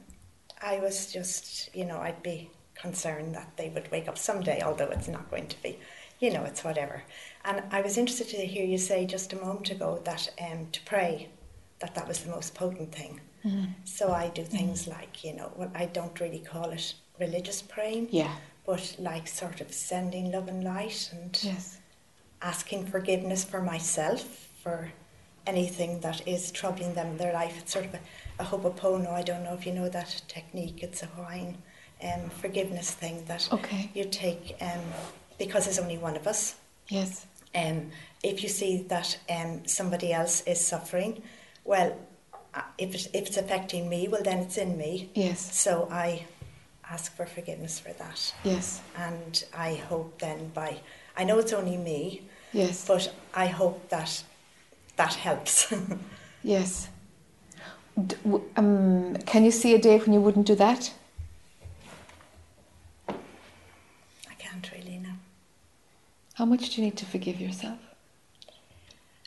I 0.62 0.78
was 0.78 1.12
just, 1.12 1.74
you 1.74 1.85
know, 1.85 1.99
I'd 1.99 2.23
be 2.23 2.51
concerned 2.74 3.35
that 3.35 3.51
they 3.57 3.69
would 3.74 3.91
wake 3.91 4.07
up 4.09 4.16
someday, 4.16 4.62
although 4.62 4.91
it's 4.97 5.09
not 5.09 5.28
going 5.31 5.49
to 5.49 5.61
be. 5.62 5.73
You 6.20 6.31
know, 6.35 6.45
it's 6.45 6.62
whatever. 6.62 7.03
And 7.45 7.62
I 7.73 7.81
was 7.81 7.97
interested 7.99 8.28
to 8.28 8.47
hear 8.47 8.65
you 8.65 8.78
say 8.78 9.07
just 9.07 9.32
a 9.32 9.37
moment 9.45 9.70
ago 9.73 10.01
that 10.05 10.31
um, 10.47 10.69
to 10.70 10.81
pray, 10.85 11.31
that 11.81 11.95
that 11.97 12.07
was 12.07 12.20
the 12.20 12.31
most 12.31 12.55
potent 12.55 12.93
thing. 12.95 13.20
Mhm. 13.45 13.70
So 13.85 14.12
I 14.12 14.28
do 14.28 14.45
things 14.45 14.87
like, 14.87 15.24
you 15.24 15.32
know, 15.35 15.51
well, 15.57 15.73
I 15.74 15.87
don't 15.87 16.20
really 16.20 16.41
call 16.53 16.70
it 16.70 16.95
religious 17.19 17.61
praying, 17.62 18.09
Yeah. 18.12 18.35
but 18.66 18.85
like 18.99 19.27
sort 19.27 19.61
of 19.61 19.73
sending 19.73 20.31
love 20.31 20.47
and 20.49 20.62
light 20.62 21.11
and 21.12 21.37
Yes. 21.43 21.78
Asking 22.43 22.87
forgiveness 22.87 23.45
for 23.45 23.61
myself 23.61 24.23
for 24.62 24.93
anything 25.47 26.01
that 26.01 26.27
is 26.27 26.51
troubling 26.51 26.95
them 26.95 27.09
in 27.09 27.17
their 27.19 27.33
life. 27.33 27.55
It's 27.59 27.73
sort 27.73 27.87
of 27.87 27.95
a, 27.95 28.01
a 28.39 28.45
ho'oponopono. 28.45 29.12
I 29.12 29.23
don't 29.23 29.43
know 29.45 29.55
if 29.55 29.67
you 29.67 29.73
know 29.73 29.89
that 29.89 30.23
technique. 30.29 30.83
It's 30.83 31.03
a 31.03 31.07
Hawaiian 31.07 31.59
um, 32.03 32.31
forgiveness 32.31 32.91
thing 32.93 33.25
that 33.27 33.49
Okay. 33.53 33.91
you 33.95 34.05
take 34.05 34.57
um, 34.61 34.81
because 35.39 35.65
there's 35.65 35.79
only 35.79 35.99
one 35.99 36.17
of 36.17 36.27
us. 36.27 36.55
Yes. 36.89 37.27
Um, 37.55 37.91
if 38.23 38.43
you 38.43 38.49
see 38.49 38.85
that 38.89 39.19
um, 39.29 39.67
somebody 39.67 40.12
else 40.12 40.43
is 40.47 40.61
suffering, 40.65 41.23
well, 41.65 41.97
uh, 42.55 42.62
if, 42.79 42.95
it, 42.95 43.09
if 43.12 43.27
it's 43.29 43.37
affecting 43.37 43.89
me, 43.89 44.09
well, 44.09 44.23
then 44.23 44.39
it's 44.39 44.57
in 44.57 44.77
me. 44.79 45.11
Yes. 45.15 45.55
So 45.59 45.89
I 45.91 46.25
ask 46.89 47.15
for 47.15 47.27
forgiveness 47.27 47.79
for 47.79 47.93
that. 47.95 48.35
Yes. 48.45 48.81
And 48.97 49.45
I 49.55 49.75
hope 49.75 50.19
then 50.21 50.49
by, 50.55 50.81
I 51.17 51.25
know 51.25 51.39
it's 51.39 51.53
only 51.53 51.77
me, 51.77 52.23
Yes. 52.53 52.87
but 52.87 53.13
I 53.35 53.47
hope 53.47 53.89
that 53.91 54.25
that 54.97 55.15
helps. 55.15 55.73
Yes. 56.43 56.89
D- 58.07 58.17
w- 58.25 58.45
um, 58.57 59.15
can 59.27 59.45
you 59.45 59.51
see 59.51 59.75
a 59.75 59.79
day 59.79 59.99
when 59.99 60.15
you 60.15 60.21
wouldn't 60.23 60.47
do 60.47 60.55
that? 60.55 60.91
I 63.09 64.35
can't 64.39 64.71
really 64.73 64.97
know. 64.99 65.17
How 66.35 66.47
much 66.47 66.71
do 66.71 66.81
you 66.81 66.87
need 66.87 66.97
to 66.97 67.05
forgive 67.05 67.39
yourself? 67.43 67.79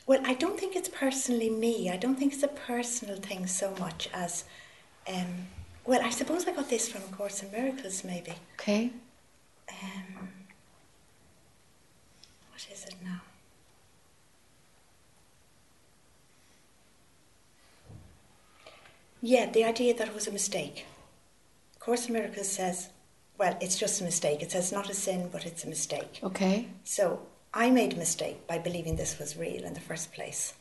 Well, 0.08 0.20
I 0.24 0.34
don't 0.34 0.58
think 0.58 0.74
it's 0.74 0.88
personally 0.88 1.48
me. 1.50 1.88
I 1.88 1.96
don't 1.96 2.16
think 2.16 2.32
it's 2.32 2.42
a 2.42 2.48
personal 2.48 3.16
thing 3.16 3.46
so 3.46 3.72
much 3.78 4.08
as, 4.12 4.44
um, 5.08 5.46
well, 5.86 6.02
I 6.02 6.10
suppose 6.10 6.48
I 6.48 6.52
got 6.52 6.68
this 6.68 6.88
from 6.88 7.02
A 7.02 7.16
Course 7.16 7.44
in 7.44 7.52
Miracles, 7.52 8.02
maybe. 8.02 8.34
Okay. 8.58 8.90
Um, 9.70 10.28
what 12.50 12.66
is 12.72 12.84
it 12.86 12.94
now? 13.04 13.20
Yeah, 19.26 19.50
the 19.50 19.64
idea 19.64 19.94
that 19.94 20.08
it 20.08 20.14
was 20.14 20.26
a 20.28 20.30
mistake. 20.32 20.84
Course 21.80 22.08
in 22.08 22.12
Miracles 22.12 22.50
says, 22.50 22.90
well, 23.38 23.56
it's 23.58 23.78
just 23.78 24.02
a 24.02 24.04
mistake. 24.04 24.42
It 24.42 24.52
says 24.52 24.70
not 24.70 24.90
a 24.90 24.94
sin, 24.94 25.30
but 25.32 25.46
it's 25.46 25.64
a 25.64 25.66
mistake. 25.68 26.20
Okay. 26.22 26.68
So 26.84 27.20
I 27.54 27.70
made 27.70 27.94
a 27.94 27.96
mistake 27.96 28.46
by 28.46 28.58
believing 28.58 28.96
this 28.96 29.18
was 29.18 29.34
real 29.34 29.64
in 29.64 29.72
the 29.72 29.80
first 29.80 30.12
place. 30.12 30.52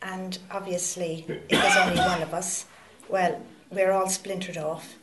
And 0.00 0.38
obviously, 0.50 1.26
if 1.50 1.60
there's 1.60 1.76
only 1.76 1.98
one 1.98 2.22
of 2.22 2.32
us, 2.32 2.64
well, 3.10 3.38
we're 3.70 3.92
all 3.92 4.08
splintered 4.08 4.56
off. 4.56 4.94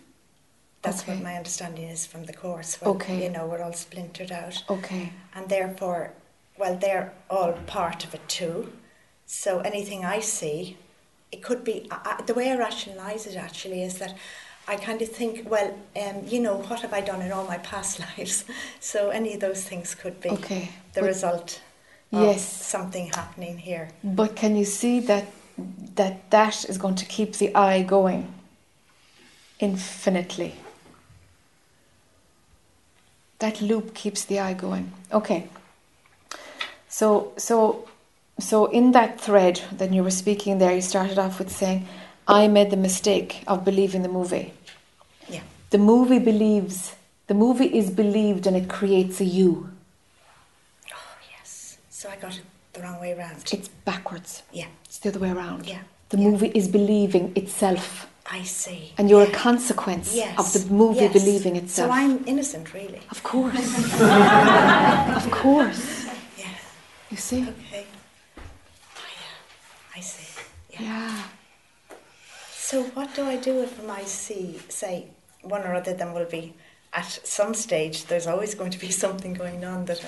That's 0.82 1.04
Okay. 1.04 1.14
what 1.14 1.24
my 1.24 1.36
understanding 1.36 1.86
is 1.90 2.08
from 2.08 2.26
the 2.26 2.34
course. 2.34 2.82
Well, 2.82 2.96
Okay. 2.96 3.24
You 3.24 3.30
know, 3.30 3.46
we're 3.46 3.62
all 3.62 3.74
splintered 3.74 4.32
out. 4.32 4.64
Okay. 4.68 5.14
And 5.36 5.48
therefore, 5.48 6.14
well, 6.58 6.76
they're 6.76 7.14
all 7.30 7.54
part 7.68 8.04
of 8.04 8.16
it 8.16 8.28
too. 8.28 8.74
So 9.28 9.60
anything 9.60 10.04
I 10.04 10.22
see, 10.22 10.78
it 11.32 11.42
could 11.44 11.64
be 11.64 11.88
I, 11.92 12.22
the 12.26 12.34
way 12.34 12.52
I 12.52 12.58
rationalise 12.58 13.26
it. 13.28 13.36
Actually, 13.36 13.84
is 13.84 13.98
that 14.00 14.16
I 14.68 14.76
kind 14.76 15.02
of 15.02 15.10
think, 15.10 15.50
well, 15.50 15.74
um, 15.96 16.24
you 16.28 16.40
know, 16.40 16.58
what 16.58 16.82
have 16.82 16.94
I 16.94 17.02
done 17.02 17.22
in 17.22 17.32
all 17.32 17.46
my 17.46 17.58
past 17.60 18.00
lives? 18.18 18.46
So 18.80 19.10
any 19.10 19.34
of 19.36 19.40
those 19.40 19.64
things 19.64 19.96
could 19.96 20.20
be 20.22 20.30
Okay. 20.30 20.70
the 20.94 21.02
But- 21.02 21.08
result 21.08 21.62
of 22.12 22.22
Yes. 22.24 22.42
something 22.42 23.12
happening 23.16 23.58
here. 23.60 23.90
But 24.04 24.36
can 24.36 24.56
you 24.56 24.66
see 24.66 25.00
that 25.02 25.26
that 25.96 26.30
that 26.32 26.66
is 26.70 26.78
going 26.78 26.96
to 26.96 27.06
keep 27.06 27.34
the 27.34 27.54
eye 27.56 27.84
going 27.84 28.34
infinitely? 29.60 30.56
That 33.40 33.62
loop 33.62 33.94
keeps 33.94 34.26
the 34.26 34.40
eye 34.40 34.54
going. 34.54 34.92
Okay. 35.12 35.50
So 36.88 37.34
so 37.38 37.88
so 38.44 38.66
in 38.68 38.92
that 38.92 39.20
thread 39.20 39.62
that 39.72 39.94
you 39.94 40.04
were 40.04 40.12
speaking 40.12 40.58
there, 40.60 40.74
you 40.74 40.82
started 40.82 41.18
off 41.20 41.40
with 41.40 41.52
saying, 41.52 41.88
"I 42.28 42.48
made 42.48 42.70
the 42.72 42.78
mistake 42.78 43.44
of 43.48 43.64
believing 43.66 44.02
the 44.04 44.10
movie." 44.10 44.54
Yeah. 45.28 45.42
The 45.70 45.78
movie 45.78 46.20
believes. 46.20 46.96
The 47.28 47.34
movie 47.34 47.68
is 47.78 47.90
believed, 47.90 48.48
and 48.48 48.56
it 48.58 48.68
creates 48.70 49.20
a 49.22 49.26
you. 49.26 49.70
Oh 50.92 51.16
yes. 51.38 51.78
So 51.90 52.10
I 52.10 52.16
got 52.16 52.36
it 52.38 52.44
the 52.74 52.82
wrong 52.82 53.00
way 53.00 53.14
around. 53.14 53.44
It's 53.52 53.68
backwards. 53.86 54.44
Yeah. 54.52 54.68
It's 54.86 54.98
the 55.00 55.10
other 55.10 55.20
way 55.20 55.32
around. 55.32 55.66
Yeah. 55.68 55.82
The 56.10 56.18
Yeah. 56.18 56.30
movie 56.30 56.52
is 56.56 56.68
believing 56.68 57.34
itself. 57.36 58.08
I 58.32 58.44
see. 58.44 58.94
And 58.98 59.10
you're 59.10 59.24
a 59.24 59.32
consequence 59.32 60.14
Yes. 60.14 60.38
of 60.40 60.48
the 60.54 60.74
movie 60.74 61.02
yes. 61.02 61.14
believing 61.14 61.56
itself. 61.56 61.90
So 61.90 61.96
I'm 62.02 62.24
innocent, 62.28 62.74
really. 62.74 63.02
Of 63.10 63.24
course. 63.24 63.56
of 65.20 65.32
course. 65.32 66.06
Yeah. 66.38 66.46
You 67.10 67.18
see? 67.18 67.42
Okay. 67.50 67.86
I 69.96 70.00
see. 70.02 70.42
Yeah. 70.72 70.82
Yeah. 70.82 71.24
So 72.52 72.84
what 72.94 73.14
do 73.16 73.24
I 73.26 73.38
do 73.38 73.62
if 73.64 73.90
I 73.90 74.04
see, 74.04 74.60
say, 74.70 75.08
one 75.42 75.64
or 75.64 75.74
other 75.74 75.92
of 75.92 75.98
them 75.98 76.14
will 76.14 76.26
be 76.26 76.54
at 76.94 77.08
some 77.24 77.54
stage? 77.54 78.06
There's 78.06 78.28
always 78.28 78.54
going 78.56 78.72
to 78.72 78.80
be 78.80 78.92
something 79.06 79.34
going 79.34 79.66
on 79.66 79.86
that 79.86 80.04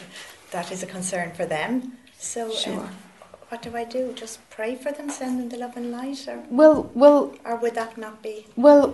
that 0.51 0.71
is 0.71 0.83
a 0.83 0.85
concern 0.85 1.31
for 1.31 1.45
them. 1.45 1.93
So 2.19 2.51
um, 2.67 2.89
what 3.49 3.61
do 3.61 3.75
I 3.75 3.83
do? 3.83 4.13
Just 4.13 4.47
pray 4.51 4.75
for 4.75 4.91
them, 4.91 5.09
send 5.09 5.39
them 5.39 5.49
the 5.49 5.57
love 5.57 5.75
and 5.75 5.91
light, 5.91 6.27
or 6.27 6.43
Well, 6.49 6.91
well, 6.93 7.33
or 7.45 7.55
would 7.55 7.75
that 7.75 7.97
not 7.97 8.21
be? 8.21 8.45
well. 8.55 8.93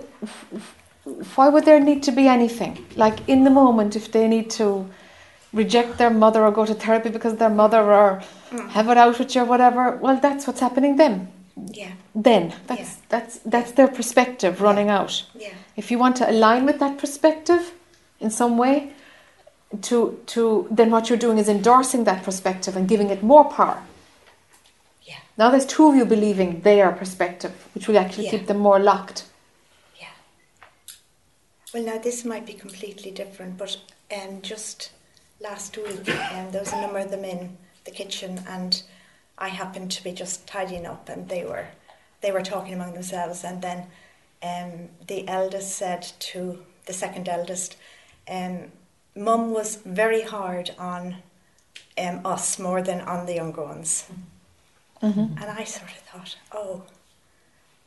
Why 1.36 1.48
would 1.48 1.64
there 1.64 1.80
need 1.80 2.04
to 2.04 2.12
be 2.12 2.28
anything? 2.28 2.86
Like 2.98 3.28
in 3.30 3.46
the 3.46 3.50
moment, 3.50 3.96
if 3.96 4.12
they 4.12 4.28
need 4.28 4.50
to 4.52 4.90
reject 5.58 5.98
their 5.98 6.10
mother 6.24 6.42
or 6.46 6.52
go 6.52 6.66
to 6.66 6.74
therapy 6.74 7.10
because 7.10 7.36
their 7.38 7.56
mother 7.62 7.82
or 8.02 8.22
Mm. 8.52 8.70
have 8.76 8.88
it 8.94 8.98
out 8.98 9.20
with 9.20 9.36
you 9.36 9.42
or 9.42 9.46
whatever, 9.54 9.84
well, 10.04 10.18
that's 10.26 10.48
what's 10.48 10.62
happening 10.68 10.96
then. 11.04 11.16
Yeah, 11.82 11.92
Then 12.16 12.44
that's 12.68 12.80
Yeah. 12.92 13.06
that's 13.14 13.34
that's 13.54 13.72
their 13.78 13.88
perspective 14.00 14.54
running 14.68 14.90
out. 14.90 15.14
yeah, 15.46 15.56
If 15.82 15.86
you 15.92 15.98
want 16.04 16.16
to 16.18 16.26
align 16.34 16.66
with 16.70 16.78
that 16.84 16.98
perspective 17.04 17.64
in 18.20 18.30
some 18.30 18.54
way, 18.64 18.76
to 19.88 19.98
to 20.34 20.42
then 20.78 20.90
what 20.92 21.04
you're 21.10 21.24
doing 21.28 21.40
is 21.44 21.50
endorsing 21.50 22.06
that 22.06 22.24
perspective 22.24 22.74
and 22.78 22.88
giving 22.88 23.10
it 23.16 23.22
more 23.24 23.46
power. 23.58 23.78
yeah, 25.10 25.20
Now 25.38 25.50
there's 25.52 25.66
two 25.76 25.86
of 25.90 25.96
you 25.96 26.06
believing 26.06 26.62
their 26.62 26.92
perspective, 27.02 27.52
which 27.74 27.88
will 27.88 27.98
actually 28.04 28.26
Yeah. 28.26 28.32
keep 28.38 28.46
them 28.48 28.60
more 28.60 28.80
locked. 28.92 29.20
yeah. 30.02 30.14
Well, 31.74 31.84
now 31.84 31.98
this 31.98 32.24
might 32.24 32.46
be 32.46 32.54
completely 32.54 33.12
different, 33.12 33.58
but 33.58 33.78
um, 34.18 34.42
just 34.42 34.92
last 35.40 35.78
week, 35.78 36.08
um, 36.34 36.52
there 36.52 36.62
was 36.62 36.74
a 36.74 36.82
number 36.82 37.00
of 37.00 37.12
them 37.12 37.24
in 37.26 37.58
the 37.86 37.92
kitchen, 37.92 38.44
and 38.48 38.82
I 39.38 39.50
happened 39.50 39.92
to 39.92 40.04
be 40.04 40.12
just 40.12 40.48
tidying 40.48 40.86
up, 40.86 41.10
and 41.10 41.30
they 41.30 41.44
were 41.46 41.68
they 42.22 42.32
were 42.32 42.42
talking 42.42 42.74
among 42.74 42.94
themselves, 42.94 43.44
and 43.44 43.62
then 43.62 43.86
um, 44.42 44.90
the 45.08 45.28
eldest 45.28 45.76
said 45.76 46.02
to 46.20 46.64
the 46.86 46.94
second 46.94 47.30
eldest, 47.30 47.78
um, 48.30 48.72
"Mum 49.16 49.52
was 49.52 49.76
very 49.86 50.22
hard 50.24 50.72
on 50.80 51.18
um, 51.98 52.22
us 52.26 52.58
more 52.60 52.82
than 52.82 53.02
on 53.02 53.26
the 53.26 53.36
younger 53.36 53.64
ones," 53.64 54.06
Mm-hmm. 55.02 55.38
and 55.42 55.46
I 55.60 55.64
sort 55.64 55.92
of 55.92 55.98
thought, 55.98 56.38
"Oh, 56.52 56.84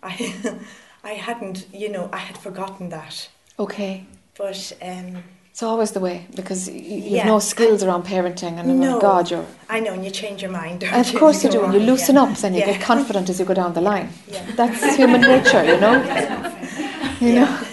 I 0.03 0.35
I 1.05 1.13
hadn't, 1.15 1.67
you 1.73 1.89
know, 1.89 2.09
I 2.13 2.19
had 2.19 2.39
forgotten 2.39 2.89
that." 2.91 3.29
Okay. 3.59 4.07
But 4.39 4.73
um, 4.81 5.23
It's 5.51 5.63
always 5.63 5.91
the 5.93 6.01
way 6.01 6.27
because 6.35 6.69
y- 6.69 6.75
y- 6.75 6.81
you've 6.81 7.05
Yeah. 7.21 7.27
no 7.27 7.39
skills 7.39 7.83
around 7.83 8.05
parenting, 8.05 8.59
and 8.59 8.71
oh 8.71 8.75
my 8.95 9.01
God, 9.01 9.31
you're. 9.31 9.45
I 9.69 9.81
know, 9.81 9.93
and 9.93 10.05
you 10.05 10.11
change 10.11 10.43
your 10.43 10.51
mind. 10.53 10.81
don't 10.81 10.93
And 10.93 11.07
of 11.07 11.15
course 11.15 11.43
you 11.45 11.51
do, 11.51 11.65
and 11.65 11.75
you 11.75 11.81
loosen 11.81 12.15
yeah. 12.15 12.23
up, 12.23 12.37
then 12.39 12.55
you 12.55 12.61
Yeah. 12.61 12.73
get 12.73 12.81
confident 12.81 13.29
as 13.29 13.39
you 13.41 13.45
go 13.45 13.55
down 13.55 13.75
the 13.75 13.81
line. 13.81 14.09
Yeah. 14.29 14.43
That's 14.57 14.97
human 14.97 15.21
nature, 15.21 15.65
you 15.65 15.79
know. 15.85 15.95
You 17.21 17.33
know. 17.41 17.59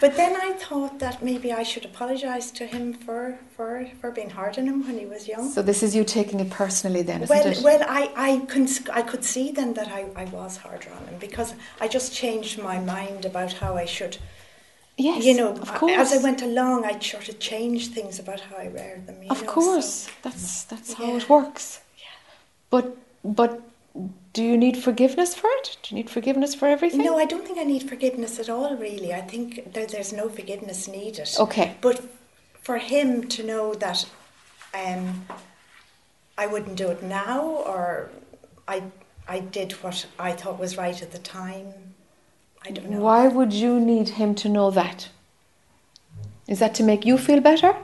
But 0.00 0.16
then 0.16 0.34
I 0.34 0.52
thought 0.54 0.98
that 1.00 1.22
maybe 1.22 1.52
I 1.52 1.62
should 1.62 1.84
apologise 1.84 2.50
to 2.52 2.64
him 2.64 2.94
for, 2.94 3.38
for, 3.54 3.86
for 4.00 4.10
being 4.10 4.30
hard 4.30 4.58
on 4.58 4.66
him 4.66 4.82
when 4.86 4.98
he 4.98 5.04
was 5.04 5.28
young. 5.28 5.50
So 5.50 5.60
this 5.60 5.82
is 5.82 5.94
you 5.94 6.04
taking 6.04 6.40
it 6.40 6.48
personally, 6.48 7.02
then, 7.02 7.26
well, 7.28 7.46
it? 7.46 7.60
well, 7.62 7.82
I, 7.86 8.10
I, 8.16 8.30
cons- 8.46 8.88
I 9.00 9.02
could 9.02 9.24
see 9.24 9.52
then 9.52 9.74
that 9.74 9.88
I, 9.88 10.06
I 10.16 10.24
was 10.24 10.56
harder 10.56 10.88
on 10.98 11.06
him 11.08 11.18
because 11.20 11.52
I 11.82 11.86
just 11.86 12.14
changed 12.14 12.62
my 12.62 12.78
mind 12.80 13.26
about 13.26 13.52
how 13.52 13.76
I 13.76 13.84
should, 13.84 14.16
yes, 15.08 15.24
you 15.24 15.34
know, 15.34 15.50
of 15.64 15.70
course. 15.74 15.92
as 16.02 16.12
I 16.12 16.22
went 16.22 16.40
along, 16.42 16.84
I 16.84 16.98
sort 16.98 17.28
of 17.28 17.38
changed 17.38 17.88
things 17.96 18.18
about 18.18 18.40
how 18.40 18.56
I 18.56 18.66
reared 18.66 19.06
them. 19.06 19.16
Of 19.30 19.40
know, 19.42 19.46
so- 19.46 19.52
course, 19.52 20.08
that's 20.24 20.64
that's 20.64 20.92
how 20.98 21.06
Yeah. 21.08 21.16
it 21.20 21.28
works. 21.28 21.80
Yeah. 21.98 22.04
But 22.74 22.86
but 23.24 23.52
do 24.32 24.42
you 24.44 24.56
need 24.56 24.76
forgiveness 24.88 25.34
for 25.34 25.50
it? 25.58 25.76
Do 25.82 25.86
you 25.90 25.96
need 26.00 26.10
forgiveness 26.10 26.54
for 26.54 26.66
everything? 26.68 27.02
No, 27.04 27.18
I 27.18 27.24
don't 27.24 27.44
think 27.46 27.58
I 27.58 27.64
need 27.64 27.82
forgiveness 27.88 28.38
at 28.38 28.48
all, 28.48 28.76
really. 28.76 29.12
I 29.12 29.22
think 29.22 29.72
there, 29.74 29.86
there's 29.86 30.12
no 30.12 30.28
forgiveness 30.28 30.86
needed. 30.86 31.28
Okay. 31.38 31.74
But 31.80 31.96
for 32.62 32.78
him 32.78 33.26
to 33.28 33.42
know 33.42 33.74
that 33.74 34.06
um, 34.72 35.26
I 36.38 36.46
wouldn't 36.46 36.76
do 36.76 36.88
it 36.90 37.02
now, 37.02 37.40
or 37.42 38.10
I, 38.68 38.84
I 39.26 39.40
did 39.40 39.72
what 39.82 40.06
I 40.18 40.30
thought 40.32 40.58
was 40.60 40.76
right 40.76 41.02
at 41.02 41.10
the 41.10 41.18
time, 41.18 41.89
I 42.66 42.70
don't 42.70 42.90
know. 42.90 43.00
Why 43.00 43.28
would 43.28 43.52
you 43.52 43.80
need 43.80 44.10
him 44.10 44.34
to 44.36 44.48
know 44.48 44.70
that? 44.70 45.08
Is 46.46 46.58
that 46.58 46.74
to 46.76 46.82
make 46.82 47.04
you 47.06 47.16
feel 47.16 47.40
better? 47.40 47.74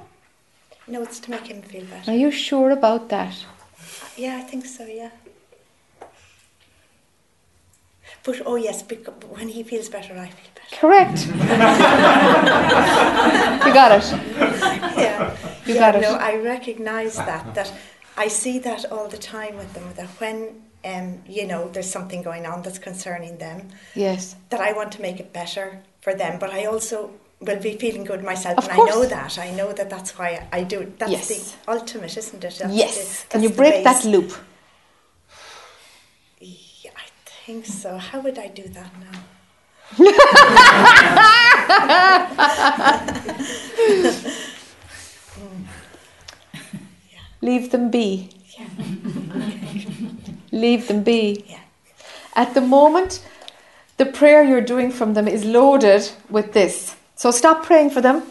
No, 0.88 1.02
it's 1.02 1.20
to 1.20 1.30
make 1.30 1.46
him 1.46 1.62
feel 1.62 1.84
better. 1.84 2.10
Are 2.10 2.14
you 2.16 2.30
sure 2.30 2.70
about 2.70 3.08
that? 3.08 3.34
Yeah, 4.16 4.36
I 4.38 4.42
think 4.42 4.66
so, 4.66 4.84
yeah. 4.86 5.10
But, 8.24 8.42
oh 8.44 8.56
yes, 8.56 8.82
because 8.82 9.14
when 9.30 9.48
he 9.48 9.62
feels 9.62 9.88
better, 9.88 10.14
I 10.14 10.28
feel 10.28 10.50
better. 10.54 10.76
Correct. 10.80 11.26
you 11.26 11.32
got 13.72 13.92
it. 13.92 14.04
yeah, 14.98 15.36
You 15.64 15.74
yeah, 15.74 15.80
got 15.80 15.94
it. 15.94 16.02
No, 16.02 16.14
I 16.14 16.36
recognise 16.36 17.16
that. 17.16 17.54
That 17.54 17.72
I 18.16 18.28
see 18.28 18.58
that 18.60 18.90
all 18.90 19.08
the 19.08 19.18
time 19.18 19.56
with 19.56 19.72
them. 19.74 19.84
That 19.94 20.08
when 20.20 20.62
um, 20.86 21.22
you 21.26 21.46
know, 21.46 21.68
there's 21.68 21.90
something 21.90 22.22
going 22.22 22.46
on 22.46 22.62
that's 22.62 22.78
concerning 22.78 23.38
them, 23.38 23.68
Yes. 23.94 24.36
that 24.50 24.60
I 24.60 24.72
want 24.72 24.92
to 24.92 25.02
make 25.02 25.20
it 25.20 25.32
better 25.32 25.80
for 26.00 26.14
them, 26.14 26.38
but 26.38 26.50
I 26.50 26.64
also 26.66 27.10
will 27.40 27.60
be 27.60 27.76
feeling 27.76 28.04
good 28.04 28.22
myself, 28.24 28.58
Of 28.58 28.68
and 28.68 28.80
I 28.80 28.84
know 28.86 29.04
that. 29.04 29.38
I 29.38 29.50
know 29.50 29.72
that 29.72 29.90
that's 29.90 30.16
why 30.18 30.46
I 30.52 30.62
do. 30.62 30.92
That's 30.98 31.12
Yes. 31.12 31.28
the 31.28 31.70
ultimate, 31.72 32.16
isn't 32.16 32.42
it? 32.44 32.56
That's 32.58 32.74
yes. 32.74 33.22
the- 33.24 33.28
Can 33.28 33.42
you 33.42 33.50
break 33.50 33.84
that 33.84 34.04
loop? 34.04 34.32
Yeah, 36.40 36.90
I 36.96 37.06
think 37.46 37.66
so. 37.66 37.98
How 37.98 38.20
would 38.20 38.38
I 38.38 38.48
do 38.48 38.62
that 38.68 38.90
now? 39.06 39.20
Leave 47.42 47.70
them 47.70 47.90
be. 47.90 48.30
Leave 50.52 50.88
them 50.88 51.02
be. 51.02 51.44
Yeah. 51.46 51.60
At 52.34 52.54
the 52.54 52.60
moment, 52.60 53.24
the 53.96 54.06
prayer 54.06 54.42
you're 54.42 54.60
doing 54.60 54.90
from 54.90 55.14
them 55.14 55.26
is 55.28 55.44
loaded 55.44 56.10
with 56.28 56.52
this. 56.52 56.96
So 57.14 57.30
stop 57.30 57.64
praying 57.64 57.90
for 57.90 58.00
them. 58.00 58.22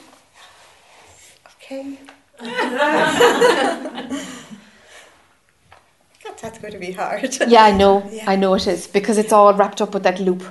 Okay. 1.56 1.98
God, 6.24 6.38
that's 6.40 6.60
going 6.60 6.74
to 6.74 6.80
be 6.80 6.92
hard. 6.92 7.38
Yeah, 7.48 7.64
I 7.64 7.72
know. 7.72 8.08
Yeah. 8.12 8.30
I 8.30 8.36
know 8.36 8.54
it 8.56 8.68
is 8.68 8.88
because 8.88 9.18
it's 9.18 9.34
all 9.34 9.54
wrapped 9.54 9.82
up 9.82 9.94
with 9.94 10.04
that 10.04 10.20
loop. 10.20 10.44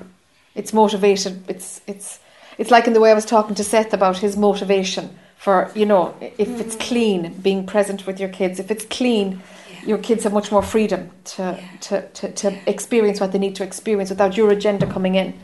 It's 0.54 0.72
motivated. 0.72 1.44
It's 1.48 1.80
it's 1.86 2.20
it's 2.58 2.70
like 2.70 2.86
in 2.86 2.92
the 2.92 3.00
way 3.00 3.10
I 3.10 3.14
was 3.14 3.24
talking 3.24 3.54
to 3.56 3.64
Seth 3.64 3.92
about 3.92 4.18
his 4.18 4.36
motivation 4.36 5.10
for 5.36 5.70
you 5.74 5.86
know 5.86 6.14
if 6.20 6.60
it's 6.60 6.76
mm. 6.76 6.80
clean, 6.80 7.34
being 7.42 7.66
present 7.66 8.06
with 8.06 8.18
your 8.20 8.28
kids. 8.28 8.58
If 8.58 8.70
it's 8.70 8.84
clean. 8.84 9.42
Your 9.86 9.98
kids 9.98 10.24
have 10.24 10.32
much 10.32 10.50
more 10.52 10.62
freedom 10.62 11.10
to 11.24 11.42
Yeah. 11.42 11.68
to, 11.80 12.08
to, 12.08 12.32
to 12.32 12.56
experience 12.66 13.20
what 13.20 13.32
they 13.32 13.38
need 13.38 13.54
to 13.56 13.64
experience 13.64 14.10
without 14.10 14.36
your 14.36 14.50
agenda 14.50 14.86
coming 14.86 15.14
in. 15.14 15.34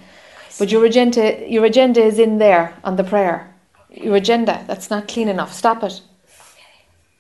But 0.59 0.71
your 0.73 0.85
agenda 0.85 1.23
your 1.49 1.65
agenda 1.65 2.03
is 2.03 2.19
in 2.19 2.39
there 2.39 2.75
on 2.85 2.97
the 2.97 3.05
prayer. 3.05 3.55
Your 3.91 4.17
agenda 4.17 4.65
that's 4.67 4.91
not 4.91 5.09
clean 5.09 5.29
enough. 5.29 5.53
Stop 5.53 5.83
it. 5.83 6.01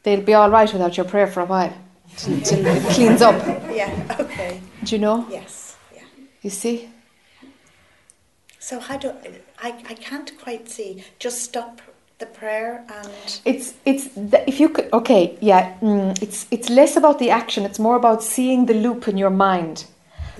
They'll 0.02 0.22
be 0.22 0.34
all 0.34 0.50
right 0.50 0.72
without 0.72 0.96
your 0.96 1.06
prayer 1.06 1.26
for 1.26 1.40
a 1.40 1.44
while 1.46 1.72
till 2.16 2.66
it 2.66 2.82
cleans 2.94 3.22
up. 3.22 3.36
yeah, 3.72 4.16
okay. 4.20 4.60
Do 4.84 4.94
you 4.96 5.00
know? 5.00 5.26
Yes, 5.30 5.76
yeah. 5.94 6.02
You 6.42 6.50
see? 6.50 6.88
So 8.58 8.78
how 8.80 8.96
do 8.98 9.12
I? 9.62 9.68
I 9.88 9.94
can't 9.94 10.32
quite 10.38 10.68
see. 10.68 11.04
Just 11.18 11.42
stop 11.42 11.80
the 12.20 12.26
prayer 12.26 12.84
and 12.98 13.08
It's 13.44 13.74
it's 13.90 14.04
th- 14.32 14.44
if 14.46 14.60
you 14.60 14.68
could 14.74 14.88
okay 14.92 15.22
yeah 15.40 15.62
mm, 15.80 16.10
it's 16.22 16.46
it's 16.50 16.68
less 16.68 16.96
about 16.96 17.18
the 17.18 17.30
action 17.30 17.64
it's 17.64 17.78
more 17.78 17.96
about 17.96 18.22
seeing 18.22 18.66
the 18.66 18.74
loop 18.74 19.08
in 19.08 19.16
your 19.16 19.30
mind 19.48 19.76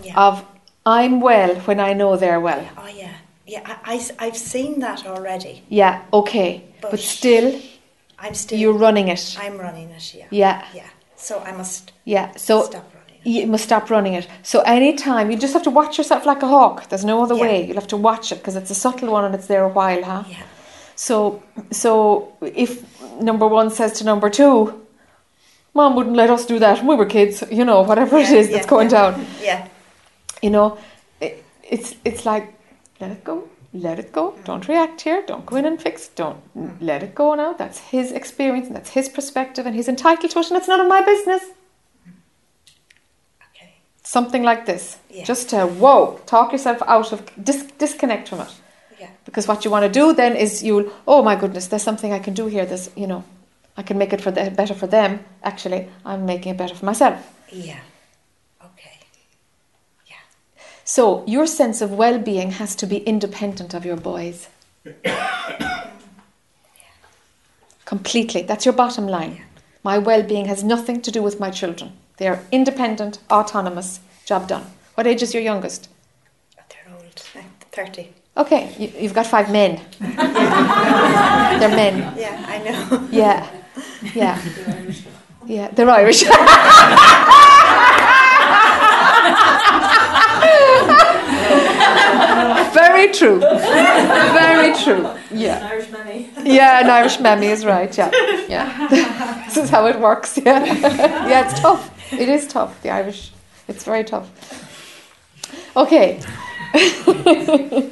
yeah. 0.05 0.27
of 0.28 0.44
I'm 0.86 1.20
well 1.20 1.55
when 1.66 1.81
I 1.81 1.93
know 1.94 2.16
they're 2.16 2.40
well 2.48 2.62
oh 2.82 2.86
yeah, 3.02 3.15
yeah. 3.47 3.62
I, 3.93 3.94
I 4.19 4.24
have 4.31 4.36
seen 4.36 4.81
that 4.81 5.07
already. 5.07 5.55
yeah 5.69 5.94
okay 6.12 6.51
but, 6.82 6.90
But- 6.93 7.01
still 7.01 7.48
I'm 8.19 8.35
still. 8.35 8.59
you're 8.61 8.78
running 8.86 9.09
it 9.09 9.36
I'm 9.40 9.57
running 9.59 9.89
it. 9.98 10.15
Yeah. 10.15 10.27
yeah 10.31 10.59
Yeah. 10.74 10.90
So 11.16 11.35
I 11.51 11.52
must 11.61 11.93
yeah 12.05 12.27
so 12.36 12.55
stop 12.65 12.86
running 12.94 13.16
it. 13.24 13.31
you 13.32 13.47
must 13.52 13.65
stop 13.65 13.85
running 13.90 14.15
it 14.20 14.27
so 14.43 14.57
anytime 14.78 15.24
you 15.31 15.36
just 15.44 15.55
have 15.55 15.62
to 15.70 15.74
watch 15.81 15.97
yourself 15.98 16.23
like 16.27 16.43
a 16.43 16.48
hawk 16.57 16.77
there's 16.90 17.05
no 17.12 17.16
other 17.24 17.36
Yeah. 17.36 17.43
way 17.44 17.55
you'll 17.66 17.81
have 17.85 17.94
to 17.97 18.02
watch 18.11 18.27
it 18.32 18.39
because 18.40 18.57
it's 18.61 18.70
a 18.70 18.74
subtle 18.85 19.11
one 19.16 19.24
and 19.27 19.35
it's 19.35 19.47
there 19.52 19.65
a 19.65 19.69
while 19.81 20.02
huh 20.12 20.24
Yeah. 20.28 20.43
So, 21.01 21.43
so 21.70 22.35
if 22.43 22.70
number 23.22 23.47
one 23.48 23.70
says 23.70 23.93
to 23.98 24.05
number 24.05 24.28
two, 24.28 24.55
"Mom 25.72 25.97
wouldn't 25.97 26.14
let 26.14 26.28
us 26.28 26.44
do 26.44 26.59
that 26.59 26.77
when 26.81 26.89
we 26.89 26.97
were 26.97 27.06
kids," 27.06 27.43
you 27.51 27.64
know, 27.64 27.81
whatever 27.81 28.18
it 28.18 28.28
is 28.28 28.47
Yeah, 28.48 28.52
that's 28.55 28.66
going 28.66 28.90
yeah. 28.90 28.98
down, 28.98 29.27
Yeah. 29.48 29.68
you 30.43 30.51
know, 30.51 30.77
it, 31.18 31.43
it's 31.77 31.94
it's 32.05 32.27
like 32.27 32.52
let 33.01 33.10
it 33.16 33.24
go, 33.24 33.48
let 33.72 33.98
it 33.98 34.12
go. 34.12 34.24
Mm. 34.32 34.44
Don't 34.44 34.68
react 34.68 35.01
here. 35.01 35.22
Don't 35.27 35.47
go 35.47 35.56
in 35.56 35.64
and 35.64 35.81
fix. 35.81 36.09
Don't 36.09 36.40
mm. 36.55 36.77
let 36.82 37.02
it 37.02 37.14
go 37.14 37.35
now. 37.35 37.55
That's 37.55 37.78
his 37.78 38.12
experience 38.12 38.66
and 38.66 38.77
that's 38.77 38.90
his 38.90 39.09
perspective, 39.09 39.64
and 39.66 39.74
he's 39.74 39.89
entitled 39.89 40.31
to 40.32 40.39
it, 40.40 40.51
and 40.51 40.56
it's 40.59 40.68
none 40.68 40.82
of 40.85 40.89
my 40.97 41.01
business. 41.12 41.43
Okay. 43.48 43.72
Something 44.02 44.43
like 44.43 44.66
this, 44.66 44.98
Yeah. 45.09 45.24
just 45.24 45.48
to 45.51 45.66
whoa, 45.66 46.20
talk 46.27 46.52
yourself 46.52 46.82
out 46.86 47.10
of 47.14 47.20
dis- 47.43 47.72
disconnect 47.78 48.28
from 48.28 48.40
it. 48.40 48.52
Yeah. 49.31 49.36
Because 49.36 49.47
what 49.47 49.65
you 49.65 49.70
want 49.70 49.85
to 49.85 49.89
do 49.89 50.12
then 50.12 50.35
is 50.35 50.61
you'll, 50.61 50.90
oh 51.07 51.23
my 51.23 51.36
goodness, 51.36 51.69
there's 51.69 51.85
something 51.85 52.12
I 52.12 52.19
can 52.19 52.35
do 52.35 52.47
here. 52.47 52.66
There's, 52.66 52.90
you 52.97 53.07
know, 53.07 53.23
I 53.77 53.82
can 53.82 53.97
make 53.97 54.12
it 54.12 54.20
for 54.20 54.32
the, 54.32 54.51
better 54.51 54.74
for 54.74 54.89
them. 54.89 55.20
Actually, 55.44 55.89
I'm 56.05 56.27
making 56.27 56.51
it 56.52 56.59
better 56.59 56.74
for 56.74 56.85
myself. 56.85 57.32
Yeah. 57.48 57.78
Okay. 58.65 58.98
Yeah. 60.09 60.16
So 60.85 61.24
your 61.28 61.47
sense 61.47 61.81
of 61.81 61.93
well-being 61.93 62.51
has 62.52 62.74
to 62.77 62.86
be 62.86 62.97
independent 62.97 63.73
of 63.73 63.85
your 63.85 63.97
boys. 63.97 64.48
Completely. 67.85 68.43
That's 68.43 68.65
your 68.66 68.74
bottom 68.74 69.07
line. 69.07 69.43
My 69.85 69.97
well-being 69.98 70.47
has 70.47 70.65
nothing 70.65 71.02
to 71.02 71.12
do 71.12 71.23
with 71.23 71.39
my 71.39 71.51
children. 71.51 71.93
They 72.16 72.27
are 72.27 72.43
independent, 72.51 73.20
autonomous. 73.31 74.01
Job 74.27 74.48
done. 74.48 74.66
What 74.97 75.07
age 75.07 75.23
is 75.23 75.32
your 75.32 75.43
youngest? 75.44 75.89
They're 76.57 76.93
old. 76.93 77.15
Thirty. 77.70 78.12
Okay, 78.41 78.75
you, 78.79 78.91
you've 78.99 79.12
got 79.12 79.27
five 79.27 79.53
men. 79.53 79.79
They're 80.01 81.77
men. 81.77 82.17
Yeah, 82.17 82.43
I 82.49 82.59
know. 82.65 83.09
Yeah, 83.12 83.47
yeah, 84.15 84.41
yeah. 85.45 85.69
They're 85.73 85.91
Irish. 85.91 86.23
Very 92.73 93.12
true. 93.12 93.41
Very 93.41 94.73
true. 94.83 95.11
Yeah. 95.31 95.59
An 95.59 95.65
Irish 95.65 95.91
mammy. 95.91 96.31
Yeah, 96.43 96.81
an 96.81 96.89
Irish 96.89 97.21
mammy 97.21 97.49
is 97.49 97.67
right. 97.67 97.95
Yeah, 97.99 98.11
yeah. 98.49 99.45
this 99.45 99.59
is 99.59 99.69
how 99.69 99.85
it 99.87 100.01
works. 100.01 100.39
Yeah, 100.39 100.65
yeah. 100.65 101.45
It's 101.45 101.61
tough. 101.61 101.91
It 102.11 102.31
is 102.31 102.47
tough. 102.47 102.81
The 102.81 102.89
Irish. 102.89 103.33
It's 103.69 103.85
very 103.85 104.05
tough. 104.05 104.31
Okay. 105.77 106.23
you 106.74 107.90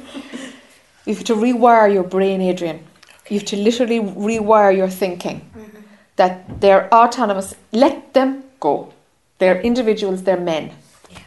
have 1.15 1.23
to 1.25 1.35
rewire 1.35 1.91
your 1.91 2.03
brain, 2.03 2.41
Adrian. 2.41 2.85
You 3.29 3.39
have 3.39 3.47
to 3.47 3.57
literally 3.57 3.99
rewire 3.99 4.75
your 4.75 4.89
thinking. 4.89 5.41
Mm-hmm. 5.55 5.79
That 6.15 6.61
they're 6.61 6.93
autonomous. 6.93 7.55
Let 7.71 8.13
them 8.13 8.43
go. 8.59 8.93
They're 9.37 9.61
individuals. 9.61 10.23
They're 10.23 10.39
men. 10.39 10.71
Yeah. 11.09 11.19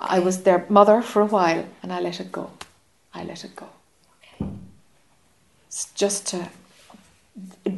I 0.00 0.18
was 0.18 0.42
their 0.42 0.64
mother 0.68 1.02
for 1.02 1.22
a 1.22 1.26
while, 1.26 1.64
and 1.82 1.92
I 1.92 2.00
let 2.00 2.20
it 2.20 2.32
go. 2.32 2.50
I 3.12 3.24
let 3.24 3.44
it 3.44 3.56
go. 3.56 3.68
Okay. 4.18 4.50
It's 5.66 5.92
just 5.92 6.26
to 6.28 6.48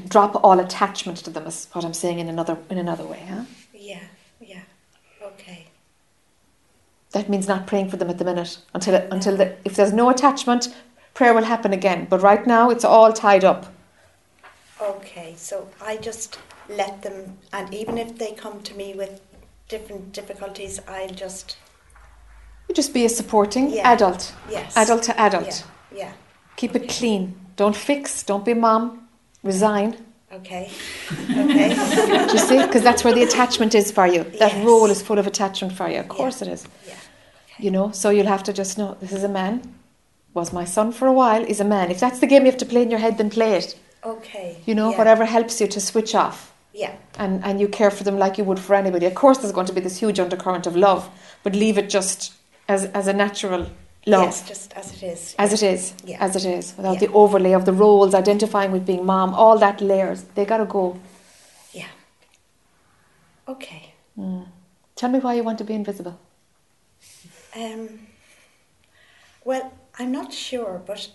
drop 0.08 0.42
all 0.44 0.58
attachment 0.60 1.18
to 1.18 1.30
them 1.30 1.46
is 1.46 1.68
what 1.72 1.84
I'm 1.84 1.94
saying 1.94 2.18
in 2.18 2.28
another 2.28 2.58
in 2.68 2.78
another 2.78 3.04
way. 3.04 3.22
Huh? 3.28 3.44
Yeah. 3.72 4.02
Yeah. 4.40 4.62
Okay. 5.22 5.66
That 7.12 7.28
means 7.28 7.48
not 7.48 7.66
praying 7.66 7.90
for 7.90 7.96
them 7.96 8.08
at 8.10 8.18
the 8.18 8.24
minute 8.24 8.58
until 8.74 8.94
until 9.10 9.36
the, 9.36 9.56
if 9.64 9.74
there's 9.74 9.92
no 9.92 10.10
attachment, 10.10 10.68
prayer 11.14 11.34
will 11.34 11.44
happen 11.44 11.72
again. 11.72 12.06
But 12.08 12.22
right 12.22 12.46
now, 12.46 12.70
it's 12.70 12.84
all 12.84 13.12
tied 13.12 13.44
up. 13.44 13.66
Okay. 14.80 15.34
So 15.36 15.68
I 15.82 15.96
just 15.96 16.38
let 16.68 17.02
them, 17.02 17.36
and 17.52 17.74
even 17.74 17.98
if 17.98 18.16
they 18.18 18.32
come 18.32 18.62
to 18.62 18.74
me 18.74 18.94
with 18.94 19.20
different 19.68 20.12
difficulties, 20.12 20.80
I'll 20.88 21.08
just 21.10 21.56
You 22.68 22.74
just 22.74 22.94
be 22.94 23.04
a 23.04 23.08
supporting 23.08 23.70
Yeah. 23.70 23.90
adult, 23.92 24.32
yes. 24.48 24.76
adult 24.76 25.02
to 25.04 25.20
adult. 25.20 25.64
Yeah. 25.92 25.98
Yeah. 25.98 26.12
Keep 26.56 26.76
it 26.76 26.88
clean. 26.88 27.34
Don't 27.56 27.74
fix. 27.76 28.22
Don't 28.22 28.44
be 28.44 28.54
mom. 28.54 29.08
Resign. 29.42 29.96
Okay. 30.32 30.70
Okay. 31.30 31.74
Do 32.28 32.32
you 32.32 32.38
see? 32.38 32.62
Because 32.62 32.82
that's 32.84 33.02
where 33.02 33.12
the 33.12 33.24
attachment 33.24 33.74
is 33.74 33.90
for 33.90 34.06
you. 34.06 34.22
That 34.38 34.52
Yes. 34.54 34.64
role 34.66 34.88
is 34.90 35.02
full 35.02 35.18
of 35.18 35.26
attachment 35.26 35.72
for 35.74 35.88
you. 35.88 35.98
Of 36.00 36.06
Yeah. 36.06 36.16
course 36.16 36.40
it 36.42 36.48
is. 36.48 36.64
yeah. 36.86 36.94
You 37.60 37.70
know, 37.70 37.90
so 37.92 38.10
you'll 38.10 38.26
have 38.26 38.42
to 38.44 38.52
just 38.52 38.78
know 38.78 38.96
this 39.00 39.12
is 39.12 39.22
a 39.24 39.28
man. 39.28 39.62
Was 40.34 40.52
my 40.52 40.64
son 40.64 40.92
for 40.92 41.06
a 41.06 41.12
while? 41.12 41.44
Is 41.44 41.60
a 41.60 41.64
man. 41.64 41.90
If 41.90 42.00
that's 42.00 42.20
the 42.20 42.26
game 42.26 42.42
you 42.44 42.50
have 42.50 42.58
to 42.60 42.66
play 42.66 42.82
in 42.82 42.90
your 42.90 43.00
head, 43.00 43.18
then 43.18 43.30
play 43.30 43.52
it. 43.54 43.78
Okay. 44.04 44.56
You 44.66 44.74
know, 44.74 44.90
yeah. 44.90 44.98
whatever 44.98 45.24
helps 45.24 45.60
you 45.60 45.66
to 45.68 45.80
switch 45.80 46.14
off 46.14 46.54
Yeah. 46.72 46.94
and, 47.18 47.44
and 47.44 47.60
you 47.60 47.68
care 47.68 47.90
for 47.90 48.04
them 48.04 48.16
like 48.18 48.38
you 48.38 48.44
would 48.44 48.58
for 48.58 48.74
anybody. 48.74 49.06
Of 49.06 49.14
course, 49.14 49.38
there's 49.38 49.52
going 49.52 49.66
to 49.66 49.72
be 49.74 49.80
this 49.80 49.98
huge 49.98 50.18
undercurrent 50.18 50.66
of 50.66 50.74
love, 50.76 51.10
but 51.42 51.54
leave 51.54 51.76
it 51.76 51.90
just 51.90 52.32
as, 52.68 52.84
as 52.86 53.08
a 53.08 53.12
natural 53.12 53.66
love. 54.06 54.24
Yes, 54.24 54.48
just 54.48 54.72
as 54.72 54.94
it 54.94 55.02
is. 55.02 55.34
As 55.38 55.52
it 55.52 55.62
is, 55.62 55.92
Yeah. 56.04 56.16
as 56.24 56.34
it 56.36 56.46
is, 56.46 56.72
without 56.78 56.94
Yeah. 56.94 57.00
the 57.08 57.12
overlay 57.12 57.52
of 57.52 57.64
the 57.66 57.72
roles, 57.74 58.14
identifying 58.14 58.72
with 58.72 58.86
being 58.86 59.04
mom, 59.04 59.34
all 59.34 59.58
that 59.58 59.80
layers, 59.82 60.22
they 60.34 60.46
got 60.46 60.58
to 60.58 60.64
go. 60.64 60.98
Yeah. 61.72 61.88
Okay. 63.48 63.92
Hmm. 64.16 64.42
Tell 64.96 65.10
me 65.10 65.18
why 65.18 65.34
you 65.34 65.42
want 65.42 65.58
to 65.58 65.64
be 65.64 65.74
invisible. 65.74 66.18
Um, 67.54 68.06
well, 69.44 69.72
I'm 69.98 70.12
not 70.12 70.32
sure, 70.32 70.82
but 70.86 71.08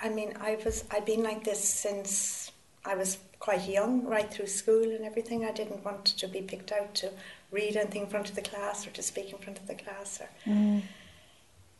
I 0.00 0.08
mean, 0.08 0.34
I 0.40 0.58
was 0.64 0.84
I've 0.90 1.06
been 1.06 1.22
like 1.22 1.44
this 1.44 1.62
since 1.62 2.50
I 2.84 2.94
was 2.94 3.18
quite 3.38 3.68
young, 3.68 4.04
right 4.06 4.32
through 4.32 4.46
school 4.46 4.82
and 4.84 5.04
everything. 5.04 5.44
I 5.44 5.52
didn't 5.52 5.84
want 5.84 6.04
to 6.04 6.28
be 6.28 6.40
picked 6.40 6.72
out 6.72 6.94
to 6.96 7.10
read 7.50 7.76
anything 7.76 8.02
in 8.02 8.08
front 8.08 8.28
of 8.30 8.34
the 8.36 8.42
class 8.42 8.86
or 8.86 8.90
to 8.90 9.02
speak 9.02 9.30
in 9.32 9.38
front 9.38 9.58
of 9.58 9.66
the 9.66 9.74
class. 9.74 10.20
Or, 10.20 10.28
Mm. 10.50 10.82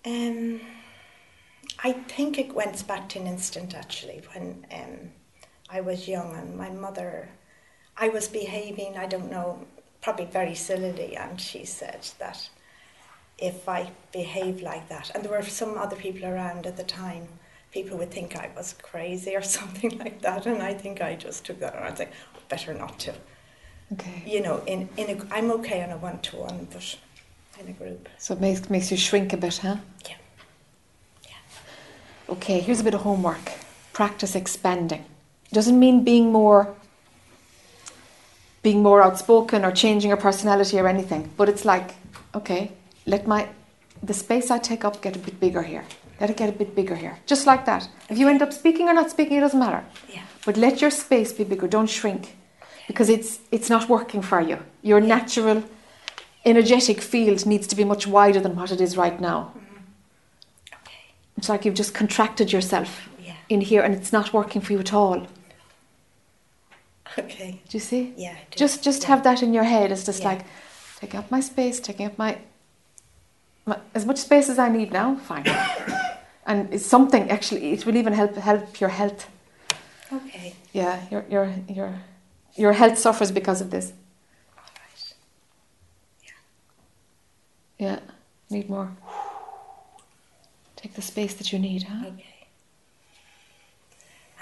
um, 0.04 0.60
I 1.82 1.92
think 1.92 2.38
it 2.38 2.54
went 2.54 2.86
back 2.86 3.08
to 3.10 3.18
an 3.20 3.26
instant 3.26 3.74
actually 3.74 4.22
when 4.34 4.66
um, 4.72 5.12
I 5.70 5.80
was 5.80 6.08
young 6.08 6.34
and 6.36 6.56
my 6.56 6.70
mother, 6.70 7.28
I 7.96 8.08
was 8.08 8.28
behaving, 8.28 8.96
I 8.98 9.06
don't 9.06 9.30
know, 9.30 9.66
probably 10.00 10.26
very 10.26 10.54
sillily, 10.54 11.16
and 11.16 11.40
she 11.40 11.64
said 11.64 12.06
that 12.18 12.48
if 13.42 13.68
I 13.68 13.90
behaved 14.12 14.62
like 14.62 14.88
that, 14.88 15.10
and 15.14 15.24
there 15.24 15.32
were 15.32 15.42
some 15.42 15.76
other 15.76 15.96
people 15.96 16.24
around 16.26 16.64
at 16.64 16.76
the 16.76 16.84
time, 16.84 17.26
people 17.72 17.98
would 17.98 18.12
think 18.12 18.36
I 18.36 18.50
was 18.56 18.74
crazy 18.80 19.34
or 19.34 19.42
something 19.58 19.98
like 19.98 20.22
that, 20.22 20.46
and 20.46 20.62
I 20.62 20.72
think 20.74 21.02
I 21.02 21.16
just 21.16 21.44
took 21.44 21.58
that 21.60 21.74
and 21.74 21.84
I'd 21.84 21.98
say, 21.98 22.08
better 22.48 22.72
not 22.72 22.98
to. 23.00 23.14
Okay. 23.94 24.22
You 24.24 24.40
know, 24.40 24.62
in, 24.66 24.88
in 24.96 25.06
a, 25.10 25.34
I'm 25.34 25.50
okay 25.52 25.82
on 25.82 25.90
a 25.90 25.96
one 25.96 26.20
to 26.20 26.36
one, 26.36 26.68
but 26.70 26.96
in 27.58 27.68
a 27.68 27.72
group. 27.72 28.08
So 28.18 28.34
it 28.34 28.40
makes, 28.40 28.70
makes 28.70 28.90
you 28.90 28.96
shrink 28.96 29.32
a 29.32 29.36
bit, 29.36 29.58
huh? 29.58 29.76
Yeah. 30.08 30.16
Yeah. 31.24 31.34
Okay, 32.28 32.60
here's 32.60 32.80
a 32.80 32.84
bit 32.84 32.94
of 32.94 33.02
homework. 33.02 33.52
Practice 33.92 34.34
expanding. 34.36 35.04
Doesn't 35.52 35.78
mean 35.78 36.04
being 36.04 36.32
more 36.32 36.74
being 38.62 38.80
more 38.80 39.02
outspoken 39.02 39.64
or 39.64 39.72
changing 39.72 40.08
your 40.08 40.16
personality 40.16 40.78
or 40.78 40.86
anything, 40.86 41.28
but 41.36 41.48
it's 41.48 41.64
like, 41.64 41.96
okay, 42.32 42.70
let 43.06 43.26
my 43.26 43.48
the 44.02 44.14
space 44.14 44.50
I 44.50 44.58
take 44.58 44.84
up 44.84 45.00
get 45.02 45.16
a 45.16 45.18
bit 45.18 45.38
bigger 45.40 45.62
here. 45.62 45.84
Let 46.20 46.30
it 46.30 46.36
get 46.36 46.48
a 46.48 46.52
bit 46.52 46.74
bigger 46.74 46.94
here. 46.96 47.18
Just 47.26 47.46
like 47.46 47.64
that. 47.66 47.88
If 48.08 48.18
you 48.18 48.28
end 48.28 48.42
up 48.42 48.52
speaking 48.52 48.88
or 48.88 48.94
not 48.94 49.10
speaking, 49.10 49.36
it 49.36 49.40
doesn't 49.40 49.58
matter. 49.58 49.84
Yeah. 50.08 50.22
But 50.44 50.56
let 50.56 50.80
your 50.80 50.90
space 50.90 51.32
be 51.32 51.44
bigger. 51.44 51.66
Don't 51.68 51.88
shrink. 51.90 52.36
Because 52.86 53.08
it's 53.08 53.40
it's 53.50 53.70
not 53.70 53.88
working 53.88 54.22
for 54.22 54.40
you. 54.40 54.58
Your 54.82 55.00
natural 55.00 55.62
energetic 56.44 57.00
field 57.00 57.46
needs 57.46 57.66
to 57.68 57.76
be 57.76 57.84
much 57.84 58.06
wider 58.06 58.40
than 58.40 58.56
what 58.56 58.72
it 58.72 58.80
is 58.80 58.96
right 58.96 59.20
now. 59.20 59.52
Mm-hmm. 59.56 60.74
Okay. 60.82 61.04
It's 61.36 61.48
like 61.48 61.64
you've 61.64 61.74
just 61.76 61.94
contracted 61.94 62.52
yourself 62.52 63.08
Yeah. 63.24 63.36
in 63.48 63.60
here 63.60 63.82
and 63.82 63.94
it's 63.94 64.12
not 64.12 64.32
working 64.32 64.60
for 64.62 64.72
you 64.72 64.80
at 64.80 64.92
all. 64.92 65.26
Okay. 67.18 67.60
Do 67.68 67.76
you 67.76 67.80
see? 67.80 68.12
Yeah. 68.16 68.36
Just 68.50 68.82
just 68.82 69.02
Yeah. 69.02 69.08
have 69.08 69.22
that 69.24 69.42
in 69.42 69.52
your 69.54 69.64
head. 69.64 69.92
It's 69.92 70.04
just 70.04 70.22
Yeah. 70.22 70.28
like 70.30 70.44
taking 71.00 71.20
up 71.20 71.30
my 71.30 71.40
space, 71.40 71.78
taking 71.80 72.06
up 72.06 72.16
my 72.18 72.38
as 73.94 74.06
much 74.06 74.18
space 74.18 74.48
as 74.48 74.58
I 74.58 74.68
need 74.68 74.92
now, 74.92 75.16
fine. 75.16 75.46
and 76.46 76.72
it's 76.72 76.86
something 76.86 77.30
actually 77.30 77.72
it 77.72 77.86
will 77.86 77.96
even 77.96 78.12
help 78.12 78.34
help 78.34 78.80
your 78.80 78.90
health. 78.90 79.28
Okay. 80.12 80.54
Yeah, 80.72 81.00
your 81.10 81.24
your 81.30 81.54
your 81.68 81.94
your 82.54 82.72
health 82.72 82.98
suffers 82.98 83.30
because 83.30 83.60
of 83.60 83.70
this. 83.70 83.92
All 84.56 84.64
right. 84.64 85.14
Yeah. 87.78 87.86
Yeah. 87.86 87.98
Need 88.50 88.68
more. 88.68 88.90
Take 90.76 90.94
the 90.94 91.02
space 91.02 91.34
that 91.34 91.52
you 91.52 91.58
need, 91.58 91.84
huh? 91.84 92.06
Okay. 92.08 92.31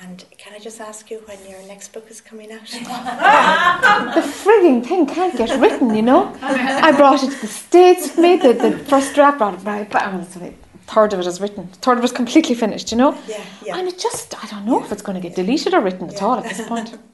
And 0.03 0.25
can 0.39 0.55
I 0.55 0.59
just 0.59 0.81
ask 0.81 1.11
you 1.11 1.19
when 1.27 1.39
your 1.49 1.63
next 1.67 1.93
book 1.93 2.11
is 2.11 2.21
coming 2.21 2.51
out? 2.53 2.61
The 2.65 4.21
frigging 4.45 4.85
thing 4.87 5.07
can't 5.07 5.37
get 5.37 5.61
written, 5.61 5.95
you 5.95 6.03
know. 6.03 6.35
I 6.43 6.93
brought 6.93 7.23
it 7.23 7.31
to 7.31 7.41
the 7.41 7.47
States 7.47 8.09
with 8.09 8.19
me, 8.19 8.37
the, 8.37 8.55
the 8.55 8.79
first 8.79 9.15
draft, 9.15 9.39
brought 9.39 9.55
it 9.55 9.65
back, 9.65 9.91
bam, 9.91 10.25
so 10.25 10.41
the 10.41 10.55
third 10.87 11.13
of 11.13 11.21
it 11.21 11.27
is 11.27 11.41
written. 11.41 11.67
Third 11.69 11.99
of 11.99 12.05
it 12.05 12.07
is 12.07 12.13
completely 12.13 12.55
finished, 12.55 12.91
you 12.91 12.97
know. 12.97 13.17
yeah. 13.29 13.45
Yeah. 13.63 13.77
And 13.77 13.89
it 13.89 13.99
just, 13.99 14.43
I 14.43 14.47
don't 14.49 14.65
know 14.65 14.83
if 14.83 14.91
it's 14.91 15.03
going 15.03 15.21
to 15.21 15.29
get 15.29 15.37
deleted 15.37 15.75
or 15.75 15.81
written 15.81 16.09
at 16.09 16.23
all 16.23 16.39
at 16.39 16.45
this 16.45 16.67
point. 16.67 16.99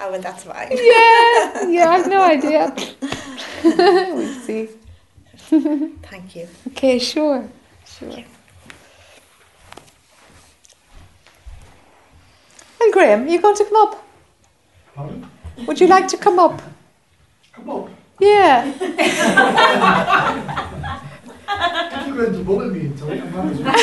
Oh, 0.00 0.12
well, 0.12 0.20
that's 0.20 0.44
why. 0.46 0.68
yeah, 0.70 1.68
yeah, 1.68 1.88
I've 1.90 2.06
no 2.06 2.22
idea. 2.22 2.72
we'll 3.64 4.32
see. 4.42 4.68
Thank 5.36 6.36
you. 6.36 6.46
Okay, 6.68 7.00
sure, 7.00 7.48
sure. 7.84 8.22
Well, 12.80 12.92
Graham, 12.92 13.26
you 13.28 13.40
going 13.40 13.56
to 13.56 13.64
come 13.64 13.76
up? 13.76 14.04
Pardon? 14.94 15.26
Would 15.66 15.80
you 15.80 15.86
like 15.88 16.06
to 16.08 16.16
come 16.16 16.38
up? 16.38 16.62
Come 17.52 17.70
on. 17.70 17.94
Yeah. 18.20 18.72
If 18.80 18.80
you're 22.06 22.16
going 22.16 22.32
to 22.32 22.44
bully 22.44 22.70
me 22.70 22.86
into 22.86 23.08
it, 23.10 23.22
I 23.22 23.24
might 23.30 23.52
as 23.52 23.58
well. 23.58 23.74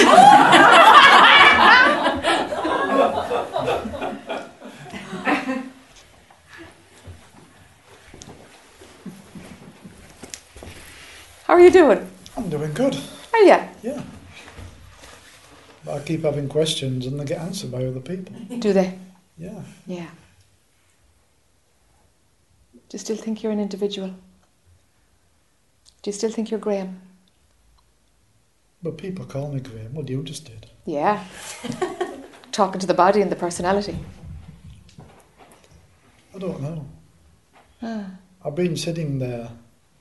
How 11.43 11.53
are 11.53 11.59
you 11.61 11.71
doing? 11.71 12.07
I'm 12.35 12.49
doing 12.49 12.73
good. 12.73 12.97
Are 13.33 13.39
you? 13.39 13.59
Yeah. 13.83 14.01
I 15.89 15.99
keep 15.99 16.23
having 16.23 16.49
questions 16.49 17.05
and 17.05 17.19
they 17.19 17.25
get 17.25 17.39
answered 17.39 17.71
by 17.71 17.85
other 17.85 17.99
people. 17.99 18.35
Do 18.59 18.73
they? 18.73 18.97
Yeah. 19.37 19.61
Yeah. 19.85 20.09
Do 22.73 22.93
you 22.93 22.99
still 22.99 23.17
think 23.17 23.43
you're 23.43 23.51
an 23.51 23.59
individual? 23.59 24.09
Do 26.01 26.09
you 26.09 26.13
still 26.13 26.31
think 26.31 26.51
you're 26.51 26.59
Graham? 26.59 27.01
But 28.81 28.97
people 28.97 29.25
call 29.25 29.51
me 29.51 29.59
Graham. 29.59 29.93
What 29.93 30.09
you 30.09 30.23
just 30.23 30.45
did. 30.45 30.67
Yeah. 30.85 31.23
Talking 32.51 32.79
to 32.79 32.87
the 32.87 32.93
body 32.93 33.21
and 33.21 33.31
the 33.31 33.35
personality. 33.35 33.97
I 36.33 36.37
don't 36.37 36.61
know. 36.61 36.85
Ah. 37.81 38.05
I've 38.43 38.55
been 38.55 38.77
sitting 38.77 39.19
there 39.19 39.49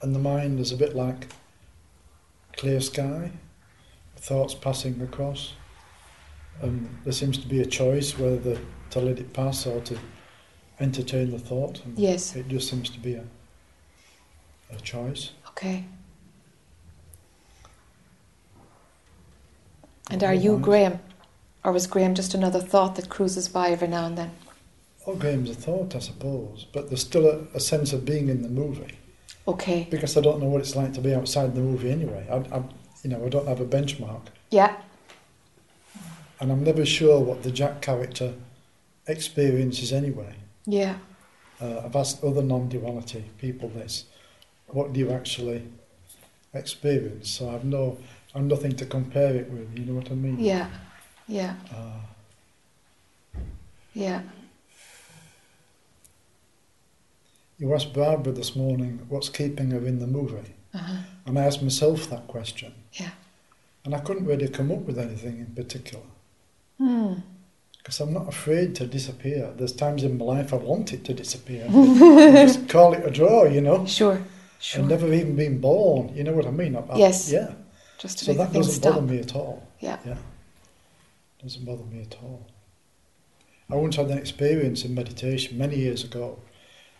and 0.02 0.15
the 0.15 0.19
mind 0.19 0.61
is 0.61 0.73
a 0.73 0.77
bit 0.77 0.94
like 0.94 1.28
clear 2.56 2.81
sky, 2.81 3.32
thoughts 4.16 4.55
passing 4.55 5.01
across. 5.01 5.55
And 6.62 6.89
there 7.05 7.12
seems 7.12 7.39
to 7.39 7.47
be 7.47 7.60
a 7.60 7.66
choice 7.66 8.18
whether 8.18 8.59
to 8.90 9.01
let 9.01 9.18
it 9.18 9.32
pass 9.32 9.66
or 9.66 9.81
to 9.82 9.98
entertain 10.81 11.31
the 11.31 11.39
thought. 11.39 11.82
Yes. 11.97 12.35
It 12.36 12.48
just 12.48 12.70
seems 12.70 12.90
to 12.90 12.98
be 12.98 13.14
a, 13.14 13.24
a 14.70 14.76
choice. 14.81 15.31
Okay. 15.48 15.85
And 20.10 20.22
are 20.22 20.35
you 20.35 20.59
Graham? 20.59 21.01
Or 21.64 21.72
was 21.72 21.86
Graham 21.86 22.14
just 22.14 22.35
another 22.35 22.60
thought 22.60 22.94
that 22.97 23.09
cruises 23.09 23.48
by 23.48 23.70
every 23.70 23.89
now 23.89 24.06
and 24.06 24.18
then? 24.18 24.31
All 25.06 25.16
games 25.16 25.51
of 25.51 25.56
thought, 25.56 25.94
I 25.94 25.98
suppose, 25.98 26.66
but 26.72 26.89
there's 26.89 27.01
still 27.02 27.26
a, 27.26 27.39
a 27.55 27.60
sense 27.60 27.93
of 27.93 28.05
being 28.05 28.28
in 28.28 28.43
the 28.43 28.48
movie 28.48 28.98
Okay. 29.47 29.86
because 29.90 30.16
I 30.16 30.20
don't 30.22 30.40
know 30.40 30.47
what 30.48 30.60
it's 30.60 30.76
like 30.76 30.93
to 30.94 31.01
be 31.01 31.14
outside 31.14 31.55
the 31.55 31.60
movie 31.60 31.90
anyway. 31.90 32.26
I, 32.31 32.36
I, 32.56 32.62
you 33.02 33.10
know, 33.10 33.24
I 33.24 33.28
don't 33.28 33.47
have 33.47 33.60
a 33.60 33.66
benchmark, 33.66 34.22
Yeah. 34.51 34.76
And 36.40 36.51
I'm 36.52 36.65
never 36.65 36.85
sure 36.85 37.20
what 37.20 37.43
the 37.43 37.51
Jac 37.51 37.81
character 37.82 38.35
experiences 39.06 39.93
anyway. 39.93 40.35
Yeah. 40.66 40.97
Uh, 41.61 41.82
I've 41.85 41.97
asked 41.97 42.23
other 42.24 42.43
non-duality 42.43 43.24
people 43.39 43.69
this: 43.69 44.05
what 44.66 44.93
do 44.93 45.01
you 45.01 45.11
actually 45.12 45.62
experience? 46.52 47.31
So 47.31 47.51
I've 47.51 47.65
no, 47.65 47.98
I've 48.35 48.43
nothing 48.44 48.74
to 48.77 48.86
compare 48.86 49.35
it 49.35 49.51
with. 49.51 49.78
You 49.78 49.85
know 49.86 49.94
what 49.94 50.11
I 50.11 50.15
mean? 50.15 50.39
Yeah. 50.39 50.69
Yeah. 51.28 51.55
Uh, 51.73 52.01
Yeah. 53.94 54.23
you 57.59 57.73
asked 57.73 57.93
Barbara 57.94 58.32
this 58.32 58.56
morning 58.56 59.06
what's 59.09 59.28
keeping 59.28 59.70
her 59.70 59.86
in 59.86 60.01
the 60.01 60.06
movie, 60.09 60.55
Uh-huh. 60.74 60.97
and 61.27 61.39
I 61.39 61.44
asked 61.44 61.62
myself 61.62 62.11
that 62.11 62.27
question. 62.27 62.74
Yeah. 62.94 63.11
And 63.85 63.94
I 63.94 64.01
couldn't 64.01 64.27
really 64.27 64.48
come 64.48 64.73
up 64.73 64.81
with 64.81 64.98
anything 64.98 65.39
in 65.39 65.55
particular. 65.55 66.05
Because 67.78 68.01
I'm 68.01 68.12
not 68.12 68.28
afraid 68.28 68.74
to 68.77 68.86
disappear. 68.86 69.52
There's 69.56 69.73
times 69.73 70.02
in 70.05 70.16
my 70.19 70.24
life 70.24 70.52
I 70.55 70.56
want 70.56 70.93
it 70.93 71.05
to 71.05 71.15
disappear. 71.15 71.66
just 71.70 72.69
call 72.69 72.94
it 72.94 73.05
a 73.06 73.11
draw, 73.11 73.44
you 73.44 73.61
know. 73.61 73.85
Sure. 73.86 74.23
Sure. 74.59 74.82
I've 74.82 74.89
never 74.89 75.12
even 75.12 75.36
been 75.36 75.61
born. 75.61 76.15
You 76.16 76.24
know 76.24 76.32
what 76.32 76.47
I 76.47 76.51
mean? 76.51 76.77
I, 76.77 76.81
I- 76.81 76.97
Yes. 76.98 77.31
Yeah. 77.31 77.52
Just 77.98 78.19
to 78.19 78.24
So 78.24 78.32
that 78.35 78.52
doesn't 78.52 78.73
stop. 78.73 78.94
bother 78.94 79.06
me 79.06 79.19
at 79.20 79.35
all. 79.35 79.66
Yeah. 79.81 79.98
Yeah. 80.06 80.16
Doesn't 81.43 81.65
bother 81.65 81.85
me 81.85 82.02
at 82.02 82.16
all. 82.23 82.47
I 83.70 83.77
once 83.77 83.97
had 83.97 84.06
an 84.11 84.19
experience 84.19 84.85
in 84.85 84.94
meditation 84.94 85.59
many 85.59 85.77
years 85.77 86.05
ago 86.05 86.39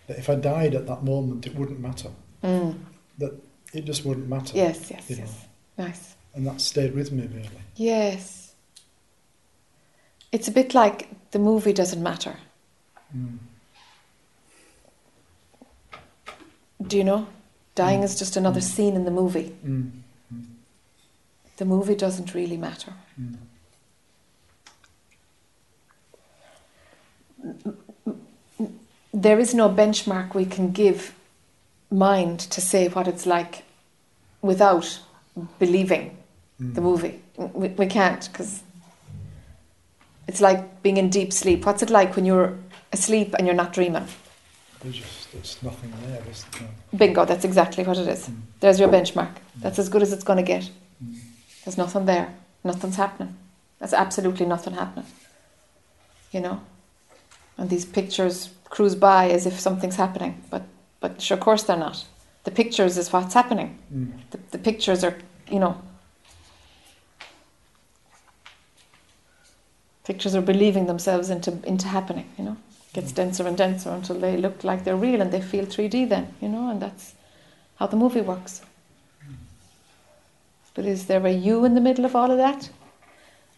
that 0.07 0.19
if 0.19 0.29
I 0.29 0.35
died 0.35 0.75
at 0.75 0.87
that 0.87 1.03
moment, 1.03 1.47
it 1.47 1.55
wouldn't 1.55 1.81
matter. 1.81 2.11
Mm. 2.43 2.79
That 3.19 3.33
it 3.73 3.85
just 3.87 4.05
wouldn't 4.05 4.29
matter. 4.29 4.57
Yes, 4.57 4.91
yes, 4.91 5.05
yes. 5.09 5.47
Nice. 5.79 6.17
And 6.35 6.47
that 6.47 6.61
stayed 6.61 6.95
with 6.95 7.13
me 7.13 7.27
really. 7.27 7.49
Yes. 7.77 8.44
It's 10.35 10.49
a 10.49 10.51
bit 10.51 10.75
like 10.75 11.09
the 11.31 11.39
movie 11.39 11.73
doesn't 11.73 12.03
matter. 12.03 12.35
Mm. 13.17 13.39
Do 16.85 16.97
you 16.97 17.05
know? 17.05 17.29
Dying 17.77 18.03
is 18.03 18.19
just 18.19 18.37
another 18.37 18.61
scene 18.61 18.97
in 18.97 19.05
the 19.05 19.13
movie. 19.13 19.55
Mm. 19.65 19.93
The 21.57 21.65
movie 21.65 21.95
doesn't 21.95 22.35
really 22.35 22.57
matter. 22.57 22.93
Mm. 23.17 23.37
There 29.13 29.39
is 29.39 29.55
no 29.55 29.69
benchmark 29.69 30.35
we 30.35 30.47
can 30.47 30.73
give 30.73 31.15
mind 31.93 32.41
to 32.41 32.61
say 32.61 32.89
what 32.89 33.07
it's 33.07 33.25
like 33.25 33.63
without 34.43 34.99
believing 35.61 36.17
the 36.59 36.81
movie. 36.81 37.23
We, 37.37 37.69
we 37.69 37.87
can't 37.87 38.29
because 38.33 38.65
it's 40.27 40.41
like 40.41 40.83
being 40.83 40.97
in 40.97 41.11
deep 41.11 41.33
sleep. 41.33 41.67
What's 41.67 41.83
it 41.83 41.91
like 41.91 42.17
when 42.17 42.25
you're 42.25 42.57
asleep 42.93 43.35
and 43.39 43.47
you're 43.47 43.57
not 43.57 43.73
dreaming? 43.73 44.07
There's 44.81 44.97
just 44.97 45.33
there's 45.33 45.63
nothing 45.63 45.93
there, 46.07 46.23
is 46.31 46.45
there? 46.53 46.69
Bingo, 46.97 47.25
that's 47.25 47.45
exactly 47.45 47.85
what 47.85 47.99
it 47.99 48.07
is. 48.07 48.29
Mm. 48.29 48.41
There's 48.61 48.79
your 48.79 48.89
benchmark. 48.89 49.35
That's 49.57 49.79
as 49.79 49.89
good 49.89 50.03
as 50.03 50.13
it's 50.13 50.25
going 50.25 50.37
to 50.37 50.43
get. 50.43 50.71
Mm. 51.05 51.19
There's 51.65 51.79
nothing 51.79 52.05
there. 52.05 52.35
Nothing's 52.63 52.97
happening. 52.97 53.37
There's 53.79 53.93
absolutely 53.93 54.47
nothing 54.47 54.75
happening. 54.75 55.07
You 56.31 56.41
know? 56.41 56.61
And 57.59 57.71
these 57.71 57.85
pictures 57.85 58.51
cruise 58.71 58.95
by 58.95 59.31
as 59.31 59.47
if 59.47 59.59
something's 59.59 59.97
happening, 59.97 60.43
but, 60.51 60.63
but 61.01 61.21
sure, 61.21 61.37
of 61.37 61.43
course 61.43 61.63
they're 61.63 61.77
not. 61.77 62.05
The 62.45 62.51
pictures 62.51 62.99
is 62.99 63.13
what's 63.13 63.35
happening. 63.35 63.79
Mm. 63.93 64.13
The, 64.31 64.39
the 64.53 64.59
pictures 64.59 65.05
are, 65.05 65.17
you 65.49 65.59
know, 65.59 65.81
pictures 70.05 70.35
are 70.35 70.43
believing 70.43 70.87
themselves 70.87 71.31
into, 71.31 71.59
into 71.65 71.89
happening, 71.89 72.29
you 72.39 72.45
know? 72.45 72.57
Gets 72.93 73.13
mm. 73.13 73.17
denser 73.17 73.47
and 73.47 73.57
denser 73.57 73.91
until 73.91 74.19
they 74.19 74.37
look 74.37 74.63
like 74.63 74.85
they're 74.85 74.97
real 74.97 75.21
and 75.21 75.33
they 75.33 75.41
feel 75.41 75.67
3D 75.67 76.09
then, 76.09 76.35
you 76.41 76.49
know, 76.49 76.71
and 76.71 76.81
that's 76.81 77.15
how 77.77 77.87
the 77.87 77.97
movie 77.97 78.21
works. 78.21 78.63
Mm. 79.27 79.35
But 80.75 80.85
is 80.85 81.07
there 81.07 81.27
a 81.27 81.33
you 81.33 81.65
in 81.65 81.75
the 81.75 81.81
middle 81.81 82.05
of 82.05 82.15
all 82.15 82.31
of 82.31 82.39
that? 82.39 82.71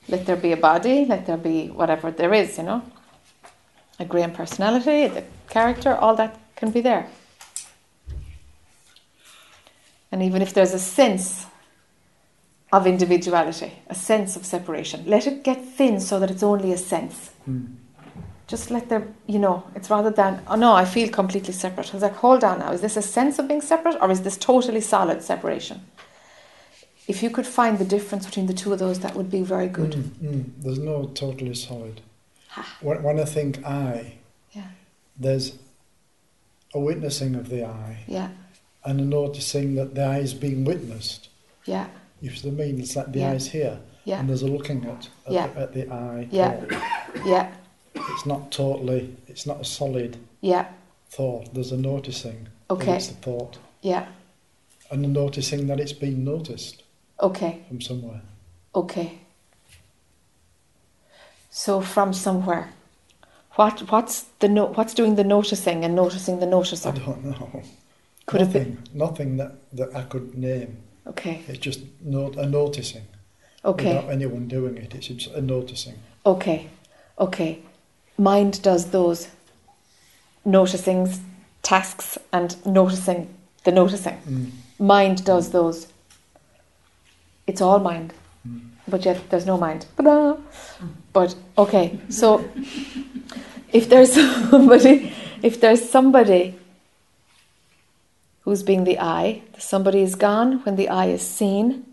Let 0.09 0.27
there 0.27 0.36
be 0.36 0.52
a 0.52 0.56
body, 0.56 1.05
let 1.05 1.27
there 1.27 1.36
be 1.36 1.68
whatever 1.68 2.10
there 2.10 2.32
is, 2.32 2.59
you 2.59 2.64
know. 2.64 2.82
A 3.98 4.05
Graham 4.05 4.32
personality, 4.32 5.09
the 5.09 5.24
character, 5.48 5.94
all 5.94 6.14
that 6.16 6.39
can 6.55 6.70
be 6.70 6.81
there. 6.81 7.09
And 10.12 10.23
even 10.23 10.43
if 10.43 10.55
there's 10.55 10.73
a 10.73 10.78
sense 10.78 11.47
of 12.72 12.86
individuality, 12.86 13.72
a 13.88 13.94
sense 13.94 14.36
of 14.36 14.44
separation, 14.44 15.05
let 15.06 15.26
it 15.26 15.44
get 15.44 15.64
thin 15.64 16.01
so 16.01 16.18
that 16.18 16.30
it's 16.30 16.43
only 16.43 16.72
a 16.72 16.76
sense. 16.78 17.30
Mm. 17.48 17.74
Just 18.48 18.70
let 18.70 18.88
there, 18.88 19.06
you 19.26 19.38
know, 19.38 19.64
it's 19.74 19.90
rather 19.90 20.10
than, 20.10 20.40
oh 20.47 20.56
no, 20.56 20.72
I 20.72 20.84
feel 20.84 21.09
completely 21.09 21.52
separate. 21.52 21.90
I 21.90 21.93
was 21.94 22.02
like, 22.02 22.14
hold 22.16 22.44
on 22.44 22.60
now, 22.60 22.72
is 22.72 22.80
this 22.80 22.97
a 22.97 23.02
sense 23.02 23.38
of 23.38 23.48
being 23.48 23.60
separate 23.60 23.97
or 24.01 24.10
is 24.10 24.22
this 24.22 24.36
totally 24.36 24.80
solid 24.80 25.22
separation? 25.22 25.80
If 27.09 27.22
you 27.22 27.30
could 27.30 27.47
find 27.47 27.78
the 27.78 27.84
difference 27.84 28.26
between 28.26 28.47
the 28.47 28.55
two 28.55 28.72
of 28.72 28.78
those, 28.80 29.01
that 29.01 29.14
would 29.14 29.30
be 29.30 29.43
very 29.43 29.68
good. 29.68 29.93
Mm, 29.93 30.02
mm. 30.02 30.44
There's 30.59 30.78
no 30.78 31.06
totally 31.14 31.55
solid. 31.55 32.01
When, 32.80 33.02
when 33.02 33.20
I 33.20 33.24
think 33.24 33.64
I, 33.64 34.14
Yeah, 34.52 34.68
there's 35.18 35.59
a 36.74 36.80
witnessing 36.80 37.34
of 37.36 37.48
the 37.48 37.64
I 37.64 37.98
yeah, 38.06 38.30
and 38.84 39.01
a 39.01 39.05
noticing 39.05 39.74
that 39.76 39.94
the 39.94 40.02
eye 40.02 40.18
is 40.18 40.34
being 40.34 40.64
witnessed. 40.64 41.28
yeah, 41.64 41.86
You 42.20 42.30
see 42.30 42.48
what 42.51 42.62
I 42.62 42.66
mean? 42.66 42.80
It's 42.80 42.97
like 42.97 43.12
the 43.12 43.20
Yeah. 43.20 43.32
eye's 43.32 43.48
here 43.48 43.78
yeah, 44.05 44.20
and 44.20 44.28
there's 44.28 44.43
a 44.43 44.47
looking 44.47 44.84
at, 44.86 45.09
at, 45.26 45.32
Yeah. 45.32 45.47
the, 45.48 45.60
at 45.60 45.72
the 45.74 45.90
eye. 45.93 46.28
Yeah. 46.30 46.60
thought. 46.60 47.26
yeah, 47.26 47.52
It's 47.94 48.26
not 48.26 48.51
totally, 48.51 49.14
it's 49.26 49.47
not 49.47 49.60
a 49.60 49.64
solid 49.64 50.16
yeah, 50.40 50.66
thought. 51.10 51.52
There's 51.55 51.72
a 51.72 51.76
noticing 51.76 52.48
Okay. 52.70 52.97
it's 52.97 53.10
a 53.10 53.14
thought 53.14 53.59
yeah, 53.82 54.06
and 54.90 55.05
a 55.05 55.09
noticing 55.09 55.66
that 55.68 55.78
it's 55.80 55.93
been 55.93 56.24
noticed 56.24 56.82
okay, 57.20 57.60
from 57.68 57.80
somewhere. 57.80 58.22
okay. 58.74 59.18
So 61.51 61.80
from 61.80 62.12
somewhere, 62.12 62.68
what 63.55 63.80
what's 63.90 64.22
the 64.40 64.48
no, 64.48 64.66
what's 64.66 64.94
doing 64.94 65.14
the 65.16 65.24
noticing 65.24 65.84
and 65.84 65.94
noticing 65.94 66.38
the 66.40 66.47
noticing? 66.47 66.93
I 66.93 66.98
don't 66.98 67.24
know. 67.24 67.62
Could 68.26 68.40
have 68.40 68.55
nothing, 68.55 68.74
been 68.74 68.98
nothing 68.98 69.36
that, 69.36 69.52
that 69.72 69.94
I 69.94 70.02
could 70.02 70.36
name. 70.36 70.76
Okay, 71.06 71.42
It's 71.48 71.58
just 71.58 71.80
no, 72.02 72.32
a 72.32 72.46
noticing 72.46 73.02
okay. 73.64 73.94
without 73.96 74.10
anyone 74.10 74.48
doing 74.48 74.76
it. 74.76 74.94
It's 74.94 75.08
just 75.08 75.34
a 75.34 75.40
noticing. 75.40 75.94
Okay, 76.24 76.68
okay. 77.18 77.60
Mind 78.18 78.62
does 78.62 78.90
those 78.90 79.28
noticings, 80.46 81.20
tasks, 81.62 82.18
and 82.32 82.56
noticing 82.66 83.28
the 83.64 83.72
noticing. 83.72 84.18
Mm. 84.28 84.50
Mind 84.78 85.24
does 85.24 85.50
those. 85.50 85.86
It's 87.46 87.60
all 87.60 87.78
mind, 87.78 88.12
Mm. 88.46 88.60
but 88.88 89.04
yet 89.04 89.18
there's 89.30 89.46
no 89.46 89.56
mind. 89.58 89.86
Ta-da! 89.96 90.36
But 91.12 91.34
okay, 91.58 91.98
so 92.08 92.44
if 93.72 93.88
there's 93.88 94.12
somebody, 94.50 95.12
if 95.42 95.60
there's 95.60 95.88
somebody 95.90 96.54
who's 98.47 98.62
being 98.62 98.85
the 98.85 98.98
I, 99.01 99.43
somebody 99.59 100.02
is 100.02 100.14
gone 100.14 100.60
when 100.64 100.77
the 100.77 100.89
I 100.89 101.06
is 101.06 101.20
seen, 101.20 101.85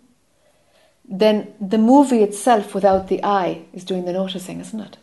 then 1.03 1.51
the 1.59 1.79
movie 1.79 2.21
itself 2.21 2.75
without 2.75 3.07
the 3.07 3.21
I 3.23 3.63
is 3.73 3.83
doing 3.83 4.05
the 4.05 4.13
noticing, 4.13 4.59
isn't 4.59 4.79
it? 4.79 4.97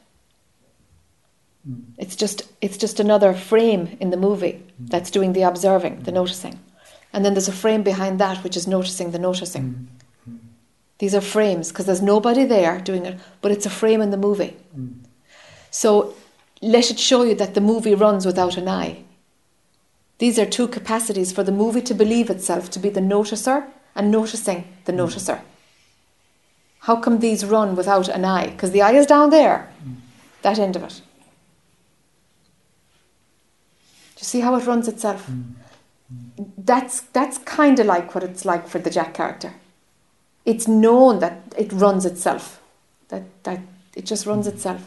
Mm. 1.68 1.82
It's 1.98 2.14
just 2.14 2.48
it's 2.60 2.76
just 2.76 3.00
another 3.00 3.34
frame 3.34 3.96
in 3.98 4.10
the 4.10 4.16
movie 4.16 4.62
that's 4.78 5.10
doing 5.10 5.32
the 5.32 5.42
observing, 5.42 6.04
the 6.04 6.12
noticing. 6.12 6.60
And 7.12 7.24
then 7.24 7.34
there's 7.34 7.48
a 7.48 7.62
frame 7.64 7.82
behind 7.82 8.20
that 8.20 8.44
which 8.44 8.56
is 8.56 8.68
noticing 8.68 9.10
the 9.10 9.18
noticing. 9.18 9.88
Mm. 10.30 10.38
These 10.98 11.16
are 11.16 11.20
frames 11.20 11.70
because 11.70 11.86
there's 11.86 12.00
nobody 12.14 12.44
there 12.44 12.80
doing 12.80 13.06
it, 13.06 13.18
but 13.40 13.50
it's 13.50 13.66
a 13.66 13.70
frame 13.70 14.00
in 14.00 14.12
the 14.12 14.24
movie. 14.28 14.56
Mm. 14.78 14.98
So 15.72 16.14
let 16.62 16.92
it 16.92 17.00
show 17.00 17.24
you 17.24 17.34
that 17.34 17.54
the 17.54 17.60
movie 17.60 17.96
runs 17.96 18.24
without 18.24 18.56
an 18.56 18.68
eye. 18.68 19.02
These 20.20 20.38
are 20.38 20.44
two 20.44 20.68
capacities 20.68 21.32
for 21.32 21.42
the 21.42 21.50
movie 21.50 21.80
to 21.80 21.94
believe 21.94 22.28
itself 22.28 22.70
to 22.72 22.78
be 22.78 22.90
the 22.90 23.00
noticer 23.00 23.66
and 23.94 24.10
noticing 24.10 24.64
the 24.84 24.92
hmm. 24.92 25.00
noticer. 25.00 25.40
How 26.80 26.96
come 26.96 27.20
these 27.20 27.44
run 27.44 27.74
without 27.74 28.08
an 28.08 28.24
eye? 28.24 28.50
Because 28.50 28.70
the 28.70 28.82
eye 28.82 28.92
is 28.92 29.06
down 29.06 29.30
there, 29.30 29.72
hmm. 29.82 29.94
that 30.42 30.58
end 30.58 30.76
of 30.76 30.84
it. 30.84 31.00
Do 34.14 34.20
you 34.20 34.26
see 34.26 34.40
how 34.40 34.54
it 34.56 34.66
runs 34.66 34.86
itself? 34.86 35.26
Mm. 35.26 35.54
That's 36.58 37.00
that's 37.00 37.38
kind 37.38 37.78
of 37.78 37.86
like 37.86 38.14
what 38.14 38.22
it's 38.22 38.44
like 38.44 38.68
for 38.68 38.78
the 38.78 38.90
Jac 38.90 39.14
character. 39.14 39.54
It's 40.44 40.68
known 40.68 41.20
that 41.20 41.54
it 41.56 41.72
runs 41.72 42.04
itself. 42.04 42.60
That 43.08 43.22
that 43.44 43.60
it 43.96 44.04
just 44.04 44.26
runs 44.26 44.46
itself. 44.46 44.82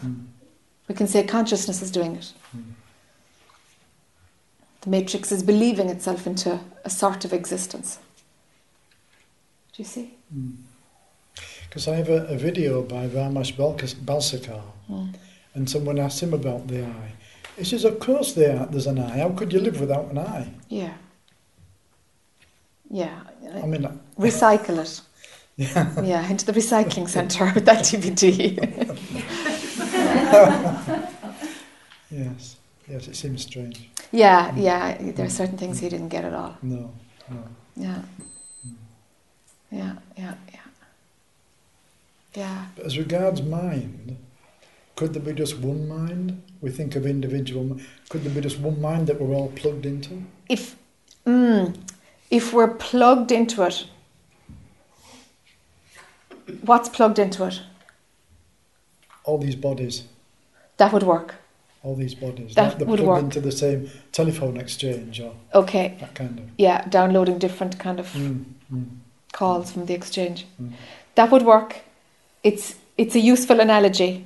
We 0.87 0.93
can 0.93 1.07
say 1.07 1.23
consciousness 1.23 1.81
is 1.81 1.89
doing 1.89 2.15
it. 2.17 2.33
Mm. 4.83 4.85
The 4.85 4.89
matrix 4.89 5.31
is 5.31 5.43
believing 5.43 5.89
itself 5.89 6.27
into 6.27 6.59
a 6.83 6.89
sort 6.89 7.25
of 7.25 7.33
existence. 7.33 7.99
Do 9.73 9.81
you 9.81 9.85
see? 9.85 10.13
Because 11.69 11.87
I 11.87 11.95
have 11.95 12.09
a, 12.09 12.25
a 12.27 12.37
video 12.37 12.81
by 12.83 13.07
Ramesh 13.07 13.53
Balsekar, 13.55 14.61
Mm. 14.89 15.13
and 15.55 15.69
someone 15.69 15.97
asked 15.99 16.21
him 16.21 16.33
about 16.33 16.67
the 16.67 16.83
eye. 16.83 17.11
He 17.57 17.63
says, 17.63 17.85
"Of 17.85 17.99
course 17.99 18.33
there, 18.33 18.67
there's 18.69 18.87
an 18.87 18.99
eye. 18.99 19.17
How 19.19 19.29
could 19.29 19.53
you 19.53 19.61
live 19.61 19.79
without 19.79 20.11
an 20.11 20.17
eye?" 20.17 20.47
Yeah. 20.69 20.93
Yeah. 22.89 23.21
I 23.63 23.65
mean, 23.65 23.87
Recycle 24.19 24.79
it. 24.79 25.01
yeah, 25.55 26.01
Yeah, 26.03 26.29
into 26.29 26.45
the 26.45 26.51
recycling 26.53 27.07
centre 27.17 27.51
with 27.55 27.65
that 27.65 27.85
DVD. 27.85 28.57
yes, 32.11 32.57
yes. 32.87 33.07
It 33.07 33.15
seems 33.15 33.43
strange. 33.43 33.89
yeah, 34.11 34.51
mm. 34.51 34.63
yeah. 34.63 34.97
There 34.97 35.25
are 35.25 35.29
mm. 35.29 35.31
certain 35.31 35.57
things 35.57 35.79
he 35.79 35.89
didn't 35.89 36.09
get 36.09 36.25
at 36.25 36.33
all. 36.33 36.57
No, 36.61 36.91
no. 37.29 37.43
Yeah. 37.75 38.01
Mm. 38.67 38.75
Yeah, 39.71 39.93
yeah, 40.17 40.33
yeah. 40.53 40.59
Yeah. 42.35 42.65
But 42.75 42.85
as 42.85 42.97
regards 42.97 43.41
mind, 43.41 44.17
could 44.95 45.13
there 45.13 45.21
be 45.21 45.33
just 45.33 45.59
one 45.59 45.87
mind? 45.87 46.41
We 46.61 46.69
think 46.69 46.95
of 46.95 47.05
individual. 47.05 47.79
Could 48.09 48.23
there 48.23 48.33
be 48.33 48.41
just 48.41 48.59
one 48.59 48.79
mind 48.79 49.07
that 49.07 49.19
we're 49.19 49.35
all 49.35 49.49
plugged 49.49 49.85
into? 49.85 50.23
If 50.49 50.75
mm, 51.25 51.75
if 52.29 52.53
we're 52.53 52.73
plugged 52.73 53.31
into 53.31 53.63
it, 53.63 53.85
what's 56.61 56.89
plugged 56.89 57.19
into 57.19 57.45
it? 57.45 57.61
All 59.23 59.37
these 59.37 59.55
bodies, 59.55 60.03
That 60.77 60.91
would 60.91 61.03
work. 61.03 61.35
All 61.83 61.95
these 61.95 62.15
bodies. 62.15 62.55
That 62.55 62.79
they're 62.79 62.87
would 62.87 62.99
plugged 62.99 63.07
work. 63.09 63.23
into 63.23 63.41
the 63.41 63.51
same 63.51 63.89
telephone 64.11 64.57
exchange 64.57 65.19
or 65.21 65.33
Okay. 65.53 65.95
that 65.99 66.15
kind 66.15 66.39
of. 66.39 66.45
Yeah, 66.57 66.87
downloading 66.89 67.37
different 67.39 67.77
kind 67.79 67.99
of 67.99 68.07
Mm, 68.13 68.45
mm, 68.73 68.85
calls 69.33 69.71
from 69.71 69.85
the 69.85 69.93
exchange. 69.93 70.45
Mm. 70.61 70.71
That 71.15 71.29
would 71.31 71.43
work. 71.43 71.81
It's 72.43 72.75
it's 72.97 73.15
a 73.15 73.19
useful 73.19 73.59
analogy. 73.59 74.23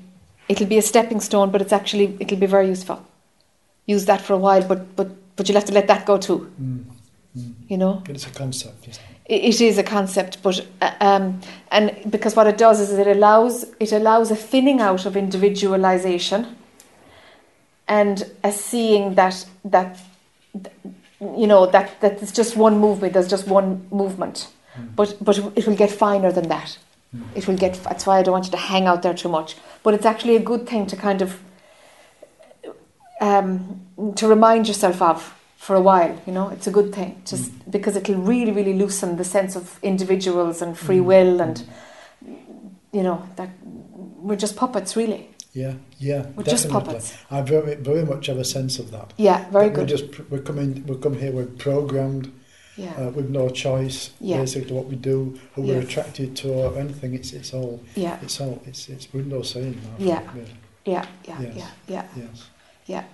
It'll 0.49 0.67
be 0.67 0.77
a 0.77 0.81
stepping 0.81 1.19
stone, 1.21 1.51
but 1.51 1.61
it's 1.61 1.73
actually 1.73 2.15
it'll 2.19 2.37
be 2.39 2.45
very 2.47 2.67
useful. 2.69 2.99
Use 3.85 4.05
that 4.05 4.21
for 4.21 4.33
a 4.33 4.37
while, 4.37 4.63
but 4.67 4.95
but 4.95 5.07
but 5.35 5.47
you'll 5.49 5.57
have 5.59 5.67
to 5.67 5.73
let 5.73 5.87
that 5.87 6.05
go 6.05 6.17
too. 6.17 6.39
mm, 6.61 6.83
mm. 7.37 7.53
You 7.69 7.77
know, 7.77 8.01
But 8.05 8.15
it's 8.15 8.27
a 8.27 8.31
concept, 8.31 8.87
it, 8.87 8.99
it 9.25 9.61
is 9.61 9.77
a 9.77 9.83
concept, 9.83 10.41
but 10.43 10.65
uh, 10.81 10.91
um, 11.01 11.39
and 11.71 11.91
because 12.09 12.35
what 12.35 12.47
it 12.47 12.57
does 12.57 12.79
is 12.79 12.91
it 12.91 13.07
allows 13.07 13.65
it 13.79 13.91
allows 13.91 14.31
a 14.31 14.35
thinning 14.35 14.79
out 14.81 15.05
of 15.05 15.15
individualization, 15.17 16.45
and 17.87 18.23
a 18.43 18.51
seeing 18.51 19.15
that 19.15 19.45
that 19.65 19.99
you 21.21 21.47
know 21.47 21.65
that 21.65 21.99
that 22.01 22.21
it's 22.21 22.31
just 22.31 22.55
one 22.57 22.77
movement. 22.79 23.13
There's 23.13 23.27
just 23.29 23.47
one 23.47 23.87
movement, 23.91 24.47
Mm. 24.77 24.95
but 24.95 25.17
but 25.21 25.37
it 25.55 25.65
will 25.67 25.75
get 25.75 25.91
finer 25.91 26.31
than 26.31 26.47
that. 26.49 26.77
Mm. 27.15 27.23
It 27.35 27.47
will 27.47 27.57
get. 27.57 27.73
That's 27.83 28.05
why 28.05 28.19
I 28.19 28.23
don't 28.23 28.33
want 28.33 28.45
you 28.45 28.51
to 28.51 28.57
hang 28.57 28.85
out 28.87 29.01
there 29.01 29.13
too 29.13 29.29
much. 29.29 29.55
But 29.83 29.93
it's 29.93 30.05
actually 30.05 30.35
a 30.35 30.39
good 30.43 30.67
thing 30.67 30.85
to 30.87 30.95
kind 30.95 31.21
of 31.21 31.39
um, 33.21 33.81
to 34.15 34.27
remind 34.27 34.67
yourself 34.67 35.01
of 35.01 35.33
for 35.57 35.75
a 35.75 35.81
while. 35.81 36.15
You 36.27 36.33
know, 36.33 36.49
it's 36.49 36.67
a 36.67 36.71
good 36.71 36.93
thing 36.93 37.21
just 37.25 37.51
because 37.71 37.95
it'll 37.95 38.15
really 38.15 38.51
really 38.51 38.73
loosen 38.73 39.17
the 39.17 39.23
sense 39.23 39.55
of 39.55 39.79
individuals 39.81 40.61
and 40.61 40.77
free 40.77 40.99
Mm. 40.99 41.05
will 41.05 41.41
and 41.41 41.63
you 42.91 43.03
know 43.03 43.27
that 43.35 43.49
we're 44.21 44.35
just 44.35 44.55
puppets 44.55 44.95
really. 44.95 45.29
Yeah, 45.57 45.73
yeah, 45.97 46.17
We're 46.35 46.43
definitely. 46.43 46.51
just 46.51 46.69
puppets. 46.69 47.17
I 47.31 47.41
very, 47.41 47.75
very 47.75 48.05
much 48.05 48.27
have 48.27 48.37
a 48.37 48.45
sense 48.45 48.77
of 48.79 48.91
that. 48.91 49.07
Yeah, 49.17 49.49
very 49.49 49.69
That 49.69 49.77
We're 49.77 49.85
good. 49.85 49.87
just 49.97 50.05
we're 50.31 50.45
coming 50.49 50.85
we 50.85 50.95
come 51.05 51.15
here 51.17 51.31
we're 51.37 51.51
programmed 51.67 52.25
Yeah, 52.85 52.93
uh, 53.01 53.09
with 53.17 53.29
no 53.39 53.49
choice. 53.49 53.99
Yeah. 54.21 54.37
Basically, 54.41 54.73
what 54.79 54.85
we 54.93 54.97
do, 55.11 55.19
who 55.53 55.61
we're 55.63 55.81
attracted 55.87 56.29
to, 56.41 56.47
or 56.65 56.77
anything. 56.83 57.15
It's 57.19 57.31
it's 57.39 57.51
all 57.57 57.73
yeah, 57.95 58.19
it's 58.25 58.39
all 58.41 58.55
it's 58.69 58.87
it's 58.93 59.05
Windows 59.13 59.47
saying. 59.55 59.75
Yeah. 59.97 60.21
Really. 60.35 60.55
yeah, 60.93 61.05
yeah, 61.29 61.41
Yes. 61.41 61.55
yeah, 61.57 61.71
yeah. 61.87 62.05
Yes. 62.95 63.05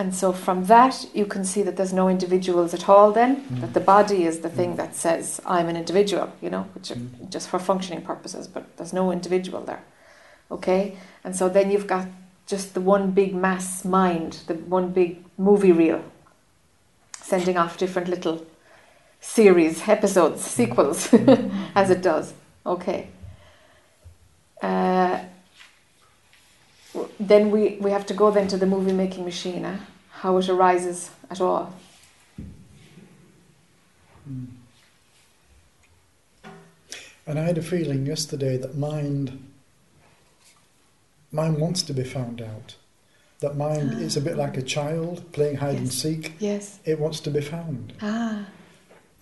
And 0.00 0.14
so 0.14 0.32
from 0.32 0.58
that, 0.66 0.94
you 1.20 1.26
can 1.26 1.44
see 1.44 1.62
that 1.66 1.74
there's 1.76 1.92
no 1.92 2.08
individuals 2.08 2.72
at 2.78 2.84
all 2.88 3.08
then, 3.12 3.32
Mm. 3.36 3.60
that 3.62 3.72
the 3.78 3.84
body 3.94 4.20
is 4.30 4.36
the 4.46 4.48
thing 4.58 4.76
that 4.76 4.94
says, 4.94 5.40
I'm 5.56 5.68
an 5.68 5.76
individual, 5.76 6.28
you 6.44 6.48
know, 6.54 6.64
which 6.74 6.90
are 6.92 7.00
Mm. 7.00 7.28
just 7.36 7.46
for 7.50 7.58
functioning 7.58 8.02
purposes, 8.12 8.44
but 8.54 8.62
there's 8.76 8.92
no 8.92 9.04
individual 9.12 9.62
there. 9.70 9.82
Okay? 10.50 10.96
And 11.24 11.34
so 11.34 11.48
then 11.48 11.70
you've 11.70 11.86
got 11.86 12.06
just 12.46 12.74
the 12.74 12.80
one 12.80 13.12
big 13.12 13.34
mass 13.34 13.84
mind, 13.84 14.38
the 14.46 14.54
one 14.54 14.90
big 14.90 15.24
movie 15.38 15.72
reel, 15.72 16.02
sending 17.20 17.56
off 17.56 17.78
different 17.78 18.08
little 18.08 18.44
series, 19.20 19.88
episodes, 19.88 20.42
sequels, 20.42 21.12
as 21.74 21.90
it 21.90 22.02
does. 22.02 22.34
Okay. 22.66 23.08
Uh, 24.60 25.20
then 27.18 27.50
we, 27.50 27.76
we 27.80 27.90
have 27.90 28.06
to 28.06 28.14
go 28.14 28.30
then 28.30 28.48
to 28.48 28.56
the 28.56 28.66
movie 28.66 28.92
making 28.92 29.24
machine, 29.24 29.64
eh? 29.64 29.76
how 30.10 30.36
it 30.36 30.48
arises 30.48 31.10
at 31.30 31.40
all. 31.40 31.72
Mm. 34.28 34.46
And 37.26 37.38
I 37.38 37.44
had 37.44 37.58
a 37.58 37.62
feeling 37.62 38.06
yesterday 38.06 38.56
that 38.56 38.76
mind, 38.76 39.49
mind 41.32 41.58
wants 41.58 41.82
to 41.82 41.92
be 41.92 42.04
found 42.04 42.40
out. 42.42 42.76
That 43.40 43.56
mind 43.56 44.00
is 44.02 44.16
a 44.16 44.20
bit 44.20 44.36
like 44.36 44.56
a 44.58 44.62
child 44.62 45.24
playing 45.32 45.56
hide 45.56 45.76
and 45.76 45.90
seek. 45.92 46.34
Yes. 46.38 46.78
It 46.84 47.00
wants 47.00 47.20
to 47.20 47.30
be 47.30 47.40
found. 47.40 47.94
Ah, 48.02 48.44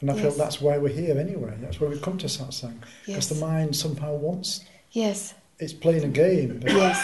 And 0.01 0.11
I 0.11 0.15
Yes. 0.15 0.23
felt 0.23 0.37
that's 0.39 0.61
why 0.61 0.79
we're 0.79 0.89
here 0.95 1.19
anyway. 1.19 1.55
That's 1.61 1.81
why 1.81 1.89
we've 1.89 2.03
come 2.03 2.19
to 2.19 2.27
satsang. 2.29 2.79
Because 3.07 3.07
yes. 3.07 3.29
the 3.29 3.35
mind 3.47 3.75
somehow 3.77 4.15
wants, 4.15 4.65
Yes. 4.93 5.35
it's 5.59 5.73
playing 5.73 6.05
a 6.05 6.09
game, 6.09 6.61
but 6.61 6.71
Yes. 6.85 6.99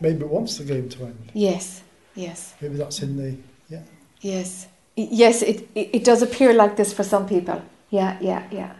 maybe 0.00 0.20
it 0.24 0.28
wants 0.30 0.56
the 0.58 0.64
game 0.64 0.88
to 0.90 1.04
end. 1.04 1.30
Yes. 1.34 1.82
Yes. 2.14 2.54
Maybe 2.60 2.76
that's 2.76 3.02
in 3.02 3.16
the, 3.16 3.36
yeah. 3.68 3.82
Yes. 4.20 4.66
Yes, 4.96 5.42
it, 5.42 5.68
it, 5.76 5.90
it 5.96 6.04
does 6.04 6.22
appear 6.22 6.52
like 6.52 6.76
this 6.76 6.92
for 6.92 7.04
some 7.04 7.26
people. 7.28 7.60
Yeah, 7.90 8.18
yeah, 8.20 8.42
yeah. 8.50 8.72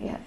Yeah. 0.00 0.18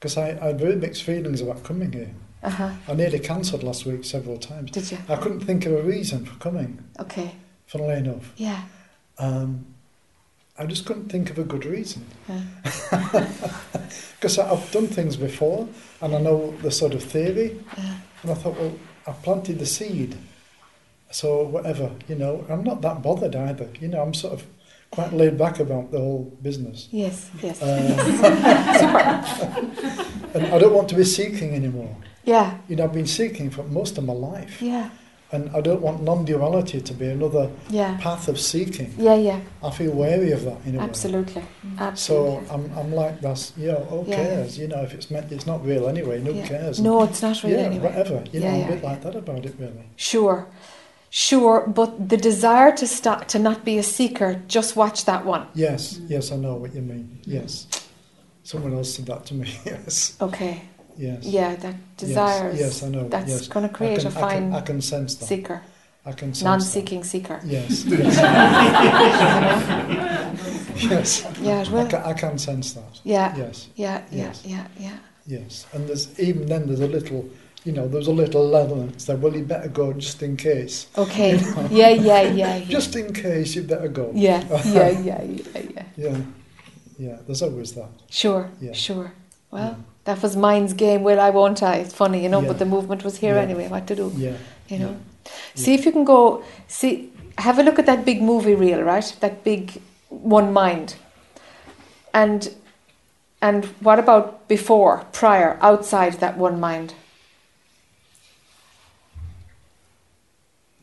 Because 0.00 0.16
I, 0.16 0.30
I 0.40 0.46
had 0.46 0.58
very 0.58 0.76
mixed 0.76 1.02
feelings 1.02 1.42
about 1.42 1.62
coming 1.62 1.92
here. 1.92 2.10
Uh 2.42 2.48
huh. 2.48 2.70
I 2.88 2.94
nearly 2.94 3.18
cancelled 3.18 3.62
last 3.62 3.84
week 3.84 4.02
several 4.02 4.38
times. 4.38 4.70
Did 4.70 4.90
you? 4.90 4.96
I 5.10 5.16
couldn't 5.16 5.40
think 5.40 5.66
of 5.66 5.72
a 5.74 5.82
reason 5.82 6.24
for 6.24 6.34
coming, 6.38 6.82
Okay. 6.98 7.34
funnily 7.66 7.96
enough. 7.98 8.32
Yeah. 8.36 8.62
Um, 9.18 9.66
I 10.58 10.64
just 10.64 10.86
couldn't 10.86 11.10
think 11.10 11.28
of 11.30 11.38
a 11.38 11.44
good 11.44 11.66
reason. 11.66 12.06
Because 14.18 14.38
I've 14.38 14.70
done 14.72 14.86
things 14.86 15.16
before 15.18 15.68
and 16.00 16.14
I 16.14 16.20
know 16.20 16.52
the 16.62 16.70
sort 16.70 16.94
of 16.94 17.02
theory, 17.02 17.62
uh, 17.76 17.94
and 18.22 18.30
I 18.30 18.34
thought, 18.34 18.58
well, 18.58 18.72
I've 19.06 19.22
planted 19.22 19.58
the 19.58 19.66
seed. 19.66 20.16
So, 21.10 21.42
whatever, 21.42 21.90
you 22.08 22.14
know, 22.14 22.46
I'm 22.48 22.62
not 22.64 22.80
that 22.82 23.02
bothered 23.02 23.34
either. 23.36 23.68
You 23.80 23.88
know, 23.88 24.00
I'm 24.00 24.14
sort 24.14 24.32
of 24.34 24.46
quite 24.90 25.12
laid 25.12 25.38
back 25.38 25.60
about 25.60 25.90
the 25.92 25.98
whole 25.98 26.36
business. 26.42 26.88
yes. 26.90 27.30
Yes. 27.42 27.60
Um, 27.70 27.70
and 30.34 30.46
I 30.54 30.58
don't 30.58 30.74
want 30.74 30.88
to 30.90 30.94
be 30.94 31.04
seeking 31.04 31.54
anymore. 31.54 31.96
yeah. 32.24 32.58
You 32.68 32.76
know, 32.76 32.84
I've 32.84 32.92
been 32.92 33.06
seeking 33.06 33.50
for 33.50 33.62
most 33.64 33.98
of 33.98 34.04
my 34.04 34.12
life, 34.12 34.60
Yeah. 34.62 34.90
and 35.32 35.50
I 35.56 35.60
don't 35.60 35.80
want 35.80 36.02
non 36.02 36.24
duality 36.24 36.80
to 36.80 36.94
be 36.94 37.06
another 37.06 37.50
Yeah. 37.68 37.96
path 38.00 38.28
of 38.28 38.38
seeking. 38.38 38.92
Yeah. 38.98 39.14
Yeah. 39.16 39.40
I 39.62 39.70
feel 39.70 39.92
wary 39.92 40.32
of 40.32 40.44
that 40.44 40.58
in 40.66 40.74
a 40.74 40.78
way. 40.78 40.84
Absolutely. 40.84 41.42
So 41.94 42.42
I'm, 42.50 42.70
I'm 42.76 42.92
like 42.94 43.20
that's 43.20 43.52
yeah, 43.56 43.72
know 43.72 43.84
who 43.90 44.04
Yeah. 44.10 44.16
cares 44.16 44.58
you 44.58 44.68
know 44.68 44.82
if 44.82 44.92
it's 44.94 45.10
meant 45.10 45.30
it's 45.32 45.46
not 45.46 45.64
real 45.64 45.88
anyway 45.88 46.20
who 46.20 46.32
Yeah. 46.32 46.46
cares 46.46 46.80
No, 46.80 47.02
it's 47.04 47.22
not 47.22 47.42
real 47.44 47.58
yeah 47.58 47.66
anyway. 47.66 47.84
whatever 47.88 48.24
you 48.32 48.40
know 48.40 48.46
Yeah, 48.46 48.52
I'm 48.54 48.60
yeah, 48.60 48.66
a 48.66 48.72
bit 48.74 48.82
yeah. 48.82 48.90
like 48.90 49.02
that 49.02 49.16
about 49.16 49.44
it 49.46 49.54
really 49.58 49.84
Sure, 49.96 50.46
sure, 51.10 51.66
but 51.66 52.08
the 52.08 52.16
desire 52.16 52.72
to 52.76 52.86
stop 52.86 53.26
to 53.28 53.38
not 53.38 53.64
be 53.64 53.78
a 53.78 53.82
seeker, 53.82 54.40
just 54.48 54.76
watch 54.76 55.04
that 55.04 55.24
one. 55.26 55.46
yes 55.54 55.98
yes 56.08 56.32
I 56.32 56.36
know 56.36 56.54
what 56.54 56.74
you 56.74 56.82
mean. 56.82 57.18
Yes. 57.24 57.66
Someone 58.42 58.72
else 58.74 58.94
said 58.94 59.06
that 59.06 59.26
to 59.26 59.34
me 59.34 59.46
yes. 59.64 60.16
Okay. 60.20 60.62
yes. 60.96 61.24
Yeah, 61.24 61.56
that 61.56 61.74
desire. 61.96 62.50
yes, 62.50 62.60
yes 62.60 62.82
I 62.84 62.88
know 62.88 63.08
That's 63.08 63.30
yes. 63.30 63.48
going 63.48 63.68
to 63.68 63.74
I 63.74 63.76
create 63.78 63.98
can, 64.00 64.06
a 64.06 64.10
I 64.10 64.12
can, 64.12 64.20
fine 64.20 64.52
I 64.54 64.60
can 64.62 64.80
sense 64.80 65.14
that. 65.16 65.26
seeker, 65.26 65.62
I 66.06 66.12
can 66.12 66.32
sense 66.34 66.42
non-seeking 66.44 67.04
seeker. 67.04 67.40
yes. 67.44 67.84
Yes. 67.90 68.16
Yes. 70.80 71.26
Yeah, 71.40 71.60
it 71.60 71.68
I 71.72 71.86
can, 71.90 72.02
I 72.02 72.12
can 72.14 72.38
sense 72.38 72.72
that. 72.72 73.00
Yeah, 73.04 73.36
yes. 73.36 73.68
Yeah, 73.76 74.02
yeah, 74.10 74.24
Yes. 74.24 74.42
yeah, 74.46 74.66
yeah. 74.78 74.96
yes. 75.26 75.66
And 75.72 75.86
there's 75.88 76.18
even 76.18 76.46
then 76.46 76.66
there's 76.66 76.80
a 76.80 76.86
little 76.86 77.28
you 77.64 77.72
know 77.72 77.86
there's 77.88 78.06
a 78.06 78.12
little 78.12 78.56
element 78.56 78.98
that 79.06 79.18
well 79.18 79.34
you 79.36 79.44
better 79.44 79.68
go 79.68 79.92
just 79.92 80.22
in 80.22 80.36
case 80.36 80.86
Okay. 80.96 81.36
Yeah, 81.70 81.88
yeah, 81.90 82.22
yeah, 82.22 82.56
yeah. 82.56 82.64
just 82.64 82.96
in 82.96 83.12
case 83.12 83.54
you 83.54 83.62
better 83.62 83.88
go 83.88 84.10
Yeah, 84.14 84.42
yeah, 84.64 84.88
yeah, 84.90 85.22
yeah, 85.22 85.62
yeah. 85.76 85.84
Yeah, 85.96 86.16
yeah. 86.98 87.16
There's 87.26 87.42
always 87.42 87.72
that. 87.74 87.90
Sure, 88.08 88.50
Yeah. 88.60 88.72
sure. 88.72 89.12
Well, 89.50 89.62
Yeah. 89.70 89.74
that 90.04 90.22
was 90.22 90.36
mind's 90.36 90.72
game. 90.72 91.02
Will 91.02 91.20
I? 91.20 91.30
Won't 91.30 91.62
I? 91.62 91.74
It's 91.82 91.92
funny, 91.94 92.22
you 92.22 92.28
know. 92.28 92.40
But 92.42 92.58
the 92.58 92.64
movement 92.64 93.04
was 93.04 93.18
here 93.18 93.36
anyway. 93.36 93.68
What 93.68 93.86
to 93.88 93.96
do? 93.96 94.12
Yeah, 94.16 94.36
You 94.68 94.78
know. 94.78 94.96
See 95.54 95.74
if 95.74 95.84
you 95.86 95.92
can 95.92 96.04
go. 96.04 96.42
See, 96.68 97.12
have 97.38 97.58
a 97.58 97.62
look 97.62 97.78
at 97.78 97.86
that 97.86 98.04
big 98.04 98.22
movie 98.22 98.54
reel, 98.54 98.82
right? 98.82 99.16
That 99.20 99.44
big 99.44 99.80
one 100.08 100.52
mind. 100.52 100.94
And 102.14 102.50
and 103.42 103.64
what 103.80 103.98
about 103.98 104.46
before, 104.48 105.04
prior, 105.12 105.58
outside 105.60 106.14
that 106.20 106.36
one 106.38 106.60
mind? 106.60 106.94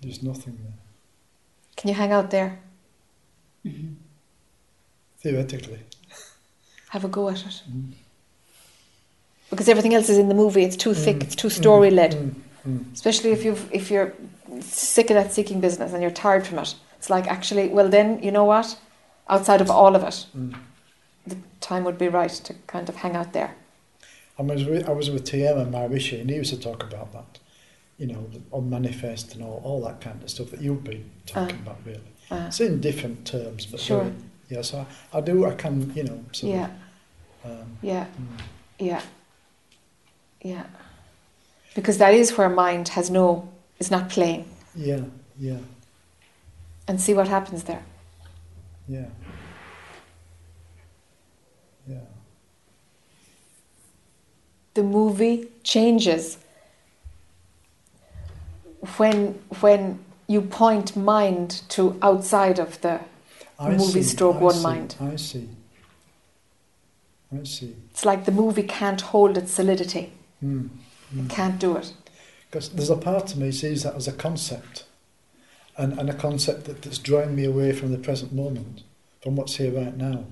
There's 0.08 0.24
nothing 0.24 0.58
there 0.64 0.74
Can 1.76 1.90
you 1.90 1.96
hang 1.96 2.12
out 2.12 2.30
there? 2.32 2.60
theoretically. 5.20 5.80
Have 6.90 7.04
a 7.04 7.08
go 7.10 7.28
at 7.30 7.42
it. 7.46 7.62
Mm. 7.70 7.92
Because 9.50 9.68
everything 9.68 9.94
else 9.94 10.10
is 10.10 10.18
in 10.18 10.30
the 10.30 10.36
movie. 10.36 10.64
It's 10.64 10.78
too 10.78 10.94
thick. 10.94 11.18
Mm, 11.18 11.24
It's 11.24 11.36
too 11.36 11.50
story 11.50 11.90
led. 11.90 12.12
Mm, 12.14 12.34
mm, 12.68 12.94
especially 12.94 13.32
if 13.32 13.44
you've 13.46 13.66
if 13.74 13.92
you're 13.92 14.14
sick 14.62 15.10
of 15.10 15.16
that 15.16 15.34
seeking 15.34 15.60
business 15.60 15.92
and 15.94 16.02
you're 16.02 16.20
tired 16.26 16.48
from 16.48 16.58
it 16.60 16.76
it's 16.98 17.10
like 17.10 17.28
actually 17.28 17.68
well 17.68 17.90
then 17.90 18.08
you 18.24 18.32
know 18.32 18.46
what 18.46 18.78
outside 19.30 19.62
of 19.62 19.70
all 19.70 19.94
of 19.96 20.04
it 20.04 20.26
the 21.32 21.38
time 21.60 21.84
would 21.84 21.98
be 21.98 22.08
right 22.08 22.32
to 22.48 22.54
kind 22.66 22.90
of 22.90 22.96
hang 23.04 23.16
out 23.16 23.34
there 23.34 23.52
I 24.40 24.44
was 24.44 24.64
with, 24.66 24.88
I 24.90 24.94
was 24.94 25.10
with 25.10 25.24
TM 25.26 25.58
and 25.62 25.74
Maharishi, 25.74 26.22
and 26.22 26.30
he 26.30 26.36
used 26.36 26.54
to 26.54 26.60
talk 26.60 26.84
about 26.84 27.12
that, 27.14 27.40
you 27.98 28.08
know, 28.08 28.30
on 28.52 28.70
manifest 28.70 29.34
and 29.34 29.44
all, 29.44 29.60
all 29.64 29.82
that 29.82 30.00
kind 30.02 30.22
of 30.22 30.30
stuff 30.30 30.52
that 30.52 30.62
you've 30.62 30.84
been 30.84 31.10
talking 31.26 31.58
Ah. 31.60 31.64
about, 31.64 31.78
really. 31.86 32.02
uh, 32.32 32.46
It's 32.48 32.60
in 32.60 32.80
different 32.80 33.26
terms, 33.26 33.66
but 33.66 33.80
Sure. 33.80 34.12
yeah. 34.50 34.62
So 34.62 34.86
I, 35.14 35.18
I 35.18 35.22
do, 35.22 35.46
I 35.46 35.56
can, 35.56 35.92
you 35.96 36.04
know, 36.04 36.24
sort 36.32 36.54
yeah 36.54 36.70
of, 37.44 37.52
um, 37.62 37.78
yeah 37.82 38.06
mm, 38.06 38.42
yeah 38.80 39.02
yeah 40.44 40.64
because 41.76 41.98
that 41.98 42.14
is 42.14 42.38
where 42.38 42.50
mind 42.50 42.90
has 42.90 43.10
no 43.10 43.48
is 43.80 43.90
not 43.92 44.10
playing 44.10 44.46
yeah, 44.76 45.02
yeah, 45.40 45.58
and 46.88 47.00
see 47.02 47.14
what 47.14 47.28
happens 47.28 47.64
there 47.64 47.84
yeah, 48.88 49.06
yeah. 51.88 51.98
the 54.74 54.84
movie 54.84 55.48
changes 55.64 56.38
when 58.98 59.34
when 59.62 60.00
you 60.28 60.42
point 60.42 60.96
mind 60.96 61.62
to 61.70 61.98
outside 62.02 62.60
of 62.60 62.80
the 62.82 63.00
I 63.60 63.72
Movie 63.72 64.04
see, 64.04 64.04
stroke 64.04 64.36
I 64.38 64.40
one 64.40 64.54
see, 64.56 64.64
mind. 64.64 64.96
I 65.00 65.16
see. 65.16 65.50
I 67.38 67.44
see. 67.44 67.76
it's 67.92 68.06
like 68.06 68.26
the 68.26 68.32
movie 68.32 68.64
can't 68.64 69.02
hold 69.02 69.38
its 69.38 69.52
solidity 69.52 70.14
Mm, 70.44 70.70
mm. 71.14 71.30
can't 71.30 71.60
do 71.60 71.76
it 71.76 71.92
Because 72.50 72.70
there's 72.70 72.92
a 72.92 72.96
part 72.96 73.32
of 73.34 73.38
me 73.40 73.52
sees 73.52 73.84
that 73.84 73.96
as 73.96 74.08
a 74.08 74.14
concept, 74.14 74.86
and, 75.78 75.98
and 76.00 76.10
a 76.10 76.14
concept 76.14 76.66
that, 76.66 76.84
that's 76.84 77.00
drawing 77.00 77.36
me 77.36 77.44
away 77.44 77.72
from 77.74 77.92
the 77.92 77.98
present 77.98 78.32
moment, 78.34 78.84
from 79.24 79.36
what's 79.36 79.56
here 79.56 79.72
right 79.72 79.98
now. 79.98 80.26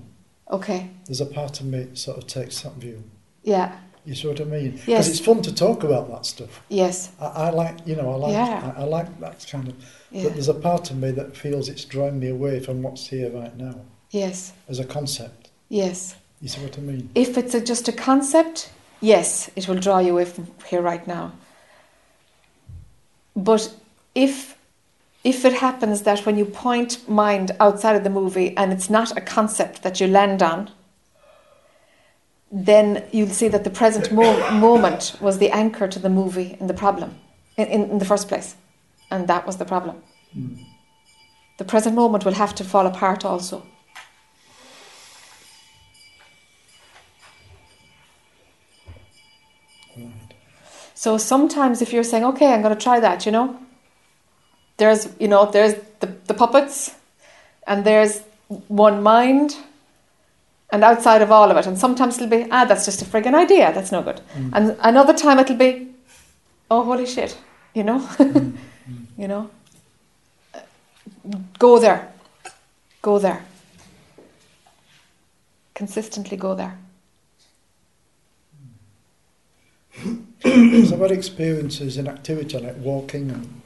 Okay. 0.50 0.90
There's 1.06 1.20
a 1.20 1.26
part 1.26 1.58
of 1.60 1.66
me 1.66 1.82
that 1.82 1.98
sort 1.98 2.18
of 2.18 2.26
takes 2.28 2.60
that 2.62 2.74
view. 2.74 3.02
Yeah. 3.42 3.76
You 4.06 4.14
see 4.14 4.28
what 4.28 4.40
I 4.40 4.44
mean? 4.44 4.70
Because 4.70 4.86
Yes. 4.88 5.08
it's 5.08 5.18
fun 5.20 5.42
to 5.42 5.52
talk 5.52 5.82
about 5.82 6.08
that 6.12 6.24
stuff. 6.24 6.62
Yes. 6.68 7.10
I, 7.20 7.26
I 7.26 7.50
like, 7.50 7.76
you 7.86 7.96
know, 7.96 8.12
I 8.12 8.16
like, 8.16 8.32
Yeah. 8.32 8.72
I, 8.76 8.82
I 8.82 8.84
like 8.84 9.20
that 9.20 9.44
kind 9.50 9.66
of. 9.68 9.74
Yeah. 10.12 10.22
But 10.24 10.34
there's 10.34 10.48
a 10.48 10.54
part 10.54 10.90
of 10.92 10.96
me 10.96 11.10
that 11.10 11.36
feels 11.36 11.68
it's 11.68 11.84
drawing 11.84 12.20
me 12.20 12.28
away 12.28 12.60
from 12.60 12.82
what's 12.82 13.08
here 13.08 13.30
right 13.30 13.54
now 13.58 13.74
Yes. 14.12 14.52
as 14.68 14.78
a 14.78 14.84
concept. 14.84 15.50
Yes. 15.68 16.14
You 16.40 16.48
see 16.48 16.62
what 16.62 16.78
I 16.78 16.82
mean? 16.82 17.10
If 17.16 17.36
it's 17.36 17.54
a, 17.54 17.60
just 17.60 17.88
a 17.88 17.92
concept, 17.92 18.70
yes, 19.00 19.50
it 19.56 19.66
will 19.68 19.80
draw 19.80 19.98
you 19.98 20.12
away 20.12 20.24
from 20.26 20.46
here 20.68 20.80
right 20.82 21.04
now. 21.06 21.32
But 23.34 23.74
if 24.14 24.56
if 25.24 25.44
it 25.44 25.54
happens 25.54 26.02
that 26.02 26.24
when 26.24 26.38
you 26.38 26.44
point 26.44 27.08
mind 27.08 27.50
outside 27.58 27.96
of 27.96 28.04
the 28.04 28.10
movie 28.10 28.56
and 28.56 28.72
it's 28.72 28.88
not 28.88 29.16
a 29.16 29.20
concept 29.20 29.82
that 29.82 30.00
you 30.00 30.06
land 30.06 30.40
on, 30.40 30.70
then 32.50 33.04
you'll 33.12 33.28
see 33.28 33.48
that 33.48 33.64
the 33.64 33.70
present 33.70 34.12
mo- 34.12 34.50
moment 34.50 35.16
was 35.20 35.38
the 35.38 35.50
anchor 35.50 35.88
to 35.88 35.98
the 35.98 36.08
movie 36.08 36.56
and 36.60 36.70
the 36.70 36.74
problem 36.74 37.18
in, 37.56 37.66
in, 37.66 37.90
in 37.90 37.98
the 37.98 38.04
first 38.04 38.28
place. 38.28 38.54
And 39.10 39.28
that 39.28 39.46
was 39.46 39.56
the 39.56 39.64
problem. 39.64 40.02
Hmm. 40.32 40.54
The 41.58 41.64
present 41.64 41.94
moment 41.94 42.24
will 42.24 42.34
have 42.34 42.54
to 42.56 42.64
fall 42.64 42.86
apart 42.86 43.24
also. 43.24 43.62
Right. 49.96 50.12
So 50.94 51.18
sometimes 51.18 51.82
if 51.82 51.92
you're 51.92 52.04
saying, 52.04 52.24
okay, 52.24 52.52
I'm 52.52 52.62
going 52.62 52.74
to 52.74 52.80
try 52.80 53.00
that, 53.00 53.26
you 53.26 53.32
know, 53.32 53.58
there's, 54.76 55.08
you 55.18 55.28
know, 55.28 55.50
there's 55.50 55.74
the, 56.00 56.06
the 56.26 56.34
puppets 56.34 56.94
and 57.66 57.84
there's 57.84 58.22
one 58.68 59.02
mind 59.02 59.56
and 60.70 60.82
outside 60.82 61.22
of 61.22 61.30
all 61.30 61.50
of 61.50 61.56
it. 61.56 61.66
And 61.66 61.78
sometimes 61.78 62.16
it'll 62.16 62.28
be, 62.28 62.46
ah, 62.50 62.64
that's 62.64 62.84
just 62.84 63.02
a 63.02 63.04
friggin' 63.04 63.34
idea. 63.34 63.72
That's 63.72 63.92
no 63.92 64.02
good. 64.02 64.20
Mm. 64.34 64.50
And 64.52 64.76
another 64.80 65.14
time 65.14 65.38
it'll 65.38 65.56
be, 65.56 65.88
oh, 66.70 66.82
holy 66.84 67.06
shit, 67.06 67.38
you 67.74 67.84
know, 67.84 68.00
mm, 68.00 68.52
mm. 68.90 69.06
you 69.16 69.28
know, 69.28 69.50
go 71.58 71.78
there, 71.78 72.12
go 73.02 73.18
there. 73.18 73.44
Consistently 75.74 76.36
go 76.36 76.54
there. 76.54 76.78
So 80.42 80.94
I've 80.94 81.00
had 81.00 81.10
experiences 81.10 81.96
in 81.96 82.06
activity 82.06 82.58
like 82.58 82.76
walking 82.78 83.30
and 83.30 83.62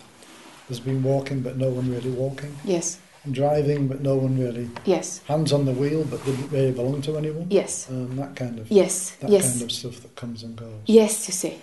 there's 0.68 0.80
been 0.80 1.02
walking 1.02 1.40
but 1.40 1.56
no 1.56 1.68
one 1.68 1.90
really 1.90 2.10
walking. 2.10 2.56
Yes, 2.64 2.96
And 2.96 3.09
driving 3.30 3.86
but 3.88 4.00
no 4.00 4.14
one 4.16 4.38
really 4.38 4.68
yes, 4.84 5.20
hands 5.26 5.52
on 5.52 5.64
the 5.66 5.72
wheel 5.72 6.04
but 6.10 6.24
didn't 6.24 6.50
really 6.50 6.72
belong 6.72 7.02
to 7.02 7.16
anyone. 7.18 7.46
yes, 7.50 7.86
Um, 7.90 8.16
that 8.16 8.34
kind 8.36 8.58
of 8.58 8.70
yes, 8.70 9.10
that 9.20 9.30
yes. 9.30 9.50
kind 9.52 9.62
of 9.62 9.72
stuff 9.72 10.00
that 10.02 10.16
comes 10.16 10.42
and 10.42 10.56
goes. 10.56 10.80
Yes, 10.86 11.28
you 11.28 11.32
see, 11.34 11.58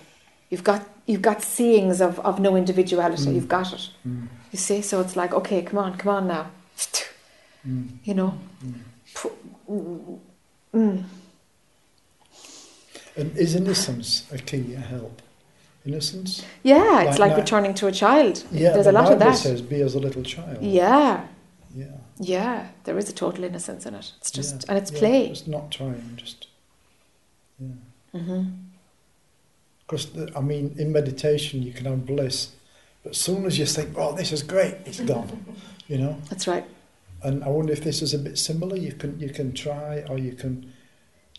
you've 0.50 0.62
got 0.64 0.86
you've 1.06 1.22
got 1.22 1.42
seeings 1.42 2.00
of, 2.00 2.20
of 2.20 2.38
no 2.38 2.54
individuality. 2.56 3.24
Mm. 3.30 3.34
You've 3.34 3.48
got 3.48 3.72
it. 3.72 3.90
Mm. 4.06 4.28
You 4.52 4.58
see, 4.58 4.82
so 4.82 5.00
it's 5.00 5.16
like, 5.16 5.34
okay, 5.34 5.62
come 5.62 5.78
on, 5.78 5.96
come 5.98 6.14
on 6.14 6.26
now. 6.28 6.50
Mm. 7.66 7.88
You 8.04 8.14
know. 8.14 8.38
Mm. 8.64 10.18
Mm. 10.74 11.04
And 13.16 13.36
is 13.36 13.54
innocence 13.56 14.26
a 14.32 14.38
key, 14.38 14.74
a 14.74 14.78
help? 14.80 15.20
Innocence? 15.84 16.44
Yeah, 16.62 17.00
it's 17.02 17.18
Like 17.18 17.18
like 17.18 17.30
that. 17.32 17.40
returning 17.40 17.74
to 17.74 17.86
a 17.88 17.92
child. 17.92 18.44
Yeah, 18.52 18.72
There's 18.72 18.84
the 18.84 18.90
a 18.90 18.92
lot 18.92 19.04
Bible 19.04 19.12
of 19.14 19.18
that. 19.20 19.36
says, 19.36 19.60
"Be 19.62 19.80
as 19.82 19.94
a 19.94 19.98
little 19.98 20.22
child." 20.22 20.62
Yeah, 20.62 21.26
yeah, 21.74 21.86
yeah. 22.18 22.68
There 22.84 22.98
is 22.98 23.08
a 23.08 23.12
total 23.12 23.44
innocence 23.44 23.86
in 23.86 23.94
it. 23.94 24.12
It's 24.18 24.30
just 24.30 24.54
yeah, 24.54 24.64
and 24.68 24.78
it's 24.78 24.92
yeah. 24.92 24.98
play. 24.98 25.26
It's 25.26 25.46
not 25.46 25.70
trying, 25.70 26.12
just 26.16 26.46
yeah. 27.58 27.68
mm-hmm 28.14 28.42
Because 29.86 30.08
I 30.36 30.40
mean, 30.40 30.74
in 30.78 30.92
meditation, 30.92 31.62
you 31.62 31.72
can 31.72 31.86
have 31.86 32.06
bliss, 32.06 32.52
but 33.02 33.12
as 33.12 33.18
soon 33.18 33.46
as 33.46 33.58
you 33.58 33.66
think, 33.66 33.96
"Oh, 33.96 34.14
this 34.14 34.32
is 34.32 34.42
great," 34.42 34.74
it's 34.86 35.00
gone. 35.00 35.44
you 35.88 35.98
know. 35.98 36.16
That's 36.30 36.46
right. 36.46 36.64
And 37.22 37.42
I 37.42 37.48
wonder 37.48 37.72
if 37.72 37.82
this 37.82 38.02
is 38.02 38.14
a 38.14 38.18
bit 38.18 38.38
similar. 38.38 38.76
You 38.76 38.92
can 38.92 39.18
you 39.18 39.30
can 39.30 39.52
try, 39.52 40.04
or 40.08 40.18
you 40.18 40.32
can. 40.32 40.72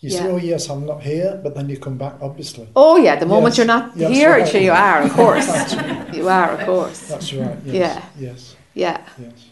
You 0.02 0.08
say, 0.10 0.26
"Oh 0.26 0.38
yes, 0.38 0.70
I'm 0.70 0.86
not 0.86 1.02
here," 1.02 1.38
but 1.42 1.54
then 1.54 1.68
you 1.68 1.76
come 1.78 1.98
back, 1.98 2.14
obviously. 2.22 2.66
Oh 2.74 2.96
yeah, 2.96 3.16
the 3.16 3.26
moment 3.26 3.52
Yes, 3.52 3.58
you're 3.58 3.66
not 3.66 3.96
yes, 3.96 4.10
here, 4.10 4.30
right. 4.30 4.62
you 4.62 4.72
are, 4.72 5.02
of 5.02 5.12
course. 5.20 5.74
You 6.14 6.28
are, 6.28 6.50
of 6.52 6.64
course. 6.66 7.00
That's 7.08 7.32
right. 7.34 7.58
Yes, 7.66 7.74
Yeah. 7.74 8.04
Yes. 8.18 8.56
Yeah. 8.74 9.00
Yes. 9.18 9.49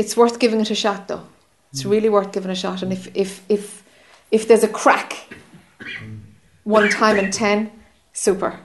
It's 0.00 0.16
worth 0.16 0.38
giving 0.38 0.60
it 0.62 0.70
a 0.70 0.74
shot, 0.74 1.08
though. 1.08 1.24
It's 1.72 1.84
really 1.84 2.08
worth 2.08 2.32
giving 2.32 2.50
a 2.50 2.54
shot. 2.54 2.82
And 2.82 2.90
if 2.90 3.02
if 3.14 3.30
if 3.50 3.82
if 4.30 4.48
there's 4.48 4.64
a 4.64 4.72
crack, 4.82 5.10
one 6.64 6.88
time 6.88 7.16
in 7.18 7.30
ten, 7.30 7.70
super. 8.14 8.58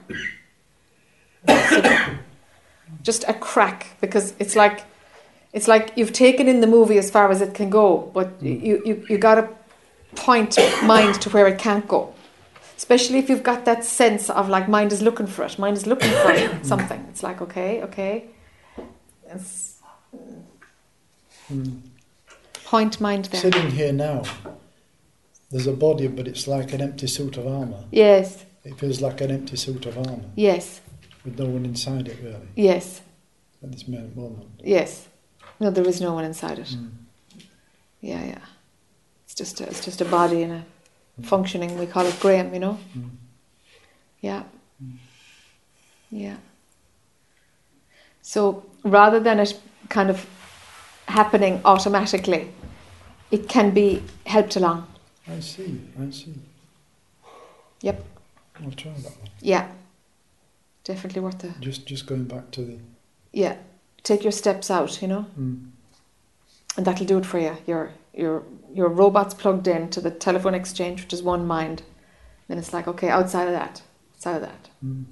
Super. 1.68 2.20
Just 3.02 3.22
a 3.28 3.34
crack 3.34 3.80
because 4.00 4.34
it's 4.38 4.56
like 4.56 4.86
it's 5.52 5.68
like 5.68 5.92
you've 5.96 6.14
taken 6.14 6.48
in 6.48 6.60
the 6.62 6.66
movie 6.66 6.96
as 6.96 7.10
far 7.10 7.30
as 7.30 7.42
it 7.42 7.52
can 7.52 7.68
go, 7.68 8.10
but 8.14 8.28
you 8.42 8.82
you 8.86 8.94
you 9.10 9.18
got 9.18 9.34
to 9.34 9.44
point 10.14 10.56
mind 10.84 11.20
to 11.22 11.28
where 11.30 11.46
it 11.46 11.58
can't 11.58 11.86
go. 11.86 12.14
Especially 12.78 13.18
if 13.18 13.28
you've 13.28 13.46
got 13.50 13.66
that 13.66 13.84
sense 13.84 14.30
of 14.30 14.48
like 14.48 14.70
mind 14.70 14.90
is 14.90 15.02
looking 15.02 15.26
for 15.26 15.44
it, 15.44 15.58
mind 15.58 15.76
is 15.76 15.86
looking 15.86 16.12
for 16.22 16.32
something. 16.72 17.00
It's 17.10 17.22
like 17.22 17.42
okay, 17.42 17.82
okay. 17.82 18.24
It's, 19.28 19.82
Mm. 21.50 21.80
point 22.64 23.00
mind 23.00 23.26
there. 23.26 23.40
Sitting 23.40 23.70
here 23.70 23.92
now, 23.92 24.22
there's 25.50 25.66
a 25.66 25.72
body, 25.72 26.08
but 26.08 26.26
it's 26.26 26.46
like 26.48 26.72
an 26.72 26.80
empty 26.80 27.06
suit 27.06 27.36
of 27.36 27.46
armour. 27.46 27.84
Yes, 27.92 28.44
It 28.64 28.78
feels 28.78 29.00
like 29.00 29.20
an 29.20 29.30
empty 29.30 29.56
suit 29.56 29.86
of 29.86 29.96
armour 29.96 30.24
yes, 30.34 30.80
with 31.24 31.38
no 31.38 31.46
one 31.46 31.64
inside 31.64 32.08
it, 32.08 32.18
really, 32.22 32.48
yes, 32.56 33.00
at 33.62 33.70
this 33.72 33.86
moment. 33.86 34.44
yes. 34.62 35.08
No, 35.58 35.70
there 35.70 35.88
is 35.88 36.00
no 36.02 36.12
one 36.12 36.24
inside 36.24 36.58
it. 36.58 36.66
Mm. 36.68 36.90
Yeah, 38.02 38.24
yeah. 38.24 38.44
It's 39.24 39.34
just 39.34 39.60
a, 39.62 39.66
it's 39.66 39.82
just 39.84 40.00
a 40.02 40.04
body 40.04 40.42
and 40.42 40.52
a 40.52 40.64
functioning. 41.22 41.78
We 41.78 41.86
call 41.86 42.04
it 42.04 42.18
Graham, 42.20 42.52
you 42.52 42.60
know. 42.60 42.78
Mm. 42.96 43.10
Yeah, 44.20 44.42
yeah. 46.10 46.36
So 48.20 48.64
rather 48.84 49.18
than 49.20 49.38
it 49.40 49.58
kind 49.88 50.10
of 50.10 50.26
happening 51.08 51.60
automatically, 51.64 52.50
it 53.30 53.48
can 53.48 53.72
be 53.72 54.02
helped 54.26 54.56
along. 54.56 54.86
I 55.28 55.40
see, 55.40 55.80
I 56.00 56.10
see. 56.10 56.34
Yep. 57.80 58.04
I'll 58.62 58.70
try 58.70 58.92
that 58.92 59.04
one. 59.18 59.30
Yeah, 59.40 59.68
definitely 60.84 61.20
worth 61.20 61.44
it. 61.44 61.52
Just, 61.60 61.86
just 61.86 62.06
going 62.06 62.24
back 62.24 62.50
to 62.52 62.62
the. 62.64 62.78
Yeah, 63.32 63.56
take 64.02 64.22
your 64.22 64.32
steps 64.32 64.70
out, 64.70 65.02
you 65.02 65.08
know. 65.08 65.26
Mm. 65.38 65.70
and 66.76 66.86
that'll 66.86 67.06
do 67.06 67.18
it 67.18 67.26
for 67.26 67.38
you. 67.38 67.56
Your 67.66 67.90
your 68.14 68.42
your 68.74 68.88
robot's 68.88 69.34
plugged 69.34 69.66
in 69.68 69.88
to 69.90 70.00
the 70.00 70.10
telephone 70.10 70.54
exchange, 70.54 71.02
which 71.02 71.12
is 71.12 71.22
one 71.22 71.46
mind. 71.46 71.82
Then 72.48 72.58
it's 72.58 72.72
like, 72.72 72.86
okay, 72.88 73.08
outside 73.08 73.46
of 73.46 73.52
that, 73.52 73.82
outside 74.14 74.36
of 74.36 74.42
that. 74.42 74.70
Mm. 74.84 75.04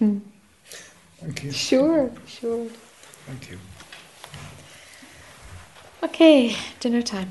Hmm. 0.00 0.18
Thank 1.20 1.44
you. 1.44 1.52
Sure, 1.52 2.10
sure. 2.26 2.66
Thank 3.26 3.50
you. 3.50 3.58
Okay, 6.02 6.56
dinner 6.80 7.02
time. 7.02 7.30